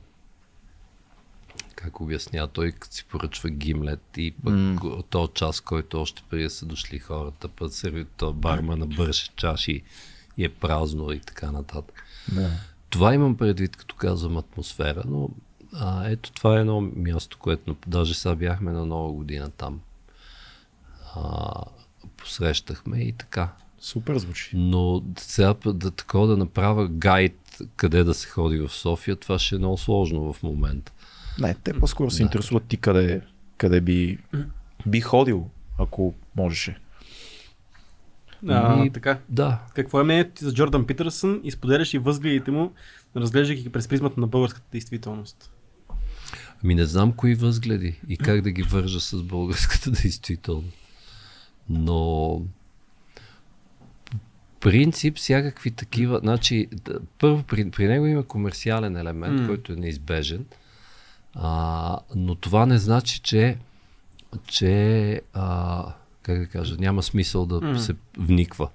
как 1.76 2.01
обясня, 2.01 2.47
той 2.47 2.72
като 2.72 2.95
си 2.95 3.05
поръчва 3.05 3.49
гимлет 3.49 4.18
и 4.18 4.31
пък 4.43 4.53
mm. 4.53 5.03
този 5.10 5.31
час, 5.34 5.61
който 5.61 6.01
още 6.01 6.23
преди 6.30 6.49
са 6.49 6.65
дошли 6.65 6.99
хората, 6.99 7.47
път 7.47 7.73
серви, 7.73 8.05
то 8.18 8.34
бармана 8.34 8.88
бърше 8.88 9.31
чаши 9.35 9.84
и 10.38 10.45
е 10.45 10.49
празно 10.49 11.11
и 11.11 11.19
така 11.19 11.51
нататък. 11.51 12.03
Да. 12.31 12.51
Това 12.89 13.14
имам 13.14 13.38
предвид, 13.38 13.76
като 13.76 13.95
казвам 13.95 14.38
атмосфера, 14.38 15.03
но 15.05 15.30
а, 15.73 16.10
ето 16.10 16.31
това 16.31 16.57
е 16.57 16.60
едно 16.60 16.81
място, 16.81 17.38
което 17.38 17.76
даже 17.88 18.14
сега 18.14 18.35
бяхме 18.35 18.72
на 18.72 18.85
нова 18.85 19.11
година 19.11 19.49
там. 19.49 19.81
А, 21.15 21.51
посрещахме 22.18 22.99
и 22.99 23.11
така. 23.11 23.53
Супер 23.84 24.18
звучи. 24.18 24.51
Но 24.53 25.03
сега 25.18 25.55
да 25.65 25.91
такова 25.91 26.27
да 26.27 26.38
направя 26.38 26.88
гайд 26.88 27.39
къде 27.76 28.03
да 28.03 28.14
се 28.14 28.27
ходи 28.27 28.57
в 28.57 28.69
София, 28.69 29.15
това 29.15 29.39
ще 29.39 29.55
е 29.55 29.60
много 29.60 29.77
сложно 29.77 30.34
в 30.34 30.43
момента. 30.43 30.91
Не, 31.39 31.53
те 31.53 31.73
по-скоро 31.73 32.11
се 32.11 32.18
Да. 32.18 32.23
интересуват 32.23 32.64
ти 32.64 32.77
къде, 32.77 33.22
къде 33.57 33.81
би, 33.81 34.18
би 34.85 35.01
ходил, 35.01 35.49
ако 35.77 36.14
можеше. 36.35 36.77
А, 38.47 38.76
Ми- 38.76 38.89
така. 38.91 39.19
Да, 39.30 39.60
Какво 39.76 39.99
е 39.99 40.03
мнението 40.03 40.31
ти 40.31 40.45
за 40.45 40.53
Джордан 40.53 40.85
Питърсън 40.85 41.41
и 41.43 41.51
споделяш 41.51 41.93
и 41.93 41.97
възгледите 41.97 42.51
му, 42.51 42.73
разглеждайки 43.15 43.64
ги 43.64 43.69
през 43.69 43.88
призмата 43.88 44.22
на 44.22 44.27
българската 44.27 44.65
действителност? 44.72 45.51
Ами 46.64 46.76
не 46.76 46.85
знам 46.85 47.14
кои 47.14 47.35
възгледи 47.35 47.99
и 48.07 48.18
как 48.18 48.41
да 48.41 48.51
ги 48.51 48.64
вържа 48.64 48.99
с 48.99 49.23
българската 49.23 49.91
действителност. 50.03 50.77
Но 51.69 52.41
принцип 54.64 55.18
всякакви 55.18 55.72
такива, 55.72 56.19
значи 56.19 56.68
първо 57.19 57.44
при, 57.44 57.72
при 57.72 57.88
него 57.88 58.06
има 58.06 58.23
комерциален 58.23 58.98
елемент, 58.98 59.41
М. 59.41 59.48
който 59.48 59.73
е 59.73 59.76
неизбежен, 59.76 60.45
а, 61.35 61.99
но 62.15 62.35
това 62.35 62.65
не 62.65 62.77
значи, 62.77 63.19
че, 63.19 63.57
че 64.48 65.22
а, 65.34 65.85
как 66.22 66.40
да 66.40 66.45
кажа, 66.45 66.76
няма 66.80 67.03
смисъл 67.03 67.45
да 67.45 67.61
М. 67.61 67.80
се 67.80 67.95
вниква. 68.18 68.69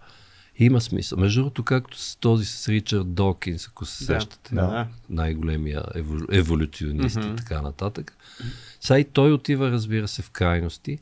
Има 0.61 0.81
смисъл. 0.81 1.19
Между 1.19 1.41
другото, 1.41 1.63
както 1.65 1.99
с 1.99 2.17
този 2.17 2.45
с 2.47 2.69
Ричард 2.69 3.15
Докинс, 3.15 3.69
ако 3.69 3.87
се 3.87 4.05
Да. 4.07 4.21
сещате 4.21 4.55
Да. 4.55 4.87
най-големия 5.11 5.83
еволю, 5.95 6.27
еволюционист 6.33 7.17
Мгм. 7.17 7.33
и 7.33 7.37
така 7.37 7.63
нататък. 7.63 8.17
Сега 8.81 8.99
и 8.99 9.05
той 9.05 9.33
отива, 9.33 9.71
разбира 9.71 10.09
се, 10.09 10.23
в 10.23 10.31
крайности. 10.31 10.99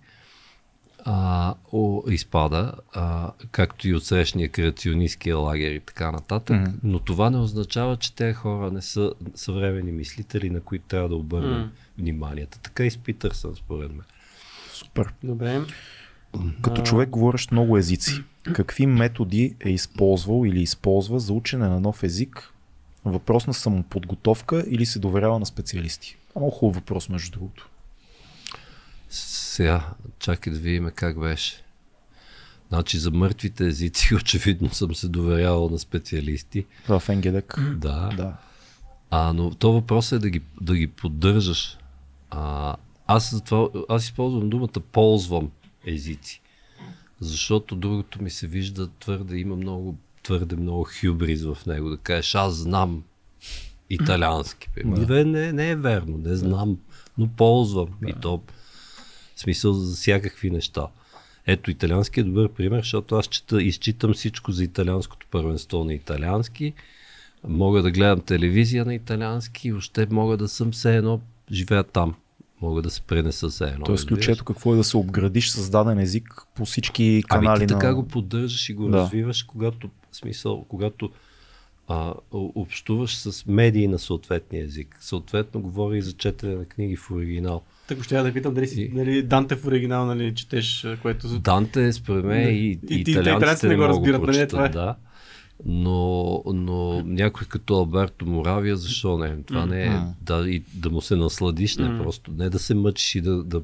А, 1.09 1.55
о, 1.73 2.03
изпада, 2.09 2.73
а, 2.95 3.33
както 3.51 3.89
и 3.89 3.95
от 3.95 4.05
срещния 4.05 4.49
креационистския 4.49 5.37
лагер 5.37 5.71
и 5.71 5.81
така 5.81 6.13
нататък. 6.13 6.61
Мгм. 6.61 6.71
Но 6.83 6.99
това 6.99 7.31
не 7.31 7.39
означава, 7.39 7.97
че 7.97 8.15
те 8.15 8.33
хора 8.33 8.71
не 8.71 8.83
са 8.83 9.13
съвремени 9.35 9.93
мислители, 9.93 10.51
на 10.51 10.61
които 10.61 10.85
трябва 10.85 11.09
да 11.09 11.15
обърнем 11.17 11.61
М. 11.61 11.71
вниманието. 11.99 12.59
Така 12.59 12.85
и 12.85 12.91
с 12.91 12.97
Питърсън, 12.99 13.55
според 13.57 13.91
мен. 13.91 14.05
Супер. 14.73 15.13
Добре. 15.25 15.61
Като 16.63 16.81
А. 16.81 16.85
човек 16.85 17.09
говорещ 17.09 17.53
много 17.53 17.79
езици, 17.79 18.13
какви 18.53 18.87
методи 18.87 19.55
е 19.61 19.71
използвал 19.71 20.47
или 20.47 20.61
използва 20.61 21.21
за 21.21 21.33
учене 21.33 21.69
на 21.69 21.81
нов 21.81 22.03
език? 22.03 22.53
Въпрос 23.05 23.47
на 23.47 23.55
самоподготовка 23.55 24.65
или 24.69 24.87
се 24.87 24.99
доверява 24.99 25.39
на 25.39 25.47
специалисти? 25.47 26.17
Много 26.37 26.51
хубав 26.51 26.75
въпрос, 26.75 27.09
между 27.09 27.31
другото. 27.31 27.69
Сега, 29.09 29.95
чакай 30.19 30.53
да 30.53 30.59
видим 30.59 30.91
как 30.95 31.21
беше. 31.21 31.63
Значи 32.69 32.99
за 32.99 33.11
мъртвите 33.11 33.67
езици 33.67 34.15
очевидно 34.21 34.75
съм 34.75 34.95
се 34.95 35.09
доверявал 35.09 35.69
на 35.69 35.79
специалисти. 35.79 36.67
В 36.89 37.03
НГДК. 37.09 37.61
Да. 37.77 38.11
Да. 38.17 38.37
А, 39.11 39.33
но 39.33 39.51
то 39.51 39.73
въпрос 39.73 40.13
е 40.13 40.19
да 40.19 40.31
ги, 40.31 40.43
да 40.61 40.77
ги 40.77 40.87
поддържаш. 40.87 41.79
А, 42.31 42.77
аз, 43.07 43.31
затова, 43.35 43.69
аз 43.89 44.05
използвам 44.05 44.51
думата 44.51 44.81
ползвам 44.93 45.51
езици. 45.87 46.43
Защото 47.21 47.77
другото 47.77 48.23
ми 48.23 48.31
се 48.31 48.47
вижда 48.47 48.89
твърде, 48.99 49.39
има 49.39 49.57
много, 49.57 49.97
твърде 50.23 50.57
много 50.57 50.89
хюбриз 51.01 51.45
в 51.45 51.59
него. 51.67 51.91
Да 51.91 51.97
кажеш, 51.97 52.35
аз 52.35 52.55
знам 52.55 53.03
италиански. 53.91 54.69
Да. 54.85 55.07
Да. 55.07 55.25
Не, 55.25 55.53
не 55.53 55.71
е 55.71 55.77
верно, 55.77 56.19
не 56.19 56.37
знам, 56.37 56.79
но 57.19 57.29
ползвам. 57.29 57.89
И 58.07 58.13
то 58.13 58.43
в 59.37 59.41
смисъл 59.41 59.73
за 59.73 59.97
всякакви 59.97 60.51
неща. 60.51 60.87
Ето, 61.47 61.71
италиански 61.71 62.21
е 62.21 62.23
добър 62.23 62.49
пример, 62.49 62.79
защото 62.79 63.15
аз 63.15 63.27
чета, 63.27 63.63
изчитам 63.63 64.15
всичко 64.15 64.53
за 64.53 64.65
италианското 64.65 65.27
първенство 65.31 65.85
на 65.85 65.95
италиански. 65.95 66.73
Мога 67.49 67.83
да 67.83 67.91
гледам 67.91 68.21
телевизия 68.21 68.85
на 68.85 68.95
италиански 68.95 69.69
и 69.69 69.73
въобще 69.73 70.07
мога 70.11 70.37
да 70.37 70.49
съм 70.49 70.73
все 70.73 70.97
едно, 70.97 71.21
живея 71.53 71.85
там. 71.85 72.15
Мога 72.63 72.83
да 72.83 72.91
се 72.91 73.01
пренеса 73.01 73.49
все 73.49 73.65
едно. 73.65 73.85
Тоест 73.85 74.09
ключето 74.09 74.45
какво 74.45 74.75
е 74.75 74.77
да 74.77 74.85
се 74.85 74.97
обградиш 74.97 75.51
с 75.51 75.71
даден 75.71 75.99
език 75.99 76.43
по 76.55 76.65
всички 76.65 77.23
канали 77.29 77.47
Ами 77.49 77.67
ти 77.67 77.75
на... 77.75 77.81
така 77.81 77.95
го 77.95 78.09
поддържаш 78.09 78.69
и 78.69 78.75
го 78.75 78.89
Да. 78.89 78.97
развиваш, 78.97 79.43
когато, 79.43 79.91
смисъл, 80.13 80.65
когато 80.69 81.11
а, 81.89 82.15
общуваш 82.33 83.17
с 83.17 83.47
медии 83.47 83.89
на 83.89 83.99
съответния 83.99 84.65
език. 84.65 84.99
Съответно 85.01 85.61
говори 85.61 85.99
и 85.99 86.03
за 86.03 86.13
четене 86.13 86.55
на 86.55 86.65
книги 86.65 86.97
в 86.97 87.11
оригинал. 87.11 87.63
Так 87.89 88.03
ще 88.03 88.17
я 88.17 88.23
да 88.25 88.33
питам 88.33 88.55
дали, 88.55 88.67
си, 88.67 88.89
дали 88.95 89.23
Данте 89.23 89.57
в 89.57 89.67
оригинал, 89.67 90.07
нали, 90.07 90.35
четеш, 90.35 90.87
което... 91.03 91.39
Данте, 91.39 91.93
според 91.93 92.25
мен, 92.25 92.45
Да. 92.45 92.51
и, 92.51 92.79
И- 92.89 92.95
и, 92.95 93.01
италианците 93.01 93.69
не, 93.69 93.77
го 93.77 93.83
разбират, 93.83 94.21
нали, 94.21 94.27
прочитат, 94.27 94.49
това 94.51 94.67
е. 94.67 94.69
да. 94.69 94.97
Но, 95.67 96.43
но 96.47 97.03
някой 97.03 97.47
като 97.47 97.75
Алберто 97.75 98.27
Моравия, 98.27 98.77
защо 98.77 99.19
не? 99.19 99.43
Това 99.43 99.67
не 99.67 99.85
е 99.85 100.01
да, 100.23 100.49
и, 100.51 100.63
да 100.75 100.91
му 100.91 101.01
се 101.01 101.17
насладиш, 101.17 101.77
не 101.77 101.99
просто. 102.03 102.31
Не 102.39 102.51
да 102.51 102.59
се 102.59 102.75
мъчиш 102.75 103.15
и 103.15 103.21
да, 103.21 103.43
да, 103.45 103.63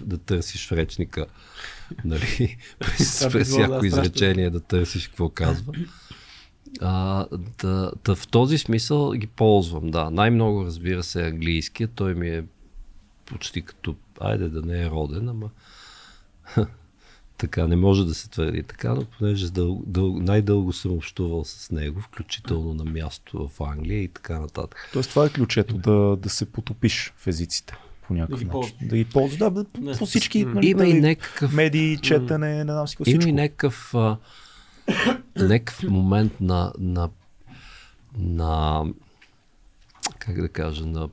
да 0.00 0.18
търсиш 0.18 0.68
в 0.68 0.72
речника. 0.72 1.26
Нали, 2.04 2.56
през, 2.78 3.28
през 3.32 3.48
всяко 3.48 3.84
изречение 3.84 4.50
да 4.50 4.60
търсиш 4.60 5.08
какво 5.08 5.28
казва. 5.28 5.72
А, 6.80 7.26
да, 7.62 7.92
да, 8.04 8.14
в 8.16 8.28
този 8.28 8.58
смисъл 8.58 9.10
ги 9.10 9.26
ползвам, 9.26 9.90
да. 9.90 10.10
Най-много 10.10 10.64
разбира 10.64 11.02
се 11.02 11.26
английския, 11.26 11.88
той 11.88 12.14
ми 12.14 12.28
е 12.28 12.44
почти 13.26 13.62
като, 13.62 13.96
айде 14.20 14.48
да 14.48 14.62
не 14.62 14.82
е 14.82 14.90
роден, 14.90 15.28
ама 15.28 15.50
така 17.38 17.66
не 17.66 17.76
може 17.76 18.04
да 18.04 18.14
се 18.14 18.30
твърди 18.30 18.62
така, 18.62 18.94
но 18.94 19.04
понеже 19.04 19.50
дъл, 19.50 19.82
дъл, 19.86 20.16
най-дълго 20.16 20.72
съм 20.72 20.92
общувал 20.92 21.44
с 21.44 21.70
него, 21.70 22.00
включително 22.00 22.74
на 22.74 22.84
място 22.84 23.48
в 23.48 23.60
Англия 23.60 24.02
и 24.02 24.08
така 24.08 24.40
нататък. 24.40 24.90
Тоест 24.92 25.10
това 25.10 25.26
е 25.26 25.30
ключето, 25.30 25.78
да, 25.78 26.16
да 26.16 26.28
се 26.28 26.52
потопиш 26.52 27.12
в 27.16 27.26
езиците. 27.26 27.76
по 28.06 28.14
някакъв 28.14 28.38
Да 28.38 28.38
ги 28.38 28.44
начин. 28.44 28.52
ползват. 28.52 28.88
Да 28.88 28.96
ги 28.96 29.04
ползват. 29.04 29.54
Да, 29.54 29.80
Не. 29.80 29.98
по 29.98 30.06
всички 30.06 30.44
нали, 30.44 30.66
Има 30.66 30.84
и 30.84 30.92
нали, 30.92 31.00
някакъв, 31.00 31.52
медии, 31.52 31.98
четене, 31.98 32.64
не 32.64 32.72
знам 32.72 32.88
си 32.88 32.96
какво 32.96 33.10
има 33.10 33.20
всичко. 33.20 33.28
и 33.28 33.32
някакъв, 33.32 33.94
а, 33.94 34.16
някакъв 35.36 35.82
момент 35.82 36.40
на, 36.40 36.72
на, 36.78 37.10
на, 38.18 38.84
как 40.18 40.40
да 40.40 40.48
кажа, 40.48 40.86
на, 40.86 41.08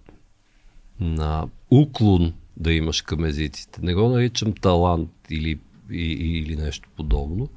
на 0.99 1.47
уклон 1.81 2.33
да 2.57 2.73
имаш 2.73 3.01
към 3.01 3.25
езиците. 3.25 3.79
Не 3.83 3.93
го 3.93 4.09
наричам 4.09 4.53
талант 4.53 5.11
или, 5.29 5.59
и, 5.91 6.11
или 6.37 6.55
нещо 6.55 6.89
подобно, 6.95 7.49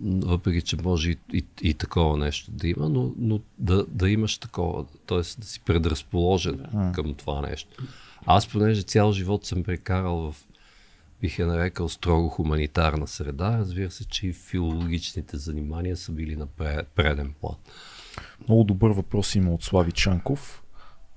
въпреки 0.00 0.62
че 0.62 0.76
може 0.82 1.10
и, 1.10 1.16
и, 1.32 1.44
и 1.62 1.74
такова 1.74 2.16
нещо 2.16 2.50
да 2.50 2.68
има, 2.68 2.88
но, 2.88 3.12
но 3.18 3.40
да, 3.58 3.86
да 3.88 4.10
имаш 4.10 4.38
такова, 4.38 4.84
т.е. 5.06 5.18
да 5.18 5.24
си 5.24 5.60
предразположен 5.60 6.64
към 6.94 7.14
това 7.14 7.40
нещо. 7.40 7.82
Аз, 8.26 8.48
понеже 8.48 8.82
цял 8.82 9.12
живот 9.12 9.46
съм 9.46 9.62
прекарал 9.62 10.16
в, 10.16 10.34
бих 11.20 11.38
я 11.38 11.46
нарекал, 11.46 11.88
строго 11.88 12.28
хуманитарна 12.28 13.06
среда, 13.06 13.58
разбира 13.58 13.90
се, 13.90 14.04
че 14.04 14.26
и 14.26 14.32
филологичните 14.32 15.36
занимания 15.36 15.96
са 15.96 16.12
били 16.12 16.36
на 16.36 16.46
пре- 16.46 16.84
преден 16.84 17.34
план. 17.40 17.56
Много 18.48 18.64
добър 18.64 18.90
въпрос 18.90 19.34
има 19.34 19.54
от 19.54 19.62
Слави 19.62 19.92
Чанков. 19.92 20.62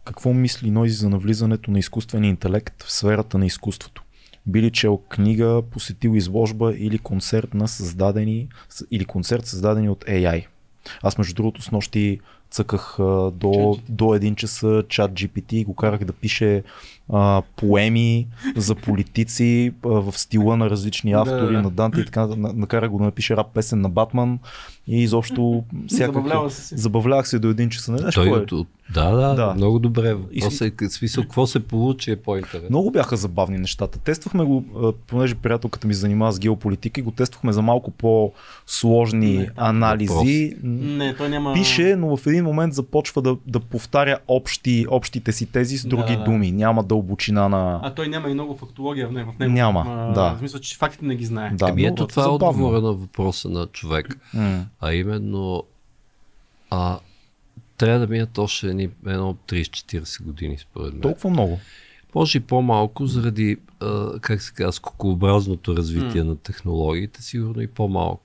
Какво 0.06 0.34
мисли 0.34 0.72
Нойзи 0.72 0.96
за 0.96 1.10
навлизането 1.10 1.72
на 1.72 1.80
изкуствения 1.80 2.30
интелект 2.30 2.84
в 2.84 2.92
сферата 2.92 3.38
на 3.38 3.46
изкуството? 3.46 4.04
Били 4.46 4.72
чел 4.72 4.98
книга, 4.98 5.62
посетил 5.72 6.16
изложба 6.16 6.74
или 6.78 6.98
концерт 6.98 7.54
на 7.54 7.68
създадени 7.68 8.48
или 8.92 9.06
концерт 9.06 9.46
създадени 9.46 9.90
от 9.90 10.06
AI. 10.06 10.46
Аз 11.04 11.18
между 11.18 11.34
другото 11.34 11.62
с 11.62 11.72
нощи 11.72 12.20
цъках 12.52 12.96
до, 13.34 13.80
до 13.90 14.16
един 14.16 14.36
часа 14.36 14.84
чат 14.90 15.12
GPT 15.12 15.54
и 15.54 15.64
го 15.64 15.76
карах 15.76 16.04
да 16.04 16.14
пише 16.14 16.64
а, 17.12 17.42
поеми 17.56 18.28
за 18.56 18.76
политици 18.76 19.74
а, 19.82 19.90
в 19.90 20.14
стила 20.14 20.58
на 20.58 20.70
различни 20.70 21.12
Да, 21.12 21.18
автори, 21.18 21.54
да. 21.54 21.62
на 21.62 21.70
Данте 21.70 22.02
и 22.02 22.06
така. 22.06 22.28
на- 22.28 22.54
Накарах 22.54 22.90
го 22.90 22.98
да 22.98 23.04
напише 23.04 23.38
рап 23.38 23.48
песен 23.48 23.82
на 23.82 23.90
Батман 23.90 24.40
и 24.88 24.98
изобщо 24.98 25.64
всякакви. 25.88 26.16
Забавлява 26.20 26.52
се 26.52 26.62
си. 26.62 26.78
Забавлявах 26.78 27.28
се 27.28 27.40
до 27.40 27.48
един 27.48 27.70
часа. 27.70 27.92
Не 27.92 27.98
знаеш 27.98 28.16
Той, 28.16 28.28
кой 28.28 28.40
е? 28.40 28.42
от, 28.44 28.68
да, 28.94 29.12
да, 29.12 29.18
Да. 29.18 29.36
да, 29.38 29.54
много 29.54 29.80
добре. 29.80 30.10
И 30.32 30.42
Въпросът 30.42 30.82
е, 30.82 30.90
смисъл, 30.90 31.24
какво 31.24 31.48
се 31.48 31.60
получи 31.62 32.12
е 32.12 32.16
по-интересно. 32.16 32.68
Много 32.70 32.92
бяха 32.92 33.18
забавни 33.18 33.58
нещата. 33.58 34.00
Тествахме 34.00 34.44
го, 34.44 34.64
понеже 35.08 35.36
приятелката 35.36 35.88
ми 35.88 35.94
занимава 35.94 36.32
с 36.32 36.40
геополитика 36.40 37.00
и 37.00 37.04
го 37.04 37.12
тествахме 37.12 37.54
за 37.54 37.62
малко 37.62 37.92
по-сложни 37.92 39.32
Не, 39.32 39.50
анализи. 39.58 40.56
Не, 40.64 41.16
той 41.16 41.30
няма... 41.30 41.54
Пише, 41.54 41.96
но 41.96 42.18
в 42.18 42.28
един 42.28 42.44
момент 42.44 42.74
започва 42.74 43.22
да, 43.22 43.36
да 43.48 43.60
повтаря 43.60 44.18
общи, 44.28 44.86
общите 44.90 45.32
си 45.32 45.46
тези 45.46 45.78
с 45.78 45.84
Да, 45.84 45.90
други 45.90 46.16
да. 46.16 46.24
думи. 46.24 46.52
Няма 46.52 46.84
дълбочина 47.02 47.50
на... 47.50 47.80
А 47.84 47.94
той 47.94 48.08
няма 48.08 48.30
и 48.30 48.34
много 48.34 48.58
фактология 48.58 49.08
в 49.08 49.12
него. 49.12 49.32
В 49.32 49.40
него. 49.40 49.54
Няма, 49.54 49.86
а, 49.88 50.14
да. 50.14 50.34
В 50.36 50.40
смисъл, 50.40 50.60
че 50.60 50.78
фактите 50.78 51.06
не 51.06 51.16
ги 51.16 51.26
знае. 51.26 51.52
Да, 51.54 51.66
Ами 51.66 51.82
много 51.82 51.94
ето 51.94 52.08
това 52.08 52.24
е 52.24 52.28
отговора 52.28 52.82
на 52.82 52.94
въпроса 52.94 53.50
на 53.50 53.68
човек. 53.68 54.18
М. 54.34 54.66
А 54.82 54.94
именно, 54.94 55.64
а, 56.70 57.00
трябва 57.78 58.00
да 58.00 58.08
минат 58.08 58.38
още 58.38 58.68
едни, 58.68 58.90
едно 59.08 59.34
30-40 59.48 60.24
години, 60.24 60.58
според 60.58 60.94
мен. 60.94 61.02
Толкова 61.02 61.30
много. 61.30 61.60
Може 62.16 62.38
и 62.38 62.42
по-малко, 62.42 63.06
заради, 63.06 63.58
а, 63.80 64.20
как 64.20 64.42
се 64.42 64.54
казва, 64.54 64.74
скокообразното 64.74 65.78
развитие 65.78 66.24
на 66.24 66.36
технологиите, 66.36 67.24
сигурно 67.24 67.62
и 67.62 67.68
по-малко. 67.68 68.24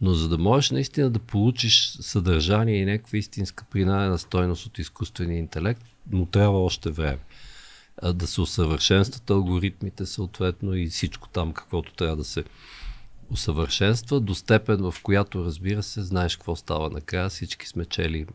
Но 0.00 0.14
за 0.14 0.28
да 0.28 0.38
можеш 0.38 0.70
наистина 0.70 1.10
да 1.10 1.18
получиш 1.18 1.96
съдържание 2.00 2.76
и 2.76 2.84
някаква 2.84 3.18
истинска 3.18 3.64
принадена 3.70 4.18
стойност 4.18 4.66
от 4.66 4.78
изкуствения 4.78 5.38
интелект, 5.38 5.82
му 6.12 6.26
трябва 6.26 6.64
още 6.64 6.90
време. 6.90 7.18
А, 8.02 8.12
да 8.12 8.26
се 8.26 8.40
усъвършенстват 8.40 9.30
алгоритмите 9.30 10.06
съответно 10.06 10.74
и 10.74 10.86
всичко 10.86 11.28
там, 11.28 11.52
каквото 11.52 11.94
трябва 11.94 12.16
да 12.16 12.24
се 12.24 12.44
усъвършенства, 13.30 14.20
до 14.20 14.34
степен 14.34 14.76
в 14.76 14.94
която, 15.02 15.44
разбира 15.44 15.82
се, 15.82 16.02
знаеш 16.02 16.36
какво 16.36 16.56
става 16.56 16.90
накрая. 16.90 17.28
Всички 17.28 17.68
сме 17.68 17.84
чели 17.84 18.26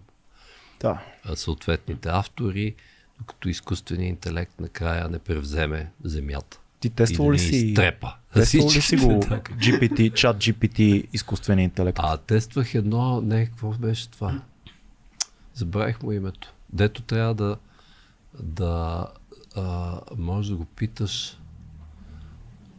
Да. 0.79 1.01
съответните 1.35 2.09
автори, 2.11 2.75
докато 3.17 3.49
изкуственият 3.49 4.09
интелект 4.09 4.59
накрая 4.59 5.09
не 5.09 5.19
превземе 5.19 5.91
земята. 6.03 6.59
Ти 6.79 6.89
тествал 6.89 7.31
ли 7.31 7.39
си... 7.39 7.55
изтрепа. 7.55 8.13
Тествал 8.33 8.67
ли 8.67 8.81
си 8.81 8.95
го. 8.95 9.21
GPT, 9.21 10.13
чат 10.13 10.37
GPT, 10.37 11.07
изкуствения 11.13 11.63
интелект? 11.63 11.99
А, 12.01 12.17
тествах 12.17 12.75
едно, 12.75 13.21
не, 13.21 13.45
какво 13.45 13.71
беше 13.71 14.09
това? 14.09 14.41
Забравих 15.53 16.01
му 16.01 16.11
името. 16.11 16.53
Дето 16.73 17.01
трябва 17.01 17.33
да, 17.33 17.57
да 18.39 19.05
а, 19.59 20.01
може 20.17 20.51
да 20.51 20.57
го 20.57 20.65
питаш, 20.65 21.37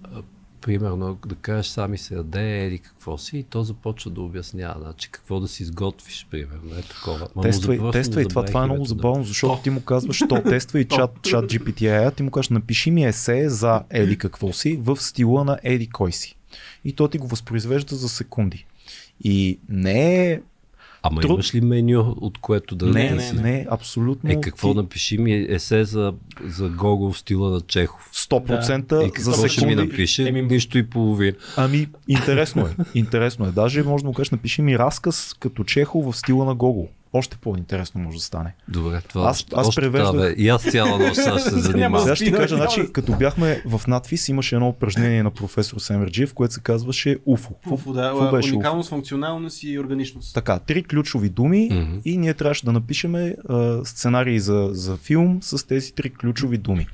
а, 0.03 0.23
примерно, 0.61 1.19
да 1.27 1.35
кажеш 1.35 1.67
сами 1.67 1.99
се 1.99 2.15
яде, 2.15 2.67
еди 2.67 2.79
какво 2.79 3.19
си, 3.19 3.39
и 3.39 3.43
то 3.43 3.63
започва 3.63 4.11
да 4.11 4.21
обяснява, 4.21 4.81
значи 4.81 5.11
какво 5.11 5.41
да 5.41 5.49
си 5.49 5.63
изготвиш, 5.63 6.27
примерно, 6.31 6.79
е 6.79 6.83
такова. 6.83 7.19
Ма 7.19 7.29
му 7.37 7.43
Тествай, 7.43 7.79
тествай 7.93 8.25
това, 8.25 8.45
това 8.45 8.63
е 8.63 8.67
много 8.67 8.85
забавно, 8.85 9.25
защото 9.25 9.63
ти 9.63 9.71
му 9.71 9.81
казваш, 9.81 10.17
що 10.17 10.43
тествай 10.49 10.85
чат, 10.85 11.23
чат 11.23 11.45
GPT 11.45 12.15
ти 12.15 12.23
му 12.23 12.31
кажеш, 12.31 12.49
напиши 12.49 12.91
ми 12.91 13.05
есе 13.05 13.49
за 13.49 13.83
еди 13.91 14.19
какво 14.19 14.53
си 14.53 14.77
в 14.77 14.97
стила 14.97 15.45
на 15.45 15.59
еди 15.63 15.87
кой 15.87 16.13
си. 16.13 16.37
И 16.85 16.93
то 16.93 17.09
ти 17.09 17.19
го 17.19 17.27
възпроизвежда 17.27 17.97
за 17.97 18.09
секунди. 18.09 18.67
И 19.25 19.59
не 19.69 20.31
е... 20.31 20.41
Ама 21.03 21.21
Труд- 21.21 21.31
имаш 21.31 21.55
ли 21.55 21.61
меню, 21.61 22.15
от 22.21 22.39
което 22.39 22.77
да 22.77 22.87
Не, 22.87 23.09
да 23.09 23.15
не, 23.15 23.23
си- 23.23 23.35
не, 23.35 23.67
абсолютно. 23.71 24.31
Е, 24.31 24.41
какво 24.41 24.71
ти 24.71 24.77
напиши 24.77 25.19
ми 25.19 25.47
есе 25.49 25.85
за, 25.85 26.13
за 26.45 26.69
Гогол 26.69 27.13
в 27.13 27.19
стила 27.19 27.51
на 27.51 27.61
Чехов. 27.61 28.11
100% 28.15 28.93
Е, 29.19 29.21
за 29.21 29.33
ще 29.33 29.43
ми 29.43 29.49
секунди. 29.51 29.75
напише? 29.77 30.23
Еми- 30.25 30.43
Нищо 30.43 30.79
и 30.79 30.87
половина. 30.87 31.33
Ами, 31.57 31.87
интересно 32.09 32.63
е. 32.63 32.77
Интересно 32.95 33.47
е. 33.47 33.51
Даже 33.51 33.83
може 33.83 34.05
да 34.05 34.09
му 34.09 34.15
кажеш, 34.15 34.31
напиши 34.31 34.63
ми 34.63 34.79
разказ 34.79 35.35
като 35.35 35.65
Чехов 35.65 36.05
в 36.05 36.17
стила 36.17 36.45
на 36.45 36.55
Гогол. 36.55 36.89
Още 37.13 37.37
по-интересно 37.37 38.01
може 38.01 38.17
да 38.17 38.23
стане. 38.23 38.55
Добре, 38.69 39.01
това 39.03 39.23
Аз- 39.23 39.47
аз 39.55 39.69
още 39.69 39.81
превеждах- 39.81 40.11
това, 40.11 40.21
бе. 40.21 40.33
И 40.33 40.49
аз 40.49 40.63
цяла 40.63 40.99
нощ 40.99 41.15
сега 41.15 41.39
ще 41.39 41.51
се 41.51 41.59
занимавам. 41.59 42.03
Сега 42.03 42.17
ще 42.17 42.33
кажа, 42.33 42.57
значи, 42.57 42.81
да- 42.81 42.93
като 42.93 43.13
бяхме 43.13 43.63
в 43.67 43.81
надфис, 43.87 44.29
имаше 44.29 44.55
едно 44.55 44.69
упражнение 44.69 45.23
на 45.23 45.31
професор 45.31 45.79
Семерджиев, 45.79 46.35
което 46.35 46.55
се 46.55 46.61
казваше 46.61 47.19
УФО. 47.27 47.55
Уфо, 47.67 47.93
да, 47.93 48.03
Какво 48.11 48.31
беше 48.31 48.49
УФО? 48.49 48.57
уникалност, 48.57 48.89
функционалност 48.89 49.63
и 49.63 49.79
органичност. 49.79 50.35
Така, 50.35 50.59
три 50.59 50.83
ключови 50.83 51.29
думи 51.29 51.69
Мгм. 51.73 51.99
и 52.05 52.19
ние 52.19 52.35
трябваше 52.35 52.65
да 52.65 52.73
напишем 52.73 53.15
а, 53.15 53.33
сценарии 53.85 54.41
за, 54.41 54.69
за 54.73 54.97
филм 54.97 55.39
с 55.43 55.67
тези 55.67 55.93
три 55.93 56.11
ключови 56.11 56.59
думи. 56.59 56.87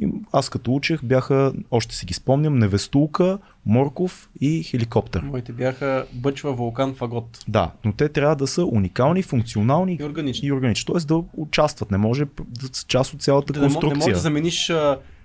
И 0.00 0.08
аз 0.32 0.48
като 0.48 0.74
учех 0.74 1.00
бяха, 1.04 1.52
още 1.70 1.94
си 1.94 2.06
ги 2.06 2.14
спомням, 2.14 2.58
невестулка, 2.58 3.38
морков 3.66 4.28
и 4.40 4.62
хеликоптер. 4.62 5.20
Моите 5.20 5.52
бяха 5.52 6.06
бъчва, 6.12 6.52
вулкан, 6.52 6.94
фагот. 6.94 7.44
Да, 7.48 7.70
но 7.84 7.92
те 7.92 8.08
трябва 8.08 8.36
да 8.36 8.46
са 8.46 8.64
уникални, 8.64 9.22
функционални 9.22 9.96
И 10.00 10.04
органични. 10.04 10.48
и 10.48 10.52
органични. 10.52 10.86
Тоест 10.86 11.08
да 11.08 11.22
участват, 11.34 11.90
не 11.90 11.98
може 11.98 12.24
да 12.40 12.68
са 12.72 12.86
част 12.86 13.14
от 13.14 13.22
цялата 13.22 13.52
Да, 13.52 13.60
не, 13.60 13.66
мо- 13.66 13.68
не 13.68 13.74
конструкция. 13.74 13.98
може 13.98 14.12
да 14.12 14.18
замениш 14.18 14.72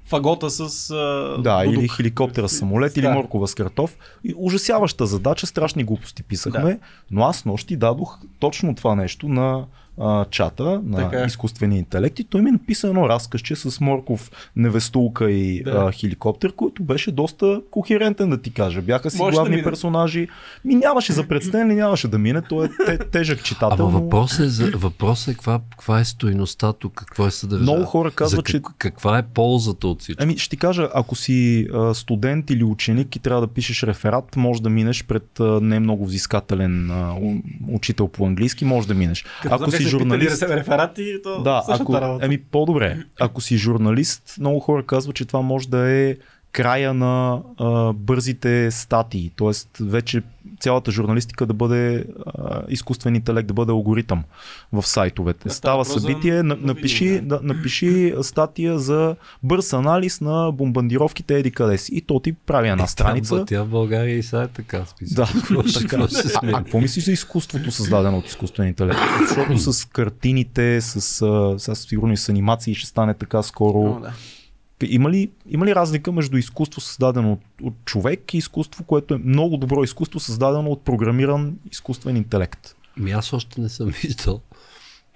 фагота 0.06 0.50
с 0.50 0.92
а, 0.92 0.96
Да, 1.42 1.64
дудук. 1.64 1.80
или 1.80 1.88
хеликоптера 1.90 2.50
с 2.50 2.54
самолет, 2.54 2.98
или 2.98 3.04
Да. 3.04 3.14
моркова 3.14 3.48
с 3.48 3.56
картоф. 3.56 3.98
И 4.24 4.34
ужасяваща 4.38 5.06
задача, 5.06 5.48
страшни 5.48 5.84
глупости 5.84 6.24
писахме, 6.24 6.80
но 7.12 7.24
аз 7.24 7.46
нощи 7.46 7.76
дадох 7.76 8.20
точно 8.40 8.76
това 8.76 8.96
нещо 8.96 9.28
на 9.28 9.66
а, 10.00 10.26
чата, 10.26 10.82
на 10.86 10.98
Така 10.98 11.24
е. 11.24 11.26
изкуствения 11.26 11.80
интелект 11.80 12.20
и 12.20 12.24
той 12.24 12.42
ми 12.42 12.52
написа 12.52 12.88
едно 12.88 13.10
разказче 13.10 13.56
с 13.56 13.82
морков, 13.82 14.32
невестулка 14.56 15.32
и 15.32 15.64
Да. 15.64 15.72
а, 15.72 15.92
хеликоптер, 15.92 16.52
който 16.52 16.84
беше 16.84 17.12
доста 17.12 17.62
кохерентен 17.72 18.30
да 18.30 18.42
ти 18.42 18.54
кажа. 18.54 18.82
Бяха 18.82 19.10
си 19.10 19.18
Може 19.18 19.32
да 19.32 19.36
главни 19.36 19.56
мине. 19.56 19.64
персонажи. 19.64 20.28
Ми 20.66 20.76
нямаше 20.76 21.14
за 21.14 21.28
представяне, 21.28 21.76
нямаше 21.76 22.08
да 22.08 22.18
мине, 22.18 22.42
той 22.42 22.66
е 22.66 22.70
те, 22.86 22.98
тежък 23.00 23.44
читател. 23.44 23.86
Ама 23.86 23.92
но- 23.92 24.00
въпросът 24.00 24.40
е, 24.40 24.50
за, 24.50 24.72
въпросът 24.76 25.28
е 25.28 25.34
каква, 25.34 25.60
каква 25.72 26.00
е 26.00 26.06
стойността 26.06 26.74
тук, 26.74 26.94
какво 26.96 27.28
е 27.28 27.32
съдържанието. 27.32 27.72
Много 27.72 27.86
хора 27.86 28.12
казват, 28.12 28.46
че 28.46 28.62
как, 28.62 28.76
каква 28.78 29.18
е 29.18 29.24
ползата 29.24 29.88
от 29.88 30.02
всичко? 30.02 30.24
Ами 30.24 30.38
ще 30.38 30.50
ти 30.50 30.58
кажа, 30.58 30.90
ако 30.94 31.16
си 31.16 31.68
а, 31.74 31.94
студент 31.94 32.50
или 32.50 32.64
ученик 32.64 33.16
и 33.16 33.20
трябва 33.20 33.42
да 33.42 33.48
пишеш 33.48 33.84
реферат, 33.84 34.36
може 34.36 34.62
да 34.62 34.70
минеш 34.70 35.04
пред 35.04 35.40
а, 35.40 35.60
не 35.62 35.80
много 35.80 36.06
взискателен 36.06 36.92
а, 36.92 37.16
учител 37.70 38.08
по 38.08 38.26
английски, 38.26 38.66
може 38.66 38.88
да 38.88 38.94
минеш. 38.94 39.26
Като 39.42 39.56
ако 39.56 39.72
си 39.72 39.85
запишеш 39.90 40.00
журналист... 40.00 40.44
реферати, 40.44 41.20
то 41.24 41.42
Да, 41.42 41.64
ако, 41.68 41.94
работа. 41.94 42.26
ами 42.26 42.38
по-добре. 42.38 42.98
Ако 43.20 43.42
си 43.42 43.58
журналист, 43.58 44.36
много 44.40 44.60
хора 44.60 44.86
казват, 44.86 45.16
че 45.16 45.26
това 45.26 45.42
може 45.42 45.70
да 45.70 45.90
е 45.90 46.16
края 46.56 46.94
на 46.94 47.42
а, 47.58 47.94
бързите 47.94 48.72
статии, 48.72 49.32
т.е. 49.38 49.84
вече 49.84 50.22
цялата 50.60 50.92
журналистика 50.92 51.46
да 51.46 51.54
бъде 51.54 52.06
а, 52.26 52.62
изкуствен 52.70 53.16
интелект, 53.16 53.48
да 53.48 53.54
бъде 53.54 53.72
алгоритъм 53.72 54.24
в 54.74 54.88
сайтовете. 54.88 55.48
Да, 55.48 55.54
Става 55.54 55.86
събитие, 55.86 56.34
на, 56.34 56.44
новини, 56.44 56.66
напиши, 56.66 57.20
да. 57.20 57.22
да, 57.22 57.40
напиши 57.44 58.14
статия 58.22 58.80
за 58.80 59.16
бърз 59.44 59.74
анализ 59.74 60.22
на 60.22 60.52
бомбардировките 60.52 61.36
еди 61.36 61.52
къде 61.52 61.78
си. 61.78 61.96
И 61.96 62.02
то 62.02 62.20
ти 62.20 62.34
прави 62.34 62.70
една 62.70 62.88
страница. 62.88 63.46
Тя, 63.46 63.64
в 63.64 63.68
България 63.68 64.18
и 64.18 64.24
сега 64.24 64.44
е 64.44 64.48
така 64.48 64.86
списък. 64.86 65.16
Да, 65.16 65.28
така. 65.80 66.08
А, 66.44 66.64
какво 66.64 66.80
мислиш 66.80 67.06
за 67.06 67.12
изкуството, 67.12 67.72
създадено 67.72 68.18
от 68.18 68.28
изкуствен 68.28 68.68
интелект? 68.68 69.00
Защото 69.28 69.58
с 69.58 69.86
картините, 69.86 70.82
с, 70.82 71.22
а, 71.22 71.60
сега 71.60 71.76
сигурно 71.76 72.14
и 72.14 72.18
с 72.18 72.30
анимации 72.30 72.76
ще 72.76 72.88
стане 72.88 73.14
така 73.14 73.44
скоро. 73.44 73.82
О, 73.82 74.00
да. 74.00 74.14
Има 74.84 75.12
ли, 75.12 75.30
има 75.50 75.66
ли 75.66 75.76
разлика 75.76 76.12
между 76.12 76.38
изкуство 76.38 76.82
създадено 76.82 77.32
от, 77.32 77.42
от 77.62 77.74
човек 77.86 78.34
и 78.34 78.38
изкуство, 78.38 78.84
което 78.84 79.14
е 79.14 79.18
много 79.18 79.58
добро 79.58 79.84
изкуство, 79.84 80.20
създадено 80.20 80.70
от 80.70 80.82
програмиран 80.82 81.58
изкуствен 81.72 82.18
интелект? 82.18 82.76
Ми 82.98 83.12
аз 83.12 83.34
още 83.34 83.62
не 83.62 83.70
съм 83.70 83.90
виждал. 84.04 84.42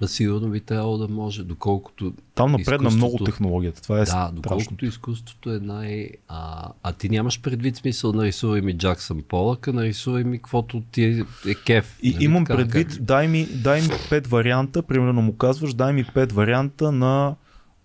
Но 0.01 0.07
сигурно 0.07 0.49
би 0.49 0.59
трябвало 0.59 0.97
да 0.97 1.07
може, 1.07 1.43
доколкото... 1.43 2.13
Там 2.35 2.51
напредна 2.51 2.89
много 2.89 3.23
технологията. 3.23 3.81
Това 3.81 3.97
е 3.97 3.99
да, 3.99 4.05
страшно. 4.05 4.35
доколкото 4.35 4.85
изкуството 4.85 5.53
е 5.53 5.59
най... 5.59 6.09
А, 6.27 6.71
а 6.83 6.93
ти 6.93 7.09
нямаш 7.09 7.41
предвид 7.41 7.75
смисъл, 7.75 8.13
нарисувай 8.13 8.61
ми 8.61 8.77
Джаксън 8.77 9.23
Полък, 9.27 9.67
а 9.67 9.73
нарисувай 9.73 10.23
ми 10.23 10.37
каквото 10.37 10.81
ти 10.91 11.03
е, 11.03 11.25
е 11.49 11.55
кеф. 11.55 11.99
И 12.03 12.13
нали 12.13 12.23
имам 12.23 12.45
така, 12.45 12.57
предвид, 12.57 12.87
как- 12.87 13.01
дай 13.01 13.27
ми, 13.27 13.45
дай 13.45 13.81
ми 13.81 13.87
пет 14.09 14.27
варианта, 14.27 14.83
примерно 14.83 15.21
му 15.21 15.37
казваш, 15.37 15.73
дай 15.73 15.93
ми 15.93 16.03
пет 16.03 16.31
варианта 16.31 16.91
на 16.91 17.35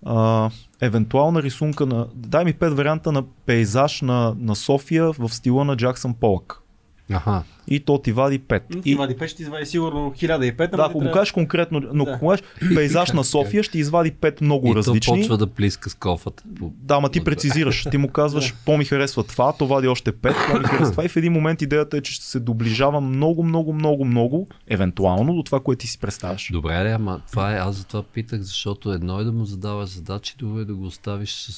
а, 0.05 0.51
евентуална 0.81 1.43
рисунка 1.43 1.87
на, 1.87 2.09
дай 2.15 2.45
ми 2.45 2.53
пет 2.53 2.73
варианта 2.73 3.13
на 3.13 3.23
пейзаж 3.47 4.03
на, 4.03 4.35
на 4.39 4.55
София 4.55 5.13
в 5.19 5.29
стила 5.29 5.65
на 5.65 5.77
Джаксън 5.77 6.15
Полък. 6.15 6.64
Аха. 7.13 7.43
И 7.69 7.81
то 7.81 7.99
ти 7.99 8.13
вади 8.13 8.39
пет. 8.39 8.63
И 8.85 8.91
И, 8.91 8.95
вади 8.95 9.15
5, 9.15 9.27
ще 9.27 9.37
ти 9.37 9.43
извади 9.43 9.67
сигурно 9.67 10.11
1005. 10.13 10.69
ама 10.69 10.77
да, 10.77 10.83
ако 10.83 10.93
му 10.93 11.01
трябва- 11.01 11.13
кажеш 11.13 11.33
конкретно, 11.33 11.83
но 11.93 12.05
Да. 12.05 12.11
ако 12.11 12.29
кажеш 12.29 12.45
пейзаж 12.75 13.13
на 13.13 13.25
София, 13.25 13.63
ще 13.63 13.79
извади 13.79 14.11
пет 14.11 14.41
много 14.41 14.69
и 14.69 14.75
различни. 14.75 15.01
то 15.15 15.21
почва 15.21 15.39
да 15.39 15.47
плиска 15.47 15.91
с 15.91 15.95
кофата. 15.95 16.43
Да, 16.61 17.01
ма 17.01 17.09
ти 17.09 17.25
прецизираш. 17.25 17.87
Ти 17.91 17.99
му 17.99 18.09
казваш, 18.09 18.55
по-ми 18.57 18.85
харесва 18.85 19.25
това, 19.25 19.53
то 19.53 19.67
вади 19.67 19.89
още 19.89 20.13
пет, 20.13 20.35
по-ми 20.49 20.65
харесва 20.65 20.91
това. 20.91 21.05
И 21.05 21.09
в 21.09 21.17
един 21.17 21.33
момент 21.33 21.63
идеята 21.63 21.97
е, 21.97 22.01
че 22.01 22.13
ще 22.13 22.25
се 22.25 22.41
доближава 22.41 23.01
много, 23.01 23.43
много, 23.43 23.73
много, 23.73 24.05
много, 24.05 24.49
евентуално, 24.69 25.35
до 25.35 25.43
това, 25.43 25.61
което 25.61 25.81
ти 25.81 25.87
си 25.87 25.99
представяш. 25.99 26.49
Добре, 26.53 26.83
де, 26.83 26.91
ама 26.91 27.21
това 27.31 27.53
е, 27.53 27.59
аз 27.59 27.77
затова 27.77 28.03
питах, 28.05 28.41
защото 28.41 28.93
едно 28.93 29.21
е 29.21 29.25
да 29.25 29.33
му 29.33 29.45
задаваш 29.45 29.89
задачи, 29.89 30.35
друго 30.39 30.61
е 30.61 30.65
да 30.65 30.75
го 30.75 30.87
оставиш 30.87 31.33
с, 31.33 31.53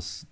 с 0.00 0.26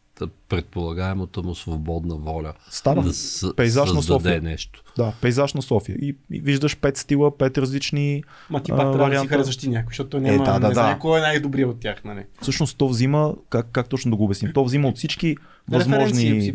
предполагаемата 0.48 1.42
му 1.42 1.55
свободна 1.55 2.16
воля. 2.16 2.52
Става. 2.70 3.02
Да 3.02 3.12
с, 3.12 3.55
Пейзаж 3.56 3.92
на 3.92 4.02
София. 4.02 4.42
нещо. 4.42 4.82
Да, 4.97 5.12
пейзаж 5.20 5.55
на 5.55 5.62
София. 5.62 5.97
И, 6.01 6.16
и 6.30 6.40
виждаш 6.40 6.76
пет 6.76 6.97
стила, 6.97 7.38
пет 7.38 7.59
различни. 7.59 8.22
Ма 8.51 8.62
ти 8.62 8.72
а, 8.72 8.76
пак 8.76 8.92
трябва 8.92 9.10
да 9.10 9.20
си 9.20 9.26
харесваш 9.26 9.56
ти 9.56 9.68
някой, 9.68 9.90
защото 9.90 10.10
той 10.10 10.20
няма, 10.20 10.44
да, 10.44 10.59
да, 10.59 10.68
не 10.68 10.74
знае 10.74 10.94
да. 10.94 10.98
кой 10.98 11.18
е 11.18 11.22
най-добрият 11.22 11.70
от 11.70 11.80
тях, 11.80 12.05
нали? 12.05 12.24
Всъщност 12.42 12.78
то 12.78 12.88
взима, 12.88 13.34
как, 13.48 13.66
как 13.72 13.88
точно 13.88 14.10
да 14.10 14.16
го 14.16 14.24
обясним? 14.24 14.52
То 14.52 14.64
взима 14.64 14.88
от 14.88 14.97
всички 14.97 15.36
възможни 15.68 16.55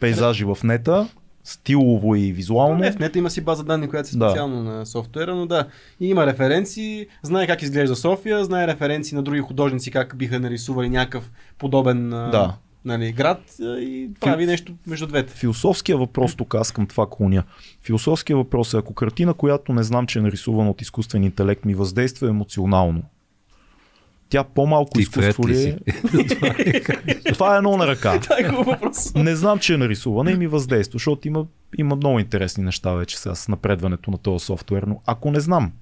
пейзажи 0.00 0.44
в 0.44 0.58
нета, 0.64 1.08
стилово 1.46 2.14
и 2.16 2.32
визуално. 2.32 2.78
Не, 2.78 2.92
в 2.92 2.98
нета 2.98 3.18
има 3.18 3.30
си 3.30 3.40
база 3.40 3.64
данни, 3.64 3.88
която 3.88 4.08
е 4.14 4.18
Да. 4.18 4.28
специално 4.30 4.62
на 4.62 4.86
софтуера, 4.86 5.34
но 5.34 5.46
да. 5.46 5.66
И 6.00 6.08
има 6.08 6.26
референции, 6.26 7.06
знае 7.22 7.46
как 7.46 7.62
изглежда 7.62 7.96
София, 7.96 8.44
знае 8.44 8.66
референции 8.66 9.16
на 9.16 9.22
други 9.22 9.40
художници, 9.40 9.90
как 9.90 10.16
биха 10.16 10.40
нарисували 10.40 10.88
някакъв 10.88 11.30
подобен 11.58 12.12
а, 12.12 12.30
Да. 12.30 12.56
Нали, 12.86 13.12
град 13.12 13.40
и 13.60 14.10
прави 14.20 14.46
нещо 14.46 14.72
между 14.86 15.06
двете. 15.06 15.34
Философския 15.34 15.98
въпрос, 15.98 16.34
тук 16.34 16.54
аз 16.54 16.72
към 16.72 16.86
това 16.86 17.06
клоня. 17.10 17.44
Философския 17.82 18.36
въпрос 18.36 18.74
е, 18.74 18.76
ако 18.76 18.94
картина, 18.94 19.34
която 19.34 19.72
не 19.72 19.82
знам, 19.82 20.06
че 20.06 20.18
е 20.18 20.22
нарисувана 20.22 20.70
от 20.70 20.82
изкуствен 20.82 21.24
интелект, 21.24 21.64
ми 21.64 21.74
въздейства 21.74 22.28
емоционално, 22.28 23.02
тя 24.28 24.44
по-малко 24.44 24.90
Ти 24.94 25.00
изкуство 25.00 25.48
ли 25.48 25.62
е? 25.62 25.78
Това 27.32 27.54
е 27.54 27.56
едно 27.56 27.76
на 27.76 27.86
ръка. 27.86 28.14
Е. 29.16 29.22
Не 29.22 29.36
знам, 29.36 29.58
че 29.58 29.74
е 29.74 29.76
нарисувана 29.76 30.30
и 30.30 30.36
ми 30.36 30.46
въздейства, 30.46 30.92
защото 30.92 31.28
има, 31.28 31.46
има 31.78 31.96
много 31.96 32.18
интересни 32.18 32.64
неща 32.64 32.92
вече 32.92 33.18
сега 33.18 33.34
с 33.34 33.48
напредването 33.48 34.10
на 34.10 34.18
този 34.18 34.44
софтуер, 34.44 34.82
но 34.82 35.00
ако 35.06 35.30
не 35.30 35.40
знам 35.40 35.72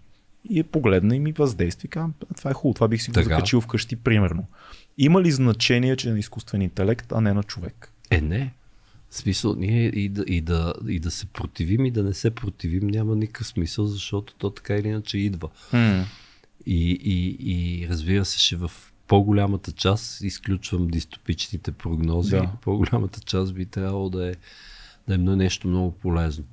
и 0.51 0.63
погледна 0.63 1.17
и 1.17 1.21
ми 1.21 1.33
въздейства 1.33 1.87
и 1.87 1.91
казвам, 1.91 2.15
«А, 2.31 2.35
това 2.35 2.51
е 2.51 2.55
хубаво, 2.55 2.75
това 2.75 2.89
бих 2.89 3.03
си 3.03 3.11
го 3.11 3.15
Така. 3.15 3.25
закачил 3.25 3.61
вкъщи, 3.61 3.97
примерно. 3.97 4.47
Има 4.99 5.23
ли 5.23 5.33
значение, 5.33 5.97
че 5.97 6.09
е 6.09 6.13
на 6.13 6.19
изкуствен 6.19 6.63
интелект, 6.63 7.13
а 7.13 7.21
не 7.21 7.33
на 7.33 7.43
човек? 7.43 7.93
Е, 8.11 8.21
не. 8.21 8.55
В 9.11 9.17
смисъл, 9.17 9.55
ние 9.55 9.87
и 9.87 10.09
да, 10.09 10.25
и, 10.27 10.41
да, 10.41 10.75
и 10.89 11.01
да 11.01 11.11
се 11.11 11.27
противим, 11.27 11.87
и 11.87 11.91
да 11.91 12.03
не 12.03 12.15
се 12.15 12.31
противим, 12.31 12.87
няма 12.87 13.17
никакъв 13.17 13.47
смисъл, 13.47 13.87
защото 13.87 14.35
то 14.35 14.51
така 14.51 14.77
или 14.77 14.89
иначе 14.89 15.19
идва. 15.19 15.49
И, 16.67 16.91
и, 16.91 17.37
и 17.41 17.89
разбира 17.89 18.25
се, 18.25 18.39
ще 18.39 18.57
в 18.57 18.71
по-голямата 19.07 19.73
част, 19.73 20.21
изключвам 20.21 20.89
дистопичните 20.89 21.73
прогнози, 21.73 22.31
Да. 22.31 22.51
по-голямата 22.63 23.21
част 23.21 23.55
би 23.55 23.67
трябвало 23.67 24.11
да 24.11 24.31
е, 24.31 24.35
да 25.09 25.15
е 25.15 25.19
нещо 25.19 25.69
много 25.69 25.93
полезно. 25.93 26.45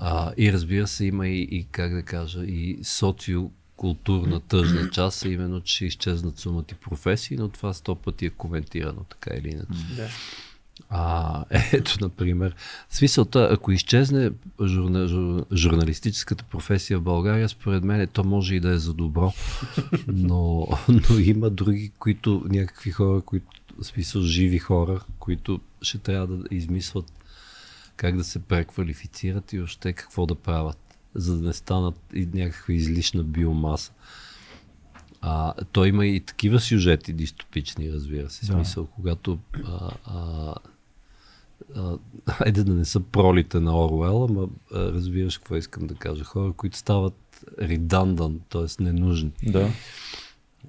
А, 0.00 0.32
и 0.36 0.52
разбира 0.52 0.86
се, 0.86 1.06
има 1.06 1.28
и, 1.28 1.42
и 1.42 1.66
как 1.70 1.94
да 1.94 2.02
кажа, 2.02 2.44
и 2.44 2.78
социокултурна 2.82 4.40
тъжна 4.40 4.90
част, 4.90 5.24
именно, 5.24 5.60
че 5.60 5.86
изчезнат 5.86 6.38
сумати 6.38 6.74
професии, 6.74 7.36
но 7.36 7.48
това 7.48 7.72
сто 7.72 7.94
пъти 7.94 8.26
е 8.26 8.30
коментирано, 8.30 9.04
така 9.10 9.30
или 9.36 9.48
иначе. 9.48 9.94
Да. 9.96 10.08
А, 10.90 11.44
ето, 11.72 11.96
например, 12.00 12.54
смисълта, 12.90 13.48
ако 13.52 13.72
изчезне 13.72 14.30
журна, 14.66 15.08
жур, 15.08 15.44
журналистическата 15.52 16.44
професия 16.44 16.98
в 16.98 17.02
България, 17.02 17.48
според 17.48 17.84
мен 17.84 18.06
то 18.12 18.24
може 18.24 18.54
и 18.54 18.60
да 18.60 18.70
е 18.70 18.78
за 18.78 18.94
добро, 18.94 19.32
но, 20.06 20.68
но 20.88 21.18
има 21.18 21.50
други, 21.50 21.92
които, 21.98 22.42
някакви 22.48 22.90
хора, 22.90 23.20
които, 23.20 23.46
в 23.78 23.84
смисъл 23.84 24.22
живи 24.22 24.58
хора, 24.58 25.00
които 25.18 25.60
ще 25.82 25.98
трябва 25.98 26.26
да 26.26 26.54
измислят 26.54 27.12
как 27.96 28.16
да 28.16 28.24
се 28.24 28.38
преквалифицират 28.38 29.52
и 29.52 29.60
още 29.60 29.92
какво 29.92 30.26
да 30.26 30.34
правят, 30.34 30.98
за 31.14 31.38
да 31.38 31.46
не 31.46 31.52
станат 31.52 31.94
и 32.14 32.28
някаква 32.34 32.74
излишна 32.74 33.22
биомаса. 33.22 33.92
А, 35.20 35.54
той 35.72 35.88
има 35.88 36.06
и 36.06 36.20
такива 36.20 36.60
сюжети 36.60 37.12
дистопични, 37.12 37.92
разбира 37.92 38.30
се. 38.30 38.46
Да. 38.46 38.52
Смисъл, 38.52 38.86
когато 38.86 39.38
а, 39.64 39.90
а, 40.04 40.54
а, 41.76 41.98
айде 42.26 42.64
да 42.64 42.74
не 42.74 42.84
са 42.84 43.00
пролите 43.00 43.60
на 43.60 43.84
Оруел, 43.84 44.24
ама 44.24 44.48
а, 44.74 44.78
разбираш 44.78 45.38
какво 45.38 45.56
искам 45.56 45.86
да 45.86 45.94
кажа. 45.94 46.24
Хора, 46.24 46.52
които 46.52 46.76
стават 46.76 47.44
редандан, 47.60 48.40
т.е. 48.48 48.82
ненужни. 48.82 49.32
Да. 49.42 49.70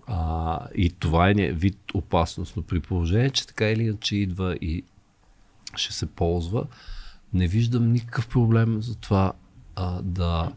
А, 0.08 0.60
и 0.76 0.90
това 0.90 1.30
е 1.30 1.34
вид 1.34 1.78
опасност, 1.94 2.54
но 2.58 2.64
при 2.64 2.80
положение, 2.80 3.30
че 3.30 3.48
така 3.48 3.70
или 3.70 3.84
иначе 3.84 4.16
идва 4.16 4.56
и 4.56 4.84
ще 5.76 5.94
се 5.94 6.06
ползва, 6.06 6.68
не 7.34 7.48
виждам 7.48 7.92
никакъв 7.92 8.28
проблем 8.28 8.82
за 8.82 8.96
това 8.96 9.34
а, 9.76 10.02
да 10.02 10.52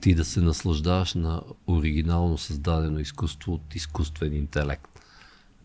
ти 0.00 0.14
да 0.14 0.24
се 0.24 0.40
наслаждаваш 0.40 1.14
на 1.14 1.42
оригинално 1.66 2.38
създадено 2.38 2.98
изкуство 2.98 3.52
от 3.52 3.74
изкуствен 3.74 4.34
интелект. 4.34 4.88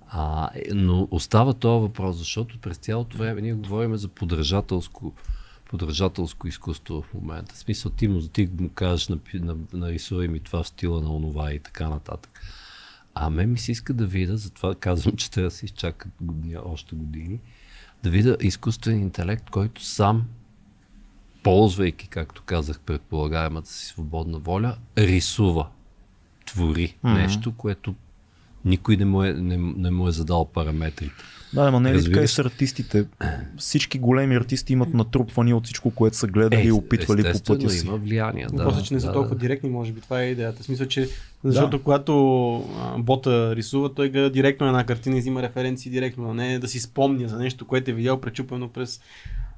А, 0.08 0.50
е, 0.56 0.74
но 0.74 1.08
остава 1.12 1.54
този 1.54 1.82
въпрос, 1.82 2.18
защото 2.18 2.60
през 2.60 2.78
цялото 2.78 3.18
време 3.18 3.42
ние 3.42 3.54
говорим 3.54 3.96
за 3.96 4.08
подражателско, 4.08 5.14
подражателско 5.70 6.48
изкуство 6.48 7.02
в 7.02 7.14
момента. 7.14 7.56
В 7.56 7.58
смисъл 7.58 7.92
ти 7.92 8.08
му, 8.08 8.22
ти 8.22 8.50
му 8.60 8.70
кажеш, 8.70 9.08
напи- 9.08 9.40
на, 9.40 9.56
нарисувай 9.74 10.28
ми 10.28 10.40
това 10.40 10.64
в 10.64 10.68
стила 10.68 11.02
на 11.02 11.16
онова 11.16 11.54
и 11.54 11.60
така 11.60 11.90
нататък. 11.90 12.42
А 13.16 13.30
мен 13.30 13.52
ми 13.52 13.58
се 13.58 13.72
иска 13.72 13.94
да 13.94 14.06
видя, 14.06 14.38
затова 14.38 14.76
казвам, 14.76 15.16
че 15.18 15.32
трябва 15.32 15.50
да 15.50 15.56
се 15.56 15.66
изчакат 15.66 16.12
още 16.66 16.96
години, 16.96 17.40
да 18.04 18.10
видя 18.10 18.38
изкуствен 18.42 19.00
интелект, 19.00 19.50
който 19.50 19.84
сам, 19.84 20.26
ползвайки, 21.44 22.08
както 22.08 22.44
казах, 22.46 22.80
предполагаемата 22.80 23.70
си 23.70 23.86
свободна 23.86 24.40
воля, 24.40 24.78
рисува, 24.98 25.68
твори 26.46 26.96
Мгм. 27.04 27.14
нещо, 27.14 27.54
което 27.58 27.96
никой 28.66 28.98
не 28.98 29.06
му 29.06 29.24
е, 29.24 29.34
не, 29.34 29.58
не 29.58 29.92
му 29.92 30.08
е 30.08 30.12
задал 30.12 30.46
параметрите. 30.46 31.24
Да, 31.54 31.62
ама 31.62 31.80
не 31.80 31.90
е 31.90 31.94
ли 31.94 32.04
така 32.04 32.22
и 32.22 32.28
с 32.28 32.40
артистите? 32.40 33.06
Всички 33.58 34.00
големи 34.00 34.36
артисти 34.36 34.74
имат 34.74 34.94
натрупвани 34.94 35.54
от 35.54 35.66
всичко, 35.66 35.92
което 35.92 36.18
са 36.18 36.28
гледали 36.28 36.68
и 36.68 36.72
опитвали 36.72 37.24
по 37.24 37.30
Е, 37.30 37.34
пътя 37.48 37.70
си. 37.70 37.88
има 37.88 37.98
влияние. 37.98 38.48
Да, 38.54 38.64
Въпросът 38.64 38.82
е, 38.82 38.88
че 38.88 38.94
не 38.94 39.00
са 39.00 39.08
да, 39.08 39.14
толкова 39.14 39.36
да. 39.36 39.42
директни, 39.42 39.70
може 39.70 39.92
би 39.92 40.02
това 40.02 40.22
е 40.22 40.26
идеята. 40.26 40.64
В 40.64 40.66
смисъл, 40.66 40.88
че 40.88 41.10
защото 41.44 41.84
когато 41.84 42.56
а, 42.80 42.98
бота 42.98 43.56
рисува, 43.56 43.94
той 43.94 44.10
гледа 44.10 44.30
директно 44.30 44.68
една 44.68 44.86
картина 44.86 45.18
и 45.18 45.20
взима 45.20 45.42
референции 45.42 45.92
директно, 45.92 46.32
а 46.32 46.34
не 46.34 46.60
да 46.60 46.68
си 46.68 46.80
спомня 46.80 47.28
за 47.28 47.38
нещо, 47.38 47.68
което 47.68 47.92
е 47.92 47.94
видял 47.94 48.22
пречупено 48.22 48.70
през... 48.70 49.02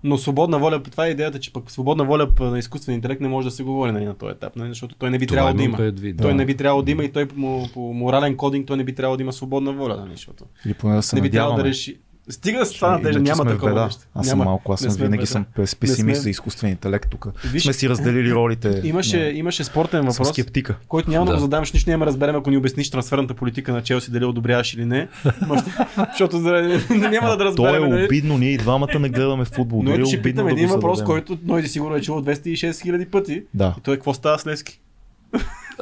Но 0.03 0.17
свободна 0.17 0.59
воля, 0.59 0.83
това 0.83 1.07
е 1.07 1.09
идеята, 1.09 1.39
че 1.39 1.53
пък 1.53 1.71
свободна 1.71 2.05
воля 2.05 2.27
на 2.39 2.59
изкуствен 2.59 2.95
интелект 2.95 3.21
не 3.21 3.27
може 3.27 3.47
да 3.47 3.51
се 3.51 3.63
говори 3.63 3.91
нали, 3.91 4.05
на 4.05 4.13
този 4.13 4.31
етап, 4.31 4.55
нали, 4.55 4.69
защото 4.69 4.95
той 4.95 5.09
не 5.09 5.17
би 5.17 5.27
трябвало 5.27 5.57
да 5.57 5.63
има. 5.63 5.77
предвид, 5.77 6.17
Той 6.17 6.31
да. 6.31 6.35
не 6.35 6.45
би 6.45 6.57
трябвало 6.57 6.81
да 6.81 6.91
има 6.91 7.03
и 7.03 7.11
той 7.11 7.25
по, 7.25 7.67
по 7.73 7.93
морален 7.93 8.37
кодинг 8.37 8.67
той 8.67 8.77
не 8.77 8.83
би 8.83 8.95
трябвало 8.95 9.17
да 9.17 9.23
има 9.23 9.33
свободна 9.33 9.73
воля, 9.73 9.97
нали, 9.97 10.11
защото 10.11 10.43
Или 10.65 10.73
поне 10.73 10.95
да 10.95 11.03
се 11.03 11.15
не 11.15 11.21
би 11.21 11.31
трябвало 11.31 11.57
да 11.57 11.63
реши. 11.63 11.97
Стига 12.29 12.65
се 12.65 12.75
това 12.75 12.91
надежда, 12.91 13.21
няма 13.21 13.45
такова 13.45 13.69
беда. 13.69 13.85
нещо. 13.85 14.01
Аз 14.15 14.27
съм 14.27 14.37
Няма. 14.39 14.49
малко, 14.49 14.73
аз 14.73 14.79
съм 14.81 14.93
винаги 14.93 15.17
беда. 15.17 15.25
съм 15.25 15.45
пес- 15.55 15.75
песимист 15.75 15.97
сме- 15.97 16.23
за 16.23 16.29
изкуствен 16.29 16.69
интелект 16.71 17.09
тук. 17.09 17.27
Виж- 17.45 17.59
Сме 17.59 17.73
си 17.73 17.89
разделили 17.89 18.33
ролите. 18.33 18.81
Имаше, 18.83 19.17
Не, 19.17 19.29
имаше 19.29 19.63
спортен 19.63 20.01
въпрос, 20.01 20.29
скептика. 20.29 20.75
който 20.87 21.09
няма 21.09 21.25
да 21.25 21.31
Да. 21.31 21.37
го 21.37 21.41
задам, 21.41 21.63
нищо 21.63 21.89
няма 21.89 22.05
да 22.05 22.09
разберем, 22.09 22.35
ако 22.35 22.49
ни 22.49 22.57
обясниш 22.57 22.89
трансферната 22.89 23.33
политика 23.33 23.73
на 23.73 23.81
Челси, 23.81 24.11
дали 24.11 24.25
одобряваш 24.25 24.73
или 24.73 24.85
не. 24.85 25.07
Защото 26.09 26.37
няма 26.89 27.29
да 27.29 27.37
То 27.37 27.45
разберем. 27.45 27.83
е 27.83 27.87
нали? 27.87 28.05
обидно, 28.05 28.37
ние 28.37 28.51
и 28.51 28.57
двамата 28.57 28.99
не 28.99 29.09
гледаме 29.09 29.45
футбол. 29.45 29.77
Но 29.77 29.83
Дори 29.85 29.95
ето 29.95 30.05
ще 30.05 30.17
обидно 30.17 30.23
питам 30.33 30.45
да 30.47 30.51
един 30.53 30.67
въпрос, 30.69 31.03
който 31.03 31.37
Ной 31.43 31.63
сигурно 31.63 31.95
е 31.95 32.01
чувал 32.01 32.21
206 32.23 32.81
хиляди 32.81 33.05
пъти. 33.05 33.43
Да. 33.53 33.75
И 33.77 33.81
той 33.81 33.95
какво 33.95 34.13
става 34.13 34.39
с 34.39 34.47
Лески? 34.47 34.79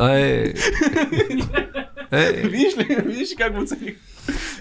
Е, 0.01 0.53
е, 2.11 2.31
Видиш 2.33 2.77
ли? 2.79 2.97
Видиш 3.05 3.31
ли 3.31 3.35
как 3.35 3.55
го 3.55 3.65
цели? 3.65 3.95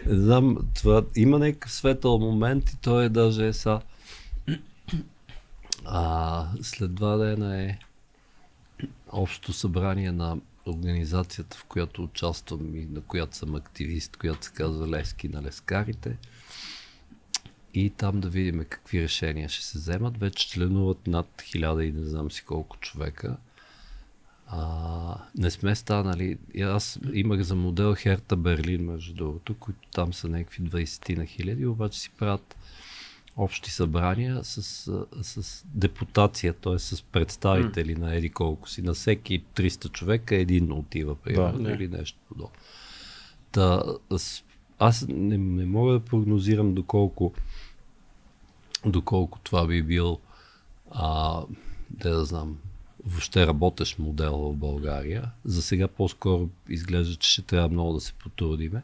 Не 0.06 0.18
знам, 0.18 0.58
това 0.74 1.02
има 1.16 1.38
някакъв 1.38 1.72
светъл 1.72 2.18
момент 2.18 2.70
и 2.70 2.76
той 2.76 3.04
е 3.04 3.08
даже 3.08 3.46
е 3.46 3.52
са. 3.52 3.80
А, 5.84 6.46
след 6.62 6.94
два 6.94 7.16
дена 7.16 7.62
е 7.62 7.78
общото 9.12 9.52
събрание 9.52 10.12
на 10.12 10.36
организацията, 10.66 11.56
в 11.56 11.64
която 11.64 12.02
участвам 12.02 12.76
и 12.76 12.86
на 12.86 13.00
която 13.00 13.36
съм 13.36 13.54
активист, 13.54 14.16
която 14.16 14.44
се 14.46 14.52
казва 14.52 14.88
Лески 14.88 15.28
на 15.28 15.42
лескарите. 15.42 16.16
И 17.74 17.90
там 17.90 18.20
да 18.20 18.28
видим 18.28 18.64
какви 18.68 19.02
решения 19.02 19.48
ще 19.48 19.64
се 19.64 19.78
вземат. 19.78 20.18
Вече 20.18 20.48
членуват 20.48 21.06
над 21.06 21.42
хиляда 21.42 21.84
и 21.84 21.92
не 21.92 22.04
знам 22.04 22.30
си 22.30 22.44
колко 22.44 22.76
човека. 22.76 23.36
А, 24.46 25.16
не 25.38 25.50
сме 25.50 25.74
станали. 25.74 26.38
Аз 26.62 26.98
имах 27.12 27.40
за 27.42 27.54
модел 27.54 27.94
Херта 27.94 28.36
Берлин, 28.36 28.84
между 28.84 29.14
другото, 29.14 29.54
които 29.54 29.88
там 29.94 30.12
са 30.12 30.28
някакви 30.28 30.62
20 30.62 31.16
на 31.16 31.26
хиляди, 31.26 31.66
обаче 31.66 32.00
си 32.00 32.10
правят 32.18 32.56
общи 33.36 33.70
събрания 33.70 34.44
с, 34.44 34.62
с 35.22 35.64
депутация, 35.74 36.52
т.е. 36.52 36.78
с 36.78 37.02
представители 37.02 37.94
на 37.94 38.14
еди 38.14 38.28
колко 38.30 38.68
си. 38.70 38.82
На 38.82 38.94
всеки 38.94 39.44
300 39.54 39.92
човека 39.92 40.36
един 40.36 40.72
отива, 40.72 41.14
примерно, 41.14 41.62
Да. 41.62 41.72
или 41.72 41.88
нещо 41.88 42.18
подобно. 42.28 42.56
Та, 43.52 43.82
аз 44.78 45.06
не, 45.08 45.38
не 45.38 45.66
мога 45.66 45.92
да 45.92 46.00
прогнозирам 46.00 46.74
доколко 46.74 47.32
доколко 48.86 49.38
това 49.38 49.66
би 49.66 49.82
бил 49.82 50.18
а, 50.90 51.40
да, 51.90 52.10
да 52.10 52.24
знам, 52.24 52.58
въобще 53.06 53.46
работещ 53.46 53.98
модел 53.98 54.36
в 54.36 54.56
България. 54.56 55.30
За 55.44 55.62
сега 55.62 55.88
по-скоро 55.88 56.48
изглежда, 56.68 57.16
че 57.16 57.30
ще 57.30 57.42
трябва 57.42 57.68
много 57.68 57.92
да 57.92 58.00
се 58.00 58.12
потрудиме. 58.12 58.82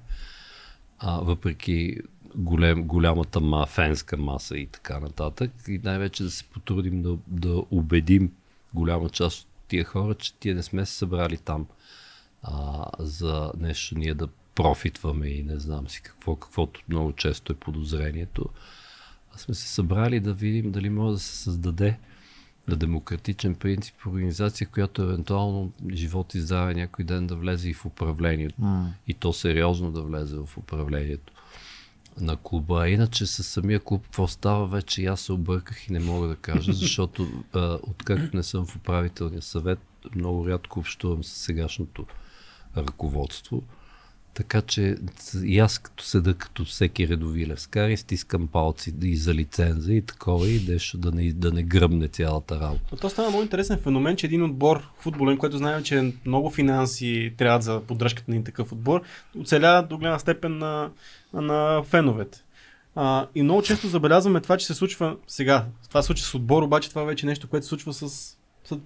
А, 0.99 1.21
въпреки 1.21 1.97
голем, 2.35 2.83
голямата 2.83 3.41
ма, 3.41 3.67
фенска 3.67 4.17
маса 4.17 4.59
и 4.59 4.67
така 4.67 5.01
нататък. 5.01 5.51
И 5.69 5.81
най-вече 5.85 6.23
да 6.23 6.31
се 6.31 6.45
потрудим 6.45 7.03
да, 7.03 7.17
да 7.27 7.63
убедим 7.71 8.33
голяма 8.75 9.09
част 9.09 9.41
от 9.41 9.49
тия 9.69 9.85
хора, 9.85 10.15
че 10.15 10.35
тия 10.35 10.55
не 10.55 10.63
сме 10.63 10.87
се 10.87 10.95
събрали 10.95 11.37
там 11.37 11.67
а, 12.43 12.87
за 12.99 13.53
нещо 13.59 13.99
ние 13.99 14.15
да 14.15 14.29
профитваме 14.55 15.27
и 15.29 15.43
не 15.43 15.59
знам 15.59 15.89
си 15.89 16.03
какво, 16.03 16.37
каквото 16.37 16.83
много 16.89 17.13
често 17.13 17.53
е 17.53 17.57
подозрението. 17.57 18.49
А 19.35 19.39
сме 19.39 19.55
се 19.55 19.69
събрали 19.69 20.21
да 20.21 20.33
видим 20.33 20.73
дали 20.73 20.91
може 20.91 21.13
да 21.13 21.19
се 21.19 21.37
създаде 21.37 21.99
на 22.69 22.77
демократичен 22.77 23.55
принцип 23.55 24.07
организация, 24.07 24.69
която 24.69 25.03
евентуално 25.03 25.73
живот 25.93 26.35
и 26.35 26.41
здраве 26.41 26.75
някой 26.75 27.05
ден 27.05 27.27
да 27.27 27.37
влезе 27.37 27.71
и 27.71 27.75
в 27.75 27.85
управлението. 27.85 28.55
М. 28.59 28.93
И 29.07 29.15
то 29.15 29.33
сериозно 29.33 29.93
да 29.93 30.03
влезе 30.03 30.37
в 30.37 30.59
управлението 30.59 31.33
на 32.21 32.37
клуба. 32.37 32.83
А 32.83 32.89
иначе 32.89 33.27
с 33.27 33.45
самия 33.45 33.81
клуб, 33.81 34.03
какво 34.03 34.29
става 34.29 34.67
вече, 34.67 35.05
аз 35.05 35.21
се 35.21 35.33
обърках 35.33 35.89
и 35.89 35.93
не 35.93 36.01
мога 36.01 36.29
да 36.29 36.37
кажа, 36.37 36.73
защото 36.83 37.45
а, 37.53 37.79
откакто 37.83 38.37
не 38.37 38.43
съм 38.43 38.67
в 38.67 38.77
управителния 38.77 39.43
съвет, 39.43 39.79
много 40.15 40.49
рядко 40.49 40.79
общувам 40.79 41.25
с 41.25 41.29
сегашното 41.29 42.07
ръководство. 42.77 43.63
Така 44.39 44.63
че 44.63 44.97
и 45.45 45.59
аз 45.59 45.79
като 45.79 46.05
седа 46.05 46.35
като 46.35 46.65
всеки 46.65 47.09
редови 47.09 47.47
левскар 47.47 47.97
стискам 47.97 48.47
палци 48.47 48.95
и 49.03 49.17
за 49.17 49.35
лиценза 49.35 49.93
и 49.93 50.03
такова 50.03 50.49
и 50.49 50.65
нещо 50.69 50.99
да 50.99 51.13
не, 51.13 51.33
да 51.33 51.53
не 51.53 51.63
гръмне 51.63 52.09
цялата 52.09 52.61
работа. 52.61 52.85
Но 52.93 52.99
то 52.99 53.11
става 53.11 53.29
много 53.29 53.43
интересен 53.43 53.79
феномен, 53.79 54.17
че 54.17 54.27
един 54.27 54.43
отбор 54.43 54.83
футболен, 55.01 55.39
който 55.39 55.59
знаем, 55.59 55.83
че 55.83 56.13
много 56.27 56.51
финанси 56.51 57.33
трябва 57.37 57.61
за 57.61 57.81
поддръжката 57.81 58.31
на 58.31 58.35
един 58.35 58.45
такъв 58.45 58.73
отбор, 58.73 59.03
оцеля 59.41 59.87
до 59.91 59.99
голяма 59.99 60.21
степен 60.21 60.59
на, 60.59 60.91
на 61.33 61.83
феновете. 61.83 62.45
А, 62.95 63.27
и 63.35 63.43
много 63.43 63.63
често 63.63 63.89
забелязваме 63.89 64.41
това, 64.41 64.57
че 64.57 64.67
се 64.67 64.75
случва 64.75 65.17
сега. 65.27 65.67
Това 65.89 66.03
се 66.03 66.07
случва 66.07 66.27
с 66.27 66.35
отбор, 66.35 66.63
обаче 66.63 66.91
това 66.91 67.03
вече 67.03 67.27
е 67.27 67.29
нещо, 67.29 67.49
което 67.49 67.67
се 67.67 67.71
случва 67.71 67.93
с- 67.93 68.38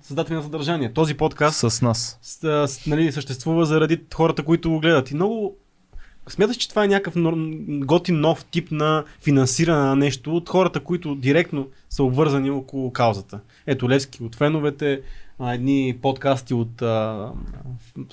създатели 0.03 0.35
на 0.35 0.43
съдържание. 0.43 0.93
Този 0.93 1.15
подкаст 1.15 1.71
С 1.71 1.83
нас. 1.83 2.19
с, 2.23 2.39
с, 2.69 2.87
нали, 2.87 3.13
съществува 3.13 3.67
заради 3.67 4.01
хората, 4.15 4.43
които 4.43 4.71
го 4.71 4.81
гледат. 4.81 5.11
И 5.11 5.15
много. 5.15 5.57
Смяташ, 6.29 6.57
че 6.57 6.69
това 6.69 6.85
е 6.85 6.89
някакъв 6.89 7.15
готин 7.69 8.21
нов 8.21 8.45
тип 8.45 8.71
на 8.71 9.05
финансиране 9.23 9.81
на 9.81 9.97
нещо 9.97 10.37
от 10.37 10.49
хората, 10.49 10.81
които 10.81 11.15
директно 11.15 11.69
са 11.91 12.03
обвързани 12.03 12.51
около 12.51 12.93
каузата. 12.93 13.41
Ето 13.67 13.91
Левски 13.91 14.23
от 14.23 14.35
феновете, 14.35 15.01
едни 15.43 15.97
подкасти 16.03 16.55
от 16.55 16.83
а, 16.83 17.29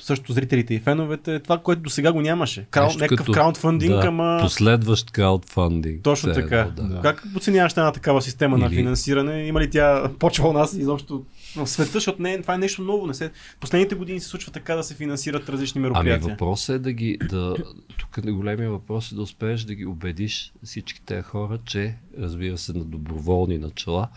също 0.01 0.33
зрителите 0.33 0.73
и 0.73 0.79
феновете. 0.79 1.39
Това, 1.39 1.57
което 1.57 1.81
до 1.81 1.89
сега 1.89 2.11
го 2.11 2.21
нямаше. 2.21 2.65
Крау, 2.71 2.89
някакъв 2.89 3.17
като- 3.17 3.31
краудфандинг, 3.31 3.91
да, 3.91 4.07
ама... 4.07 4.39
Последващ 4.41 5.11
краудфандинг. 5.11 6.03
Точно 6.03 6.33
така. 6.33 6.71
Да. 6.77 7.01
Как 7.01 7.23
оценяваш 7.37 7.71
една 7.71 7.91
такава 7.91 8.21
система 8.21 8.57
на 8.57 8.65
Или- 8.65 8.75
финансиране? 8.75 9.43
Има 9.43 9.61
ли 9.61 9.69
тя 9.69 10.11
почва 10.19 10.49
у 10.49 10.53
нас 10.53 10.73
изобщо 10.73 11.23
в 11.55 11.67
света, 11.67 11.91
защото 11.91 12.21
не, 12.21 12.33
е- 12.33 12.41
това 12.41 12.53
е 12.55 12.57
нещо 12.57 12.81
ново. 12.81 13.07
Не 13.07 13.13
се... 13.13 13.31
Последните 13.59 13.95
години 13.95 14.19
се 14.19 14.27
случва 14.27 14.51
така 14.51 14.75
да 14.75 14.83
се 14.83 14.95
финансират 14.95 15.49
различни 15.49 15.79
Ами 15.79 15.89
мероприятия. 15.89 16.29
въпросът 16.29 16.75
е 16.75 16.79
да 16.79 16.93
ги, 16.93 17.17
да, 17.29 17.55
тук 17.97 18.17
е 18.17 18.31
големия 18.31 18.71
въпрос 18.71 19.11
е 19.11 19.15
да 19.15 19.21
успееш 19.21 19.61
да 19.61 19.75
ги 19.75 19.85
убедиш 19.85 20.53
всички 20.63 21.01
тези 21.01 21.21
хора, 21.21 21.59
че, 21.65 21.95
разбира 22.19 22.57
се, 22.57 22.73
на 22.73 22.83
доброволни 22.83 23.57
начала, 23.57 24.07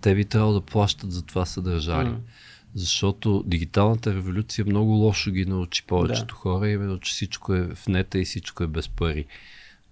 те 0.00 0.14
би 0.14 0.24
трябвало 0.24 0.54
да 0.54 0.60
плащат 0.60 1.12
за 1.12 1.22
това 1.22 1.46
съдържание. 1.46 2.12
М. 2.12 2.18
Защото 2.74 3.44
дигиталната 3.46 4.14
революция 4.14 4.64
много 4.64 4.90
лошо 4.90 5.30
ги 5.30 5.44
научи 5.44 5.86
повечето 5.86 6.34
хора, 6.34 6.70
именно, 6.70 7.00
че 7.00 7.12
всичко 7.12 7.54
е 7.54 7.74
в 7.74 7.88
нета 7.88 8.18
и 8.18 8.24
всичко 8.24 8.62
е 8.62 8.66
без 8.66 8.88
пари. 8.88 9.24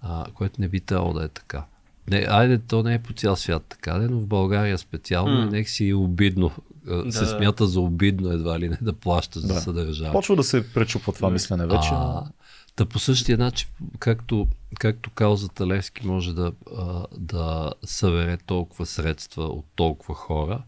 А, 0.00 0.26
което 0.34 0.60
не 0.60 0.68
би 0.68 0.80
трябвало 0.80 1.12
да 1.12 1.24
е 1.24 1.28
така. 1.28 1.64
Не, 2.10 2.26
айде, 2.30 2.58
то 2.58 2.82
не 2.82 2.94
е 2.94 2.98
по 2.98 3.12
цял 3.12 3.36
свят 3.36 3.64
така, 3.68 3.98
де, 3.98 4.08
но 4.08 4.18
в 4.20 4.26
България 4.26 4.78
специално 4.78 5.40
М. 5.44 5.46
нек 5.50 5.68
си 5.68 5.88
е 5.88 5.94
обидно. 5.94 6.50
Да. 6.84 7.12
Се 7.12 7.20
Да. 7.20 7.26
смята 7.26 7.66
за 7.66 7.80
обидно 7.80 8.30
едва 8.32 8.60
ли 8.60 8.68
не 8.68 8.78
да 8.82 8.92
плащаш 8.92 9.42
за 9.42 9.54
Да. 9.54 9.60
съдържание. 9.60 10.12
Почва 10.12 10.36
да 10.36 10.42
се 10.44 10.72
пречупва 10.72 11.12
това 11.12 11.30
мислене 11.30 11.66
вече. 11.66 11.88
А, 11.92 12.22
Та 12.76 12.86
по 12.86 12.98
същия 12.98 13.38
начин, 13.38 13.68
както, 13.98 14.48
както 14.78 15.10
каузата 15.10 15.66
Левски 15.66 16.06
може 16.06 16.34
да, 16.34 16.52
да 17.18 17.72
събере 17.84 18.36
толкова 18.36 18.86
средства 18.86 19.44
от 19.44 19.64
толкова 19.76 20.14
хора, 20.14 20.62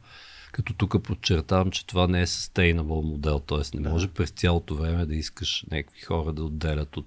като 0.53 0.73
тук 0.75 1.03
подчертавам, 1.03 1.71
че 1.71 1.87
това 1.87 2.07
не 2.07 2.21
е 2.21 2.27
sustainable 2.27 3.11
модел, 3.11 3.39
т.е. 3.39 3.79
не 3.81 3.89
може 3.89 4.09
през 4.09 4.31
цялото 4.31 4.75
време 4.75 5.07
да 5.07 5.15
искаш 5.15 5.65
някакви 5.71 6.01
хора 6.01 6.33
да 6.33 6.45
отделят 6.45 6.97
от 6.97 7.07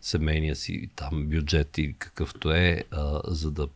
семейния 0.00 0.56
си 0.56 0.88
там 0.96 1.26
бюджет 1.26 1.78
и 1.78 1.94
какъвто 1.98 2.52
е, 2.52 2.84
а, 2.90 3.20
за 3.24 3.50
да 3.50 3.68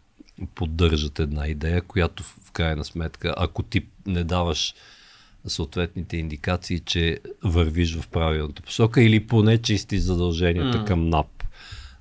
поддържат 0.54 1.18
една 1.18 1.46
идея, 1.46 1.82
която 1.82 2.22
в, 2.22 2.50
крайна 2.52 2.84
сметка, 2.84 3.34
ако 3.36 3.62
ти 3.62 3.86
не 4.06 4.24
даваш 4.24 4.74
съответните 5.46 6.16
индикации, 6.16 6.80
че 6.80 7.18
вървиш 7.44 7.96
в 7.96 8.08
правилната 8.08 8.62
посока 8.62 9.02
или 9.02 9.26
поне 9.26 9.62
чисти 9.62 9.98
задълженията 9.98 10.78
М. 10.78 10.84
към 10.84 11.08
НАП. 11.08 11.44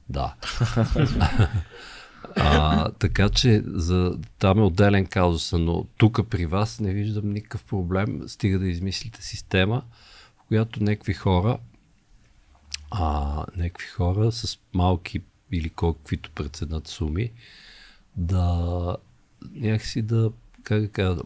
Да. 0.09 0.33
а, 2.35 2.89
така 2.91 3.29
че 3.29 3.63
за, 3.65 4.17
там 4.39 4.59
е 4.59 4.63
отделен 4.63 5.05
казус, 5.05 5.51
но 5.51 5.85
тук 5.97 6.19
при 6.29 6.45
вас 6.45 6.79
не 6.79 6.93
виждам 6.93 7.29
никакъв 7.29 7.63
проблем, 7.63 8.21
стига 8.27 8.59
да 8.59 8.67
измислите 8.67 9.23
система, 9.23 9.83
в 10.37 10.47
която 10.47 10.83
някакви 10.83 11.13
хора 11.13 11.57
а, 12.95 13.45
някакви 13.57 13.87
хора 13.87 14.31
с 14.31 14.59
малки 14.73 15.21
или 15.51 15.69
колкото 15.69 16.31
преценят 16.35 16.87
суми 16.87 17.31
да 18.15 18.97
някакси 19.55 20.01
да, 20.01 20.31
как 20.63 20.81
да 20.81 20.87
кажа, 20.87 21.19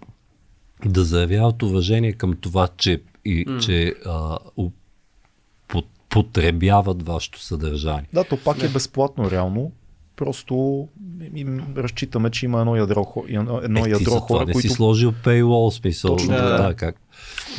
да 0.86 1.04
заявяват 1.04 1.64
уважение 1.64 2.14
към 2.14 2.38
това, 2.38 2.68
че, 2.78 3.02
и, 3.26 3.46
М. 3.48 3.60
че 3.60 3.96
а, 4.06 4.38
у, 4.58 4.72
под, 5.68 5.86
потребяват 6.10 7.04
вашето 7.04 7.42
съдържание. 7.42 8.10
Да, 8.14 8.24
то 8.24 8.38
пак 8.44 8.64
е 8.64 8.70
безплатно 8.70 9.32
реално. 9.32 9.72
Просто 10.18 10.88
им 11.36 11.74
разчитаме, 11.78 12.30
че 12.30 12.46
има 12.46 12.60
едно 12.60 12.76
ядро, 12.76 13.04
хо- 13.04 13.26
едно, 13.30 13.60
едно 13.64 13.86
е, 13.86 13.90
ядро 13.90 14.12
за 14.12 14.20
хора, 14.20 14.46
не 14.46 14.54
които 14.54 14.68
си 14.70 14.76
сложил 14.76 15.12
paywall 15.12 15.80
смисъл. 15.80 16.16
Точно 16.16 16.30
да, 16.30 16.58
така. 16.58 16.64
да, 16.64 16.74
как? 16.74 16.96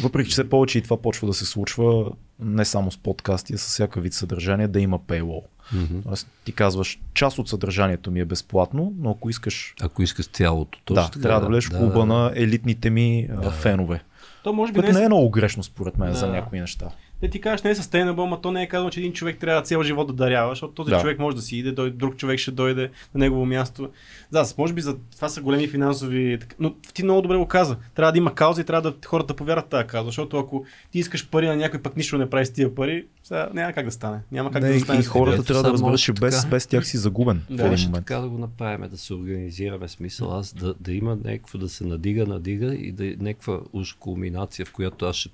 въпреки 0.02 0.28
че 0.30 0.32
все 0.32 0.48
повече 0.48 0.78
и 0.78 0.82
това 0.82 0.96
почва 0.96 1.26
да 1.26 1.34
се 1.34 1.46
случва 1.46 2.10
не 2.40 2.64
само 2.64 2.90
с 2.90 2.98
подкасти, 2.98 3.54
а 3.54 3.58
с 3.58 3.66
всяка 3.66 4.00
вид 4.00 4.14
съдържание, 4.14 4.68
да 4.68 4.80
има 4.80 4.98
paywall. 4.98 5.42
Мгм. 5.72 6.00
Тоест, 6.04 6.28
ти 6.44 6.52
казваш, 6.52 7.00
част 7.14 7.38
от 7.38 7.48
съдържанието 7.48 8.10
ми 8.10 8.20
е 8.20 8.24
безплатно, 8.24 8.92
но 8.98 9.10
ако 9.10 9.30
искаш, 9.30 9.74
Ако 9.80 10.02
искаш 10.02 10.26
цялото, 10.26 10.78
точно 10.84 11.02
да, 11.02 11.10
така, 11.10 11.20
трябва 11.22 11.40
да 11.40 11.46
влезеш 11.46 11.70
в 11.70 11.78
клуба 11.78 12.06
на 12.06 12.32
елитните 12.34 12.90
ми 12.90 13.28
а, 13.36 13.50
фенове. 13.50 14.02
То 14.44 14.52
може 14.52 14.72
би 14.72 14.78
Което 14.78 14.92
не 14.92 14.98
не 14.98 15.04
е... 15.04 15.08
много 15.08 15.30
грешно 15.30 15.62
според 15.62 15.98
мен 15.98 16.12
за 16.14 16.26
Да. 16.26 16.32
някои 16.32 16.60
неща. 16.60 16.88
Те 17.20 17.28
ти 17.30 17.40
кажеш 17.40 17.62
не 17.62 17.70
е 17.70 17.74
sustainable, 17.74 18.24
ама 18.24 18.40
то 18.40 18.50
не 18.52 18.62
е 18.62 18.68
казано, 18.68 18.90
че 18.90 19.00
един 19.00 19.12
човек 19.12 19.38
трябва 19.38 19.62
цял 19.62 19.82
живот 19.82 20.06
да 20.06 20.12
дарява, 20.12 20.50
защото 20.52 20.72
този 20.72 20.90
Да. 20.90 21.00
човек 21.00 21.18
може 21.18 21.36
да 21.36 21.42
си 21.42 21.56
иде, 21.56 21.72
дой, 21.72 21.90
друг 21.90 22.16
човек 22.16 22.38
ще 22.38 22.50
дойде 22.50 22.82
на 23.14 23.18
негово 23.18 23.46
място. 23.46 23.90
Да, 24.32 24.44
може 24.58 24.72
би 24.74 24.80
за 24.80 24.96
това 25.16 25.28
са 25.28 25.42
големи 25.42 25.68
финансови. 25.68 26.38
Но 26.58 26.74
ти 26.94 27.02
много 27.02 27.22
добре 27.22 27.36
го 27.36 27.46
каза. 27.46 27.76
Трябва 27.94 28.12
да 28.12 28.18
има 28.18 28.34
кауза 28.34 28.60
и 28.60 28.64
трябва 28.64 28.90
да 28.90 28.96
хората 29.06 29.34
повярват 29.34 29.68
тази 29.68 29.86
кауза, 29.86 30.06
защото 30.06 30.38
ако 30.38 30.64
ти 30.92 30.98
искаш 30.98 31.28
пари 31.28 31.46
на 31.46 31.56
някой, 31.56 31.82
пък 31.82 31.96
нищо 31.96 32.18
не 32.18 32.30
прави 32.30 32.46
с 32.46 32.50
тия 32.50 32.74
пари, 32.74 33.06
сега 33.22 33.48
няма 33.54 33.72
как 33.72 33.84
да 33.84 33.90
стане. 33.92 34.20
Няма 34.32 34.50
как 34.50 34.62
Не, 34.62 34.68
да 34.68 34.74
и, 34.74 34.80
стане. 34.80 35.00
и 35.00 35.02
хората 35.02 35.44
трябва 35.44 35.62
да 35.62 35.72
разберат, 35.72 35.98
че 36.00 36.12
без, 36.12 36.46
без 36.46 36.66
тях 36.66 36.86
си 36.86 36.96
загубен 36.96 37.42
Да. 37.50 37.62
в 37.62 37.72
един 37.72 37.84
момент. 37.86 38.06
така 38.06 38.20
да 38.20 38.28
го 38.28 38.38
направим, 38.38 38.90
да 38.90 38.98
се 38.98 39.14
организираме 39.14 39.88
смисъл, 39.88 40.32
аз 40.38 40.52
да, 40.54 40.74
да 40.80 40.92
има 40.92 41.16
някакво 41.24 41.58
да 41.58 41.68
се 41.68 41.84
надига, 41.86 42.26
надига 42.26 42.74
и 42.74 42.92
да 42.92 43.06
е 43.06 43.14
някаква 43.20 43.60
уж 43.72 43.92
кулминация, 43.94 44.66
в 44.66 44.72
която 44.72 45.06
аз 45.06 45.16
ще, 45.16 45.30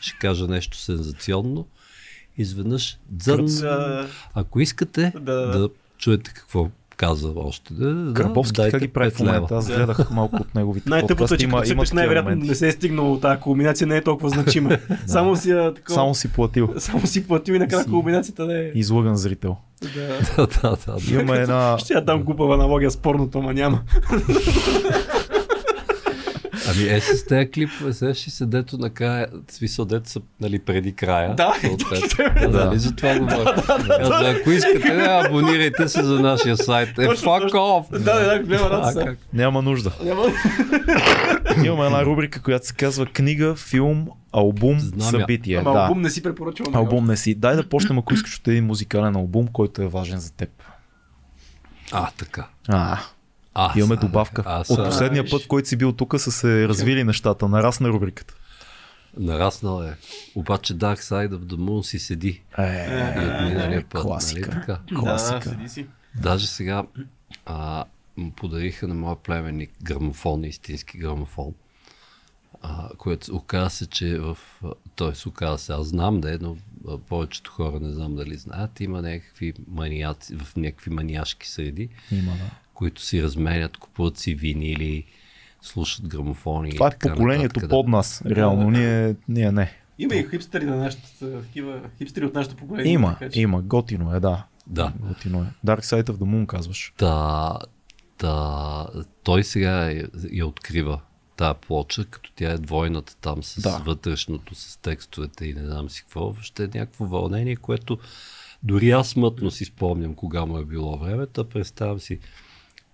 ще 0.00 0.18
кажа 0.18 0.46
нещо 0.48 0.78
сензационно. 0.78 1.66
Изведнъж 2.38 2.98
дзън, 3.10 3.46
Да. 3.46 4.06
ако 4.34 4.60
искате 4.60 5.12
Да, 5.14 5.20
да, 5.20 5.46
да, 5.46 5.58
да. 5.58 5.68
чуете 5.98 6.32
какво 6.34 6.68
каза 6.96 7.32
още. 7.36 7.74
Да, 7.74 7.94
да, 7.94 8.14
Карповски 8.14 8.56
дайте 8.56 8.70
така 8.70 8.86
ги 8.86 8.92
прави 8.92 9.10
в 9.10 9.14
5 9.14 9.20
лева. 9.20 9.32
момента. 9.32 9.54
Аз 9.54 9.66
Да. 9.66 9.76
гледах 9.76 10.10
малко 10.10 10.36
от 10.36 10.54
неговите 10.54 10.90
Най-тъпото 10.90 11.34
е, 11.34 11.38
че 11.38 11.48
като 11.48 11.94
най-вероятно 11.94 12.34
не 12.34 12.54
се 12.54 12.68
е 12.68 12.72
стигнало 12.72 13.20
тази 13.20 13.40
кулминация, 13.40 13.86
не 13.86 13.96
е 13.96 14.02
толкова 14.02 14.28
значима. 14.28 14.78
Само 15.06 15.36
си, 15.36 15.48
такова, 15.48 15.94
Само 15.94 16.14
си 16.14 16.32
платил. 16.32 16.74
само 16.78 17.06
си 17.06 17.26
платил 17.26 17.52
и 17.54 17.58
накрая 17.58 17.84
кулминацията 17.84 18.46
да 18.46 18.58
е. 18.58 18.70
Излъган 18.74 19.16
зрител. 19.16 19.56
Да. 19.82 20.18
да, 20.36 20.46
да, 20.46 20.76
да. 20.86 21.14
Имаме 21.14 21.38
една... 21.38 21.76
Ще 21.78 21.92
я 21.94 22.04
дам 22.04 22.22
глупава 22.22 22.54
аналогия 22.54 22.90
с 22.90 22.96
порното, 22.96 23.38
ама 23.38 23.54
няма. 23.54 23.82
Ами 26.70 26.88
е 26.88 27.00
с 27.00 27.26
тези 27.26 27.50
клипове, 27.50 27.92
сега 27.92 28.14
ще 28.14 28.30
се 28.30 28.46
дето 28.46 28.78
накрая, 28.78 29.26
смисъл 29.50 29.84
дето 29.84 30.10
са 30.10 30.20
нали, 30.40 30.58
преди 30.58 30.92
края. 30.92 31.34
Да, 31.34 31.54
съответно. 31.60 32.50
да. 32.50 32.58
да, 32.58 32.64
нали, 32.64 32.78
за 32.78 32.96
това 32.96 33.18
говоря. 33.18 33.54
Казва, 33.86 34.36
Ако 34.40 34.50
искате, 34.50 34.94
да, 34.94 35.22
абонирайте 35.26 35.88
се 35.88 36.02
за 36.02 36.20
нашия 36.20 36.56
сайт. 36.56 36.98
Е, 36.98 37.02
fuck 37.02 37.50
off! 37.50 37.98
Да, 37.98 38.38
да, 38.44 38.70
радост. 38.70 38.98
как? 38.98 39.18
Няма 39.32 39.62
нужда. 39.62 39.92
Имаме 41.64 41.86
една 41.86 42.04
рубрика, 42.04 42.42
която 42.42 42.66
се 42.66 42.74
казва 42.74 43.06
книга, 43.06 43.54
филм, 43.56 44.08
албум, 44.32 44.78
Знам 44.80 45.10
събитие. 45.10 45.56
Ама 45.56 45.72
да. 45.72 45.78
албум 45.78 46.00
не 46.00 46.10
си 46.10 46.22
препоръчвам. 46.22 46.74
Албум 46.74 47.06
не 47.06 47.16
си. 47.16 47.34
Дай 47.34 47.56
да 47.56 47.68
почнем, 47.68 47.98
ако 47.98 48.14
искаш 48.14 48.36
от 48.36 48.48
един 48.48 48.66
музикален 48.66 49.16
албум, 49.16 49.48
който 49.48 49.82
е 49.82 49.86
важен 49.86 50.18
за 50.18 50.32
теб. 50.32 50.50
А, 51.92 52.10
така. 52.18 52.46
А, 52.68 52.98
А, 53.54 53.72
имаме 53.78 53.96
добавка. 53.96 54.42
А, 54.46 54.64
От 54.68 54.84
последния 54.84 55.30
път, 55.30 55.42
в 55.42 55.48
който 55.48 55.68
си 55.68 55.76
бил 55.76 55.92
тук, 55.92 56.14
са 56.20 56.32
се 56.32 56.68
развили 56.68 57.04
нещата. 57.04 57.48
Нарасна 57.48 57.88
рубриката. 57.88 58.34
нараснал 59.16 59.82
е. 59.82 59.96
Обаче 60.34 60.74
Dark 60.74 60.98
Side 60.98 61.28
of 61.30 61.38
the 61.38 61.56
Moon 61.56 61.82
си 61.82 61.98
седи. 61.98 62.42
Е, 62.58 62.86
И 63.16 63.26
от 63.26 63.48
миналия 63.48 63.84
път, 63.90 64.02
класика. 64.02 64.50
нали 64.50 64.60
така? 64.60 64.78
Да, 64.88 64.94
класика. 65.00 65.48
седи 65.48 65.68
си. 65.68 65.86
Даже 66.14 66.46
сега 66.46 66.82
а, 67.46 67.84
му 68.16 68.30
подариха 68.30 68.88
на 68.88 68.94
моя 68.94 69.16
племенник 69.16 69.70
грамофон, 69.82 70.44
истински 70.44 70.98
грамофон. 70.98 71.52
А, 72.62 72.88
което 72.98 73.36
оказа 73.36 73.70
се, 73.70 73.86
че 73.86 74.18
в... 74.18 74.38
Той 74.96 75.14
се 75.14 75.28
оказа 75.28 75.58
се, 75.58 75.72
аз 75.72 75.86
знам 75.86 76.20
да 76.20 76.34
е, 76.34 76.38
но 76.40 76.56
повечето 77.08 77.50
хора 77.50 77.80
не 77.80 77.92
знам 77.92 78.16
дали 78.16 78.34
знаят, 78.34 78.80
има 78.80 79.02
някакви 79.02 79.52
маниаци, 79.68 80.36
в 80.36 80.56
някакви 80.56 80.90
маниашки 80.90 81.48
среди, 81.48 81.88
Има, 82.12 82.32
да. 82.32 82.50
които 82.74 83.02
си 83.02 83.22
разменят, 83.22 83.76
купуват 83.76 84.18
си 84.18 84.34
винили, 84.34 85.04
слушат 85.62 86.08
грамофони. 86.08 86.70
Това 86.70 86.86
е 86.86 86.90
така 86.90 87.08
поколението 87.08 87.42
нататък, 87.42 87.70
под 87.70 87.88
нас. 87.88 88.22
Реално, 88.26 88.70
ние, 88.70 89.14
ние 89.28 89.52
не. 89.52 89.72
Има 89.98 90.14
и 90.14 90.26
хипстери 90.30 90.64
на 90.64 90.76
нашата, 90.76 91.42
такива 91.42 91.80
хипстери 91.98 92.24
от 92.24 92.34
нашето 92.34 92.56
поколение. 92.56 92.92
Има, 92.92 93.16
така 93.18 93.30
че- 93.30 93.40
има. 93.40 93.62
Готино 93.62 94.14
е, 94.14 94.20
да. 94.20 94.44
Да. 94.66 94.92
Готино 94.98 95.42
е. 95.42 95.66
Dark 95.66 95.80
Side 95.80 96.04
of 96.04 96.12
the 96.12 96.24
Moon 96.24 96.46
казваш. 96.46 96.92
Та, 96.96 97.58
та, 98.18 98.86
той 99.22 99.44
сега 99.44 99.90
я, 99.90 100.08
я 100.32 100.46
открива 100.46 101.00
тая 101.40 101.54
плоча, 101.54 102.04
като 102.04 102.32
тя 102.36 102.50
е 102.52 102.58
двойната 102.58 103.16
там 103.16 103.42
с 103.42 103.60
Да. 103.60 103.78
вътрешното, 103.78 104.54
с 104.54 104.76
текстовете 104.76 105.46
и 105.46 105.54
не 105.54 105.66
знам 105.66 105.90
си 105.90 106.02
какво. 106.02 106.34
Ще 106.40 106.64
е 106.64 106.66
някакво 106.66 107.04
вълнение, 107.04 107.56
което 107.56 107.98
дори 108.62 108.90
аз 108.90 109.08
смътно 109.08 109.50
си 109.50 109.64
спомням 109.64 110.14
кога 110.14 110.44
му 110.44 110.58
е 110.58 110.64
било 110.64 110.98
времето, 110.98 111.44
представям 111.44 112.00
си 112.00 112.18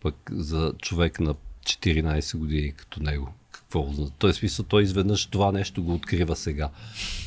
пък 0.02 0.14
за 0.32 0.72
човек 0.82 1.20
на 1.20 1.34
14 1.64 2.36
години 2.38 2.72
като 2.72 3.02
него. 3.02 3.34
Какво 3.66 3.80
означава? 3.80 4.10
Той 4.18 4.34
смисъл, 4.34 4.64
той 4.64 4.82
изведнъж 4.82 5.26
това 5.26 5.52
нещо 5.52 5.82
го 5.82 5.94
открива 5.94 6.36
сега. 6.36 6.68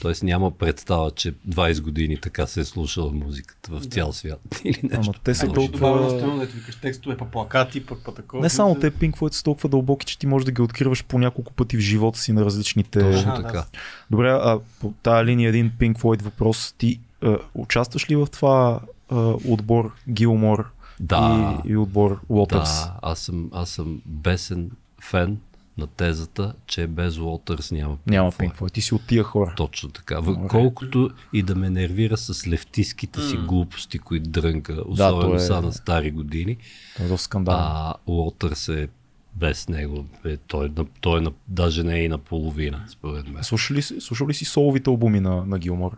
Тоест 0.01 0.23
няма 0.23 0.51
представа, 0.51 1.11
че 1.11 1.33
20 1.33 1.81
години 1.81 2.17
така 2.17 2.47
се 2.47 2.59
е 2.59 2.65
слушала 2.65 3.11
музиката 3.11 3.71
в 3.71 3.85
цял 3.85 4.13
свят. 4.13 4.41
Или 4.63 4.79
нещо. 4.83 4.99
Ама 5.03 5.13
те 5.23 5.35
са 5.35 5.47
добавя 5.47 6.19
толкова... 6.19 6.47
текстове, 6.81 7.17
па 7.17 7.25
плакати, 7.25 7.85
пък 7.85 7.99
па 8.05 8.13
такова. 8.13 8.43
Не 8.43 8.49
само 8.49 8.75
те 8.75 8.91
Pink 8.91 9.17
Floyd 9.17 9.33
са 9.33 9.43
толкова 9.43 9.69
дълбоки, 9.69 10.05
че 10.05 10.19
ти 10.19 10.27
можеш 10.27 10.45
да 10.45 10.51
ги 10.51 10.61
откриваш 10.61 11.03
по 11.03 11.19
няколко 11.19 11.53
пъти 11.53 11.77
в 11.77 11.79
живота 11.79 12.19
си 12.19 12.33
на 12.33 12.45
различните... 12.45 12.99
Точно 12.99 13.35
така. 13.35 13.65
Добре, 14.11 14.29
а 14.29 14.59
по 14.79 14.93
тази 15.03 15.25
линия 15.25 15.49
един 15.49 15.71
Pink 15.79 15.97
Floyd 15.97 16.21
въпрос. 16.21 16.75
Ти 16.77 16.99
а, 17.21 17.37
участваш 17.53 18.09
ли 18.09 18.15
в 18.15 18.27
това 18.31 18.79
а, 19.09 19.15
отбор 19.47 19.91
Гилмор 20.09 20.71
Да. 20.99 21.61
и, 21.65 21.71
и 21.71 21.77
отбор 21.77 22.19
Waters? 22.29 22.85
Да, 22.85 22.93
аз 23.01 23.19
съм, 23.19 23.49
аз 23.53 23.69
съм 23.69 24.01
бесен 24.05 24.71
фен 25.01 25.37
на 25.79 25.87
тезата, 25.87 26.53
че 26.65 26.87
без 26.87 27.17
Уолтърс 27.17 27.71
няма 27.71 27.95
Pink 27.97 27.99
Няма. 28.07 28.31
Pink 28.31 28.55
Floyd. 28.55 28.71
Ти 28.71 28.81
си 28.81 28.93
от 28.93 29.07
тия 29.07 29.23
хора. 29.23 29.53
Точно 29.57 29.89
така. 29.89 30.15
Добре. 30.17 30.47
Колкото 30.47 31.09
и 31.33 31.43
да 31.43 31.55
ме 31.55 31.69
нервира 31.69 32.17
с 32.17 32.47
левтиските 32.47 33.21
си 33.21 33.37
глупости, 33.37 33.99
които 33.99 34.29
дрънка, 34.31 34.83
особено 34.85 35.21
то 35.23 35.35
е- 35.35 35.39
са 35.39 35.61
на 35.61 35.73
стари 35.73 36.11
години, 36.11 36.57
Това 36.93 37.05
е 37.05 37.09
доста 37.09 37.23
скандално. 37.23 37.59
а 37.61 37.93
Уолтърс 38.07 38.69
е 38.69 38.87
без 39.35 39.69
него. 39.69 40.05
Е, 40.25 40.37
той, 40.37 40.65
е 40.65 40.69
на- 40.69 40.85
той 41.01 41.17
е 41.17 41.21
на, 41.21 41.31
даже 41.47 41.83
не 41.83 41.95
е 41.95 42.03
и 42.03 42.09
наполовина, 42.09 42.85
според 42.89 43.27
мен. 43.27 43.43
Слушал 43.43 43.77
ли, 43.77 43.81
си- 43.81 44.01
слушал 44.01 44.27
ли 44.27 44.33
си 44.33 44.45
соловите 44.45 44.89
албуми 44.89 45.19
на, 45.19 45.45
на 45.45 45.59
Гилмор? 45.59 45.97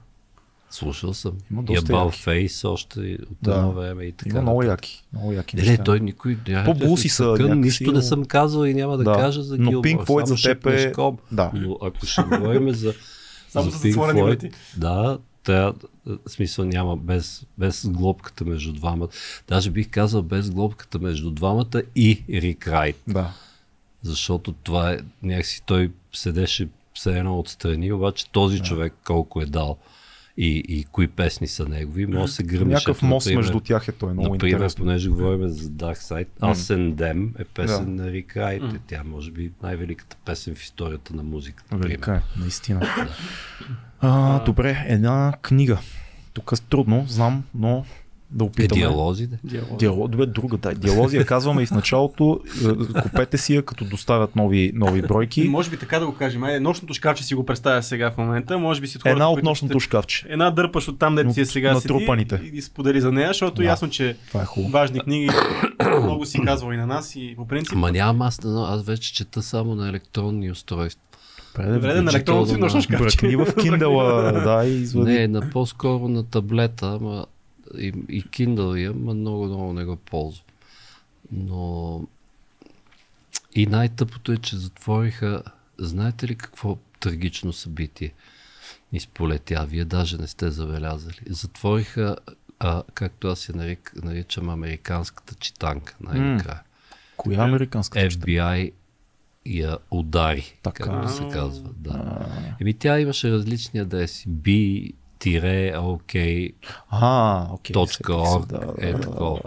Слушал 0.72 1.14
съм. 1.14 1.32
Има 1.52 1.64
доста 1.64 1.94
яки. 1.94 2.18
Face 2.20 2.70
още 2.70 3.00
от 3.22 3.38
Да. 3.42 3.52
едно 3.52 3.72
време 3.72 4.04
и 4.04 4.12
така. 4.12 4.30
Има 4.30 4.42
много 4.42 4.64
яки. 4.64 5.04
Много 5.14 5.32
яки 5.32 5.56
Не, 5.56 5.62
не, 5.62 5.68
неща. 5.70 5.84
той 5.84 6.00
никой. 6.00 6.36
да 6.36 6.98
се 6.98 7.10
са 7.10 7.24
някакси, 7.26 7.56
Нищо 7.56 7.84
но- 7.84 7.92
не 7.92 8.02
съм 8.02 8.26
казал 8.26 8.66
и 8.66 8.74
няма 8.74 8.98
да, 8.98 9.04
Да. 9.04 9.14
кажа 9.14 9.44
за 9.44 9.58
Но 9.58 9.70
Гилмор. 9.70 9.86
Pink 9.86 10.06
Floyd 10.06 10.26
за 10.26 10.36
теб 10.36 10.66
е-. 10.66 10.94
Да. 11.32 11.52
Но 11.54 11.78
ако 11.82 12.06
ще 12.06 12.24
говорим 12.24 12.74
за, 12.74 12.94
Само 13.50 13.72
за 13.72 13.78
Pink 13.78 13.96
Floyd, 13.96 14.54
да, 14.78 15.20
тя, 15.44 15.74
смисъл 16.28 16.66
няма 16.66 16.98
без, 16.98 17.46
без 17.58 17.88
глобката 17.88 18.46
между 18.46 18.74
двамата. 18.74 19.08
Даже 19.48 19.72
бих 19.72 19.90
казал 19.90 20.22
без 20.22 20.52
глобката 20.52 21.00
между 21.00 21.32
двамата 21.32 21.82
и 21.96 22.24
Рик 22.30 22.68
Райт. 22.68 22.98
Да. 23.08 23.34
Защото 24.04 24.52
това 24.54 24.92
е, 24.92 24.98
някакси 25.24 25.62
той 25.66 25.92
седеше 26.14 26.68
все 26.94 27.18
едно 27.18 27.40
отстрани, 27.40 27.92
обаче 27.92 28.30
този 28.30 28.60
човек 28.60 28.94
колко 29.06 29.42
е 29.42 29.46
дал 29.46 29.78
и, 30.44 30.64
и 30.68 30.84
кои 30.84 31.08
песни 31.08 31.48
са 31.48 31.66
негови, 31.66 32.06
може 32.06 32.26
да 32.26 32.28
се 32.28 32.44
гръмиш. 32.44 32.74
Някакъв 32.74 33.02
мост 33.02 33.26
например, 33.28 33.44
между 33.44 33.60
тях 33.60 33.88
е 33.88 33.92
той. 33.92 34.14
Много 34.14 34.34
Например, 34.34 34.54
интересно. 34.54 34.86
понеже 34.86 35.10
говорим 35.10 35.48
за 35.48 35.70
Dark 35.70 35.98
Side, 35.98 36.28
Ascendem 36.42 37.42
е 37.42 37.44
песен 37.44 37.96
Да. 37.96 38.04
на 38.04 38.12
Рик 38.12 38.38
Райт. 38.38 38.64
Mm. 38.64 38.80
Тя 38.88 39.04
може 39.04 39.32
би 39.32 39.52
най-великата 39.64 40.18
песен 40.26 40.56
в 40.56 40.64
историята 40.64 41.16
на 41.16 41.24
музиката. 41.24 41.78
Велика 41.78 42.14
е, 42.14 42.40
наистина. 42.40 42.82
а, 44.00 44.44
добре, 44.44 44.86
една 44.88 45.34
книга. 45.42 45.80
Тук 46.34 46.52
е 46.52 46.62
трудно, 46.70 47.06
знам, 47.08 47.44
но 47.56 47.86
да 48.32 48.44
Е, 48.44 48.48
опитаме. 48.48 48.80
диалозите. 48.82 49.40
Диалог, 49.72 50.10
добре, 50.10 50.26
друга, 50.26 50.58
да. 50.58 50.74
Диалози 50.74 51.18
я 51.18 51.26
казваме 51.26 51.62
и 51.62 51.66
в 51.66 51.72
началото. 51.72 52.40
Е, 52.96 53.02
Купете 53.02 53.38
си 53.38 53.56
я, 53.56 53.62
като 53.62 53.86
доставят 53.86 54.36
нови, 54.36 54.72
нови 54.76 55.02
бройки. 55.02 55.44
Може 55.44 55.70
би 55.70 55.78
така 55.78 56.00
да 56.00 56.06
го 56.06 56.14
кажем. 56.14 56.44
Айде, 56.44 56.60
нощното 56.60 56.94
шкафче 56.94 57.24
си 57.24 57.36
го 57.36 57.46
представя 57.46 57.84
сега 57.84 58.12
в 58.12 58.18
момента. 58.18 58.58
Може 58.58 58.82
би 58.82 58.88
си 58.88 58.98
хората, 58.98 59.10
Една 59.10 59.30
от 59.30 59.36
които 59.36 59.50
нощното 59.50 59.80
ще- 59.80 59.86
шкафче. 59.86 60.26
Една 60.30 60.52
дърпаш 60.52 60.88
от 60.88 61.00
там, 61.00 61.16
дето 61.16 61.34
си 61.34 61.42
е 61.42 61.46
сега 61.46 61.74
Натрупаните. 61.74 62.38
седи 62.38 62.50
и, 62.50 62.58
и 62.58 62.62
сподели 62.62 63.02
за 63.02 63.12
нея, 63.12 63.28
защото 63.28 63.56
Да. 63.56 63.64
ясно, 63.64 63.90
че 63.90 64.16
Това 64.28 64.42
е 64.42 64.46
хубаво. 64.46 64.72
важни 64.72 65.00
книги 65.00 65.30
много 66.02 66.26
си 66.26 66.40
казва 66.42 66.74
и 66.74 66.78
на 66.78 66.88
нас 66.88 67.16
и 67.16 67.34
по 67.38 67.48
принцип. 67.48 67.74
Ама 67.74 67.92
нямам 67.92 68.22
аз, 68.22 68.40
но 68.44 68.64
аз 68.64 68.84
вече 68.84 69.14
чета 69.14 69.42
само 69.42 69.76
на 69.76 69.90
електронни 69.90 70.52
устройства. 70.52 71.02
Добре, 71.58 71.74
Добре, 71.74 71.94
да, 71.94 72.02
на 72.02 72.12
електронното 72.12 72.50
си 72.50 72.58
нощно 72.58 72.78
на- 72.78 72.82
шкафче. 72.82 73.04
Бръкни 73.18 73.36
в 73.36 73.46
Kindle, 73.56 74.44
да, 74.44 74.66
и 74.66 74.72
извади. 74.72 75.12
Не, 75.12 75.28
на 75.28 75.50
по-скоро 75.50 76.08
на 76.08 76.24
таблета, 76.24 76.98
ама 77.02 77.26
и, 77.78 77.94
и 78.10 78.24
Kindle 78.24 78.78
имам, 78.78 79.02
ама 79.02 79.14
много, 79.14 79.46
много 79.46 79.74
не 79.74 79.86
го 79.86 79.96
ползвам. 79.96 80.46
Но 81.32 82.02
и 83.56 83.66
най-тъпото 83.66 84.32
е, 84.32 84.38
че 84.38 84.58
затвориха, 84.58 85.44
знаете 85.78 86.28
ли 86.28 86.36
какво 86.36 86.78
трагично 87.00 87.54
събитие 87.54 88.14
ни 88.94 89.00
сполетя? 89.00 89.66
Вие 89.70 89.86
даже 89.86 90.18
не 90.18 90.28
сте 90.28 90.52
забелязали. 90.52 91.20
Затвориха 91.30 92.16
а, 92.60 92.84
както 92.94 93.28
аз 93.28 93.50
я 93.50 93.56
нарик, 93.56 93.94
наричам 94.04 94.50
американската 94.50 95.36
читанка 95.36 95.96
най-накрая. 96.02 96.62
Коя 97.18 97.44
американска 97.44 98.10
чета? 98.10 98.26
FBI 98.26 98.72
я 99.46 99.78
удари, 99.92 100.58
Така. 100.64 100.84
както 100.84 101.10
се 101.10 101.28
казва. 101.34 101.70
Да. 101.78 102.26
Еми 102.62 102.74
тя 102.74 103.00
имаше 103.00 103.32
различни 103.32 103.80
адреси. 103.80 104.30
B, 104.30 104.94
тире, 105.22 105.74
А, 106.90 107.48
окей. 107.52 107.74
точка 107.74 108.14
е 108.78 108.94
такова. 108.94 109.40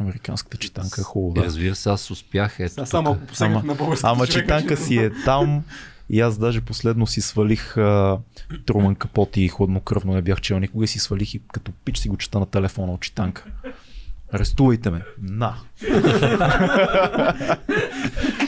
Американската 0.00 0.56
читанка 0.56 1.00
е 1.00 1.04
хубаво, 1.04 1.34
И 1.36 1.40
да. 1.40 1.46
Разбира 1.46 1.74
се, 1.74 1.90
аз 1.90 2.10
успях. 2.10 2.60
Ето 2.60 2.72
Сега 2.74 2.86
само 2.86 3.10
ако 3.10 3.20
Ама- 3.40 3.62
на 3.64 3.74
български 3.74 4.06
Ама 4.06 4.26
човек, 4.26 4.42
читанка 4.42 4.76
си 4.76 4.96
е 4.96 5.10
там 5.24 5.64
и 6.10 6.20
аз 6.20 6.38
даже 6.38 6.60
последно 6.60 7.06
си 7.06 7.20
свалих 7.20 7.76
а, 7.76 8.18
Труман 8.66 8.94
Капоти 8.94 9.42
и 9.42 9.48
хладнокръвно 9.48 10.14
не 10.14 10.22
бях 10.22 10.40
чел 10.40 10.58
никога 10.58 10.84
и 10.84 10.88
си 10.88 10.98
свалих 10.98 11.34
и 11.34 11.42
като 11.52 11.72
пич 11.84 11.98
си 11.98 12.08
го 12.08 12.16
чета 12.16 12.40
на 12.40 12.46
телефона 12.46 12.92
от 12.92 13.00
читанка. 13.00 13.44
Арестувайте 14.34 14.90
ме. 14.90 15.04
На. 15.22 15.56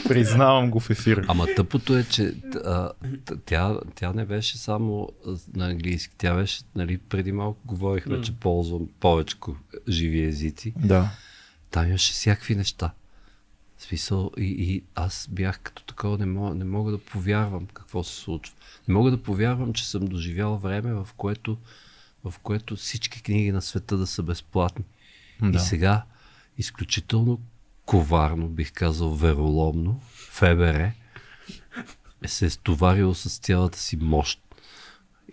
Признавам 0.07 0.71
го 0.71 0.79
в 0.79 0.89
ефир. 0.89 1.25
Ама 1.27 1.47
тъпото 1.55 1.97
е, 1.97 2.03
че 2.03 2.33
а, 2.65 2.91
тя, 3.45 3.79
тя 3.95 4.13
не 4.13 4.25
беше 4.25 4.57
само 4.57 5.09
на 5.55 5.65
английски. 5.69 6.15
Тя 6.17 6.35
беше, 6.35 6.61
нали, 6.75 6.97
преди 6.97 7.31
малко 7.31 7.59
говорихме, 7.65 8.21
че 8.21 8.35
ползвам 8.35 8.87
повече 8.99 9.37
живи 9.89 10.23
езици. 10.23 10.73
Да. 10.77 11.09
Там 11.71 11.87
имаше 11.87 12.13
всякакви 12.13 12.55
неща. 12.55 12.91
В 13.77 13.83
смисъл, 13.83 14.31
и, 14.37 14.43
и 14.43 14.83
аз 14.95 15.27
бях 15.31 15.59
като 15.59 15.83
такова, 15.83 16.17
не 16.17 16.25
мога, 16.25 16.55
не 16.55 16.65
мога 16.65 16.91
да 16.91 16.97
повярвам 16.97 17.65
какво 17.73 18.03
се 18.03 18.15
случва. 18.15 18.55
Не 18.87 18.93
мога 18.93 19.11
да 19.11 19.23
повярвам, 19.23 19.73
че 19.73 19.89
съм 19.89 20.05
доживял 20.05 20.57
време, 20.57 20.93
в 20.93 21.07
което, 21.17 21.57
в 22.23 22.33
което 22.43 22.75
всички 22.75 23.23
книги 23.23 23.51
на 23.51 23.61
света 23.61 23.97
да 23.97 24.07
са 24.07 24.23
безплатни. 24.23 24.85
Да. 25.41 25.57
И 25.57 25.59
сега, 25.59 26.03
изключително 26.57 27.39
коварно, 27.85 28.47
бих 28.47 28.73
казал, 28.73 29.15
вероломно, 29.15 30.01
ФБР 30.13 30.91
се 32.25 32.45
е 32.45 32.49
стоварило 32.49 33.13
с 33.13 33.39
цялата 33.39 33.79
си 33.79 33.97
мощ. 33.97 34.41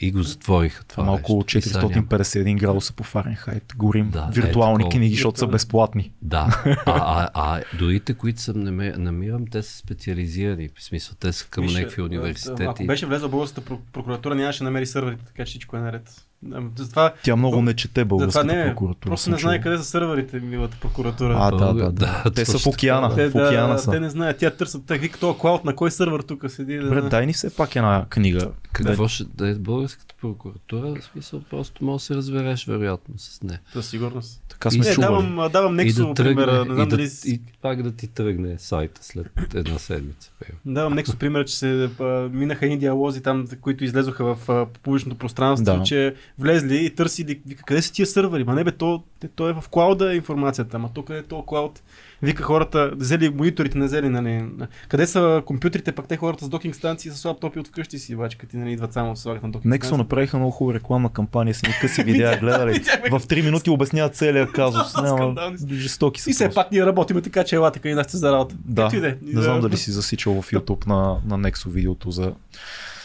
И 0.00 0.10
го 0.10 0.22
затвориха 0.22 0.84
това 0.84 1.02
Това 1.02 1.12
около 1.14 1.38
нещо. 1.38 1.58
И 1.58 1.62
сега 1.62 1.78
няма- 1.80 1.92
451 1.92 2.56
градуса 2.58 2.92
по 2.92 3.04
Фаренхайт. 3.04 3.72
Горим 3.76 4.10
Да, 4.10 4.26
виртуални 4.26 4.84
е 4.84 4.88
книги, 4.88 5.14
защото 5.14 5.38
са 5.38 5.46
безплатни. 5.46 6.12
Да, 6.22 6.62
а, 6.66 6.76
а, 6.86 7.30
а 7.34 7.62
дорите, 7.78 8.14
които 8.14 8.40
съм 8.40 8.60
намирам, 8.96 9.46
те 9.46 9.62
са 9.62 9.76
специализирани. 9.76 10.68
В 10.68 10.82
смисъл, 10.84 11.16
те 11.20 11.32
са 11.32 11.46
към 11.46 11.64
Виж, 11.64 11.74
някакви 11.74 12.02
а, 12.02 12.04
университети. 12.04 12.62
Ако 12.62 12.86
беше 12.86 13.06
влезла 13.06 13.28
българската 13.28 13.70
про- 13.70 13.80
прокуратура, 13.92 14.34
нямаше 14.34 14.64
намери 14.64 14.86
сървърите, 14.86 15.24
така 15.24 15.44
че 15.44 15.50
всичко 15.50 15.76
е 15.76 15.80
наред. 15.80 16.26
А, 16.52 16.62
Затова, 16.76 17.12
Тя 17.22 17.36
много 17.36 17.62
не 17.62 17.74
чете 17.74 18.04
българската 18.04 18.46
не, 18.46 18.68
прокуратура. 18.68 19.10
просто 19.10 19.30
не 19.30 19.38
знае 19.38 19.60
къде 19.60 19.78
са 19.78 19.84
сървърите, 19.84 20.40
милата 20.40 20.76
прокуратура. 20.80 21.36
А, 21.40 21.50
да, 21.50 21.74
да, 21.74 21.92
да. 21.92 22.30
Те 22.34 22.44
са 22.44 22.58
в 22.58 22.66
океана. 22.66 23.14
те, 23.14 23.28
В 23.28 23.34
океана 23.34 23.72
да, 23.72 23.78
са. 23.78 23.90
те 23.90 24.00
не 24.00 24.10
знаят, 24.10 24.38
тя 24.38 24.50
търсят, 24.50 24.82
те 24.86 24.98
вика 24.98 25.18
този 25.18 25.38
клауд, 25.38 25.64
на 25.64 25.76
кой 25.76 25.90
сървър 25.90 26.20
тук 26.20 26.44
седи. 26.50 26.76
Да, 26.76 26.82
Добре, 26.84 27.02
дай 27.02 27.26
ни 27.26 27.32
все 27.32 27.56
пак 27.56 27.76
една 27.76 28.06
книга. 28.08 28.50
Какво 28.72 29.08
ще 29.08 29.24
да 29.24 29.48
е 29.48 29.54
българската 29.54 30.14
прокуратура? 30.20 30.94
В 31.00 31.04
смисъл, 31.04 31.40
просто 31.50 31.84
може 31.84 32.00
да 32.02 32.04
се 32.04 32.14
разбереш 32.14 32.66
вероятно 32.66 33.14
с 33.18 33.42
нея. 33.42 33.60
Със 33.72 33.86
сигурност. 33.88 34.40
Така 34.48 34.68
И 34.68 34.72
сме 34.72 34.90
Не, 34.90 34.94
давам, 34.94 35.48
давам 35.52 35.80
и 35.80 35.82
Nexo, 35.82 36.08
да 36.08 36.24
примера. 36.24 36.58
Не 36.58 36.64
знам 36.64 36.78
и, 36.78 36.80
да, 36.80 36.86
дали... 36.86 37.10
и 37.26 37.40
пак 37.62 37.82
да 37.82 37.92
ти 37.92 38.08
тръгне 38.08 38.58
сайта 38.58 39.04
след 39.04 39.26
една 39.54 39.78
седмица. 39.78 40.30
Давам 40.66 40.94
Nexo 40.94 41.16
пример, 41.16 41.44
че 41.44 41.56
се 41.56 41.90
минаха 42.32 42.66
едни 42.66 42.78
диалози 42.78 43.22
там, 43.22 43.46
които 43.60 43.84
излезоха 43.84 44.34
в 44.34 44.66
публичното 44.82 45.18
пространство, 45.18 45.82
че 45.82 46.14
влезли 46.38 46.84
и 46.84 46.90
търсили, 46.90 47.40
вика, 47.46 47.62
къде 47.62 47.82
са 47.82 47.92
тия 47.92 48.06
сървъри? 48.06 48.44
Ма 48.44 48.54
не 48.54 48.64
бе, 48.64 48.72
то, 48.72 49.02
то 49.34 49.48
е 49.48 49.52
в 49.52 49.64
клауда 49.70 50.14
информацията, 50.14 50.76
ама 50.76 50.90
къде 51.06 51.18
е 51.18 51.22
то 51.22 51.42
клауд? 51.42 51.82
Вика 52.22 52.42
хората, 52.42 52.92
взели 52.96 53.28
мониторите, 53.28 53.78
не 53.78 53.86
взели, 53.86 54.08
нали. 54.08 54.44
Къде 54.88 55.06
са 55.06 55.42
компютрите, 55.46 55.92
пък 55.92 56.08
те 56.08 56.16
хората 56.16 56.44
с 56.44 56.48
докинг 56.48 56.74
станции 56.74 57.10
с 57.10 57.24
лаптопи 57.24 57.58
от 57.58 57.68
вкъщи 57.68 57.98
си, 57.98 58.16
бачкати, 58.16 58.56
нали, 58.56 58.72
идват 58.72 58.92
само 58.92 59.16
слагат 59.16 59.42
на 59.42 59.50
докинг 59.50 59.70
Нексо 59.70 59.96
направиха 59.96 60.36
много 60.36 60.50
хубава 60.50 60.78
рекламна 60.78 61.08
кампания, 61.08 61.54
си 61.54 61.62
къси 61.80 62.02
видеа, 62.04 62.38
гледали. 62.40 62.80
В 63.10 63.20
3 63.20 63.44
минути 63.44 63.70
обясняват 63.70 64.14
целият 64.14 64.52
казус. 64.52 64.94
Няма, 65.02 65.52
жестоки 65.72 66.20
са. 66.20 66.30
И 66.30 66.32
все 66.32 66.50
пак 66.50 66.72
ние 66.72 66.86
работиме 66.86 67.22
така, 67.22 67.44
че 67.44 67.56
елате 67.56 67.78
къде 67.78 68.04
сте 68.04 68.16
за 68.16 68.32
работа. 68.32 68.54
Да 68.64 68.90
е. 68.94 69.16
не 69.22 69.42
знам 69.42 69.60
дали 69.60 69.76
си 69.76 69.90
засичал 69.90 70.42
в 70.42 70.50
YouTube 70.50 70.86
на, 70.86 71.16
на 71.26 71.50
Nexo 71.50 71.68
видеото 71.68 72.10
за... 72.10 72.32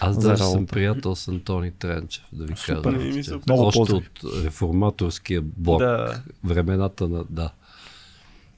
Аз 0.02 0.16
За 0.16 0.22
даже 0.22 0.44
съм 0.44 0.54
работа. 0.54 0.66
приятел 0.68 1.16
с 1.16 1.28
Антони 1.28 1.72
Тренчев, 1.72 2.24
да 2.32 2.46
ви 2.46 2.54
Супер. 2.56 2.82
кажа. 2.84 2.98
Ми 2.98 3.24
се- 3.24 3.40
Много 3.48 3.64
Още 3.64 3.78
поздрави. 3.78 4.06
от 4.24 4.44
реформаторския 4.46 5.42
блок, 5.44 5.80
Да. 5.80 6.22
времената 6.44 7.08
на... 7.08 7.24
Да. 7.30 7.50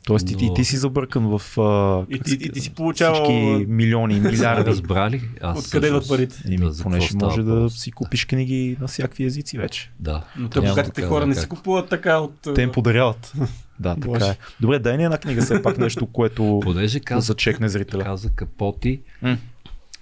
Тоест 0.05 0.31
и, 0.31 0.35
Но- 0.35 0.41
и 0.41 0.55
ти 0.55 0.65
си 0.65 0.77
забъркан 0.77 1.27
в 1.29 1.57
а, 1.57 2.05
И 2.09 2.19
ти- 2.19 2.33
и 2.33 2.37
ти 2.37 2.45
си 2.45 2.51
всички 2.51 2.75
получавал- 2.75 3.59
милиони, 3.67 4.13
Сте 4.15 4.21
милиарди. 4.31 4.69
разбрали? 4.69 5.21
Аз 5.41 5.59
Откъде 5.59 5.87
идват 5.87 6.07
парите? 6.07 6.43
Еми, 6.45 6.57
Да, 6.57 6.71
понеже 6.83 7.09
може 7.15 7.43
да 7.43 7.69
си 7.69 7.91
купиш 7.91 8.25
книги 8.25 8.77
на 8.81 8.87
всякакви 8.87 9.23
езици 9.23 9.57
вече. 9.57 9.91
Да. 9.99 10.23
Но 10.37 10.49
те 10.49 10.61
богатите 10.61 11.01
хора 11.01 11.25
не 11.27 11.35
си 11.35 11.47
купуват 11.47 11.89
така 11.89 12.17
от... 12.17 12.33
Те 12.55 12.61
им 12.61 12.71
подаряват. 12.71 13.33
Да, 13.79 13.95
така 13.95 14.07
Боже. 14.07 14.25
е. 14.25 14.37
Добре, 14.61 14.79
дай 14.79 14.97
ни 14.97 15.03
една 15.03 15.17
книга, 15.17 15.41
все 15.41 15.61
пак 15.61 15.77
нещо, 15.77 16.05
което 16.05 16.59
Понеже 16.63 16.99
да 16.99 17.05
каза, 17.05 17.21
зачекне 17.23 17.69
зрителя. 17.69 18.03
каза 18.03 18.29
Капоти. 18.29 19.01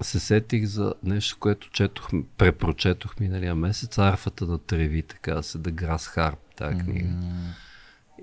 Се 0.02 0.20
сетих 0.20 0.66
за 0.66 0.94
нещо, 1.04 1.38
което 1.40 1.70
четох, 1.70 2.10
препрочетох 2.38 3.20
миналия 3.20 3.56
месец, 3.56 3.98
Арфата 3.98 4.46
на 4.46 4.58
треви, 4.58 5.02
така 5.02 5.44
се 5.44 5.58
да 5.58 5.72
Грас 5.72 6.08
Харп, 6.08 6.40
тази 6.56 6.78
книга. 6.78 7.10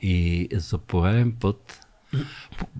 И 0.02 0.48
за 0.52 0.78
пореден 0.78 1.32
път, 1.32 1.86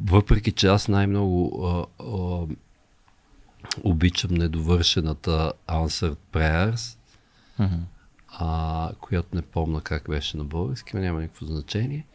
въпреки 0.04 0.52
че 0.52 0.66
аз 0.66 0.88
най-много 0.88 1.66
а, 1.66 1.86
а, 2.04 2.46
обичам 3.82 4.34
недовършената 4.34 5.52
Answered 5.68 6.18
Prayers, 6.32 6.98
а, 8.28 8.90
която 9.00 9.36
не 9.36 9.42
помня 9.42 9.80
как 9.80 10.08
беше 10.08 10.36
на 10.36 10.44
български, 10.44 10.90
но 10.94 11.02
няма 11.02 11.20
никакво 11.20 11.46
значение. 11.46 12.06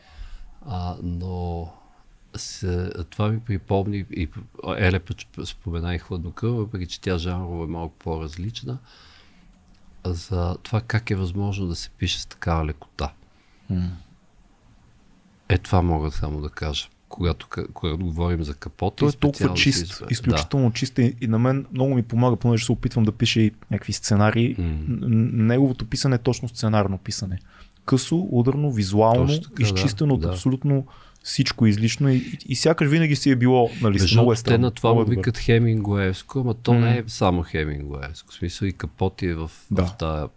А, 0.65 0.95
но 1.03 1.73
се, 2.35 2.91
това 3.09 3.27
ми 3.29 3.39
припомни 3.39 4.05
и 4.11 4.29
Еле 4.77 4.99
пък 4.99 5.17
спомена 5.45 5.95
и 5.95 5.99
хладнокръв, 5.99 6.55
въпреки 6.55 6.85
че 6.85 7.01
тя 7.01 7.17
жанрово 7.17 7.63
е 7.63 7.67
малко 7.67 7.95
по-различна, 7.99 8.77
за 10.05 10.57
това 10.63 10.81
как 10.81 11.11
е 11.11 11.15
възможно 11.15 11.67
да 11.67 11.75
се 11.75 11.89
пише 11.89 12.21
с 12.21 12.25
такава 12.25 12.65
лекота. 12.65 13.11
М. 13.69 13.89
Е, 15.49 15.57
това 15.57 15.81
мога 15.81 16.11
само 16.11 16.41
да 16.41 16.49
кажа. 16.49 16.87
Когато, 17.09 17.47
когато 17.73 17.97
говорим 17.97 18.43
за 18.43 18.53
капота. 18.53 18.95
Той 18.95 19.09
е 19.09 19.11
толкова 19.11 19.53
чист, 19.53 19.85
избра- 19.85 20.11
изключително 20.11 20.71
чист 20.73 20.97
и 20.97 21.15
и 21.21 21.27
на 21.27 21.39
мен 21.39 21.65
много 21.73 21.95
ми 21.95 22.03
помага, 22.03 22.35
понеже 22.35 22.65
се 22.65 22.71
опитвам 22.71 23.03
да 23.03 23.11
пиша 23.11 23.41
и 23.41 23.51
някакви 23.71 23.93
сценарии. 23.93 24.55
Н- 24.59 25.31
Неговото 25.33 25.85
писане 25.85 26.15
е 26.15 26.19
точно 26.19 26.49
сценарно 26.49 26.97
писане. 26.97 27.39
Късо, 27.85 28.27
ударно, 28.31 28.71
визуално, 28.71 29.41
така, 29.41 29.63
изчистено 29.63 30.13
от 30.13 30.21
да, 30.21 30.27
да. 30.27 30.33
абсолютно 30.33 30.77
абсолютно 30.77 30.87
всичко 31.23 31.65
излишно 31.65 32.10
и, 32.10 32.38
и, 32.45 32.56
сякаш 32.56 32.88
винаги 32.88 33.15
си 33.15 33.30
е 33.30 33.35
било 33.35 33.61
на 33.61 33.91
листа. 33.91 34.03
Между 34.03 34.15
Много 34.15 34.31
е 34.31 34.35
другото, 34.35 34.35
те 34.35 34.39
странно. 34.41 34.61
на 34.61 34.72
това 34.72 34.93
му 34.93 35.03
викат 35.06 35.38
Хемингуевско, 35.38 36.39
ама 36.39 36.53
то 36.53 36.73
М. 36.73 36.80
не 36.80 36.98
е 36.98 37.03
само 37.07 37.43
Хемингуевско. 37.43 38.31
В 38.31 38.35
смисъл 38.35 38.65
и 38.65 38.73
Капоти 38.73 39.26
е 39.26 39.34
в, 39.35 39.52
Да. 39.72 39.85
в 39.85 39.98
тази 39.98 40.27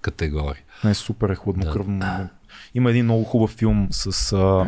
категория. 0.00 0.62
Не, 0.84 0.94
супер 0.94 1.28
е 1.28 1.34
хладнокръвно. 1.34 2.28
Има 2.74 2.90
един 2.90 3.04
много 3.04 3.24
хубав 3.24 3.50
филм 3.50 3.88
с 3.90 4.32
а, 4.32 4.66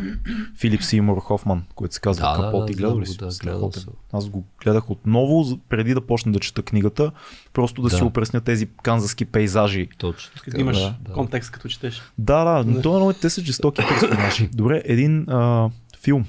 Филип 0.57 0.83
Сеймур 0.83 1.21
Хофман, 1.21 1.65
който 1.75 1.95
се 1.95 2.01
казва 2.01 2.23
Да, 2.27 2.37
да, 2.37 2.43
Капот 2.43 2.67
да, 2.67 2.73
и 2.73 2.75
гледал 2.75 2.91
знам 2.91 3.01
ли 3.03 3.07
го, 3.07 3.13
си? 3.13 3.19
да, 3.19 3.29
гледал 3.43 3.73
съм. 3.73 3.93
Аз 4.13 4.29
го 4.29 4.45
гледах 4.63 4.91
отново, 4.91 5.59
преди 5.69 5.95
да 5.95 6.01
почна 6.01 6.33
да 6.33 6.41
чета 6.41 6.63
книгата, 6.63 7.13
просто 7.53 7.83
да, 7.83 7.89
Да. 7.89 7.97
си 7.97 8.03
опресня 8.03 8.41
тези 8.41 8.69
канзаски 8.83 9.25
пейзажи. 9.25 9.89
Точно 9.99 10.33
така. 10.45 10.61
Имаш 10.61 10.79
да. 10.81 11.13
контекст, 11.13 11.51
като 11.51 11.69
четеш. 11.69 12.03
Да, 12.19 12.45
да, 12.45 12.65
но 12.65 12.83
това 12.83 12.95
е 12.95 12.99
много, 12.99 13.13
те 13.13 13.31
са 13.31 13.41
жестоки 13.43 13.83
персонажи. 13.89 14.49
Добре, 14.55 14.83
един 14.85 15.31
а, 15.31 15.71
филм, 16.03 16.25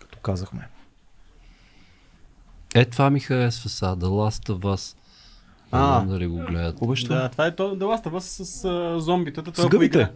като 0.00 0.18
казахме. 0.18 0.68
Е, 2.74 2.84
това 2.84 3.10
ми 3.10 3.20
харесва 3.20 3.68
сега, 3.68 3.96
The 3.96 4.04
Last 4.04 4.48
of 4.48 4.58
Us. 4.58 4.96
Не 5.72 5.78
А. 5.78 5.86
знам 5.86 6.08
дали 6.08 6.26
го 6.26 6.36
гледат. 6.38 6.76
Да, 7.08 7.28
това? 7.28 7.46
е 7.46 7.56
то, 7.56 7.76
The 7.76 7.84
Last 7.96 8.06
of 8.06 8.12
Us 8.12 8.44
с 8.44 9.00
зомбитата. 9.00 9.50
С 9.50 9.54
той 9.54 9.66
е 9.66 9.68
гъбите? 9.68 10.08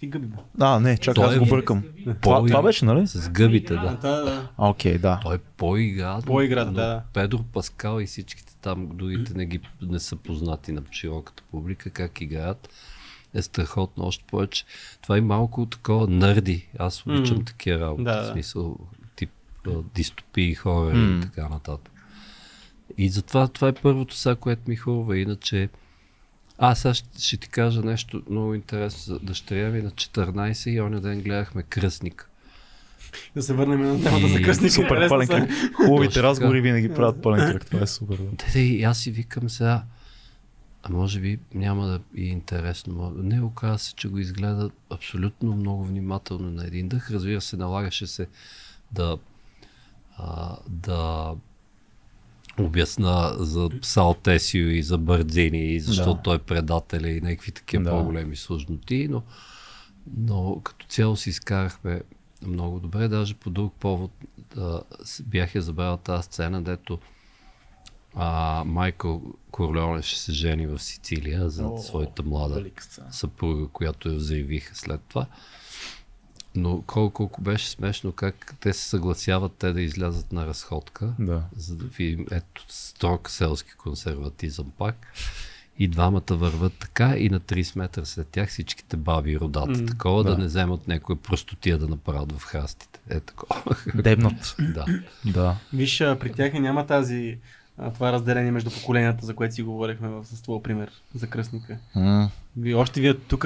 Какви 0.00 0.06
гъби, 0.08 0.26
бе? 0.26 0.36
А, 0.60 0.80
не, 0.80 0.98
чакай, 0.98 1.24
аз 1.24 1.34
е- 1.34 1.38
го 1.38 1.46
бъркам. 1.46 1.82
Това, 2.20 2.62
беше, 2.62 2.84
нали? 2.84 3.06
С 3.06 3.30
гъбите, 3.30 3.74
Да, 3.74 3.80
да. 3.92 4.24
да, 4.24 4.48
Окей, 4.58 4.98
да. 4.98 5.20
Той 5.22 5.34
е 5.34 5.38
по-игра. 5.38 6.20
По-игра, 6.26 6.64
но 6.64 6.72
да. 6.72 7.02
Педро 7.12 7.38
Паскал 7.42 8.00
и 8.00 8.06
всичките 8.06 8.56
там, 8.56 8.88
другите 8.94 9.34
не, 9.34 9.46
ги, 9.46 9.60
не 9.82 9.98
са 9.98 10.16
познати 10.16 10.72
на 10.72 10.82
широката 10.90 11.42
публика, 11.50 11.90
как 11.90 12.20
играят. 12.20 12.68
Е 13.34 13.42
страхотно, 13.42 14.04
още 14.04 14.24
повече. 14.24 14.64
Това 15.02 15.16
е 15.16 15.20
малко 15.20 15.66
такова 15.66 16.06
нърди. 16.06 16.68
Аз 16.78 17.06
обичам 17.06 17.36
М. 17.36 17.44
такива 17.44 17.80
работи. 17.80 18.04
Да, 18.04 18.22
В 18.22 18.32
смисъл, 18.32 18.76
тип 19.16 19.30
дистопии, 19.94 20.54
хора 20.54 20.94
М. 20.94 21.18
и 21.18 21.20
така 21.20 21.48
нататък. 21.48 21.92
И 22.98 23.08
затова 23.08 23.48
това 23.48 23.68
е 23.68 23.72
първото 23.72 24.14
сега, 24.14 24.34
което 24.34 24.62
ми 24.66 24.76
хрумва. 24.76 25.18
Иначе 25.18 25.68
А, 26.58 26.74
сега 26.74 26.94
ще, 26.94 27.22
ще 27.22 27.36
ти 27.36 27.48
кажа 27.48 27.82
нещо 27.82 28.22
много 28.30 28.54
интересно 28.54 29.00
за 29.14 29.18
дъщеря 29.18 29.70
ми 29.70 29.82
на 29.82 29.90
14 29.90 30.70
и 30.70 30.80
оня 30.80 31.00
ден 31.00 31.22
гледахме 31.22 31.62
Кръстник. 31.62 32.30
Да 33.34 33.42
се 33.42 33.54
върнем 33.54 33.82
на 33.82 34.02
темата 34.02 34.26
И 34.26 34.28
за 34.28 34.42
късник. 34.42 34.72
Супер 34.72 35.08
пълен 35.08 35.28
кръг. 35.28 35.50
Хубавите 35.74 36.22
разговори 36.22 36.60
винаги 36.60 36.94
правят 36.94 37.22
пълен 37.22 37.52
кръг. 37.52 37.66
Това 37.66 37.82
е 37.82 37.86
супер. 37.86 38.16
да. 38.16 38.36
Те, 38.36 38.60
и 38.60 38.82
аз 38.82 38.98
си 38.98 39.10
викам 39.10 39.50
сега, 39.50 39.82
а 40.82 40.92
може 40.92 41.20
би 41.20 41.38
няма 41.54 41.86
да 41.86 42.00
е 42.18 42.20
интересно. 42.20 43.12
Не, 43.16 43.42
оказа 43.42 43.78
се, 43.78 43.94
че 43.94 44.08
го 44.08 44.18
изгледа 44.18 44.70
абсолютно 44.90 45.56
много 45.56 45.84
внимателно 45.84 46.50
на 46.50 46.66
един 46.66 46.88
дъх. 46.88 47.10
Разбира 47.10 47.40
се, 47.40 47.56
налагаше 47.56 48.06
се 48.06 48.26
да, 48.92 49.18
а, 50.16 50.56
да 50.68 51.32
обясна 52.60 53.34
за 53.34 53.68
Салтесио 53.82 54.68
и 54.68 54.82
за 54.82 54.98
Бърдзини, 54.98 55.64
и 55.64 55.80
защото 55.80 56.14
Да. 56.14 56.22
той 56.22 56.36
е 56.36 56.40
предател 56.40 57.00
и 57.00 57.20
някакви 57.20 57.52
такива 57.52 57.84
Да. 57.84 57.90
по-големи 57.90 58.36
сложноти, 58.36 59.08
но, 59.10 59.22
но 60.16 60.60
като 60.60 60.86
цяло 60.86 61.16
си 61.16 61.30
изкарахме 61.30 62.00
много 62.42 62.80
добре. 62.80 63.08
Даже 63.08 63.34
по 63.34 63.50
друг 63.50 63.74
повод 63.74 64.10
с- 65.04 65.22
бях 65.22 65.54
я 65.54 65.62
забравил 65.62 65.96
тази 65.96 66.22
сцена, 66.22 66.62
дето 66.62 66.98
а, 68.14 68.62
Майкъл 68.66 69.22
Корлеоне 69.50 70.02
ще 70.02 70.20
се 70.20 70.32
жени 70.32 70.66
в 70.66 70.78
Сицилия 70.78 71.50
за 71.50 71.64
О, 71.64 71.78
своята 71.78 72.22
млада 72.22 72.64
съпруга, 73.10 73.68
която 73.68 74.08
я 74.08 74.14
взривиха 74.14 74.74
след 74.74 75.00
това. 75.00 75.26
Но 76.54 76.82
колко, 76.86 77.12
колко 77.12 77.42
беше 77.42 77.68
смешно 77.68 78.12
как 78.12 78.54
те 78.60 78.72
се 78.72 78.88
съгласяват 78.88 79.52
те 79.58 79.72
да 79.72 79.80
излязат 79.80 80.32
на 80.32 80.46
разходка, 80.46 81.12
Да. 81.18 81.42
за 81.56 81.76
да 81.76 81.84
видим 81.84 82.26
ето 82.30 82.64
строг 82.68 83.30
селски 83.30 83.72
консерватизъм 83.72 84.72
пак. 84.78 85.06
И 85.80 85.88
двамата 85.88 86.22
върват 86.30 86.72
така 86.72 87.14
и 87.16 87.28
на 87.28 87.40
30 87.40 87.78
метра 87.78 88.04
след 88.04 88.28
тях 88.28 88.48
всичките 88.48 88.96
баби 88.96 89.32
и 89.32 89.38
родата. 89.40 89.80
М, 89.80 89.86
такова 89.86 90.24
да. 90.24 90.30
да. 90.30 90.38
не 90.38 90.44
вземат 90.46 90.88
някоя 90.88 91.16
простотия 91.16 91.78
да 91.78 91.88
направят 91.88 92.32
в 92.32 92.44
храстите. 92.44 93.00
Е 93.10 93.20
такова. 93.20 93.76
Дебнат. 93.94 94.56
да. 94.74 94.84
Да. 95.24 95.56
Виж, 95.72 95.98
при 95.98 96.32
тях 96.32 96.52
няма 96.52 96.86
тази 96.86 97.38
а, 97.78 97.90
това 97.90 98.12
разделение 98.12 98.50
между 98.52 98.70
поколенията, 98.70 99.26
за 99.26 99.34
което 99.34 99.54
си 99.54 99.62
говорихме 99.62 100.08
с 100.22 100.42
твоя 100.42 100.62
пример 100.62 100.90
за 101.14 101.26
кръстника. 101.26 101.78
Ви, 102.56 102.74
още 102.74 103.00
вие 103.00 103.14
тук 103.14 103.44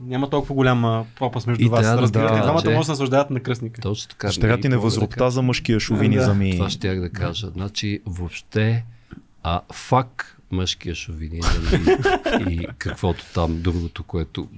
няма 0.00 0.30
толкова 0.30 0.54
голяма 0.54 1.06
пропаст 1.18 1.46
между 1.46 1.64
И 1.64 1.68
вас. 1.68 1.86
да 1.86 2.02
Разбирате, 2.02 2.28
кажа, 2.30 2.42
двамата 2.42 2.62
че- 2.62 2.68
може 2.68 2.78
да 2.78 2.84
се 2.84 2.90
наслаждават 2.90 3.30
на 3.30 3.40
кръстника. 3.40 3.80
Точно 3.80 4.08
така. 4.10 4.26
Дъщеря 4.26 4.60
ти 4.60 4.68
не 4.68 4.76
мога 4.76 4.90
да 4.90 5.30
за 5.30 5.42
мъжкия 5.42 5.80
шовинизъм 5.80 6.42
и... 6.42 6.52
Това 6.52 6.70
щях 6.70 7.00
да 7.00 7.10
кажа. 7.10 7.46
Значи, 7.46 8.00
въобще, 8.06 8.84
а 9.42 9.60
фак 9.72 10.36
мъжкия 10.50 10.94
шовинизъм 10.94 11.62
и, 12.48 12.52
и 12.52 12.66
каквото 12.78 13.24
там 13.34 13.62
другото, 13.62 14.02
което 14.02 14.48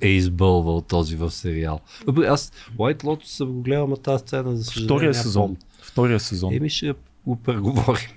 е 0.00 0.08
избълвал 0.08 0.80
този 0.80 1.16
в 1.16 1.30
сериал. 1.30 1.80
Аз 2.28 2.52
White 2.78 3.02
Lotus 3.02 3.24
съм 3.24 3.52
го 3.52 3.62
гледал, 3.62 3.84
ама 3.84 3.96
тази 3.96 4.20
сцена 4.20 4.56
за 4.56 4.64
съжаление. 4.64 4.86
Втория 4.86 5.14
сезон. 5.14 5.56
Втория 5.82 6.20
сезон. 6.20 6.54
Еми 6.54 6.70
ще 6.70 6.94
го 7.26 7.36
преговорим. 7.36 8.08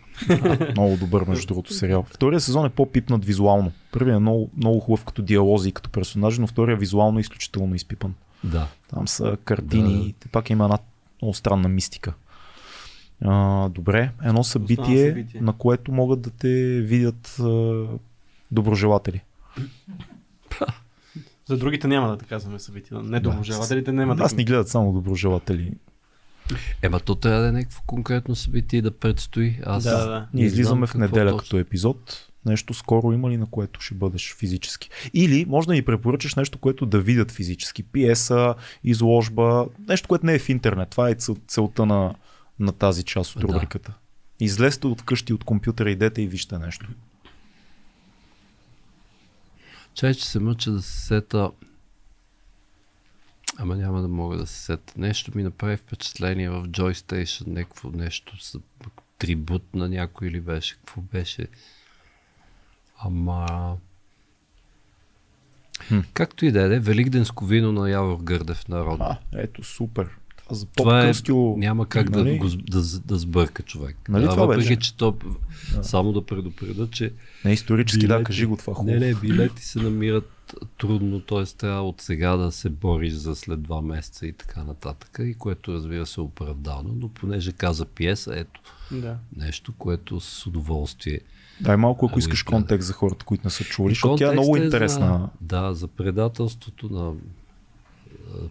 Много 0.72 0.98
добър, 0.98 1.26
между 1.27 1.48
другото, 1.48 1.73
сериал. 1.73 2.03
Втория 2.03 2.40
сезон 2.40 2.65
е 2.65 2.69
по-пипнат 2.69 3.26
визуално. 3.26 3.72
Първият 3.91 4.15
е 4.15 4.19
много, 4.19 4.49
много 4.57 4.80
хубав 4.80 5.06
като 5.06 5.22
диалози 5.22 5.69
и 5.69 5.72
като 5.72 5.90
персонажи, 5.90 6.41
но 6.41 6.48
втория 6.48 6.73
е 6.73 6.77
визуално 6.77 7.19
изключително 7.19 7.76
изпипан. 7.76 8.14
Да. 8.44 8.68
Там 8.88 9.07
са 9.07 9.38
картини, 9.45 10.15
да. 10.23 10.30
пак 10.30 10.49
има 10.49 10.64
една 10.64 10.77
много 11.22 11.34
странна 11.34 11.69
мистика. 11.69 12.14
А, 13.22 13.69
добре, 13.69 14.11
едно 14.23 14.44
събитие, 14.44 15.10
събитие. 15.10 15.41
на 15.41 15.53
което 15.53 15.91
могат 15.91 16.22
да 16.22 16.30
те 16.30 16.81
видят 16.81 17.40
а, 17.40 17.86
доброжелатели. 18.52 19.22
За 21.45 21.57
другите 21.57 21.88
няма 21.88 22.07
да 22.07 22.18
те 22.18 22.26
казваме 22.26 22.60
събития. 22.60 22.99
Не 22.99 23.19
доброжелателите 23.19 23.91
няма 23.91 24.15
да 24.15 24.23
Нас 24.23 24.36
ни 24.36 24.45
гледат 24.45 24.69
само 24.69 24.94
доброжелатели. 24.94 25.73
Ема 26.82 27.00
то 27.00 27.16
трябва 27.16 27.42
да 27.42 27.48
е 27.48 27.52
някакво 27.52 27.82
конкретно 27.82 28.36
събитие 28.36 28.82
да 28.82 28.92
предстои. 28.92 29.60
Аз 29.66 29.84
Да, 29.84 30.06
да. 30.08 30.28
Ние 30.34 30.42
не 30.44 30.48
излизаме 30.48 30.88
в 30.88 30.94
неделя 30.94 31.30
точно. 31.30 31.38
като 31.40 31.58
епизод. 31.58 32.26
Нещо 32.46 32.74
скоро 32.74 33.14
има 33.14 33.30
ли 33.30 33.38
на 33.38 33.46
което 33.46 33.82
ще 33.82 33.96
бъдеш 33.96 34.36
физически? 34.36 34.90
Или 35.14 35.46
може 35.46 35.68
да 35.68 35.74
ни 35.74 35.82
препоръчаш 35.82 36.36
нещо, 36.36 36.58
което 36.58 36.86
да 36.86 37.00
видят 37.00 37.32
физически. 37.32 37.84
Пиеса, 37.84 38.56
изложба, 38.84 39.66
нещо, 39.88 40.08
което 40.08 40.26
не 40.26 40.34
е 40.34 40.40
в 40.40 40.50
интернет. 40.50 40.90
Това 40.90 41.10
е 41.10 41.16
цел- 41.16 41.38
целта 41.48 41.86
на, 41.86 42.16
на 42.60 42.72
тази 42.72 43.04
част 43.04 43.36
от 43.36 43.42
Да. 43.42 43.48
рубриката. 43.48 43.94
Излезте 44.40 44.88
от 44.88 45.02
вкъщи 45.02 45.34
от 45.34 45.44
компютъра, 45.44 45.92
идете 45.92 46.22
и 46.22 46.28
вижте 46.28 46.58
нещо. 46.58 46.88
Чай, 49.94 50.14
че 50.14 50.26
се 50.26 50.40
мъча 50.40 50.72
да 50.72 50.82
се 50.82 51.00
сета. 51.00 51.52
Ама 53.61 53.76
няма 53.76 54.02
да 54.02 54.07
мога 54.07 54.38
да 54.38 54.48
се 54.48 54.60
сета. 54.60 54.94
Нещо 54.98 55.31
ми 55.36 55.44
направи 55.44 55.77
впечатление 55.77 56.49
в 56.49 56.64
Joy 56.64 56.94
Station, 56.94 57.48
някакво 57.48 57.90
нещо 57.90 58.44
с 58.44 58.60
трибут 59.18 59.76
на 59.76 59.90
някой 59.90 60.27
или 60.27 60.41
беше. 60.41 60.76
Какво 60.76 61.02
беше? 61.02 61.48
Ама... 62.99 63.77
Хм. 65.88 65.99
Както 66.14 66.45
и 66.45 66.52
да 66.52 66.76
е, 66.76 66.80
Великденско 66.80 67.45
вино 67.45 67.72
на 67.72 67.90
Явор 67.90 68.18
Гърдев 68.18 68.68
народно. 68.68 69.06
А, 69.06 69.18
ето, 69.34 69.64
супер. 69.64 70.10
Това 70.38 70.56
за 70.56 70.65
Това 70.68 71.07
е, 71.07 71.14
няма 71.57 71.88
как 71.88 72.10
нали? 72.10 72.31
да, 72.31 72.38
го, 72.38 72.49
с- 72.49 72.57
да, 72.57 72.99
да 72.99 73.18
сбърка 73.18 73.64
човек. 73.64 73.98
Нали 74.10 74.26
а, 74.26 74.30
това 74.30 74.45
въпреки, 74.45 74.76
че 74.76 74.98
то, 74.98 75.15
само 75.81 76.14
да 76.14 76.26
предупреда, 76.26 76.88
че 76.91 77.14
Не 77.45 77.53
исторически, 77.53 78.07
да, 78.07 78.14
билети- 78.15 78.23
кажи 78.23 78.45
го 78.45 78.57
това 78.57 78.73
хубаво. 78.73 78.99
Не, 78.99 79.07
не, 79.07 79.15
билети 79.15 79.65
се 79.65 79.80
намират 79.80 80.31
трудно, 80.78 81.20
т.е. 81.20 81.44
трябва 81.46 81.88
от 81.88 82.02
сега 82.02 82.38
да 82.38 82.52
се 82.52 82.70
бориш 82.70 83.14
за 83.14 83.36
след 83.36 83.62
два 83.62 83.82
месеца 83.82 84.28
и 84.28 84.34
така 84.34 84.64
нататък, 84.64 85.20
и 85.22 85.34
което 85.34 85.74
разбира 85.74 86.06
се 86.06 86.22
е 86.22 86.24
оправдано, 86.24 86.90
но 86.96 87.10
понеже 87.10 87.52
каза 87.52 87.86
пиеса, 87.86 88.34
ето 88.36 88.62
Да. 88.92 89.18
нещо, 89.38 89.74
което 89.78 90.20
с 90.20 90.48
удоволствие. 90.48 91.20
Дай 91.62 91.78
малко, 91.78 92.06
ако 92.06 92.20
искаш 92.20 92.44
да. 92.44 92.52
контекст 92.52 92.88
за 92.88 92.94
хората, 92.94 93.26
които 93.26 93.48
не 93.48 93.52
са 93.52 93.64
чули, 93.64 93.90
защото 93.90 94.16
тя 94.16 94.30
е 94.30 94.32
много 94.32 94.58
интересна. 94.58 95.08
За, 95.08 95.30
да, 95.42 95.74
за 95.74 95.88
предателството 95.88 96.90
на 96.90 97.14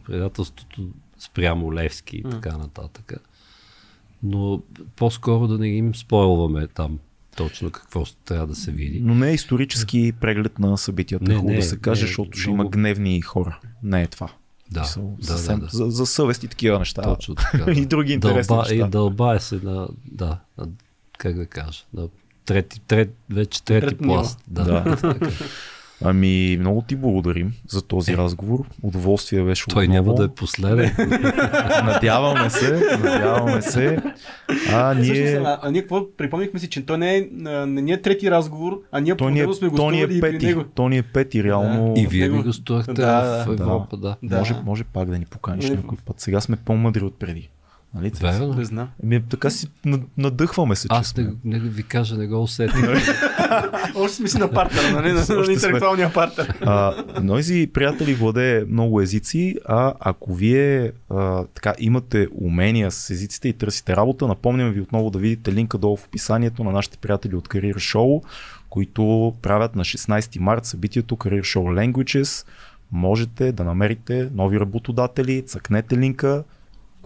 предателството 0.06 0.88
спрямо 1.18 1.74
Левски 1.74 2.16
и 2.16 2.22
така 2.22 2.58
нататък. 2.58 3.12
Но 4.22 4.62
по-скоро 4.96 5.46
да 5.48 5.58
не 5.58 5.68
им 5.68 5.94
спойлваме 5.94 6.66
там 6.66 6.98
точно 7.38 7.70
какво 7.70 8.04
трябва 8.24 8.46
да 8.46 8.54
се 8.54 8.70
види. 8.70 9.00
Но 9.00 9.14
не 9.14 9.30
е 9.30 9.34
исторически 9.34 10.12
преглед 10.12 10.58
на 10.58 10.78
събитията. 10.78 11.24
Не, 11.24 11.28
Не, 11.28 11.36
хубаво 11.36 11.56
да 11.56 11.62
се 11.62 11.78
каже, 11.78 12.02
не, 12.02 12.06
защото 12.06 12.38
ще 12.38 12.48
много- 12.48 12.62
има 12.62 12.70
гневни 12.70 13.20
хора. 13.20 13.60
Не 13.82 14.02
е 14.02 14.06
това. 14.06 14.28
Да, 14.70 14.80
да, 14.80 14.86
съвсем, 15.20 15.54
да, 15.54 15.60
да. 15.60 15.68
За, 15.68 15.84
за 15.86 16.06
съвест 16.06 16.42
и 16.42 16.48
такива 16.48 16.78
неща. 16.78 17.02
Точно 17.02 17.34
така. 17.34 17.70
и 17.72 17.86
други 17.86 18.12
интересни 18.12 18.48
дълба, 18.48 18.62
неща. 18.62 18.86
И 18.86 18.90
дълбае 18.90 19.40
се 19.40 19.56
на, 19.56 19.88
да, 20.04 20.38
на, 20.58 20.68
как 21.18 21.36
да 21.36 21.46
кажа, 21.46 21.82
на 21.94 22.08
трети, 22.44 22.80
трет, 22.80 23.14
вече 23.30 23.62
трети 23.62 23.86
Трет 23.86 24.00
ниво. 24.00 24.14
пласт. 24.14 24.38
Да, 24.46 24.64
Да. 24.64 25.14
Ами, 26.02 26.56
много 26.60 26.82
ти 26.82 26.96
благодарим 26.96 27.52
за 27.68 27.82
този 27.82 28.16
разговор. 28.16 28.58
Удоволствие 28.82 29.42
беше 29.42 29.66
Той 29.66 29.84
отново. 29.84 29.92
няма 29.94 30.14
да 30.14 30.24
е 30.24 30.28
последен. 30.28 30.90
Надяваме 31.84 32.50
се, 32.50 32.72
надяваме 32.98 33.62
се. 33.62 33.98
А 34.72 34.94
Ние... 34.94 35.12
ние... 35.12 35.36
а, 35.36 35.58
а 35.62 35.70
ние 35.70 35.80
какво? 35.80 36.06
Припомнихме 36.08 36.60
си, 36.60 36.68
че 36.68 36.86
той 36.86 36.98
не 36.98 37.16
е, 37.16 37.28
не 37.66 37.92
е 37.92 38.02
трети 38.02 38.30
разговор, 38.30 38.80
а 38.92 39.00
ние 39.00 39.12
То 39.12 39.24
по 39.24 39.30
ни 39.30 39.40
е, 39.40 39.46
сме 39.54 39.70
то 39.70 39.90
ни 39.90 40.00
е 40.00 40.20
пети. 40.20 40.46
него. 40.46 40.64
То 40.64 40.88
ни 40.88 40.98
е 40.98 41.02
пети, 41.02 41.44
реално. 41.44 41.94
и 41.96 42.06
вие 42.06 42.28
ми 42.28 42.42
гостувахте 42.42 42.92
Да, 42.92 43.44
в 43.44 43.56
да. 43.56 43.62
Европа, 43.62 43.96
да. 43.96 44.16
Да. 44.22 44.38
Може, 44.38 44.54
може 44.64 44.84
пак 44.84 45.10
да 45.10 45.18
ни 45.18 45.24
поканиш 45.24 45.64
Нали? 45.64 45.76
някой 45.76 45.98
път. 46.06 46.20
Сега 46.20 46.40
сме 46.40 46.56
по-мъдри 46.56 47.04
от 47.04 47.18
преди. 47.18 47.48
Нали? 47.94 48.12
Верно. 48.20 48.54
Не 48.54 48.64
знам. 48.64 48.88
Ами, 49.02 49.22
така 49.22 49.50
си 49.50 49.68
над- 49.84 50.02
надъхваме 50.16 50.76
се, 50.76 50.86
Аз 50.90 51.16
не, 51.16 51.30
не 51.44 51.58
ви 51.58 51.82
кажа, 51.82 52.16
не 52.16 52.26
го 52.26 52.42
усетих. 52.42 52.82
Още 53.94 54.16
сме 54.16 54.28
си 54.28 54.38
на 54.38 54.50
партера, 54.50 54.90
нали? 54.92 55.12
На, 55.12 55.24
на 55.28 55.52
интелектуалния 55.52 56.12
партер. 56.12 56.54
А, 56.60 57.04
Нойзи, 57.22 57.70
приятели, 57.74 58.14
владее 58.14 58.64
много 58.64 59.00
езици, 59.00 59.56
а 59.68 59.94
ако 60.00 60.34
вие 60.34 60.92
а, 61.10 61.44
така 61.44 61.74
имате 61.78 62.28
умения 62.40 62.90
с 62.90 63.10
езиците 63.10 63.48
и 63.48 63.52
търсите 63.52 63.96
работа, 63.96 64.26
напомням 64.26 64.70
ви 64.72 64.80
отново 64.80 65.10
да 65.10 65.18
видите 65.18 65.52
линка 65.52 65.78
долу 65.78 65.96
в 65.96 66.04
описанието 66.06 66.64
на 66.64 66.70
нашите 66.70 66.98
приятели 66.98 67.34
от 67.36 67.48
Career 67.48 67.74
Show, 67.74 68.22
които 68.70 69.34
правят 69.42 69.76
на 69.76 69.84
16 69.84 70.38
март 70.38 70.64
събитието 70.64 71.16
Career 71.16 71.40
Show 71.40 71.92
Languages. 71.92 72.46
Можете 72.92 73.52
да 73.52 73.64
намерите 73.64 74.28
нови 74.34 74.60
работодатели, 74.60 75.42
цъкнете 75.42 75.98
линка, 75.98 76.44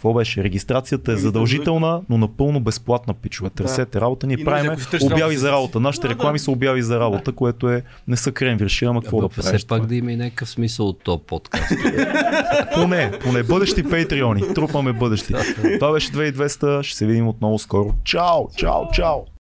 какво 0.03 0.15
беше? 0.15 0.45
Регистрацията 0.45 1.13
е 1.13 1.17
задължителна, 1.17 2.03
но 2.09 2.19
напълно 2.19 2.61
безплатна, 2.61 3.15
пичове. 3.15 3.51
Търсете 3.51 4.01
работа. 4.01 4.27
Ние 4.27 4.37
И 4.41 4.45
правим 4.45 4.71
ако 4.71 4.81
си 4.81 4.91
търсиш 4.91 5.13
обяви 5.13 5.37
за 5.37 5.53
работа. 5.53 5.81
Нашите 5.81 6.09
реклами 6.09 6.39
са 6.39 6.51
обяви 6.51 6.83
за 6.83 7.01
работа, 7.01 7.33
което 7.33 7.71
е 7.71 7.83
не 8.09 8.17
са 8.17 8.33
кренвирши, 8.33 8.85
ама 8.85 9.03
какво 9.03 9.21
да 9.21 9.29
правиш? 9.29 9.59
все 9.59 9.67
пак 9.67 9.87
да 9.87 9.95
има 9.95 10.13
и 10.13 10.17
някакъв 10.17 10.51
смисъл 10.51 10.89
от 10.89 11.03
този 11.05 11.23
подкаст. 11.27 11.65
Поне, 12.75 13.13
поне 13.21 13.43
бъдещи 13.43 13.83
патреони. 13.83 14.55
Трупаме 14.55 14.93
бъдещи. 14.93 15.35
Това 15.79 15.93
беше 15.93 16.13
2200. 16.13 16.83
Ще 16.83 16.97
се 16.97 17.07
видим 17.07 17.29
отново 17.29 17.59
скоро. 17.59 17.95
Чао, 18.05 18.49
чао, 18.57 18.91
чао. 18.93 19.32